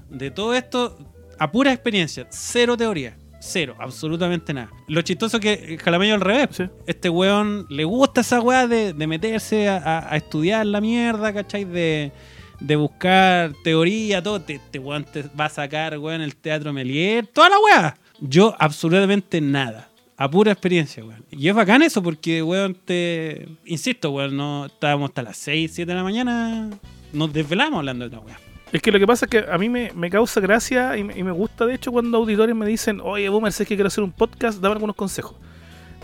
de 0.09 0.31
todo 0.31 0.53
esto 0.53 1.14
a 1.39 1.51
pura 1.51 1.71
experiencia, 1.73 2.27
cero 2.29 2.75
teoría, 2.77 3.17
cero, 3.39 3.75
absolutamente 3.79 4.53
nada. 4.53 4.69
Lo 4.87 5.01
chistoso 5.01 5.39
que 5.39 5.53
eh, 5.53 5.77
Jalameño 5.77 6.15
al 6.15 6.21
revés, 6.21 6.49
Sí. 6.51 6.63
este 6.87 7.09
weón 7.09 7.65
le 7.69 7.83
gusta 7.83 8.21
esa 8.21 8.41
weá 8.41 8.67
de, 8.67 8.93
de 8.93 9.07
meterse 9.07 9.67
a, 9.69 9.77
a- 9.77 10.13
a 10.13 10.17
estudiar 10.17 10.65
la 10.65 10.81
mierda, 10.81 11.33
¿cachai? 11.33 11.65
De, 11.65 12.11
de 12.59 12.75
buscar 12.75 13.53
teoría, 13.63 14.23
todo. 14.23 14.41
Te, 14.41 14.55
este 14.55 14.79
weón 14.79 15.03
te 15.03 15.23
va 15.39 15.45
a 15.45 15.49
sacar, 15.49 15.97
weón, 15.99 16.21
el 16.21 16.35
teatro 16.35 16.71
Melier, 16.73 17.27
toda 17.27 17.49
la 17.49 17.59
weá. 17.59 17.97
Yo, 18.19 18.55
absolutamente 18.57 19.41
nada. 19.41 19.89
A 20.17 20.29
pura 20.31 20.53
experiencia, 20.53 21.03
weón. 21.03 21.25
Y 21.29 21.49
es 21.49 21.53
bacán 21.53 21.81
eso 21.81 22.01
porque, 22.01 22.41
weón, 22.41 22.73
te. 22.73 23.47
Insisto, 23.65 24.11
weón, 24.11 24.37
no 24.37 24.67
estábamos 24.67 25.09
hasta 25.09 25.21
las 25.23 25.35
6, 25.37 25.69
7 25.73 25.91
de 25.91 25.95
la 25.97 26.03
mañana. 26.03 26.69
Nos 27.11 27.33
desvelamos 27.33 27.79
hablando 27.79 28.07
de 28.09 28.15
esta 28.15 28.25
weá. 28.25 28.39
Es 28.75 28.81
que 28.81 28.91
lo 28.91 28.99
que 28.99 29.07
pasa 29.07 29.23
es 29.25 29.29
que 29.29 29.45
a 29.49 29.57
mí 29.57 29.69
me, 29.69 30.09
causa 30.09 30.41
gracia 30.41 30.97
y 30.97 31.03
me, 31.05 31.17
y 31.17 31.23
me 31.23 31.31
gusta, 31.31 31.65
de 31.65 31.75
hecho, 31.75 31.93
cuando 31.93 32.17
auditores 32.17 32.53
me 32.53 32.65
dicen, 32.65 32.99
oye, 33.01 33.29
Boomer, 33.29 33.53
sé 33.53 33.65
que 33.65 33.75
quiero 33.75 33.87
hacer 33.87 34.03
un 34.03 34.11
podcast, 34.11 34.59
dame 34.59 34.73
algunos 34.73 34.97
consejos. 34.97 35.37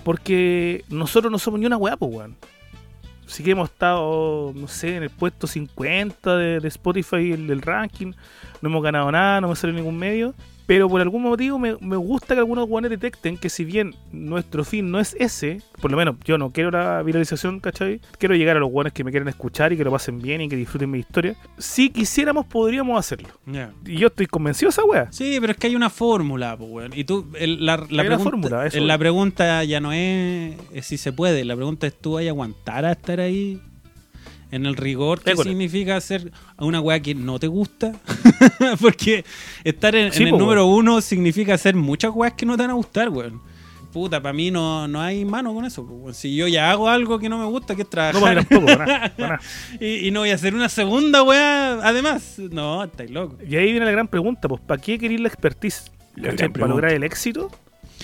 Porque 0.06 0.86
nosotros 0.88 1.30
no 1.30 1.38
somos 1.38 1.60
ni 1.60 1.66
una 1.66 1.76
weá, 1.76 1.98
pues, 1.98 2.16
weón. 2.16 2.38
Sí 3.26 3.44
que 3.44 3.52
hemos 3.52 3.70
estado, 3.70 4.54
no 4.56 4.70
sé, 4.70 4.96
en 4.96 5.04
el 5.04 5.10
puesto 5.10 5.48
50 5.48 6.38
de, 6.38 6.60
de 6.62 6.68
Spotify, 6.70 7.34
el 7.34 7.46
del 7.46 7.62
ranking. 7.62 8.14
No 8.62 8.70
hemos 8.70 8.82
ganado 8.82 9.12
nada, 9.12 9.42
no 9.42 9.50
me 9.50 9.56
salió 9.58 9.76
ningún 9.76 9.98
medio. 9.98 10.34
Pero 10.66 10.88
por 10.90 11.02
algún 11.02 11.24
motivo 11.24 11.60
me, 11.60 11.76
me 11.82 11.96
gusta 11.98 12.34
que 12.36 12.40
algunos 12.40 12.68
guanes 12.68 12.92
detecten 12.92 13.38
que 13.38 13.50
si 13.50 13.66
bien 13.66 13.96
nuestro 14.12 14.64
fin 14.64 14.90
no 14.92 15.00
es 15.00 15.16
ese, 15.20 15.62
por 15.82 15.92
lo 15.92 15.98
menos 15.98 16.16
yo 16.24 16.38
no 16.38 16.52
quiero 16.52 16.72
la 16.72 17.02
viralización, 17.04 17.60
¿cachai? 17.60 18.00
Quiero 18.18 18.36
llegar 18.36 18.58
a 18.58 18.60
los 18.60 18.70
guanes 18.70 18.94
que 18.94 19.04
me 19.04 19.12
quieren 19.12 19.28
escuchar 19.28 19.74
y 19.74 19.78
que 19.78 19.84
lo 19.84 19.92
pasen 19.92 20.20
bien 20.22 20.42
y 20.42 20.50
que 20.50 20.56
disfruten 20.56 20.90
mi 20.92 21.00
historia. 21.00 21.36
Si 21.58 21.90
quisiéramos, 21.90 22.46
podríamos 22.46 22.98
hacerlo. 22.98 23.30
Ya. 23.46 23.72
Y 23.86 23.98
yo 23.98 24.08
estoy 24.08 24.28
convencido 24.28 24.68
de 24.70 24.72
esa 24.72 24.84
wea. 24.86 25.08
Sí, 25.12 25.38
pero 25.42 25.52
es 25.52 25.58
que 25.58 25.68
hay 25.68 25.76
una 25.76 25.90
fórmula, 25.90 26.56
pues, 26.58 26.70
weón. 26.72 26.92
Y 26.96 27.04
tú, 27.04 27.28
el- 27.38 27.66
la, 27.66 27.78
la 27.90 28.02
Hay 28.04 28.08
pregunta, 28.08 28.24
fórmula, 28.24 28.66
eso 28.68 28.80
la 28.80 28.98
pregunta 28.98 29.64
ya 29.64 29.80
no 29.80 29.92
es, 29.92 30.56
es 30.74 30.86
si 30.86 30.98
se 30.98 31.12
puede. 31.12 31.44
La 31.46 31.56
pregunta 31.56 31.88
es: 31.88 31.94
¿tú 32.00 32.14
vas 32.14 32.26
a 32.26 32.30
aguantar 32.30 32.86
a 32.86 32.92
estar 32.94 33.20
ahí? 33.20 33.60
En 34.52 34.66
el 34.66 34.76
rigor, 34.76 35.22
¿qué 35.22 35.32
École. 35.32 35.50
significa 35.50 35.96
hacer 35.96 36.32
una 36.58 36.82
weá 36.82 37.00
que 37.00 37.16
no 37.16 37.40
te 37.40 37.48
gusta? 37.48 37.94
Porque 38.82 39.24
estar 39.64 39.96
en, 39.96 40.12
Sí, 40.12 40.24
en 40.24 40.28
el 40.28 40.34
po, 40.34 40.40
número 40.40 40.66
uno 40.66 41.00
significa 41.02 41.54
hacer 41.54 41.76
muchas 41.76 42.12
weas 42.14 42.34
que 42.34 42.46
no 42.46 42.58
te 42.58 42.64
van 42.64 42.72
a 42.72 42.74
gustar, 42.76 43.10
weón. 43.10 43.42
Puta, 43.94 44.22
para 44.22 44.32
mí 44.34 44.52
no, 44.52 44.88
no 44.88 45.02
hay 45.02 45.26
mano 45.26 45.54
con 45.54 45.66
eso. 45.66 45.84
weón. 45.84 46.14
Si 46.14 46.36
yo 46.36 46.48
ya 46.48 46.70
hago 46.72 46.90
algo 46.90 47.18
que 47.20 47.30
no 47.30 47.38
me 47.38 47.46
gusta, 47.46 47.76
que 47.76 47.82
es 47.84 47.90
trabajar. 47.90 48.36
No, 48.36 48.42
tampoco, 48.46 48.66
para 48.66 48.86
nada, 48.86 49.14
para 49.16 49.28
nada. 49.30 49.42
y, 49.80 50.08
y 50.08 50.12
no 50.12 50.22
voy 50.22 50.32
a 50.32 50.36
hacer 50.36 50.54
una 50.54 50.70
segunda 50.70 51.24
weá 51.24 51.80
además. 51.88 52.36
No, 52.52 52.84
estáis 52.84 53.10
loco. 53.12 53.38
Y 53.48 53.56
ahí 53.56 53.72
viene 53.72 53.86
la 53.86 53.92
gran 53.92 54.08
pregunta, 54.08 54.48
pues, 54.48 54.62
¿para 54.62 54.82
qué 54.82 55.00
querer 55.00 55.20
la 55.22 55.28
expertise? 55.30 55.92
¿Para 56.54 56.68
lograr 56.68 56.92
el 56.92 57.04
éxito? 57.04 57.50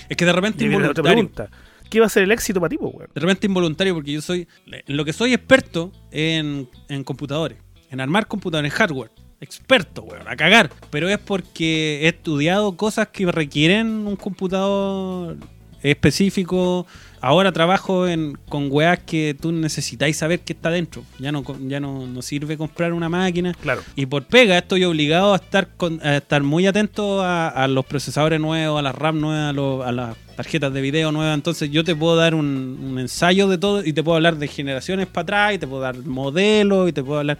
Es 0.08 0.16
que 0.16 0.24
de 0.24 0.32
repente 0.32 0.74
otra 0.76 1.02
pregunta. 1.02 1.50
¿Qué 1.90 2.00
va 2.00 2.06
a 2.06 2.10
ser 2.10 2.22
el 2.24 2.32
éxito 2.32 2.60
para 2.60 2.70
ti, 2.70 2.78
pues, 2.78 2.92
weón? 2.94 3.10
De 3.14 3.20
repente 3.20 3.46
involuntario 3.46 3.94
porque 3.94 4.12
yo 4.12 4.20
soy... 4.20 4.46
Lo 4.86 5.04
que 5.04 5.12
soy 5.12 5.34
experto 5.34 5.92
en, 6.10 6.68
en 6.88 7.04
computadores. 7.04 7.58
En 7.90 8.00
armar 8.00 8.26
computadores, 8.26 8.72
hardware. 8.72 9.10
Experto, 9.40 10.02
weón, 10.02 10.28
a 10.28 10.36
cagar. 10.36 10.70
Pero 10.90 11.08
es 11.08 11.18
porque 11.18 12.00
he 12.02 12.08
estudiado 12.08 12.76
cosas 12.76 13.08
que 13.08 13.30
requieren 13.30 14.06
un 14.06 14.16
computador 14.16 15.36
específico. 15.82 16.86
Ahora 17.20 17.50
trabajo 17.50 18.06
en, 18.06 18.38
con 18.48 18.68
weas 18.70 19.00
que 19.00 19.34
tú 19.38 19.50
necesitáis 19.50 20.16
saber 20.16 20.38
qué 20.40 20.52
está 20.52 20.70
dentro. 20.70 21.02
Ya 21.18 21.32
no, 21.32 21.42
ya 21.66 21.80
no, 21.80 22.06
no 22.06 22.22
sirve 22.22 22.56
comprar 22.56 22.92
una 22.92 23.08
máquina. 23.08 23.54
Claro. 23.60 23.82
Y 23.96 24.06
por 24.06 24.24
pega 24.26 24.56
estoy 24.56 24.84
obligado 24.84 25.32
a 25.32 25.36
estar 25.36 25.68
con- 25.76 26.00
a 26.06 26.18
estar 26.18 26.44
muy 26.44 26.66
atento 26.68 27.20
a, 27.22 27.48
a 27.48 27.66
los 27.66 27.84
procesadores 27.86 28.40
nuevos, 28.40 28.78
a 28.78 28.82
las 28.82 28.94
RAM 28.94 29.20
nuevas, 29.20 29.50
a, 29.50 29.52
los- 29.52 29.84
a 29.84 29.90
las 29.90 30.16
tarjetas 30.36 30.72
de 30.72 30.80
video 30.80 31.10
nuevas. 31.10 31.34
Entonces 31.34 31.70
yo 31.72 31.82
te 31.82 31.96
puedo 31.96 32.14
dar 32.14 32.36
un, 32.36 32.78
un 32.80 32.98
ensayo 33.00 33.48
de 33.48 33.58
todo 33.58 33.84
y 33.84 33.92
te 33.92 34.04
puedo 34.04 34.14
hablar 34.14 34.36
de 34.36 34.46
generaciones 34.46 35.08
para 35.08 35.22
atrás 35.22 35.54
y 35.54 35.58
te 35.58 35.66
puedo 35.66 35.82
dar 35.82 35.96
modelos 36.06 36.88
y 36.88 36.92
te 36.92 37.02
puedo 37.02 37.18
hablar... 37.18 37.38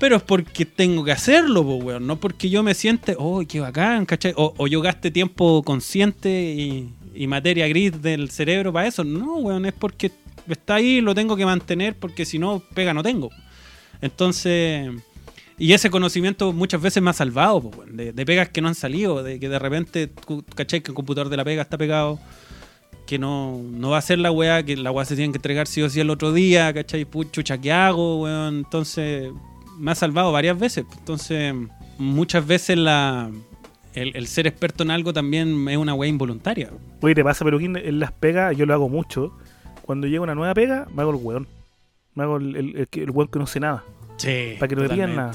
Pero 0.00 0.14
es 0.14 0.22
porque 0.22 0.64
tengo 0.64 1.02
que 1.02 1.10
hacerlo, 1.10 1.64
pues, 1.64 1.82
weón. 1.82 2.06
No 2.06 2.20
porque 2.20 2.48
yo 2.48 2.62
me 2.62 2.74
siente, 2.74 3.16
oh, 3.18 3.42
qué 3.48 3.58
bacán, 3.58 4.06
¿cachai? 4.06 4.32
O, 4.36 4.54
o 4.56 4.66
yo 4.68 4.80
gaste 4.80 5.10
tiempo 5.10 5.64
consciente 5.64 6.54
y, 6.56 6.92
y 7.18 7.26
materia 7.26 7.66
gris 7.66 8.00
del 8.00 8.30
cerebro 8.30 8.72
para 8.72 8.86
eso. 8.86 9.02
No, 9.02 9.38
weón, 9.38 9.66
es 9.66 9.72
porque 9.72 10.12
está 10.48 10.76
ahí, 10.76 11.00
lo 11.00 11.16
tengo 11.16 11.36
que 11.36 11.44
mantener 11.44 11.96
porque 11.96 12.24
si 12.24 12.38
no, 12.38 12.62
pega 12.74 12.94
no 12.94 13.02
tengo. 13.02 13.30
Entonces, 14.00 14.88
y 15.58 15.72
ese 15.72 15.90
conocimiento 15.90 16.52
muchas 16.52 16.80
veces 16.80 17.02
me 17.02 17.10
ha 17.10 17.12
salvado, 17.12 17.58
weón, 17.58 17.96
de, 17.96 18.12
de 18.12 18.24
pegas 18.24 18.50
que 18.50 18.60
no 18.60 18.68
han 18.68 18.76
salido, 18.76 19.24
de 19.24 19.40
que 19.40 19.48
de 19.48 19.58
repente, 19.58 20.12
¿cachai? 20.54 20.80
Que 20.80 20.92
el 20.92 20.94
computador 20.94 21.28
de 21.28 21.36
la 21.36 21.44
pega 21.44 21.62
está 21.62 21.76
pegado, 21.76 22.20
que 23.04 23.18
no, 23.18 23.60
no 23.64 23.90
va 23.90 23.98
a 23.98 24.02
ser 24.02 24.20
la 24.20 24.30
weá, 24.30 24.62
que 24.62 24.76
la 24.76 24.92
weá 24.92 25.04
se 25.04 25.16
tiene 25.16 25.32
que 25.32 25.38
entregar 25.38 25.66
sí 25.66 25.82
o 25.82 25.90
sí 25.90 25.98
el 25.98 26.10
otro 26.10 26.32
día, 26.32 26.72
¿cachai? 26.72 27.04
Puchucha, 27.04 27.58
¿qué 27.58 27.72
hago, 27.72 28.22
weón? 28.22 28.58
Entonces, 28.58 29.32
me 29.76 29.90
ha 29.90 29.96
salvado 29.96 30.30
varias 30.30 30.56
veces. 30.56 30.84
Entonces, 30.98 31.52
muchas 31.98 32.46
veces 32.46 32.78
la, 32.78 33.28
el, 34.02 34.16
el 34.16 34.26
ser 34.26 34.46
experto 34.46 34.82
en 34.84 34.90
algo 34.90 35.12
también 35.12 35.68
es 35.68 35.76
una 35.76 35.94
weá 35.94 36.08
involuntaria. 36.08 36.70
Oye, 37.00 37.14
te 37.14 37.24
pasa, 37.24 37.44
Peluquín, 37.44 37.76
en 37.76 37.98
las 38.00 38.12
pegas, 38.12 38.56
yo 38.56 38.66
lo 38.66 38.74
hago 38.74 38.88
mucho. 38.88 39.32
Cuando 39.82 40.06
llega 40.06 40.22
una 40.22 40.34
nueva 40.34 40.54
pega, 40.54 40.86
me 40.94 41.02
hago 41.02 41.10
el 41.12 41.16
weón. 41.22 41.46
Me 42.14 42.24
hago 42.24 42.36
el, 42.36 42.86
weón 43.12 43.28
que 43.28 43.38
no 43.38 43.46
sé 43.46 43.60
nada. 43.60 43.84
Sí. 44.16 44.54
Para 44.58 44.68
que 44.68 44.76
no 44.76 44.82
me 44.82 44.88
digan 44.88 45.14
nada. 45.16 45.32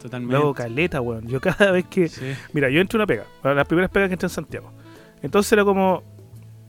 Totalmente. 0.00 0.32
Me 0.34 0.38
hago 0.40 0.54
caleta, 0.54 1.00
weón. 1.00 1.26
Yo 1.28 1.40
cada 1.40 1.70
vez 1.72 1.86
que. 1.86 2.08
Sí. 2.08 2.32
Mira, 2.52 2.70
yo 2.70 2.80
entré 2.80 2.96
una 2.98 3.06
pega. 3.06 3.24
Las 3.42 3.66
primeras 3.66 3.90
pegas 3.90 4.08
que 4.08 4.14
entré 4.14 4.26
en 4.26 4.30
Santiago. 4.30 4.70
Entonces 5.22 5.52
era 5.52 5.64
como. 5.64 6.02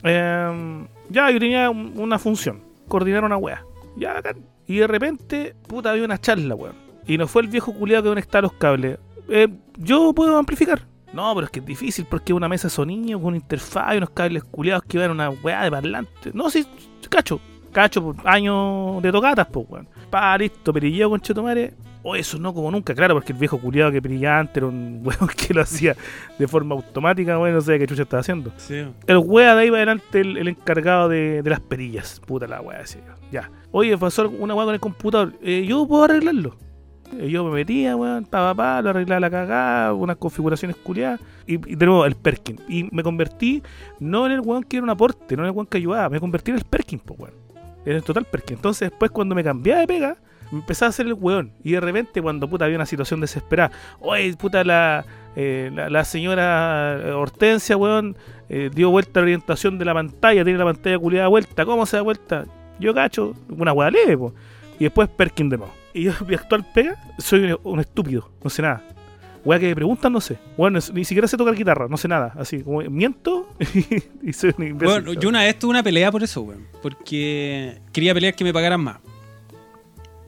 em, 0.03 0.87
ya, 1.09 1.29
yo 1.31 1.39
tenía 1.39 1.69
un- 1.69 1.93
una 1.97 2.17
función. 2.19 2.59
Coordinar 2.87 3.23
una 3.23 3.37
wea. 3.37 3.63
Ya, 3.95 4.13
bacán. 4.13 4.37
Y 4.67 4.77
de 4.77 4.87
repente, 4.87 5.55
puta, 5.67 5.91
había 5.91 6.05
una 6.05 6.17
charla, 6.19 6.55
weón. 6.55 6.75
Y 7.07 7.17
no 7.17 7.27
fue 7.27 7.41
el 7.41 7.47
viejo 7.49 7.73
culiado 7.73 8.03
que 8.03 8.09
conectaba 8.09 8.41
los 8.43 8.53
cables. 8.53 8.97
Eh, 9.29 9.47
yo 9.77 10.13
puedo 10.13 10.37
amplificar. 10.37 10.81
No, 11.13 11.33
pero 11.35 11.45
es 11.45 11.51
que 11.51 11.59
es 11.59 11.65
difícil 11.65 12.05
porque 12.09 12.33
una 12.33 12.47
mesa 12.47 12.67
de 12.67 12.73
sonido 12.73 13.19
con 13.19 13.29
una 13.29 13.37
interfaz 13.37 13.93
y 13.93 13.97
unos 13.97 14.11
cables 14.11 14.43
culiados 14.45 14.83
que 14.83 14.97
van 14.97 15.09
a 15.09 15.13
una 15.13 15.29
weá 15.29 15.63
de 15.63 15.71
parlante. 15.71 16.31
No, 16.33 16.49
sí, 16.49 16.65
cacho. 17.09 17.39
Cacho 17.71 18.03
por 18.03 18.15
años 18.27 19.01
de 19.01 19.11
tocatas, 19.11 19.47
pues, 19.47 19.65
weón. 19.69 19.87
Pa, 20.09 20.37
listo, 20.37 20.73
perilleo 20.73 21.09
con 21.09 21.21
Chetomare. 21.21 21.73
O 22.03 22.15
eso 22.15 22.39
no 22.39 22.51
como 22.53 22.71
nunca, 22.71 22.95
claro, 22.95 23.13
porque 23.13 23.31
el 23.31 23.37
viejo 23.37 23.59
culiado 23.59 23.91
que 23.91 24.01
perillaba 24.01 24.39
antes 24.39 24.57
era 24.57 24.65
un 24.65 25.01
weón 25.05 25.29
que 25.37 25.53
lo 25.53 25.61
hacía 25.61 25.95
de 26.37 26.47
forma 26.47 26.75
automática, 26.75 27.37
weón, 27.37 27.53
no 27.53 27.61
sé 27.61 27.77
qué 27.77 27.85
chucha 27.85 28.03
estaba 28.03 28.21
haciendo. 28.21 28.51
Sí. 28.57 28.85
El 29.07 29.17
wea 29.17 29.55
de 29.55 29.61
ahí 29.61 29.69
va 29.69 29.77
adelante 29.77 30.19
el, 30.19 30.37
el 30.37 30.47
encargado 30.47 31.07
de, 31.09 31.41
de 31.43 31.49
las 31.49 31.59
perillas. 31.59 32.19
Puta 32.25 32.47
la 32.47 32.61
decía 32.61 33.01
yo. 33.05 33.13
Ya. 33.31 33.51
Oye, 33.71 33.97
pasó 33.97 34.27
una 34.29 34.55
wea 34.55 34.65
con 34.65 34.73
el 34.73 34.81
computador. 34.81 35.33
Eh, 35.41 35.65
yo 35.67 35.87
puedo 35.87 36.05
arreglarlo. 36.05 36.57
Eh, 37.19 37.29
Yo 37.29 37.43
me 37.43 37.51
metía, 37.51 37.95
weón, 37.95 38.25
pa, 38.25 38.53
pa, 38.53 38.81
lo 38.81 38.91
arreglaba 38.91 39.19
la 39.19 39.29
cagada, 39.29 39.93
unas 39.93 40.17
configuraciones 40.17 40.77
culiadas. 40.77 41.19
Y, 41.47 41.53
y 41.53 41.75
de 41.75 41.85
nuevo, 41.85 42.05
el 42.05 42.15
Perkin. 42.15 42.59
Y 42.67 42.87
me 42.91 43.03
convertí 43.03 43.61
no 43.99 44.25
en 44.25 44.33
el 44.33 44.41
weón 44.41 44.63
que 44.63 44.77
era 44.77 44.83
un 44.83 44.89
aporte, 44.89 45.35
no 45.35 45.43
en 45.43 45.49
el 45.49 45.55
weón 45.55 45.67
que 45.67 45.77
ayudaba, 45.77 46.09
me 46.09 46.19
convertí 46.19 46.51
en 46.51 46.57
el 46.57 46.63
Perkin, 46.63 46.99
pues 46.99 47.19
weón. 47.19 47.33
En 47.85 47.95
el 47.95 48.03
total 48.03 48.25
Perkin. 48.25 48.57
Entonces, 48.57 48.89
después, 48.89 49.11
cuando 49.11 49.33
me 49.35 49.43
cambiaba 49.43 49.81
de 49.81 49.87
pega, 49.87 50.17
me 50.51 50.59
empezaba 50.59 50.87
a 50.87 50.89
hacer 50.89 51.07
el 51.07 51.13
weón. 51.13 51.53
Y 51.63 51.71
de 51.71 51.79
repente, 51.79 52.21
cuando 52.21 52.47
puta 52.49 52.65
había 52.65 52.77
una 52.77 52.85
situación 52.85 53.21
desesperada, 53.21 53.71
oye, 53.99 54.33
puta, 54.35 54.63
la, 54.63 55.05
eh, 55.35 55.71
la, 55.73 55.89
la 55.89 56.03
señora 56.03 56.99
Hortensia, 57.15 57.77
weón, 57.77 58.15
eh, 58.49 58.69
dio 58.73 58.89
vuelta 58.91 59.19
a 59.19 59.21
la 59.21 59.25
orientación 59.25 59.79
de 59.79 59.85
la 59.85 59.93
pantalla, 59.93 60.43
tiene 60.43 60.59
la 60.59 60.65
pantalla 60.65 60.99
culiada 60.99 61.27
vuelta, 61.27 61.65
¿cómo 61.65 61.85
se 61.85 61.97
da 61.97 62.03
vuelta? 62.03 62.45
Yo 62.79 62.93
cacho, 62.93 63.33
una 63.49 63.73
weá 63.73 63.89
leve. 63.89 64.17
Y 64.77 64.83
después 64.85 65.07
Perkin 65.09 65.49
de 65.49 65.57
nuevo. 65.57 65.80
Y 65.93 66.03
yo, 66.03 66.13
mi 66.27 66.35
actual 66.35 66.65
pega, 66.73 66.95
soy 67.17 67.55
un, 67.63 67.79
estúpido, 67.79 68.29
no 68.43 68.49
sé 68.49 68.61
nada. 68.61 68.83
Weá 69.43 69.59
que 69.59 69.67
me 69.67 69.75
preguntan, 69.75 70.13
no 70.13 70.21
sé. 70.21 70.37
Bueno, 70.55 70.79
ni 70.93 71.03
siquiera 71.03 71.27
sé 71.27 71.35
tocar 71.35 71.55
guitarra, 71.55 71.87
no 71.87 71.97
sé 71.97 72.07
nada. 72.07 72.33
Así, 72.37 72.61
como 72.61 72.81
miento 72.81 73.49
y 74.21 74.33
soy 74.33 74.53
un 74.57 74.67
imbécil. 74.67 75.03
Bueno, 75.03 75.13
yo 75.13 75.29
una 75.29 75.39
vez 75.39 75.57
tuve 75.57 75.71
una 75.71 75.83
pelea 75.83 76.11
por 76.11 76.21
eso, 76.21 76.41
weón. 76.41 76.67
Porque 76.81 77.79
quería 77.91 78.13
pelear 78.13 78.35
que 78.35 78.43
me 78.43 78.53
pagaran 78.53 78.81
más. 78.81 78.97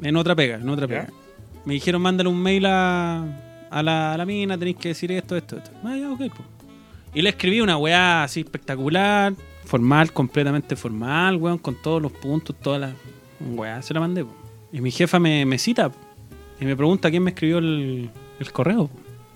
En 0.02 0.16
otra 0.16 0.36
pega, 0.36 0.56
en 0.56 0.68
otra 0.68 0.88
pega. 0.88 1.08
¿Ya? 1.08 1.14
Me 1.66 1.76
dijeron, 1.76 2.02
mándale 2.02 2.28
un 2.28 2.42
mail 2.42 2.66
a, 2.66 3.24
a, 3.70 3.84
la, 3.84 4.14
a 4.14 4.18
la 4.18 4.26
mina, 4.26 4.58
tenéis 4.58 4.78
que 4.78 4.90
decir 4.90 5.12
esto, 5.12 5.38
esto, 5.38 5.58
esto. 5.58 5.72
Ah, 5.84 5.96
ya, 5.96 6.12
ok, 6.12 6.36
po. 6.36 6.44
Y 7.14 7.22
le 7.22 7.30
escribí 7.30 7.62
una 7.62 7.78
weá 7.78 8.24
así 8.24 8.40
espectacular, 8.42 9.34
formal, 9.66 10.12
completamente 10.12 10.76
formal, 10.76 11.38
weón, 11.38 11.60
con 11.60 11.80
todos 11.82 12.02
los 12.02 12.12
puntos, 12.12 12.56
todas 12.60 12.82
las. 12.82 12.94
Weá, 13.40 13.82
se 13.84 13.94
la 13.94 14.00
mandé, 14.00 14.26
po. 14.26 14.43
Y 14.74 14.82
mi 14.82 14.92
jefa 14.92 15.20
me, 15.20 15.46
me 15.46 15.58
cita 15.58 15.92
y 16.60 16.66
me 16.66 16.76
pregunta 16.76 17.10
quién 17.10 17.24
me 17.24 17.30
escribió 17.32 17.60
el, 17.60 18.10
el 18.40 18.52
correo. 18.52 18.90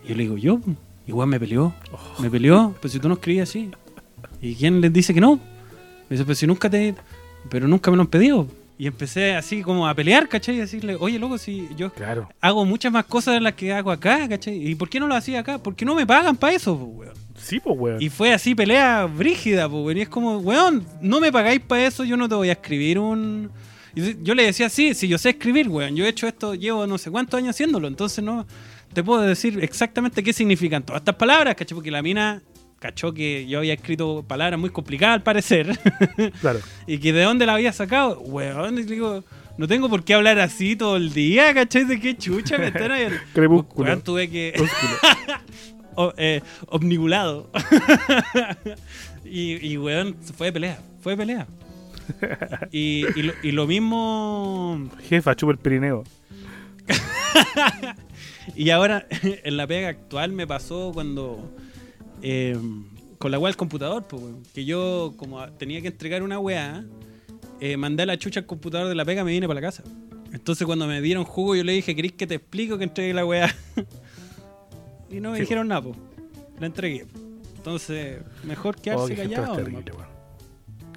Y 0.04 0.10
yo 0.10 0.16
le 0.16 0.24
digo, 0.24 0.38
yo, 0.38 0.60
weón 1.08 1.30
me 1.30 1.40
peleó. 1.40 1.74
Me 2.20 2.30
peleó, 2.30 2.76
pues 2.82 2.92
si 2.94 3.00
tú 3.00 3.08
no 3.08 3.14
escribías 3.14 3.48
así. 3.50 3.70
¿Y 4.42 4.56
quién 4.56 4.82
les 4.82 4.92
dice 4.92 5.14
que 5.14 5.22
no? 5.22 5.36
Me 5.36 6.16
dice, 6.16 6.26
pues 6.26 6.38
si 6.40 6.48
nunca 6.48 6.70
te. 6.70 6.96
Pero 7.50 7.68
nunca 7.68 7.92
me 7.92 7.98
lo 7.98 8.02
han 8.04 8.08
pedido. 8.08 8.48
Y 8.80 8.86
empecé 8.88 9.36
así 9.36 9.62
como 9.64 9.88
a 9.88 9.94
pelear, 9.96 10.28
¿cachai? 10.30 10.56
Y 10.56 10.60
decirle, 10.60 10.96
oye, 11.00 11.18
loco, 11.18 11.38
si 11.38 11.68
yo 11.76 11.92
Claro. 11.92 12.30
hago 12.42 12.64
muchas 12.66 12.92
más 12.92 13.06
cosas 13.06 13.34
de 13.34 13.42
las 13.42 13.54
que 13.54 13.74
hago 13.74 13.90
acá, 13.92 14.28
¿cachai? 14.30 14.56
¿Y 14.70 14.76
por 14.76 14.88
qué 14.90 15.00
no 15.00 15.08
lo 15.08 15.16
hacía 15.16 15.40
acá? 15.40 15.58
Porque 15.58 15.84
no 15.86 15.96
me 15.96 16.06
pagan 16.06 16.36
para 16.36 16.54
eso, 16.54 16.78
pues, 16.78 17.08
weón. 17.10 17.14
Sí, 17.36 17.60
pues, 17.60 17.76
weón. 17.80 18.02
Y 18.02 18.10
fue 18.10 18.34
así 18.34 18.54
pelea 18.54 19.06
brígida, 19.06 19.68
pues, 19.70 19.84
weón. 19.84 19.98
Y 19.98 20.02
es 20.02 20.10
como, 20.10 20.38
weón, 20.38 20.86
no 21.02 21.20
me 21.20 21.32
pagáis 21.32 21.60
para 21.60 21.86
eso, 21.88 22.04
yo 22.04 22.18
no 22.18 22.28
te 22.30 22.36
voy 22.36 22.50
a 22.50 22.54
escribir 22.54 23.00
un... 23.00 23.50
Y 24.00 24.18
yo 24.24 24.36
le 24.36 24.44
decía, 24.44 24.70
sí, 24.70 24.94
sí, 24.94 25.08
yo 25.08 25.18
sé 25.18 25.30
escribir, 25.30 25.68
weón. 25.70 25.96
Yo 25.96 26.06
he 26.06 26.10
hecho 26.10 26.28
esto, 26.28 26.54
llevo 26.54 26.86
no 26.86 26.98
sé 27.00 27.10
cuántos 27.10 27.38
años 27.40 27.52
haciéndolo, 27.56 27.88
entonces 27.88 28.24
no 28.24 28.46
te 28.94 29.04
puedo 29.04 29.22
decir 29.22 29.58
exactamente 29.64 30.22
qué 30.24 30.34
significan 30.34 30.84
todas 30.84 31.02
estas 31.02 31.16
palabras, 31.16 31.56
¿cachai? 31.56 31.74
Porque 31.76 31.90
la 31.92 32.02
mina 32.04 32.42
cachó 32.80 33.12
que 33.12 33.48
yo 33.48 33.58
había 33.58 33.74
escrito 33.74 34.24
palabras 34.28 34.60
muy 34.60 34.70
complicadas 34.70 35.16
al 35.16 35.24
parecer. 35.24 35.80
Claro. 36.42 36.60
y 36.86 37.00
que 37.00 37.12
de 37.12 37.24
dónde 37.24 37.46
la 37.48 37.54
había 37.56 37.74
sacado, 37.74 38.20
weón. 38.22 38.78
Y 38.78 38.84
le 38.84 38.94
digo, 38.94 39.24
no 39.58 39.68
tengo 39.68 39.90
por 39.90 40.04
qué 40.04 40.14
hablar 40.14 40.40
así 40.40 40.76
todo 40.76 40.96
el 40.96 41.12
día, 41.12 41.52
¿cachai? 41.56 41.86
¿De 41.86 42.00
qué 42.00 42.16
chucha 42.16 42.60
me 42.60 42.68
están 42.68 42.92
ahí? 42.92 43.08
Crepúsculo. 43.34 43.88
Weón, 43.90 44.04
tuve 44.04 44.30
que... 44.30 44.54
Ósculo. 44.54 44.94
o- 45.96 46.14
eh, 46.18 46.42
omnibulado. 46.68 47.50
y, 49.26 49.68
y, 49.74 49.78
weón, 49.78 50.16
fue 50.38 50.48
de 50.48 50.54
pelea. 50.54 50.80
Fue 51.02 51.14
de 51.14 51.18
pelea. 51.18 51.48
Y, 52.72 53.06
y 53.16 53.22
lo, 53.24 53.34
y 53.44 53.52
lo 53.52 53.68
mismo. 53.68 54.90
Jefa, 55.10 55.36
chupa 55.36 55.52
el 55.54 55.58
perineo. 55.58 56.04
Y 58.56 58.70
ahora, 58.70 59.06
en 59.22 59.58
la 59.58 59.68
pega 59.68 59.90
actual 59.90 60.32
me 60.32 60.48
pasó 60.48 60.92
cuando 60.94 61.54
eh, 62.22 62.58
con 63.18 63.30
la 63.32 63.38
weá 63.40 63.50
del 63.50 63.58
computador, 63.58 64.08
pues. 64.08 64.24
Que 64.54 64.64
yo, 64.66 65.14
como 65.18 65.46
tenía 65.54 65.82
que 65.82 65.88
entregar 65.90 66.24
una 66.24 66.40
weá, 66.40 66.84
eh, 67.60 67.76
mandé 67.78 68.06
la 68.06 68.18
chucha 68.18 68.40
al 68.40 68.46
computador 68.46 68.88
de 68.88 68.96
la 68.96 69.04
pega 69.06 69.22
y 69.22 69.26
me 69.26 69.32
vine 69.32 69.48
para 69.48 69.60
la 69.60 69.68
casa. 69.68 69.84
Entonces 70.34 70.66
cuando 70.66 70.88
me 70.88 71.02
dieron 71.02 71.24
jugo 71.26 71.56
yo 71.56 71.64
le 71.64 71.74
dije, 71.74 71.96
¿querés 71.96 72.14
que 72.14 72.26
te 72.26 72.36
explico 72.36 72.78
que 72.78 72.86
entregué 72.86 73.14
la 73.14 73.26
weá? 73.26 73.54
y 75.12 75.20
no 75.20 75.32
me 75.32 75.38
Sí, 75.38 75.42
dijeron 75.42 75.68
nada, 75.68 75.82
pues. 75.84 75.96
La 76.60 76.68
entregué. 76.68 77.06
Entonces, 77.58 78.22
mejor 78.44 78.76
Oh, 78.78 78.82
quedarse 78.82 79.16
gente 79.16 79.36
callado. 79.36 79.56
terrible. 79.58 79.84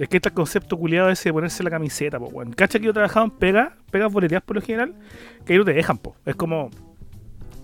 Es 0.00 0.08
que 0.08 0.16
este 0.16 0.30
concepto 0.30 0.76
culiado 0.78 1.10
ese 1.10 1.28
de 1.28 1.32
ponerse 1.34 1.62
la 1.62 1.70
camiseta, 1.70 2.18
po, 2.18 2.26
weón. 2.26 2.52
Cacha 2.52 2.78
que 2.78 2.86
yo 2.86 2.92
trabajaba 2.92 3.24
en 3.26 3.30
pega, 3.32 3.76
pegas 3.90 4.12
boleteadas 4.12 4.42
por 4.44 4.56
lo 4.56 4.62
general, 4.62 4.94
que 5.44 5.52
ahí 5.52 5.58
no 5.58 5.64
te 5.64 5.72
dejan, 5.74 5.98
po. 5.98 6.16
Es 6.24 6.34
como, 6.36 6.70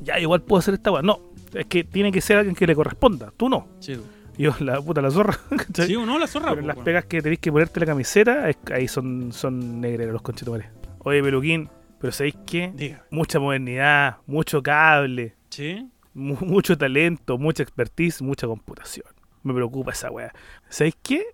ya, 0.02 0.18
igual 0.20 0.42
puedo 0.42 0.58
hacer 0.60 0.74
esta 0.74 0.92
weá. 0.92 1.02
No, 1.02 1.18
es 1.54 1.66
que 1.66 1.82
tiene 1.84 2.12
que 2.12 2.20
ser 2.20 2.36
alguien 2.36 2.54
que 2.54 2.66
le 2.66 2.74
corresponda. 2.74 3.32
Tú 3.36 3.48
no. 3.48 3.66
Sí, 3.80 3.92
weón. 3.92 4.04
Yo, 4.38 4.54
la 4.60 4.82
puta, 4.82 5.00
la 5.00 5.10
zorra. 5.10 5.34
¿cachai? 5.56 5.86
Sí, 5.86 5.96
o 5.96 6.04
no, 6.04 6.18
la 6.18 6.26
zorra. 6.26 6.50
Pero 6.50 6.56
po, 6.56 6.60
en 6.60 6.66
las 6.66 6.76
weón. 6.76 6.84
pegas 6.84 7.04
que 7.06 7.22
tenéis 7.22 7.40
que 7.40 7.50
ponerte 7.50 7.80
la 7.80 7.86
camiseta, 7.86 8.50
es- 8.50 8.58
ahí 8.70 8.86
son, 8.86 9.32
son 9.32 9.80
negreros 9.80 10.12
los 10.12 10.20
conchetumares. 10.22 10.68
Oye, 10.98 11.22
Peluquín, 11.22 11.70
pero 11.98 12.12
¿sabéis 12.12 12.36
qué? 12.46 12.70
Diga. 12.74 13.02
Mucha 13.10 13.38
modernidad, 13.40 14.18
mucho 14.26 14.62
cable, 14.62 15.34
Sí. 15.48 15.88
mu- 16.12 16.36
mucho 16.42 16.76
talento, 16.76 17.38
mucha 17.38 17.62
expertise, 17.62 18.20
mucha 18.20 18.46
computación. 18.46 19.06
Me 19.42 19.54
preocupa 19.54 19.92
esa 19.92 20.10
weá. 20.10 20.34
¿Sabéis 20.68 20.96
qué? 21.02 21.24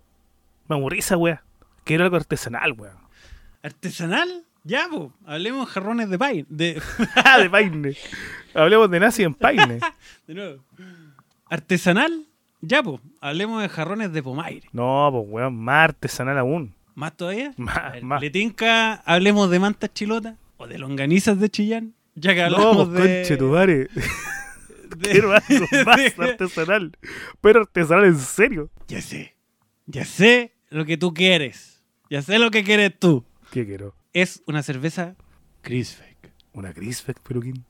Me 0.73 0.79
aburrí 0.79 0.99
esa 0.99 1.17
weá. 1.17 1.43
Quiero 1.83 2.03
algo 2.03 2.15
artesanal, 2.15 2.73
weón. 2.73 2.97
¿Artesanal? 3.61 4.45
Ya, 4.63 4.87
po. 4.89 5.13
Hablemos 5.25 5.67
de 5.67 5.73
jarrones 5.73 6.09
de 6.09 6.17
paine. 6.17 6.45
De, 6.49 6.81
Ah, 7.25 7.37
de 7.39 7.49
paine. 7.49 7.95
Hablemos 8.53 8.89
de 8.89 8.99
nazi 8.99 9.23
en 9.23 9.33
paine. 9.33 9.79
de 10.27 10.33
nuevo. 10.33 10.63
¿Artesanal? 11.49 12.25
Ya, 12.61 12.81
po. 12.81 13.01
Hablemos 13.21 13.61
de 13.61 13.69
jarrones 13.69 14.13
de 14.13 14.23
pomaire. 14.23 14.67
No, 14.71 15.09
pues 15.11 15.25
weón, 15.27 15.55
más 15.57 15.89
artesanal 15.89 16.37
aún. 16.37 16.73
¿Más 16.95 17.15
todavía? 17.17 17.53
Más, 17.57 17.77
A 17.77 17.89
ver, 17.91 18.03
más. 18.03 18.21
¿Le 18.21 18.29
tinca 18.29 18.93
hablemos 19.05 19.49
de 19.49 19.59
mantas 19.59 19.93
chilotas? 19.93 20.35
¿O 20.57 20.67
de 20.67 20.77
longanizas 20.77 21.39
de 21.39 21.49
Chillán? 21.49 21.93
Ya 22.15 22.33
que 22.35 22.41
No, 22.41 22.45
hablamos 22.57 22.89
pues 22.89 23.03
de... 23.03 23.15
conche 23.21 23.37
tu 23.37 23.47
madre. 23.47 23.75
de- 23.75 25.09
Quiero 25.11 25.31
algo 25.33 25.65
más 25.85 25.97
de- 25.97 26.13
artesanal. 26.23 26.97
Pero 27.41 27.61
artesanal 27.61 28.05
en 28.05 28.17
serio. 28.19 28.69
Ya 28.87 29.01
sé. 29.01 29.35
Ya 29.87 30.05
sé 30.05 30.52
lo 30.73 30.85
que 30.85 30.97
tú 30.97 31.13
quieres. 31.13 31.81
Ya 32.09 32.21
sé 32.21 32.39
lo 32.39 32.51
que 32.51 32.63
quieres 32.63 32.91
tú. 32.97 33.23
¿Qué 33.51 33.65
quiero? 33.65 33.95
Es 34.11 34.41
una 34.47 34.63
cerveza 34.63 35.15
Crisfec. 35.61 36.17
¿Una 36.53 36.71
Grisbeck, 36.71 37.19
Peluquín? 37.19 37.63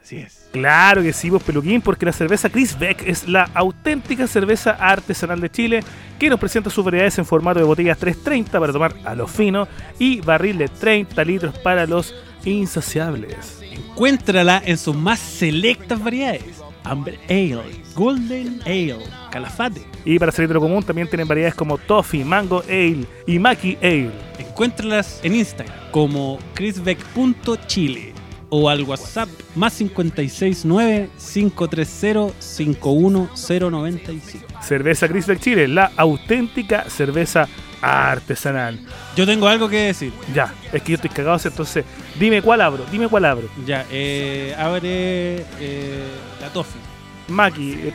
Así 0.00 0.16
es. 0.16 0.48
Claro 0.52 1.02
que 1.02 1.12
sí, 1.12 1.28
vos 1.28 1.42
Peluquín, 1.42 1.82
porque 1.82 2.06
la 2.06 2.12
cerveza 2.12 2.48
Chris 2.48 2.78
Beck 2.78 3.06
es 3.06 3.28
la 3.28 3.44
auténtica 3.54 4.26
cerveza 4.26 4.70
artesanal 4.70 5.40
de 5.40 5.50
Chile 5.50 5.84
que 6.18 6.30
nos 6.30 6.40
presenta 6.40 6.70
sus 6.70 6.84
variedades 6.84 7.18
en 7.18 7.26
formato 7.26 7.58
de 7.58 7.66
botellas 7.66 7.98
330 7.98 8.58
para 8.58 8.72
tomar 8.72 8.94
a 9.04 9.14
lo 9.14 9.26
fino 9.26 9.68
y 9.98 10.20
barril 10.20 10.56
de 10.56 10.68
30 10.68 11.22
litros 11.24 11.58
para 11.58 11.86
los 11.86 12.14
insaciables. 12.44 13.60
Encuéntrala 13.62 14.62
en 14.64 14.78
sus 14.78 14.96
más 14.96 15.18
selectas 15.18 16.02
variedades. 16.02 16.62
Amber 16.84 17.18
Ale, 17.28 17.82
Golden 17.94 18.60
Ale, 18.62 19.04
Calafate. 19.30 19.82
Y 20.04 20.18
para 20.18 20.32
salir 20.32 20.48
de 20.48 20.54
lo 20.54 20.60
común 20.60 20.82
también 20.82 21.08
tienen 21.08 21.28
variedades 21.28 21.54
como 21.54 21.78
Toffee, 21.78 22.24
Mango 22.24 22.62
Ale 22.68 23.06
y 23.26 23.38
Maki 23.38 23.76
Ale. 23.82 24.10
Encuéntralas 24.38 25.20
en 25.22 25.34
Instagram 25.34 25.74
como 25.90 26.38
chrisbeck.chile 26.54 28.14
o 28.50 28.68
al 28.68 28.82
WhatsApp 28.82 29.28
más 29.54 29.76
569 29.76 31.08
530 31.32 32.34
51095. 32.38 34.46
Cerveza 34.62 35.08
Chris 35.08 35.26
Beck 35.26 35.40
Chile, 35.40 35.68
la 35.68 35.90
auténtica 35.96 36.84
cerveza 36.90 37.48
artesanal. 37.80 38.78
Yo 39.16 39.26
tengo 39.26 39.48
algo 39.48 39.68
que 39.68 39.86
decir. 39.86 40.12
Ya, 40.34 40.52
es 40.72 40.82
que 40.82 40.92
yo 40.92 40.96
estoy 40.96 41.10
cagado, 41.10 41.38
entonces 41.42 41.84
dime 42.18 42.42
cuál 42.42 42.60
abro, 42.60 42.84
dime 42.90 43.08
cuál 43.08 43.24
abro. 43.24 43.48
Ya, 43.66 43.86
eh, 43.90 44.54
abre 44.58 45.44
eh, 45.60 46.04
la 46.40 46.48
Toffee. 46.52 46.80
Maki, 47.28 47.92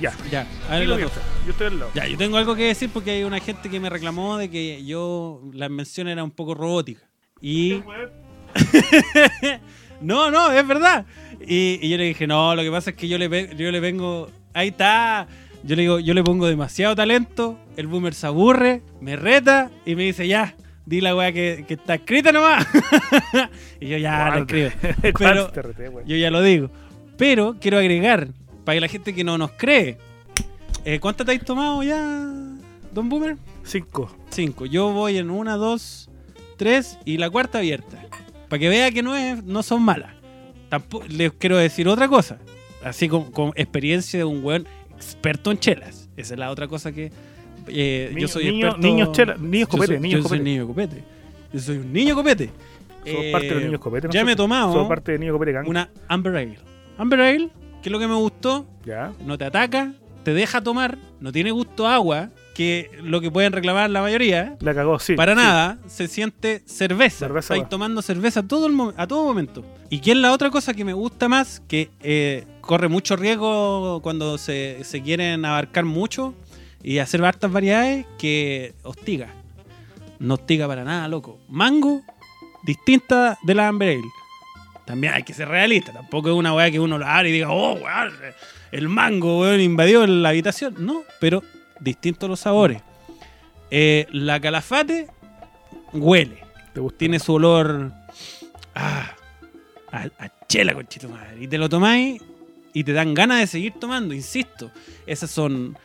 ya. 0.00 0.14
Ya, 0.30 0.46
bien, 0.78 0.88
Toffee. 0.88 1.22
Yo 1.44 1.52
estoy 1.52 1.66
al 1.66 1.78
lado. 1.78 1.90
Ya, 1.94 2.06
yo 2.06 2.16
tengo 2.16 2.36
algo 2.36 2.54
que 2.54 2.64
decir 2.64 2.90
porque 2.92 3.10
hay 3.10 3.24
una 3.24 3.40
gente 3.40 3.68
que 3.68 3.80
me 3.80 3.90
reclamó 3.90 4.36
de 4.38 4.50
que 4.50 4.84
yo, 4.84 5.42
la 5.52 5.68
mención 5.68 6.08
era 6.08 6.22
un 6.22 6.30
poco 6.30 6.54
robótica. 6.54 7.02
Y... 7.40 7.82
no, 10.00 10.30
no, 10.30 10.52
es 10.52 10.66
verdad. 10.66 11.06
Y, 11.40 11.78
y 11.82 11.90
yo 11.90 11.96
le 11.96 12.04
dije, 12.04 12.26
no, 12.26 12.54
lo 12.54 12.62
que 12.62 12.70
pasa 12.70 12.90
es 12.90 12.96
que 12.96 13.08
yo 13.08 13.18
le, 13.18 13.54
yo 13.56 13.70
le 13.70 13.80
vengo... 13.80 14.30
Ahí 14.52 14.68
está. 14.68 15.26
Yo 15.64 15.76
le 15.76 15.82
digo, 15.82 15.98
yo 15.98 16.12
le 16.12 16.22
pongo 16.22 16.46
demasiado 16.46 16.94
talento, 16.94 17.58
el 17.78 17.86
boomer 17.86 18.12
se 18.12 18.26
aburre, 18.26 18.82
me 19.00 19.16
reta 19.16 19.70
y 19.86 19.94
me 19.94 20.02
dice, 20.02 20.28
ya, 20.28 20.54
di 20.84 21.00
la 21.00 21.16
weá 21.16 21.32
que, 21.32 21.64
que 21.66 21.74
está 21.74 21.94
escrita 21.94 22.32
nomás. 22.32 22.66
y 23.80 23.88
yo 23.88 23.96
ya 23.96 24.28
la 24.28 24.38
escribo. 24.40 24.70
Pero 25.18 25.50
yo 26.04 26.16
ya 26.16 26.30
lo 26.30 26.42
digo. 26.42 26.70
Pero 27.16 27.56
quiero 27.60 27.78
agregar, 27.78 28.28
para 28.64 28.76
que 28.76 28.80
la 28.80 28.88
gente 28.88 29.14
que 29.14 29.24
no 29.24 29.36
nos 29.38 29.52
cree, 29.52 29.98
eh, 30.84 30.98
¿cuántas 31.00 31.26
te 31.26 31.32
has 31.32 31.44
tomado 31.44 31.82
ya, 31.82 32.00
Don 32.92 33.08
Boomer? 33.08 33.36
Cinco. 33.62 34.10
Cinco. 34.30 34.66
Yo 34.66 34.92
voy 34.92 35.18
en 35.18 35.30
una, 35.30 35.56
dos, 35.56 36.10
tres 36.56 36.98
y 37.04 37.16
la 37.18 37.30
cuarta 37.30 37.58
abierta. 37.58 37.98
Para 38.48 38.60
que 38.60 38.68
vea 38.68 38.90
que 38.90 39.02
no, 39.02 39.14
es, 39.16 39.42
no 39.44 39.62
son 39.62 39.82
malas. 39.82 40.12
Tampoco, 40.68 41.04
les 41.08 41.32
quiero 41.32 41.56
decir 41.56 41.88
otra 41.88 42.08
cosa. 42.08 42.38
Así 42.82 43.08
con, 43.08 43.30
con 43.32 43.52
experiencia 43.56 44.18
de 44.18 44.24
un 44.24 44.44
weón 44.44 44.66
experto 44.94 45.50
en 45.50 45.58
chelas. 45.58 46.08
Esa 46.16 46.34
es 46.34 46.38
la 46.40 46.50
otra 46.50 46.68
cosa 46.68 46.92
que 46.92 47.10
eh, 47.68 48.08
yo 48.12 48.16
Niño- 48.16 48.28
soy 48.28 48.44
niño- 48.44 48.66
experto. 48.66 48.86
niños 48.86 49.12
chela- 49.12 49.36
niños 49.38 49.68
yo 49.68 49.68
copete, 49.68 49.92
soy- 49.94 50.00
niños 50.00 50.22
yo 50.22 50.28
soy 50.28 50.38
copete. 50.38 50.44
niño 50.50 50.66
copete. 50.66 51.04
Yo 51.52 51.60
soy 51.60 51.76
un 51.78 51.92
niño 51.92 52.14
copete. 52.14 52.50
Somos 53.06 53.24
Eh, 53.24 53.32
parte 53.32 53.48
de 53.48 53.54
los 53.54 53.64
niños 53.64 53.80
copete. 53.80 54.08
Ya 54.10 54.24
me 54.24 54.32
he 54.32 54.36
tomado 54.36 54.86
parte 54.88 55.12
de 55.12 55.18
niños 55.18 55.32
copete 55.34 55.58
una 55.66 55.88
Amber 56.08 56.36
Ale. 56.36 56.58
Amber 56.98 57.20
Ale, 57.20 57.48
que 57.84 57.90
es 57.90 57.92
lo 57.92 57.98
que 57.98 58.08
me 58.08 58.14
gustó, 58.14 58.64
Ya. 58.86 59.12
no 59.26 59.36
te 59.36 59.44
ataca, 59.44 59.92
te 60.22 60.32
deja 60.32 60.62
tomar, 60.62 60.96
no 61.20 61.30
tiene 61.32 61.50
gusto 61.50 61.86
a 61.86 61.96
agua, 61.96 62.30
que 62.54 62.90
lo 63.02 63.20
que 63.20 63.30
pueden 63.30 63.52
reclamar 63.52 63.90
la 63.90 64.00
mayoría. 64.00 64.56
La 64.60 64.74
cagó, 64.74 64.98
sí. 64.98 65.16
Para 65.16 65.32
sí. 65.34 65.36
nada, 65.36 65.78
se 65.86 66.08
siente 66.08 66.62
cerveza. 66.64 67.26
Cerveza, 67.26 67.52
Estáis 67.52 67.68
tomando 67.68 68.00
cerveza 68.00 68.42
todo 68.42 68.68
el 68.68 68.94
a 68.96 69.06
todo 69.06 69.24
momento. 69.26 69.62
Y 69.90 69.98
que 70.00 70.12
es 70.12 70.16
la 70.16 70.32
otra 70.32 70.48
cosa 70.48 70.72
que 70.72 70.82
me 70.82 70.94
gusta 70.94 71.28
más, 71.28 71.60
que 71.68 71.90
eh, 72.00 72.46
corre 72.62 72.88
mucho 72.88 73.16
riesgo 73.16 74.00
cuando 74.02 74.38
se, 74.38 74.82
se 74.82 75.02
quieren 75.02 75.44
abarcar 75.44 75.84
mucho 75.84 76.32
y 76.82 77.00
hacer 77.00 77.22
hartas 77.22 77.52
variedades, 77.52 78.06
que 78.16 78.74
hostiga. 78.82 79.28
No 80.20 80.34
hostiga 80.34 80.66
para 80.66 80.84
nada, 80.84 81.06
loco. 81.06 81.38
Mango, 81.50 82.00
distinta 82.62 83.36
de 83.42 83.54
la 83.54 83.68
Amber 83.68 83.90
Ale. 83.90 84.02
También 84.84 85.14
hay 85.14 85.22
que 85.22 85.34
ser 85.34 85.48
realista. 85.48 85.92
Tampoco 85.92 86.28
es 86.28 86.34
una 86.34 86.54
weá 86.54 86.70
que 86.70 86.80
uno 86.80 86.98
la 86.98 87.16
abre 87.16 87.30
y 87.30 87.32
diga, 87.32 87.50
oh, 87.50 87.74
weón, 87.74 88.12
el 88.72 88.88
mango, 88.88 89.40
weón, 89.40 89.60
invadió 89.60 90.06
la 90.06 90.30
habitación. 90.30 90.74
No, 90.78 91.02
pero 91.20 91.42
distintos 91.80 92.28
los 92.28 92.40
sabores. 92.40 92.82
Eh, 93.70 94.06
la 94.12 94.40
calafate 94.40 95.08
huele. 95.92 96.44
¿Te 96.72 96.80
gusta? 96.80 96.98
Tiene 96.98 97.18
su 97.18 97.34
olor 97.34 97.92
ah, 98.74 99.14
a, 99.90 99.98
a 100.18 100.46
chela, 100.48 100.74
conchito 100.74 101.08
madre. 101.08 101.42
Y 101.42 101.48
te 101.48 101.58
lo 101.58 101.68
tomáis 101.68 102.20
y 102.74 102.84
te 102.84 102.92
dan 102.92 103.14
ganas 103.14 103.38
de 103.38 103.46
seguir 103.46 103.72
tomando, 103.80 104.12
insisto. 104.12 104.70
Esas 105.06 105.30
son. 105.30 105.78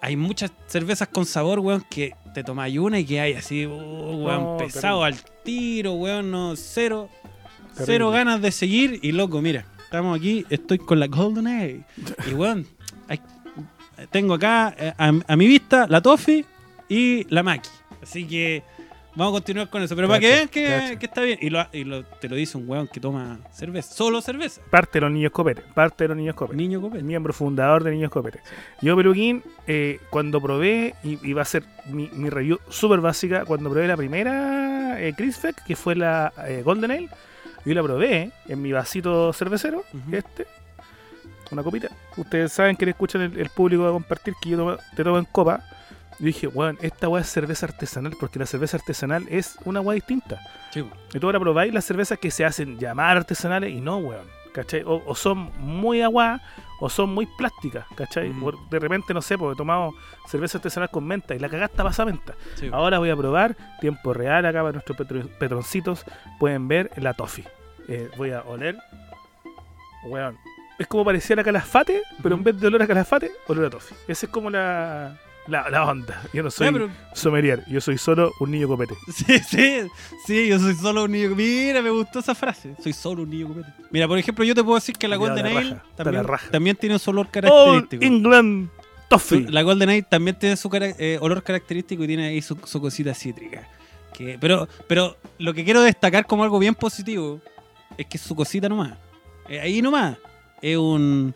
Hay 0.00 0.16
muchas 0.16 0.52
cervezas 0.66 1.08
con 1.08 1.24
sabor, 1.24 1.60
weón, 1.60 1.82
que 1.88 2.14
te 2.34 2.44
tomáis 2.44 2.78
una 2.78 2.98
y 3.00 3.06
que 3.06 3.20
hay 3.20 3.32
así, 3.32 3.64
oh, 3.64 3.70
weón, 3.70 4.42
No, 4.42 4.56
pesado 4.58 5.02
al 5.02 5.16
tiro, 5.42 5.94
weón, 5.94 6.30
no, 6.30 6.54
cero. 6.56 7.08
Terrible. 7.74 7.86
Cero 7.86 8.10
ganas 8.10 8.40
de 8.40 8.50
seguir 8.52 8.98
y 9.02 9.12
loco, 9.12 9.40
mira, 9.42 9.64
estamos 9.84 10.16
aquí, 10.18 10.46
estoy 10.50 10.78
con 10.78 10.98
la 11.00 11.06
Golden 11.08 11.46
Ale. 11.46 11.80
Y 12.30 12.34
weón, 12.34 12.66
hay- 13.08 13.20
tengo 14.10 14.34
acá 14.34 14.74
eh, 14.78 14.92
a, 14.96 15.12
a 15.26 15.36
mi 15.36 15.46
vista 15.46 15.86
la 15.88 16.00
Toffee 16.00 16.44
y 16.88 17.26
la 17.32 17.42
Maki. 17.42 17.68
Así 18.02 18.26
que 18.26 18.62
vamos 19.14 19.32
a 19.32 19.36
continuar 19.36 19.70
con 19.70 19.82
eso. 19.82 19.94
Pero 19.96 20.08
para 20.08 20.20
que 20.20 20.28
vean 20.28 20.48
que, 20.48 20.98
está 21.00 21.22
bien. 21.22 21.38
Y, 21.40 21.48
lo, 21.50 21.66
y 21.72 21.84
lo- 21.84 22.04
te 22.04 22.28
lo 22.28 22.36
dice 22.36 22.58
un 22.58 22.68
weón 22.68 22.86
que 22.88 23.00
toma 23.00 23.38
cerveza, 23.52 23.94
solo 23.94 24.20
cerveza. 24.20 24.60
Parte 24.70 24.98
de 24.98 25.02
los 25.02 25.12
niños 25.12 25.30
copete. 25.32 25.62
Parte 25.74 26.04
de 26.04 26.08
los 26.08 26.16
niños 26.16 26.34
copete. 26.34 26.56
Niño 26.56 26.80
copete. 26.80 27.02
miembro 27.04 27.32
fundador 27.32 27.82
de 27.84 27.92
Niños 27.92 28.10
Copete. 28.10 28.40
Yo, 28.82 28.96
Peluquín, 28.96 29.42
eh, 29.66 30.00
cuando 30.10 30.40
probé, 30.40 30.94
y, 31.04 31.18
y 31.26 31.32
va 31.32 31.42
a 31.42 31.46
ser 31.46 31.64
mi, 31.86 32.10
mi 32.12 32.28
review 32.30 32.58
súper 32.68 33.00
básica, 33.00 33.44
cuando 33.44 33.70
probé 33.70 33.86
la 33.88 33.96
primera 33.96 35.00
eh, 35.00 35.14
Chris 35.16 35.38
Feck, 35.38 35.64
que 35.64 35.76
fue 35.76 35.94
la 35.96 36.32
eh, 36.46 36.62
Golden 36.64 36.90
Ale, 36.90 37.08
yo 37.64 37.74
la 37.74 37.82
probé 37.82 38.30
en 38.48 38.62
mi 38.62 38.72
vasito 38.72 39.32
cervecero, 39.32 39.84
este, 40.12 40.46
una 41.50 41.62
copita. 41.62 41.88
Ustedes 42.16 42.52
saben 42.52 42.76
que 42.76 42.84
le 42.84 42.90
escuchan 42.92 43.22
el, 43.22 43.38
el 43.38 43.48
público 43.50 43.86
a 43.86 43.92
compartir 43.92 44.34
que 44.40 44.50
yo 44.50 44.56
tomo- 44.58 44.78
te 44.96 45.04
tomo 45.04 45.18
en 45.18 45.24
copa. 45.24 45.62
Yo 46.20 46.26
dije, 46.26 46.46
weón, 46.46 46.78
esta 46.80 47.08
weá 47.08 47.22
es 47.22 47.28
cerveza 47.28 47.66
artesanal, 47.66 48.14
porque 48.20 48.38
la 48.38 48.46
cerveza 48.46 48.76
artesanal 48.76 49.26
es 49.28 49.56
una 49.64 49.80
weá 49.80 49.94
distinta. 49.96 50.40
Sí. 50.72 50.84
Y 51.12 51.18
tú 51.18 51.26
ahora 51.26 51.40
probáis 51.40 51.74
las 51.74 51.84
cervezas 51.84 52.18
que 52.18 52.30
se 52.30 52.44
hacen 52.44 52.78
llamar 52.78 53.16
artesanales 53.16 53.70
y 53.72 53.80
no, 53.80 53.98
weón. 53.98 54.26
¿Cachai? 54.54 54.82
O, 54.86 55.02
o 55.04 55.14
son 55.14 55.50
muy 55.58 56.00
agua 56.00 56.40
o 56.80 56.88
son 56.88 57.12
muy 57.12 57.26
plásticas, 57.26 57.84
¿cachai? 57.94 58.32
De 58.70 58.78
repente, 58.78 59.12
no 59.12 59.20
sé, 59.20 59.36
porque 59.36 59.52
he 59.54 59.56
tomado 59.56 59.92
cerveza 60.26 60.58
artesanal 60.58 60.88
con 60.90 61.04
menta 61.06 61.34
y 61.34 61.38
la 61.38 61.48
cagaste 61.48 61.82
pasa 61.82 62.04
menta. 62.04 62.34
Sí. 62.54 62.70
Ahora 62.72 62.98
voy 62.98 63.10
a 63.10 63.16
probar, 63.16 63.56
tiempo 63.80 64.12
real 64.14 64.46
acá 64.46 64.60
para 64.60 64.72
nuestros 64.72 64.96
petro- 64.96 65.28
petroncitos, 65.38 66.04
pueden 66.38 66.66
ver 66.68 66.90
la 66.96 67.12
toffee. 67.14 67.44
Eh, 67.88 68.08
voy 68.16 68.30
a 68.30 68.40
oler. 68.42 68.76
Weón. 70.04 70.38
Es 70.78 70.86
como 70.88 71.04
parecía 71.04 71.36
la 71.36 71.44
calafate, 71.44 72.02
pero 72.22 72.34
en 72.34 72.42
vez 72.42 72.58
de 72.60 72.66
olor 72.66 72.82
a 72.82 72.86
calafate, 72.86 73.30
olor 73.46 73.66
a 73.66 73.70
toffee. 73.70 73.96
Esa 74.08 74.26
es 74.26 74.32
como 74.32 74.50
la, 74.50 75.16
la, 75.46 75.68
la 75.70 75.84
onda. 75.84 76.22
Yo 76.32 76.42
no 76.42 76.50
soy 76.50 76.72
pero- 76.72 76.90
sommelier, 77.12 77.64
yo 77.68 77.80
soy 77.80 77.98
solo 77.98 78.32
un 78.40 78.50
niño 78.50 78.68
copete. 78.68 78.94
Sí, 79.12 79.38
sí, 79.48 79.80
sí, 80.26 80.48
yo 80.48 80.58
soy 80.58 80.74
solo 80.74 81.04
un 81.04 81.12
niño. 81.12 81.34
Mira, 81.34 81.82
me 81.82 81.90
gustó 81.90 82.20
esa 82.20 82.34
frase. 82.34 82.74
Soy 82.82 82.92
solo 82.92 83.22
un 83.22 83.30
niño 83.30 83.48
copete. 83.48 83.68
Mira, 83.90 84.08
por 84.08 84.18
ejemplo, 84.18 84.44
yo 84.44 84.54
te 84.54 84.62
puedo 84.64 84.76
decir 84.76 84.96
que 84.96 85.06
la 85.08 85.16
Golden 85.16 85.46
Ale 85.46 85.76
también, 86.50 86.76
tiene 86.76 86.98
su 86.98 87.10
olor 87.10 87.26
All 87.26 87.32
característico. 87.32 88.04
England 88.04 88.68
Toffee. 89.08 89.46
La 89.50 89.62
Golden 89.62 89.90
Ale 89.90 90.02
también 90.02 90.38
tiene 90.38 90.56
su 90.56 90.68
cara- 90.70 90.94
eh, 90.98 91.18
olor 91.20 91.42
característico 91.42 92.04
y 92.04 92.06
tiene 92.06 92.26
ahí 92.28 92.42
su, 92.42 92.58
su 92.64 92.80
cosita 92.80 93.14
cítrica. 93.14 93.68
Que, 94.16 94.38
pero, 94.40 94.68
pero 94.86 95.16
lo 95.38 95.52
que 95.52 95.64
quiero 95.64 95.82
destacar 95.82 96.24
como 96.26 96.44
algo 96.44 96.58
bien 96.58 96.74
positivo 96.74 97.40
es 97.98 98.06
que 98.06 98.16
es 98.16 98.22
su 98.22 98.34
cosita 98.34 98.68
nomás. 98.68 98.94
Eh, 99.48 99.60
ahí 99.60 99.82
nomás. 99.82 100.16
Es 100.62 100.76
un, 100.78 101.34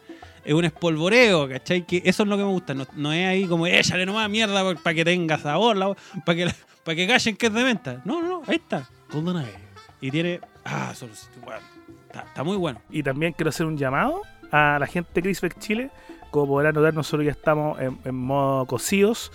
es 0.48 0.54
un 0.54 0.64
espolvoreo, 0.64 1.48
¿cachai? 1.48 1.84
Que 1.86 2.00
eso 2.04 2.22
es 2.22 2.28
lo 2.28 2.36
que 2.36 2.42
me 2.42 2.48
gusta. 2.48 2.72
No, 2.74 2.86
no 2.96 3.12
es 3.12 3.26
ahí 3.28 3.46
como, 3.46 3.66
échale 3.66 4.06
nomás 4.06 4.30
mierda 4.30 4.74
para 4.76 4.94
que 4.94 5.04
tenga 5.04 5.36
sabor, 5.38 5.96
para 6.24 6.36
que, 6.36 6.48
para 6.84 6.96
que 6.96 7.06
callen 7.06 7.36
que 7.36 7.46
es 7.46 7.52
de 7.52 7.64
menta. 7.64 8.00
No, 8.04 8.22
no, 8.22 8.28
no, 8.28 8.42
ahí 8.46 8.56
está. 8.56 8.88
Golden 9.12 9.36
Ale. 9.36 9.52
Y 10.00 10.10
tiene. 10.10 10.40
Ah, 10.64 10.92
solo, 10.94 11.12
bueno, 11.44 11.60
está, 12.06 12.20
está 12.20 12.42
muy 12.44 12.56
bueno. 12.56 12.80
Y 12.90 13.02
también 13.02 13.32
quiero 13.34 13.50
hacer 13.50 13.66
un 13.66 13.76
llamado 13.76 14.22
a 14.50 14.78
la 14.80 14.86
gente 14.86 15.10
de 15.14 15.22
Crisbeck 15.22 15.58
Chile. 15.58 15.90
Como 16.30 16.46
podrán 16.46 16.74
notar, 16.74 16.94
nosotros 16.94 17.24
ya 17.26 17.32
estamos 17.32 17.78
en, 17.80 17.98
en 18.04 18.14
modo 18.14 18.64
cocidos, 18.66 19.30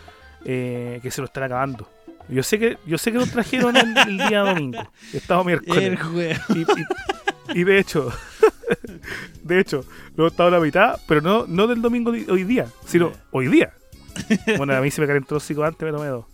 eh, 0.46 1.00
que 1.04 1.12
se 1.12 1.22
lo 1.22 1.26
están 1.26 1.44
acabando. 1.44 1.90
Yo 2.30 2.42
sé 2.42 2.58
que 2.58 2.78
yo 2.88 2.98
sé 2.98 3.12
que 3.12 3.18
nos 3.20 3.30
trajeron 3.30 3.76
el, 3.78 3.96
el 3.98 4.18
día 4.18 4.40
domingo. 4.40 4.80
Estamos 5.14 5.46
miércoles. 5.46 5.84
El 5.84 5.98
juego. 5.98 6.42
Y, 6.56 6.60
y- 6.62 6.66
y 7.60 7.64
de 7.66 7.78
hecho, 7.78 8.10
de 9.44 9.60
hecho, 9.60 9.86
lo 10.16 10.26
he 10.26 10.28
estado 10.28 10.50
la 10.50 10.60
mitad, 10.60 11.00
pero 11.08 11.22
no, 11.22 11.46
no 11.48 11.68
del 11.68 11.82
domingo 11.82 12.12
de 12.12 12.30
hoy 12.32 12.44
día, 12.44 12.68
sino 12.86 13.12
hoy 13.32 13.48
día. 13.48 13.74
Bueno, 14.58 14.76
a 14.76 14.82
mí 14.82 14.92
se 14.92 15.02
me 15.02 15.08
calentó 15.08 15.36
el 15.36 15.38
hocico 15.38 15.64
antes, 15.64 15.82
me 15.82 15.92
tomé 15.92 16.08
dos. 16.10 16.26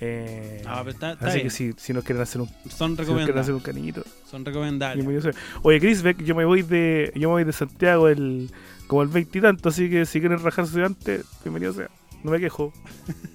Eh, 0.00 0.62
Ah, 0.66 0.80
pero 0.80 0.90
está- 0.90 1.12
está 1.12 1.28
así 1.28 1.36
bien. 1.38 1.46
que 1.46 1.50
si, 1.50 1.72
si 1.78 1.92
nos 1.94 2.04
quieren 2.04 2.22
hacer 2.22 2.42
un, 2.42 2.48
Son 2.68 2.90
si 2.94 3.02
recomendables. 3.02 3.48
un 3.48 3.60
cariñito, 3.60 4.02
Son 4.30 4.44
recomendables. 4.44 5.34
Oye, 5.62 5.80
Chris 5.80 6.02
Beck, 6.02 6.22
yo 6.22 6.34
me 6.34 6.44
voy 6.44 6.60
de, 6.62 7.12
yo 7.14 7.28
me 7.30 7.34
voy 7.36 7.44
de 7.44 7.52
Santiago 7.54 8.08
el, 8.08 8.50
como 8.86 9.00
el 9.02 9.08
20 9.08 9.38
y 9.38 9.40
tanto, 9.40 9.70
así 9.70 9.88
que 9.88 10.04
si 10.04 10.20
quieren 10.20 10.38
rajarse 10.42 10.82
antes, 10.84 11.24
bienvenido 11.42 11.72
sea. 11.72 11.88
No 12.22 12.30
me 12.32 12.40
quejo. 12.40 12.72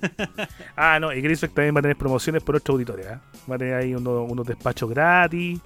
ah, 0.76 1.00
no, 1.00 1.14
y 1.14 1.22
Chris 1.22 1.42
Beck 1.42 1.54
también 1.54 1.74
va 1.76 1.80
a 1.80 1.82
tener 1.82 1.98
promociones 1.98 2.44
por 2.44 2.56
otra 2.56 2.74
auditoría. 2.74 3.14
¿eh? 3.14 3.18
Va 3.50 3.56
a 3.56 3.58
tener 3.58 3.74
ahí 3.76 3.96
uno- 3.96 4.24
unos 4.24 4.46
despachos 4.46 4.90
gratis. 4.90 5.60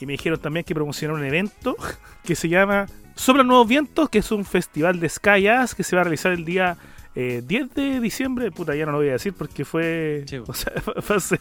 Y 0.00 0.06
me 0.06 0.12
dijeron 0.12 0.40
también 0.40 0.64
que 0.64 0.74
promocionaron 0.74 1.20
un 1.20 1.26
evento 1.26 1.76
que 2.24 2.34
se 2.34 2.48
llama 2.48 2.86
Soplan 3.14 3.46
Nuevos 3.46 3.66
Vientos, 3.66 4.10
que 4.10 4.18
es 4.18 4.30
un 4.30 4.44
festival 4.44 5.00
de 5.00 5.08
Sky 5.08 5.42
Jazz 5.42 5.74
que 5.74 5.82
se 5.82 5.96
va 5.96 6.02
a 6.02 6.04
realizar 6.04 6.32
el 6.32 6.44
día 6.44 6.76
eh, 7.14 7.42
10 7.44 7.74
de 7.74 8.00
diciembre. 8.00 8.50
Puta, 8.50 8.74
ya 8.74 8.84
no 8.84 8.92
lo 8.92 8.98
voy 8.98 9.08
a 9.08 9.12
decir 9.12 9.32
porque 9.32 9.64
fue. 9.64 10.24
Sí, 10.26 10.36
o 10.46 10.52
sea, 10.54 10.72
va 11.10 11.16
a 11.16 11.20
ser. 11.20 11.40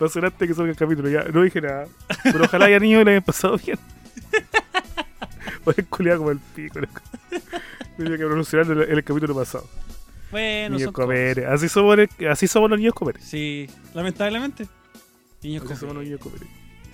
Va 0.00 0.06
a 0.06 0.10
ser 0.10 0.24
antes 0.24 0.46
que 0.48 0.54
salga 0.54 0.70
el 0.70 0.76
capítulo. 0.76 1.08
Ya 1.08 1.24
no 1.24 1.42
dije 1.42 1.60
nada. 1.60 1.86
Pero 2.22 2.44
ojalá 2.44 2.66
haya 2.66 2.78
niños 2.78 3.02
y 3.02 3.04
le 3.04 3.10
hayan 3.12 3.22
pasado 3.22 3.56
bien. 3.56 3.78
Voy 5.64 5.74
a 5.78 5.82
culiar 5.84 6.18
como 6.18 6.30
el 6.30 6.38
pico. 6.38 6.80
loco. 6.80 7.00
Tenía 7.96 8.16
que 8.18 8.24
pronunciar 8.24 8.70
el, 8.70 8.82
el 8.82 9.04
capítulo 9.04 9.34
pasado. 9.34 9.66
Bueno, 10.30 10.76
niños 10.76 10.84
son 10.84 10.92
comer. 10.92 11.46
Así 11.46 11.68
somos, 11.68 11.98
así 12.30 12.46
somos 12.46 12.70
los 12.70 12.78
niños 12.78 12.94
comer. 12.94 13.16
Sí, 13.20 13.66
lamentablemente. 13.94 14.68
Niños 15.42 15.62
Así 15.62 15.68
con 15.68 15.76
somos 15.76 15.94
los 15.96 16.04
niños 16.04 16.20
comer. 16.20 16.40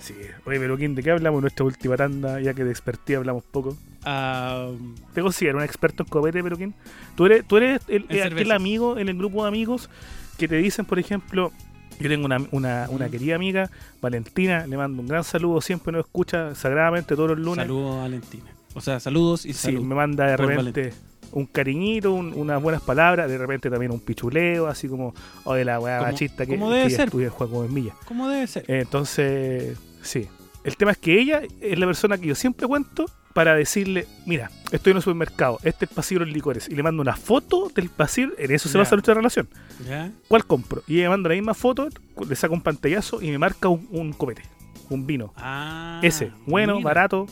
Sí. 0.07 0.15
Oye, 0.45 0.59
pero 0.59 0.77
¿quién 0.77 0.95
de 0.95 1.03
qué 1.03 1.11
hablamos 1.11 1.39
en 1.39 1.41
nuestra 1.41 1.65
última 1.65 1.95
tanda? 1.97 2.39
Ya 2.41 2.53
que 2.53 2.63
de 2.63 2.71
expertía 2.71 3.17
hablamos 3.17 3.43
poco. 3.43 3.77
Ah, 4.05 4.69
¿Te 5.13 5.21
consideras 5.21 5.57
un 5.57 5.63
experto 5.63 6.03
en 6.03 6.09
copete, 6.09 6.41
pero 6.43 6.55
quién? 6.57 6.73
Tú 7.15 7.25
eres, 7.25 7.45
tú 7.45 7.57
eres 7.57 7.81
el, 7.87 8.05
aquel 8.21 8.51
amigo 8.51 8.97
en 8.97 9.09
el 9.09 9.17
grupo 9.17 9.41
de 9.43 9.49
amigos 9.49 9.89
que 10.37 10.47
te 10.47 10.55
dicen, 10.55 10.85
por 10.85 10.99
ejemplo, 10.99 11.51
yo 11.99 12.07
tengo 12.09 12.25
una, 12.25 12.37
una, 12.51 12.87
una 12.89 13.07
Mm. 13.07 13.11
querida 13.11 13.35
amiga, 13.35 13.69
Valentina, 14.01 14.65
le 14.67 14.77
mando 14.77 15.01
un 15.01 15.07
gran 15.07 15.23
saludo, 15.23 15.59
siempre 15.61 15.91
nos 15.91 16.05
escucha 16.05 16.53
sagradamente 16.55 17.15
todos 17.15 17.29
los 17.31 17.39
lunes. 17.39 17.65
saludos 17.65 17.95
a 17.97 18.01
Valentina. 18.03 18.45
O 18.75 18.81
sea, 18.81 18.99
saludos 18.99 19.45
y 19.45 19.53
Sí, 19.53 19.59
saludos. 19.67 19.85
me 19.87 19.95
manda 19.95 20.27
de 20.27 20.37
repente 20.37 20.93
un 21.31 21.45
cariñito, 21.47 22.13
un- 22.13 22.33
unas 22.35 22.61
buenas 22.61 22.81
palabras, 22.83 23.27
de 23.29 23.37
repente 23.37 23.69
también 23.69 23.91
un 23.91 23.99
pichuleo, 23.99 24.67
así 24.67 24.87
como, 24.87 25.13
o 25.43 25.53
de 25.55 25.65
la 25.65 25.79
weá 25.79 25.97
Como- 25.97 26.11
machista 26.11 26.45
que, 26.45 26.53
como 26.57 26.69
que 26.69 26.75
debe 26.75 26.87
ella 26.87 26.95
ser. 27.09 27.29
Juan 27.29 27.49
Gómez 27.49 27.71
Milla. 27.71 27.93
¿Cómo 28.07 28.29
debe 28.29 28.45
ser? 28.47 28.63
Entonces, 28.69 29.77
sí. 30.07 30.27
El 30.63 30.75
tema 30.75 30.91
es 30.91 30.97
que 30.97 31.19
ella 31.19 31.41
es 31.61 31.79
la 31.79 31.85
persona 31.85 32.17
que 32.17 32.27
yo 32.27 32.35
siempre 32.35 32.67
cuento 32.67 33.05
para 33.33 33.55
decirle, 33.55 34.05
mira, 34.25 34.51
estoy 34.71 34.91
en 34.91 34.97
un 34.97 35.01
supermercado, 35.03 35.59
este 35.63 35.85
es 35.85 35.91
el 35.91 35.95
pasillo 35.95 36.19
de 36.21 36.25
los 36.25 36.33
licores, 36.35 36.67
y 36.67 36.75
le 36.75 36.83
mando 36.83 37.01
una 37.01 37.15
foto 37.15 37.71
del 37.73 37.87
pasillo, 37.89 38.31
en 38.37 38.51
eso 38.51 38.67
se 38.67 38.73
Ya. 38.73 38.79
basa 38.79 38.95
nuestra 38.95 39.13
relación. 39.13 39.47
¿Ya? 39.87 40.11
¿Cuál 40.27 40.45
compro? 40.45 40.83
Y 40.87 40.95
ella 40.97 41.05
me 41.05 41.09
manda 41.11 41.29
la 41.29 41.35
misma 41.35 41.53
foto, 41.53 41.87
le 42.27 42.35
saca 42.35 42.53
un 42.53 42.61
pantallazo 42.61 43.21
y 43.21 43.29
me 43.31 43.37
marca 43.37 43.69
un, 43.69 43.87
un 43.91 44.11
copete, 44.11 44.41
un 44.89 45.05
vino. 45.07 45.33
Ah. 45.37 45.99
Ese, 46.03 46.31
bueno, 46.47 46.77
mira, 46.77 46.85
barato, 46.85 47.27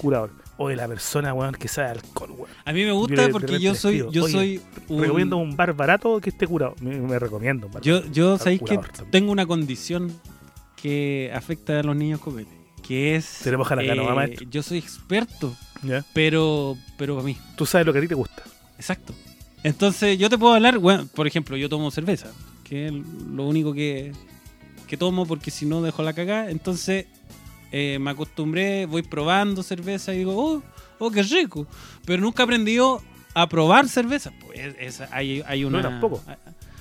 curador. 0.00 0.30
O 0.56 0.68
de 0.68 0.76
la 0.76 0.88
persona, 0.88 1.32
weón, 1.32 1.54
que 1.54 1.68
sabe 1.68 1.88
alcohol, 1.90 2.30
weón. 2.36 2.50
A 2.64 2.72
mí 2.72 2.80
me 2.80 2.88
Yo 2.88 2.94
gusta 2.96 3.22
de 3.22 3.28
porque 3.28 3.60
yo 3.60 3.74
soy, 3.74 3.98
yo 4.10 4.24
"Oye, 4.24 4.32
soy 4.32 4.60
un- 4.88 5.00
Recomiendo 5.02 5.36
un 5.36 5.56
bar 5.56 5.72
barato 5.74 6.20
que 6.20 6.30
esté 6.30 6.46
curado. 6.46 6.74
Me, 6.82 6.98
me 7.00 7.18
recomiendo 7.18 7.66
un 7.68 7.72
bar 7.72 7.82
Yo, 7.82 8.04
yo 8.10 8.36
sabéis 8.38 8.60
que 8.62 8.78
tengo 9.10 9.30
una 9.32 9.46
condición 9.46 10.12
que 10.82 11.30
afecta 11.34 11.80
a 11.80 11.82
los 11.82 11.96
niños 11.96 12.20
copete. 12.20 12.50
Que 12.86 13.16
es. 13.16 13.40
Tenemos 13.44 13.68
la 13.70 13.76
canoa, 13.86 14.14
maestro. 14.14 14.46
Yo 14.50 14.62
soy 14.62 14.78
experto, 14.78 15.54
pero, 16.12 16.76
pero 16.96 17.14
para 17.16 17.26
mí. 17.26 17.36
Tú 17.56 17.66
sabes 17.66 17.86
lo 17.86 17.92
que 17.92 17.98
a 17.98 18.02
ti 18.02 18.08
te 18.08 18.14
gusta. 18.14 18.42
Exacto. 18.76 19.14
Entonces, 19.62 20.18
yo 20.18 20.30
te 20.30 20.38
puedo 20.38 20.54
hablar, 20.54 20.78
bueno, 20.78 21.06
por 21.14 21.26
ejemplo, 21.26 21.56
yo 21.56 21.68
tomo 21.68 21.90
cerveza, 21.90 22.28
que 22.64 22.86
es 22.86 22.92
lo 22.92 23.46
único 23.46 23.74
que, 23.74 24.12
que 24.86 24.96
tomo 24.96 25.26
porque 25.26 25.50
si 25.50 25.66
no 25.66 25.82
dejo 25.82 26.02
la 26.02 26.14
cagada. 26.14 26.50
Entonces, 26.50 27.06
eh, 27.70 27.98
me 28.00 28.10
acostumbré, 28.10 28.86
voy 28.86 29.02
probando 29.02 29.62
cerveza 29.62 30.14
y 30.14 30.18
digo, 30.18 30.34
oh, 30.36 30.62
oh, 30.98 31.10
qué 31.10 31.22
rico. 31.22 31.66
Pero 32.06 32.22
nunca 32.22 32.42
he 32.42 32.44
aprendido 32.44 33.02
a 33.34 33.48
probar 33.48 33.86
cerveza. 33.88 34.32
Pues 34.44 34.58
es- 34.58 35.00
es- 35.00 35.08
hay, 35.12 35.42
hay 35.46 35.64
una. 35.64 35.82
No, 35.82 35.88
tampoco. 35.90 36.22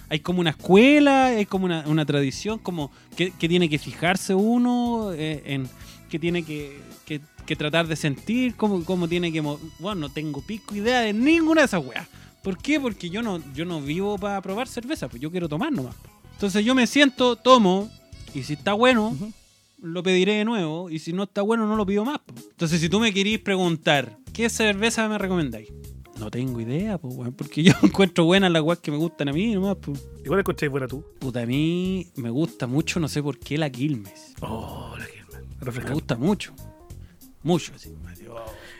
Hay 0.09 0.19
como 0.21 0.39
una 0.41 0.49
escuela, 0.51 1.27
hay 1.27 1.45
como 1.45 1.65
una, 1.65 1.83
una 1.87 2.05
tradición, 2.05 2.57
como 2.59 2.91
que, 3.15 3.31
que 3.31 3.47
tiene 3.47 3.69
que 3.69 3.77
fijarse 3.77 4.33
uno 4.33 5.11
eh, 5.13 5.43
en 5.45 5.69
que 6.09 6.17
tiene 6.19 6.43
que, 6.43 6.79
que- 7.05 7.21
que 7.45 7.55
tratar 7.55 7.87
de 7.87 7.95
sentir, 7.95 8.55
cómo, 8.55 8.83
cómo 8.85 9.07
tiene 9.07 9.31
que... 9.31 9.41
Bueno, 9.41 9.95
no 9.95 10.09
tengo 10.09 10.41
pico 10.41 10.75
idea 10.75 10.99
de 11.01 11.13
ninguna 11.13 11.61
de 11.61 11.65
esas 11.65 11.83
weas. 11.83 12.07
¿Por 12.43 12.57
qué? 12.59 12.79
Porque 12.79 13.09
yo 13.09 13.21
no, 13.23 13.41
yo 13.55 13.65
no 13.65 13.81
vivo 13.81 14.17
para 14.19 14.39
probar 14.41 14.67
cerveza, 14.67 15.07
pues 15.09 15.19
yo 15.21 15.31
quiero 15.31 15.49
tomar 15.49 15.71
nomás. 15.71 15.95
Entonces 16.33 16.63
yo 16.63 16.75
me 16.75 16.85
siento, 16.87 17.35
tomo, 17.35 17.89
y 18.35 18.43
si 18.43 18.53
está 18.53 18.73
bueno, 18.73 19.17
lo 19.81 20.03
pediré 20.03 20.33
de 20.35 20.45
nuevo, 20.45 20.89
y 20.91 20.99
si 20.99 21.11
no 21.11 21.23
está 21.23 21.41
bueno, 21.41 21.65
no 21.65 21.75
lo 21.75 21.85
pido 21.87 22.05
más. 22.05 22.19
Entonces 22.51 22.79
si 22.81 22.87
tú 22.87 22.99
me 22.99 23.11
querís 23.13 23.39
preguntar, 23.39 24.15
¿qué 24.31 24.47
cerveza 24.49 25.07
me 25.09 25.17
recomendáis? 25.17 25.69
No 26.19 26.29
tengo 26.29 26.59
idea, 26.59 26.97
pues, 26.97 27.15
weón, 27.15 27.33
porque 27.33 27.63
yo 27.63 27.73
encuentro 27.83 28.25
buenas 28.25 28.51
las 28.51 28.61
weas 28.61 28.79
que 28.79 28.91
me 28.91 28.97
gustan 28.97 29.29
a 29.29 29.33
mí 29.33 29.53
nomás, 29.53 29.77
pues. 29.77 30.05
Igual 30.23 30.41
encontráis 30.41 30.71
buena 30.71 30.87
tú. 30.87 31.03
Puta, 31.19 31.41
a 31.41 31.45
mí 31.45 32.07
me 32.15 32.29
gusta 32.29 32.67
mucho, 32.67 32.99
no 32.99 33.07
sé 33.07 33.23
por 33.23 33.37
qué, 33.39 33.57
la 33.57 33.69
Quilmes. 33.69 34.33
Oh, 34.41 34.95
la 34.97 35.05
que 35.71 35.81
Me 35.81 35.93
gusta 35.93 36.15
mucho. 36.15 36.53
Mucho. 37.41 37.71
Me 38.03 38.15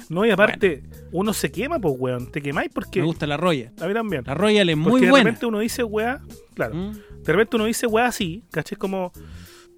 No, 0.09 0.25
y 0.25 0.31
aparte, 0.31 0.83
uno 1.11 1.33
se 1.33 1.51
quema, 1.51 1.79
pues, 1.79 1.95
weón. 1.97 2.31
Te 2.31 2.41
quemáis 2.41 2.69
porque. 2.73 3.01
gusta 3.01 3.25
la 3.25 3.37
Roya. 3.37 3.71
A 3.79 3.87
mí 3.87 3.93
también. 3.93 4.23
La 4.25 4.33
Royal 4.33 4.69
es 4.69 4.75
porque 4.75 4.89
muy 4.89 5.01
de 5.01 5.09
buena. 5.09 5.23
repente 5.23 5.45
uno 5.45 5.59
dice, 5.59 5.83
weá. 5.83 6.21
Claro. 6.55 6.75
¿Mm? 6.75 6.91
De 7.23 7.33
repente 7.33 7.55
uno 7.55 7.65
dice, 7.65 7.87
weá, 7.87 8.07
así. 8.07 8.43
¿Cachai? 8.51 8.77
Como. 8.77 9.11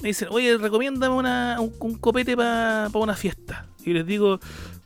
Me 0.01 0.07
dicen, 0.09 0.30
oye, 0.32 0.57
recomiéndame 0.57 1.14
una, 1.16 1.57
un, 1.59 1.72
un 1.80 1.95
copete 1.99 2.36
para 2.36 2.89
una 2.95 3.16
fiesta. 3.16 3.68
Y 3.86 3.93
les 3.93 4.05
digo, 4.05 4.39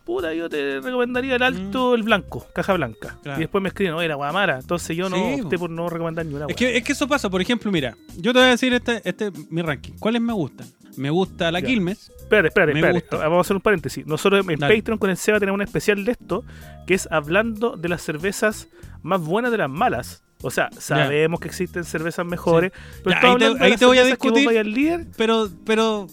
puta, 0.06 0.34
yo 0.34 0.48
te 0.50 0.80
recomendaría 0.82 1.36
el 1.36 1.44
alto, 1.44 1.96
el 1.96 2.04
blanco, 2.04 2.46
caja 2.54 2.74
blanca. 2.74 3.16
Mm. 3.20 3.22
Claro. 3.24 3.38
Y 3.40 3.42
después 3.42 3.62
me 3.62 3.70
escriben, 3.70 3.94
oye, 3.96 4.08
la 4.08 4.16
guamara. 4.16 4.60
Entonces 4.60 4.96
yo 4.96 5.10
no 5.10 5.16
Sí, 5.18 5.42
opté 5.42 5.58
por 5.58 5.70
no 5.70 5.90
recomendar 5.90 6.26
ni 6.26 6.36
una 6.36 6.46
Es 6.48 6.56
que, 6.56 6.78
es 6.78 6.84
que 6.84 6.92
eso 6.94 7.08
pasa, 7.08 7.30
por 7.30 7.42
ejemplo, 7.42 7.72
mira, 7.72 7.96
yo 8.18 8.32
te 8.32 8.40
voy 8.40 8.48
a 8.48 8.52
decir 8.52 8.72
este, 8.74 9.02
este 9.04 9.28
es 9.28 9.52
mi 9.52 9.62
ranking. 9.62 9.94
¿Cuáles 10.00 10.22
me 10.22 10.32
gustan? 10.34 10.68
Me 10.98 11.10
gusta 11.10 11.52
la 11.52 11.60
Ya. 11.60 11.66
Quilmes. 11.68 12.10
Espérate, 12.20 12.48
espérate, 12.50 12.74
Me 12.74 12.80
espérate. 12.80 13.00
gusta. 13.02 13.18
Vamos 13.18 13.38
a 13.40 13.42
hacer 13.42 13.56
un 13.58 13.62
paréntesis. 13.62 14.06
Nosotros 14.08 14.48
en 14.48 14.60
Dale. 14.60 14.78
Patreon 14.78 14.98
con 14.98 15.10
el 15.10 15.18
Seba 15.18 15.40
tenemos 15.40 15.58
un 15.58 15.62
especial 15.64 16.06
de 16.06 16.12
esto, 16.14 16.44
que 16.88 16.94
es 16.94 17.08
hablando 17.12 17.76
de 17.76 17.90
las 17.90 18.02
cervezas 18.02 18.68
más 19.04 19.20
buenas 19.22 19.52
de 19.52 19.58
las 19.58 19.70
malas. 19.70 20.22
O 20.42 20.52
sea, 20.52 20.70
sabemos 20.78 21.40
que 21.40 21.48
existen 21.48 21.84
cervezas 21.86 22.26
mejores, 22.26 22.72
pero 23.04 23.16
Ya, 23.20 23.32
ahí 23.32 23.38
te- 23.38 23.64
ahí 23.64 23.76
voy 23.88 23.98
a 23.98 24.04
discutir. 24.04 24.66
líder. 24.66 25.08
Pero, 25.18 25.50
pero 25.66 26.08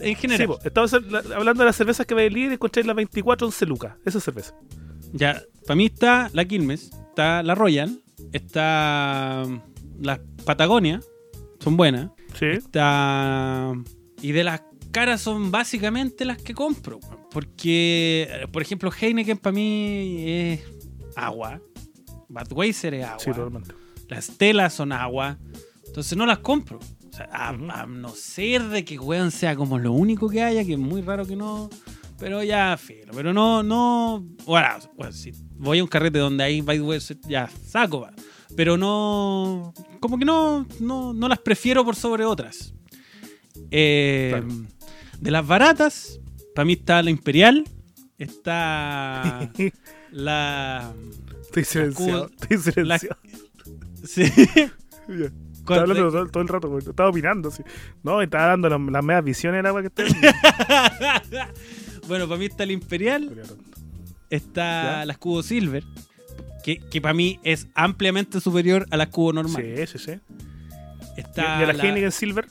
en 0.00 0.08
Sí, 0.08 0.14
general. 0.16 0.46
po, 0.46 0.58
estamos 0.64 0.92
la- 1.10 1.22
hablando 1.36 1.62
de 1.62 1.66
las 1.66 1.76
cervezas 1.76 2.06
que 2.06 2.14
va 2.14 2.20
a 2.22 2.24
líder 2.28 2.50
y 2.52 2.54
encontráis 2.54 2.86
las 2.86 2.96
24 2.96 3.46
11 3.46 3.66
lucas. 3.66 3.94
Esa 4.04 4.18
es 4.18 4.24
cerveza. 4.24 4.54
Ya, 5.12 5.42
para 5.66 5.76
mí 5.76 5.86
está 5.86 6.30
la 6.32 6.44
Quilmes, 6.44 6.90
está 7.10 7.42
la 7.42 7.54
Royal, 7.54 8.00
está 8.32 9.44
mm, 9.46 10.02
la 10.04 10.20
Patagonia, 10.44 11.00
son 11.58 11.76
buenas. 11.76 12.10
Sí. 12.38 12.46
Está. 12.46 13.72
Y 14.22 14.32
de 14.32 14.44
las 14.44 14.62
caras 14.92 15.20
son 15.20 15.50
básicamente 15.50 16.24
las 16.24 16.40
que 16.40 16.54
compro. 16.54 17.00
Porque, 17.32 18.46
por 18.52 18.62
ejemplo, 18.62 18.90
Heineken 18.98 19.38
para 19.38 19.52
mí 19.54 20.24
es 20.26 20.60
agua. 21.16 21.60
Budweiser 22.28 22.94
es 22.94 23.04
agua. 23.04 23.18
Sí, 23.20 23.30
totalmente. 23.30 23.74
Las 24.08 24.36
telas 24.36 24.74
son 24.74 24.92
agua. 24.92 25.38
Entonces 25.86 26.16
no 26.16 26.26
las 26.26 26.38
compro. 26.38 26.78
O 27.10 27.16
sea, 27.16 27.28
a, 27.32 27.86
no 27.86 28.10
ser 28.10 28.68
de 28.68 28.84
que 28.84 28.98
weón 28.98 29.30
sea 29.30 29.56
como 29.56 29.78
lo 29.78 29.92
único 29.92 30.28
que 30.28 30.42
haya, 30.42 30.64
que 30.64 30.74
es 30.74 30.78
muy 30.78 31.02
raro 31.02 31.26
que 31.26 31.36
no. 31.36 31.68
Pero 32.18 32.42
ya, 32.44 32.76
filo. 32.76 33.12
Pero 33.14 33.32
no, 33.32 33.62
no. 33.62 34.24
Bueno, 34.44 34.68
bueno, 34.96 35.12
si 35.12 35.32
voy 35.56 35.78
a 35.78 35.82
un 35.82 35.88
carrete 35.88 36.18
donde 36.18 36.44
hay 36.44 36.60
Budweiser, 36.60 37.18
ya 37.22 37.48
saco, 37.66 38.00
va. 38.02 38.12
Pero 38.54 38.76
no. 38.76 39.72
Como 40.00 40.18
que 40.18 40.24
no, 40.24 40.66
no, 40.80 41.12
no 41.12 41.28
las 41.28 41.38
prefiero 41.38 41.84
por 41.84 41.96
sobre 41.96 42.24
otras. 42.24 42.74
Eh, 43.70 44.28
Claro. 44.30 44.48
De 45.18 45.30
las 45.30 45.46
baratas, 45.46 46.20
para 46.54 46.64
mí 46.64 46.74
está 46.74 47.02
la 47.02 47.10
Imperial. 47.10 47.64
Está 48.18 49.50
la. 50.10 50.92
Estoy 51.42 51.64
silenciado. 51.64 52.30
Estoy 52.40 52.72
silenciado. 52.72 53.16
Sí. 54.02 54.24
Ya. 55.08 55.30
¿Cuál- 55.74 55.80
Estaba 55.80 55.98
hablando 55.98 56.10
todo, 56.10 56.26
todo 56.30 56.42
el 56.42 56.48
rato, 56.48 56.68
güey. 56.68 56.84
Estaba 56.86 57.08
opinando, 57.10 57.50
sí. 57.50 57.62
No, 58.02 58.20
estaba 58.22 58.46
dando 58.46 58.68
las, 58.68 58.80
las 58.80 59.04
medias 59.04 59.24
visiones 59.24 59.62
la 59.62 59.68
agua 59.70 59.82
que 59.82 59.88
está. 59.88 60.04
bueno, 62.08 62.26
para 62.28 62.38
mí 62.38 62.46
está 62.46 62.66
la 62.66 62.72
Imperial, 62.72 63.30
está 64.30 65.00
¿Ya? 65.00 65.04
la 65.06 65.12
Escudo 65.12 65.42
Silver, 65.42 65.84
que, 66.64 66.78
que 66.78 67.00
para 67.00 67.14
mí 67.14 67.38
es 67.42 67.68
ampliamente 67.74 68.40
superior 68.40 68.86
a 68.90 68.96
la 68.96 69.04
Escudo 69.04 69.32
normal. 69.34 69.64
Sí, 69.76 69.86
sí, 69.86 69.98
sí. 69.98 70.12
Está 71.16 71.60
¿Y 71.60 71.64
a 71.64 71.66
la, 71.66 71.72
la- 71.72 71.84
Heineken 71.84 72.12
Silver? 72.12 72.46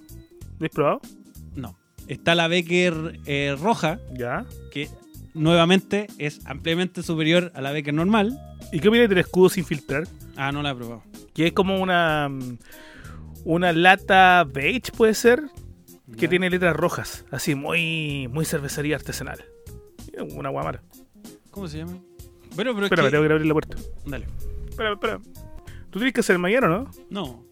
¿La 0.59 0.67
has 0.67 0.71
probado? 0.73 1.01
No. 1.55 1.77
Está 2.07 2.35
la 2.35 2.47
Becker 2.47 3.19
eh, 3.25 3.55
roja, 3.59 3.99
Ya. 4.13 4.45
que 4.71 4.89
nuevamente 5.33 6.07
es 6.17 6.45
ampliamente 6.45 7.03
superior 7.03 7.51
a 7.55 7.61
la 7.61 7.71
Becker 7.71 7.93
normal. 7.93 8.39
¿Y 8.71 8.79
qué 8.79 8.89
opinas 8.89 9.09
del 9.09 9.19
escudo 9.19 9.49
sin 9.49 9.63
filtrar? 9.65 10.07
Ah, 10.35 10.51
no 10.51 10.61
la 10.61 10.71
he 10.71 10.75
probado. 10.75 11.03
Que 11.33 11.47
es 11.47 11.53
como 11.53 11.79
una. 11.79 12.29
Una 13.45 13.71
lata 13.73 14.43
beige, 14.43 14.91
puede 14.95 15.13
ser. 15.13 15.43
Que 16.17 16.27
tiene 16.27 16.49
letras 16.49 16.75
rojas. 16.75 17.25
Así, 17.31 17.55
muy. 17.55 18.27
Muy 18.31 18.45
cervecería 18.45 18.95
artesanal. 18.95 19.43
Una 20.35 20.49
guamara. 20.49 20.81
¿Cómo 21.51 21.67
se 21.67 21.77
llama? 21.77 21.93
Bueno, 22.55 22.73
pero 22.73 22.85
es 22.85 22.91
Espérame, 22.91 23.05
que- 23.05 23.11
tengo 23.11 23.27
que 23.27 23.33
abrir 23.33 23.45
la 23.47 23.53
puerta. 23.53 23.77
Dale. 24.05 24.25
Espera, 24.69 24.93
espera. 24.93 25.19
Tú 25.89 25.99
tienes 25.99 26.13
que 26.13 26.19
hacer 26.21 26.37
mañana, 26.39 26.67
¿no? 26.67 26.89
No. 27.09 27.45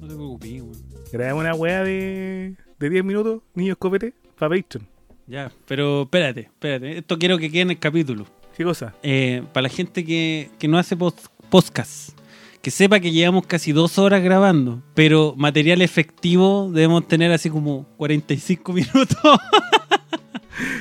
No 0.00 0.08
te 0.08 0.14
preocupes, 0.14 0.62
weón. 0.62 1.36
Una 1.38 1.54
wea 1.54 1.84
de. 1.84 2.56
de 2.78 2.90
10 2.90 3.04
minutos, 3.04 3.42
niños 3.54 3.76
copete, 3.78 4.14
para 4.38 4.54
Patreon. 4.56 4.86
Ya, 5.26 5.52
pero 5.66 6.02
espérate, 6.02 6.40
espérate. 6.42 6.98
Esto 6.98 7.18
quiero 7.18 7.38
que 7.38 7.50
quede 7.50 7.62
en 7.62 7.70
el 7.70 7.78
capítulo. 7.78 8.26
¿Qué 8.56 8.64
cosa? 8.64 8.94
Eh, 9.02 9.42
para 9.52 9.62
la 9.62 9.68
gente 9.68 10.04
que, 10.04 10.50
que 10.58 10.68
no 10.68 10.78
hace 10.78 10.96
pos- 10.96 11.30
podcast, 11.50 12.17
que 12.68 12.72
sepa 12.72 13.00
que 13.00 13.12
llevamos 13.12 13.46
casi 13.46 13.72
dos 13.72 13.96
horas 13.98 14.22
grabando, 14.22 14.82
pero 14.92 15.32
material 15.38 15.80
efectivo 15.80 16.70
debemos 16.70 17.08
tener 17.08 17.32
así 17.32 17.48
como 17.48 17.86
45 17.96 18.72
minutos. 18.74 19.40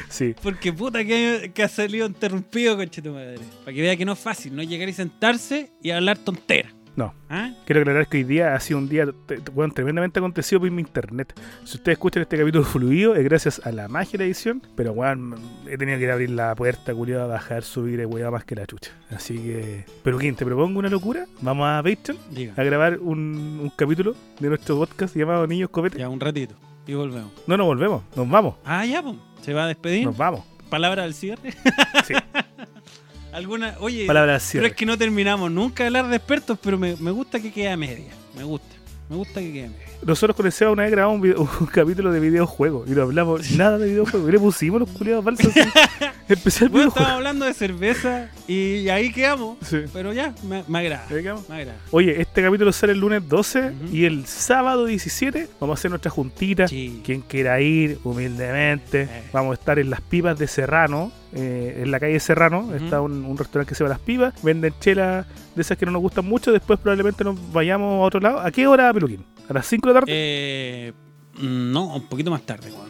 Sí. 0.10 0.36
Porque 0.44 0.74
puta 0.74 1.06
que, 1.06 1.52
que 1.54 1.64
ha 1.64 1.70
salido 1.70 2.06
interrumpido, 2.06 2.76
conche 2.76 3.02
tu 3.02 3.14
madre. 3.14 3.40
Para 3.64 3.74
que 3.74 3.82
vea 3.82 3.96
que 3.96 4.04
no 4.04 4.12
es 4.12 4.20
fácil, 4.20 4.54
no 4.54 4.64
llegar 4.64 4.90
y 4.90 4.92
sentarse 4.94 5.72
y 5.82 5.92
hablar 5.92 6.18
tontera. 6.18 6.74
No. 6.98 7.14
¿Ah? 7.30 7.52
Quiero 7.66 7.82
aclarar 7.82 8.08
que 8.08 8.18
hoy 8.18 8.24
día 8.24 8.56
ha 8.56 8.60
sido 8.60 8.80
un 8.80 8.90
día 8.90 9.06
bueno, 9.54 9.72
tremendamente 9.72 10.18
acontecido 10.20 10.60
por 10.60 10.72
mi 10.72 10.82
internet. 10.82 11.32
Si 11.64 11.78
ustedes 11.78 11.96
escuchan 11.96 12.24
este 12.24 12.40
capítulo 12.40 12.64
fluido, 12.66 13.16
es 13.16 13.24
gracias 13.24 13.62
a 13.64 13.72
la 13.72 13.88
magia 13.88 14.14
de 14.14 14.18
la 14.18 14.24
edición. 14.26 14.64
Pero, 14.76 14.94
weón, 14.94 15.36
he 15.68 15.78
tenido 15.78 16.00
que 16.00 16.06
ir 16.06 16.10
a 16.10 16.14
abrir 16.14 16.32
la 16.32 16.56
puerta, 16.56 16.96
culiado, 16.96 17.28
bajar, 17.28 17.62
subir, 17.62 18.04
weón, 18.08 18.34
más 18.34 18.44
que 18.46 18.56
la 18.56 18.66
chucha. 18.66 18.92
Así 19.12 19.36
que. 19.38 19.86
Pero, 20.04 20.18
¿quién 20.18 20.36
te 20.36 20.44
propongo 20.44 20.80
una 20.80 20.90
locura? 20.90 21.28
Vamos 21.42 21.68
a 21.68 21.84
Patreon 21.84 22.18
Diga. 22.32 22.54
a 22.58 22.64
grabar 22.64 22.98
un, 22.98 23.60
un 23.62 23.72
capítulo 23.76 24.16
de 24.40 24.50
nuestro 24.50 24.78
podcast 24.78 25.16
llamado 25.16 25.46
Niños 25.46 25.70
Copete. 25.70 26.00
Ya, 26.00 26.10
un 26.10 26.20
ratito. 26.20 26.56
Y 26.88 26.96
volvemos. 26.96 27.32
No 27.46 27.58
nos 27.58 27.68
volvemos, 27.68 28.02
nos 28.16 28.28
vamos. 28.28 28.56
Ah, 28.66 28.84
ya, 28.88 29.04
pues. 29.04 29.16
Se 29.44 29.54
va 29.54 29.66
a 29.66 29.68
despedir. 29.68 30.04
Nos 30.04 30.18
vamos. 30.18 30.44
Palabra 30.72 31.04
al 31.04 31.14
cierre. 31.14 31.54
Sí. 32.06 32.14
Alguna. 33.38 33.76
Oye. 33.80 34.08
Pero 34.08 34.66
es 34.66 34.74
que 34.74 34.86
no 34.86 34.98
terminamos 34.98 35.52
nunca 35.52 35.84
de 35.84 35.88
hablar 35.88 36.08
de 36.08 36.16
expertos, 36.16 36.58
pero 36.60 36.76
me, 36.76 36.96
me 36.96 37.12
gusta 37.12 37.40
que 37.40 37.52
quede 37.52 37.70
a 37.70 37.78
media. 37.78 38.12
Me 38.36 38.44
gusta. 38.44 38.76
Me 39.10 39.16
gusta 39.16 39.40
que 39.40 39.54
quede 39.54 39.66
a 39.66 39.70
media. 39.70 39.86
Nosotros 40.06 40.36
con 40.38 40.46
el 40.46 40.52
Seba 40.52 40.72
una 40.72 40.84
vez 40.84 40.92
grabamos 40.92 41.16
un, 41.16 41.22
video- 41.22 41.50
un 41.60 41.66
capítulo 41.68 42.12
de 42.12 42.20
videojuegos 42.20 42.88
y 42.90 42.92
no 42.92 43.02
hablamos 43.02 43.52
nada 43.52 43.78
de 43.78 43.88
videojuegos. 43.90 44.30
Y 44.30 44.32
le 44.32 44.40
pusimos 44.40 44.80
los 44.80 44.90
culiados 44.90 45.24
falsos 45.26 45.48
así. 45.58 45.70
Especial 46.30 46.70
Bueno, 46.70 46.90
estábamos 46.90 47.16
hablando 47.18 47.46
de 47.46 47.54
cerveza 47.54 48.30
y 48.48 48.90
ahí 48.90 49.12
quedamos. 49.12 49.58
Sí. 49.66 49.80
Pero 49.94 50.12
ya, 50.14 50.34
me, 50.44 50.64
me 50.68 50.80
agrada. 50.80 51.06
Ahí 51.10 51.22
quedamos. 51.24 51.48
Me 51.50 51.56
agrada. 51.56 51.78
Oye, 51.92 52.22
este 52.22 52.42
capítulo 52.44 52.72
sale 52.74 52.94
el 52.94 53.00
lunes 53.00 53.28
12 53.28 53.60
Ujú. 53.60 53.96
y 53.96 54.06
el 54.06 54.26
sábado 54.28 54.86
17 54.86 55.48
vamos 55.60 55.78
a 55.78 55.80
hacer 55.80 55.90
nuestra 55.92 56.12
juntita. 56.12 56.68
Sí. 56.68 57.02
Quien 57.04 57.22
quiera 57.22 57.60
ir, 57.62 58.00
humildemente. 58.04 59.04
Eh. 59.04 59.24
Vamos 59.34 59.52
a 59.52 59.60
estar 59.60 59.80
en 59.80 59.90
las 59.90 60.02
pipas 60.02 60.38
de 60.38 60.48
Serrano, 60.48 61.12
eh, 61.34 61.80
en 61.84 61.92
la 61.92 62.00
calle 62.00 62.20
Serrano. 62.20 62.74
Está 62.76 63.02
un, 63.02 63.26
un 63.26 63.38
restaurante 63.38 63.70
que 63.70 63.76
se 63.76 63.84
llama 63.84 63.96
Las 63.96 64.00
Pipas. 64.02 64.34
Venden 64.44 64.74
chelas 64.80 65.26
de 65.56 65.62
esas 65.62 65.78
que 65.78 65.86
no 65.86 65.92
nos 65.94 66.02
gustan 66.02 66.26
mucho. 66.26 66.52
Después 66.52 66.78
probablemente 66.80 67.24
nos 67.24 67.38
vayamos 67.54 68.02
a 68.02 68.06
otro 68.06 68.20
lado. 68.20 68.40
¿A 68.42 68.52
qué 68.52 68.68
hora, 68.68 68.94
Peluquín? 68.94 69.24
¿A 69.50 69.54
las 69.54 69.66
5 69.68 69.88
de 69.88 69.94
la 69.94 70.00
tarde? 70.02 70.12
Eh, 70.14 70.94
no, 71.42 71.96
un 71.96 72.04
poquito 72.08 72.32
más 72.32 72.42
tarde, 72.46 72.72
weón. 72.72 72.88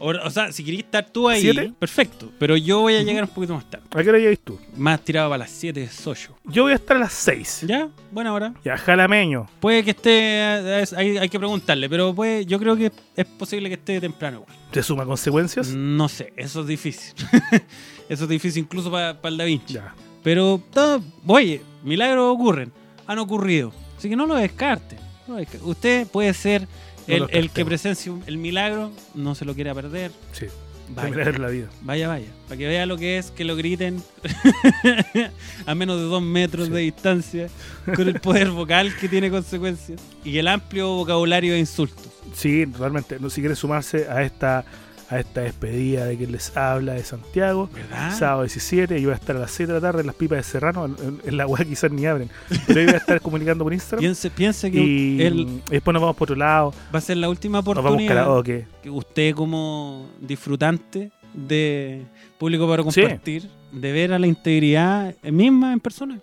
O, 0.00 0.10
o 0.10 0.30
sea, 0.30 0.52
si 0.52 0.62
querías 0.62 0.84
estar 0.84 1.10
tú 1.10 1.28
ahí, 1.28 1.40
¿Siete? 1.40 1.72
perfecto. 1.76 2.30
Pero 2.38 2.56
yo 2.56 2.78
voy 2.80 2.94
a 2.94 3.02
llegar 3.02 3.24
un 3.24 3.30
poquito 3.30 3.54
más 3.54 3.68
tarde. 3.68 3.84
¿A 3.90 4.00
qué 4.00 4.08
hora 4.08 4.18
llegáis 4.18 4.38
tú? 4.38 4.56
Más 4.76 5.00
tirado 5.04 5.28
para 5.28 5.38
las 5.38 5.50
7 5.50 5.80
de 5.80 5.88
Socho. 5.88 6.36
Yo 6.44 6.62
voy 6.62 6.70
a 6.70 6.76
estar 6.76 6.96
a 6.96 7.00
las 7.00 7.12
6. 7.14 7.64
¿Ya? 7.66 7.88
Buena 8.12 8.32
hora. 8.32 8.54
Ya, 8.64 8.76
jalameño. 8.78 9.48
Puede 9.58 9.82
que 9.82 9.90
esté. 9.90 10.10
eh, 10.12 10.82
es- 10.82 10.92
hay, 10.92 11.18
hay 11.18 11.28
que 11.28 11.38
preguntarle, 11.40 11.90
pero 11.90 12.14
puede, 12.14 12.46
yo 12.46 12.60
creo 12.60 12.76
que 12.76 12.92
es 13.16 13.26
posible 13.26 13.68
que 13.68 13.74
esté 13.74 14.00
temprano, 14.00 14.44
weón. 14.46 14.60
¿Te 14.70 14.84
suma 14.84 15.04
consecuencias? 15.04 15.70
No 15.74 16.08
sé, 16.08 16.32
eso 16.36 16.60
es 16.60 16.68
difícil. 16.68 17.14
eso 18.08 18.22
es 18.24 18.30
difícil 18.30 18.62
incluso 18.62 18.92
para 18.92 19.18
el 19.24 19.36
Da 19.36 19.44
Vinci. 19.44 19.74
Ya. 19.74 19.96
Pero, 20.22 20.62
todo- 20.72 21.02
oye, 21.26 21.60
milagros 21.82 22.32
ocurren, 22.34 22.70
han 23.04 23.18
ocurrido. 23.18 23.72
Así 23.96 24.08
que 24.08 24.14
no 24.14 24.26
lo 24.26 24.36
descarte. 24.36 24.96
No. 25.28 25.36
Usted 25.64 26.06
puede 26.06 26.32
ser 26.34 26.62
No 26.62 27.14
el, 27.14 27.50
que 27.50 27.62
un- 28.10 28.22
el 28.26 28.38
milagro, 28.38 28.90
no 29.14 29.34
se 29.34 29.44
lo 29.44 29.54
quiera 29.54 29.74
perder. 29.74 30.10
Sí. 30.32 30.46
Vaya, 30.90 31.10
Vaya. 31.16 31.38
la 31.38 31.48
vida. 31.48 31.66
vaya, 31.82 32.08
vaya. 32.08 32.26
Para 32.46 32.56
que 32.56 32.66
vea 32.66 32.86
lo 32.86 32.96
que 32.96 33.18
es 33.18 33.30
que 33.30 33.44
lo 33.44 33.56
griten 33.56 34.02
a 35.66 35.74
menos 35.74 35.98
de 35.98 36.04
dos 36.04 36.22
metros 36.22 36.68
Sí. 36.68 36.72
de 36.72 36.80
distancia, 36.80 37.48
con 37.94 38.08
el 38.08 38.20
poder 38.20 38.50
vocal 38.50 38.94
que 38.96 39.08
tiene 39.08 39.30
consecuencias 39.30 40.00
y 40.24 40.38
el 40.38 40.48
amplio 40.48 40.88
vocabulario 40.94 41.52
de 41.52 41.58
insultos. 41.58 42.06
Sí, 42.34 42.64
realmente. 42.64 43.18
No, 43.20 43.28
si 43.30 43.40
quieren 43.42 43.56
sumarse 43.56 44.08
a 44.08 44.22
esta 44.22 44.64
a 45.10 45.18
esta 45.20 45.40
despedida 45.40 46.04
de 46.04 46.16
quien 46.18 46.32
les 46.32 46.56
habla 46.56 46.92
de 46.94 47.02
Santiago. 47.02 47.70
¿Verdad? 47.72 48.16
Sábado 48.18 48.42
17, 48.42 49.00
yo 49.00 49.08
voy 49.08 49.12
a 49.14 49.16
estar 49.16 49.36
a 49.36 49.38
las 49.38 49.50
7 49.52 49.72
de 49.72 49.80
la 49.80 49.86
tarde 49.86 50.00
en 50.00 50.06
las 50.06 50.14
pipas 50.16 50.38
de 50.38 50.42
Serrano. 50.42 50.84
En, 50.84 51.20
en- 51.24 51.36
la 51.36 51.46
weá 51.46 51.64
quizás 51.64 51.90
ni 51.90 52.04
abren. 52.06 52.28
Pero 52.66 52.80
yo 52.80 52.86
voy 52.86 52.94
a 52.94 52.98
estar 52.98 53.20
comunicando 53.20 53.64
por 53.64 53.72
Instagram. 53.72 54.00
Piense, 54.00 54.30
piense 54.30 54.70
que 54.70 54.78
y 54.80 55.62
después 55.70 55.92
nos 55.92 56.02
vamos 56.02 56.16
por 56.16 56.26
otro 56.26 56.36
lado. 56.36 56.74
va 56.94 56.98
a 56.98 57.02
ser 57.02 57.16
la 57.16 57.28
última 57.28 57.58
Nos 57.58 57.64
vamos 57.64 57.78
oportunidad 57.86 58.42
que 58.82 58.90
usted 58.90 59.34
como 59.34 60.08
disfrutante 60.20 61.10
de 61.32 62.02
público 62.38 62.68
para 62.68 62.82
Sí. 62.90 63.00
compartir, 63.02 63.48
de 63.72 63.92
ver 63.92 64.12
a 64.12 64.18
la 64.18 64.26
integridad 64.26 65.14
misma 65.22 65.72
en 65.72 65.80
persona. 65.80 66.18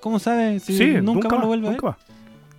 ¿Cómo 0.00 0.18
sabe? 0.18 0.60
Si 0.60 0.76
Sí, 0.76 0.84
nunca, 1.02 1.28
más 1.28 1.40
lo 1.40 1.46
vuelve 1.46 1.66
a 1.68 1.70
ver. 1.70 1.80
nunca 1.82 1.96
más. 1.96 2.06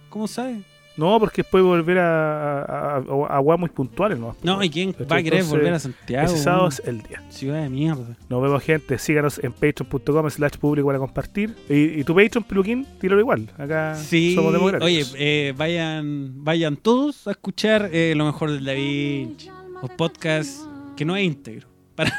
¿Cómo 0.09 0.27
sabe? 0.27 0.61
No, 0.97 1.19
porque 1.19 1.41
después 1.41 1.63
volver 1.63 1.99
a, 1.99 2.61
a, 2.61 2.97
a, 2.97 3.37
a 3.37 3.57
muy 3.57 3.69
puntuales. 3.69 4.17
No, 4.17 4.35
No, 4.43 4.63
¿y 4.63 4.69
quién 4.69 4.95
va 5.11 5.17
a 5.17 5.23
querer 5.23 5.43
volver 5.43 5.73
a 5.73 5.79
Santiago? 5.79 6.25
Ese 6.25 6.37
sábado 6.37 6.67
es 6.69 6.81
el 6.85 7.01
día. 7.01 7.21
Ciudad 7.29 7.61
de 7.63 7.69
mierda. 7.69 8.15
Nos 8.29 8.41
vemos, 8.41 8.63
gente. 8.63 8.97
Síganos 8.97 9.39
en 9.43 9.51
patreon.com 9.51 10.29
slash 10.29 10.53
público 10.57 10.87
para 10.87 10.99
compartir. 10.99 11.55
Y, 11.69 11.99
y 11.99 12.03
tu 12.03 12.15
Patreon, 12.15 12.43
Peluquín, 12.45 12.85
tíralo 12.99 13.19
igual. 13.19 13.49
Acá 13.57 13.95
Sí, 13.95 14.35
somos 14.35 14.53
democráticos. 14.53 14.85
oye, 14.85 15.05
eh, 15.17 15.53
vayan, 15.57 16.43
vayan 16.43 16.77
todos 16.77 17.27
a 17.27 17.31
escuchar 17.31 17.89
eh, 17.91 18.13
lo 18.15 18.25
mejor 18.25 18.51
del 18.51 18.63
Da 18.63 18.73
Vinci, 18.73 19.49
un 19.49 19.89
podcast 19.97 20.61
que 20.95 21.03
no 21.03 21.15
es 21.17 21.25
íntegro, 21.25 21.67
para, 21.95 22.11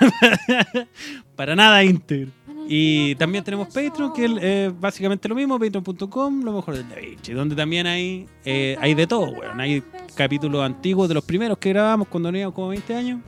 para 1.34 1.56
nada 1.56 1.82
íntegro, 1.84 2.30
Y 2.68 3.14
también 3.14 3.44
tenemos 3.44 3.68
Patreon, 3.68 4.12
que 4.12 4.24
es 4.24 4.30
eh, 4.40 4.72
básicamente 4.78 5.28
lo 5.28 5.34
mismo, 5.34 5.58
patreon.com, 5.58 6.42
lo 6.42 6.52
mejor 6.52 6.74
del 6.74 6.88
Da 6.88 6.96
Vinci, 6.96 7.32
donde 7.32 7.54
también 7.54 7.86
hay, 7.86 8.26
eh, 8.44 8.76
hay 8.80 8.94
de 8.94 9.06
todo, 9.06 9.30
weón. 9.30 9.60
Hay 9.60 9.82
capítulos 10.14 10.64
antiguos 10.64 11.08
de 11.08 11.14
los 11.14 11.24
primeros 11.24 11.58
que 11.58 11.68
grabamos 11.70 12.08
cuando 12.08 12.30
teníamos 12.30 12.54
como 12.54 12.68
20 12.68 12.94
años. 12.94 13.20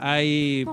Hay 0.00 0.66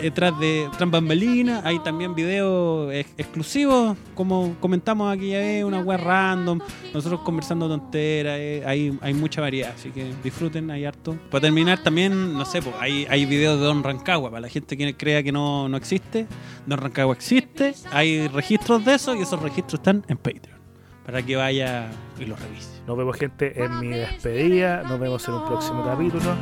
detrás 0.00 0.38
de 0.40 0.68
tras 0.76 0.90
bambalinas, 0.90 1.64
hay 1.64 1.78
también 1.80 2.14
videos 2.14 2.92
ex- 2.92 3.12
exclusivos, 3.18 3.96
como 4.14 4.56
comentamos 4.60 5.14
aquí 5.14 5.32
vez, 5.32 5.64
una 5.64 5.80
web 5.80 6.00
random, 6.02 6.60
nosotros 6.94 7.20
conversando 7.20 7.68
tonteras, 7.68 8.38
eh, 8.38 8.62
hay, 8.66 8.98
hay 9.02 9.14
mucha 9.14 9.40
variedad, 9.40 9.72
así 9.76 9.90
que 9.90 10.12
disfruten, 10.24 10.70
hay 10.70 10.84
harto. 10.84 11.16
Para 11.30 11.42
terminar 11.42 11.82
también, 11.82 12.32
no 12.32 12.44
sé, 12.44 12.60
hay, 12.80 13.06
hay 13.10 13.26
videos 13.26 13.58
de 13.60 13.66
Don 13.66 13.84
Rancagua, 13.84 14.30
para 14.30 14.40
la 14.40 14.48
gente 14.48 14.76
que 14.76 14.96
crea 14.96 15.22
que 15.22 15.32
no, 15.32 15.68
no 15.68 15.76
existe, 15.76 16.26
Don 16.66 16.78
Rancagua 16.78 17.14
existe, 17.14 17.74
hay 17.92 18.28
registros 18.28 18.84
de 18.84 18.94
eso 18.94 19.14
y 19.14 19.22
esos 19.22 19.40
registros 19.40 19.80
están 19.80 20.04
en 20.08 20.16
Patreon, 20.16 20.58
para 21.04 21.22
que 21.22 21.36
vaya 21.36 21.90
y 22.18 22.24
los 22.24 22.40
revise. 22.40 22.68
Nos 22.86 22.96
vemos, 22.96 23.16
gente, 23.16 23.62
en 23.62 23.78
mi 23.78 23.88
despedida. 23.88 24.82
Nos 24.82 24.98
vemos 24.98 25.26
en 25.28 25.34
un 25.34 25.44
próximo 25.46 25.84
capítulo. 25.84 26.34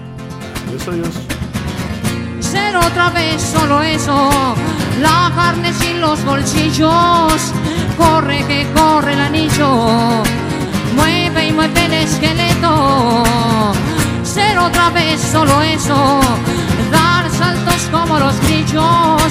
Adiós, 0.66 0.88
adiós. 0.88 1.57
Ser 2.48 2.76
otra 2.76 3.10
vez 3.10 3.42
solo 3.42 3.82
eso, 3.82 4.30
la 5.02 5.30
carne 5.34 5.70
sin 5.74 6.00
los 6.00 6.24
bolsillos, 6.24 7.52
corre 7.98 8.42
que 8.46 8.66
corre 8.74 9.12
el 9.12 9.20
anillo, 9.20 10.22
mueve 10.96 11.48
y 11.48 11.52
mueve 11.52 11.84
el 11.84 11.92
esqueleto, 11.92 13.24
ser 14.22 14.58
otra 14.58 14.88
vez 14.90 15.20
solo 15.20 15.60
eso, 15.60 16.20
dar 16.90 17.30
saltos 17.30 17.82
como 17.92 18.18
los 18.18 18.40
grillos, 18.40 19.30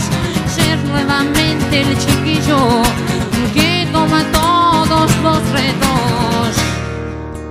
ser 0.55 0.77
nuevamente 0.85 1.81
el 1.81 1.97
chiquillo 1.97 2.59
que 3.55 3.87
toma 3.91 4.21
todos 4.31 5.09
los 5.23 5.39
retos, 5.51 6.49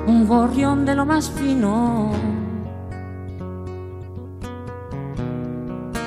un 0.06 0.28
gorrión 0.28 0.86
de 0.86 0.94
lo 0.94 1.04
más 1.04 1.28
fino. 1.28 2.35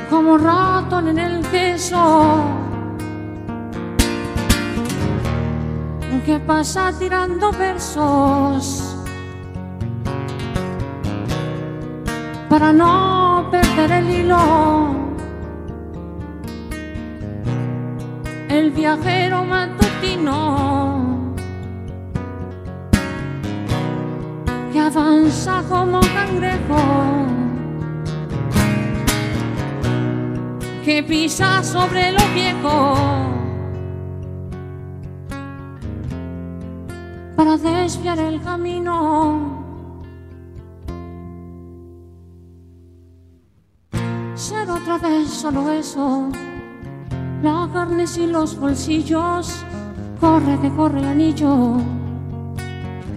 Como 0.09 0.37
ratón 0.37 1.07
en 1.09 1.19
el 1.19 1.45
queso. 1.47 2.43
Que 6.25 6.39
pasa 6.39 6.91
tirando 6.99 7.51
versos 7.53 8.95
para 12.47 12.71
no 12.71 13.47
perder 13.49 13.91
el 13.93 14.09
hilo. 14.11 14.93
El 18.47 18.69
viajero 18.69 19.43
matutino 19.43 20.35
que 24.71 24.79
avanza 24.79 25.63
como 25.67 25.99
cangrejo. 25.99 27.28
Que 30.83 31.03
pisa 31.03 31.63
sobre 31.63 32.11
lo 32.11 32.25
viejo. 32.33 32.95
Para 37.35 37.57
desviar 37.57 38.19
el 38.19 38.41
camino. 38.41 39.65
Ser 44.35 44.69
otra 44.69 44.97
vez 44.97 45.29
solo 45.29 45.71
eso, 45.71 46.29
la 47.43 47.69
carne 47.73 48.07
sin 48.07 48.31
los 48.31 48.57
bolsillos, 48.57 49.65
corre 50.19 50.57
que 50.61 50.69
corre 50.71 50.99
el 50.99 51.05
anillo, 51.05 51.77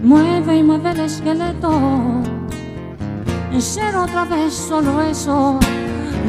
mueve 0.03 0.59
y 0.59 0.63
mueve 0.63 0.91
el 0.91 1.01
esqueleto. 1.01 1.73
Ser 3.59 3.95
otra 3.95 4.25
vez 4.25 4.53
solo 4.53 5.01
eso 5.03 5.61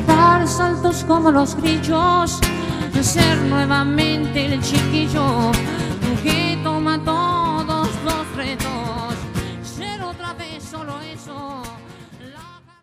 dar 0.07 0.47
saltos 0.47 1.03
como 1.07 1.31
los 1.31 1.55
grillos, 1.55 2.39
ser 3.01 3.37
nuevamente 3.49 4.45
el 4.45 4.61
chiquillo 4.61 5.51
que 6.23 6.57
toma. 6.63 7.22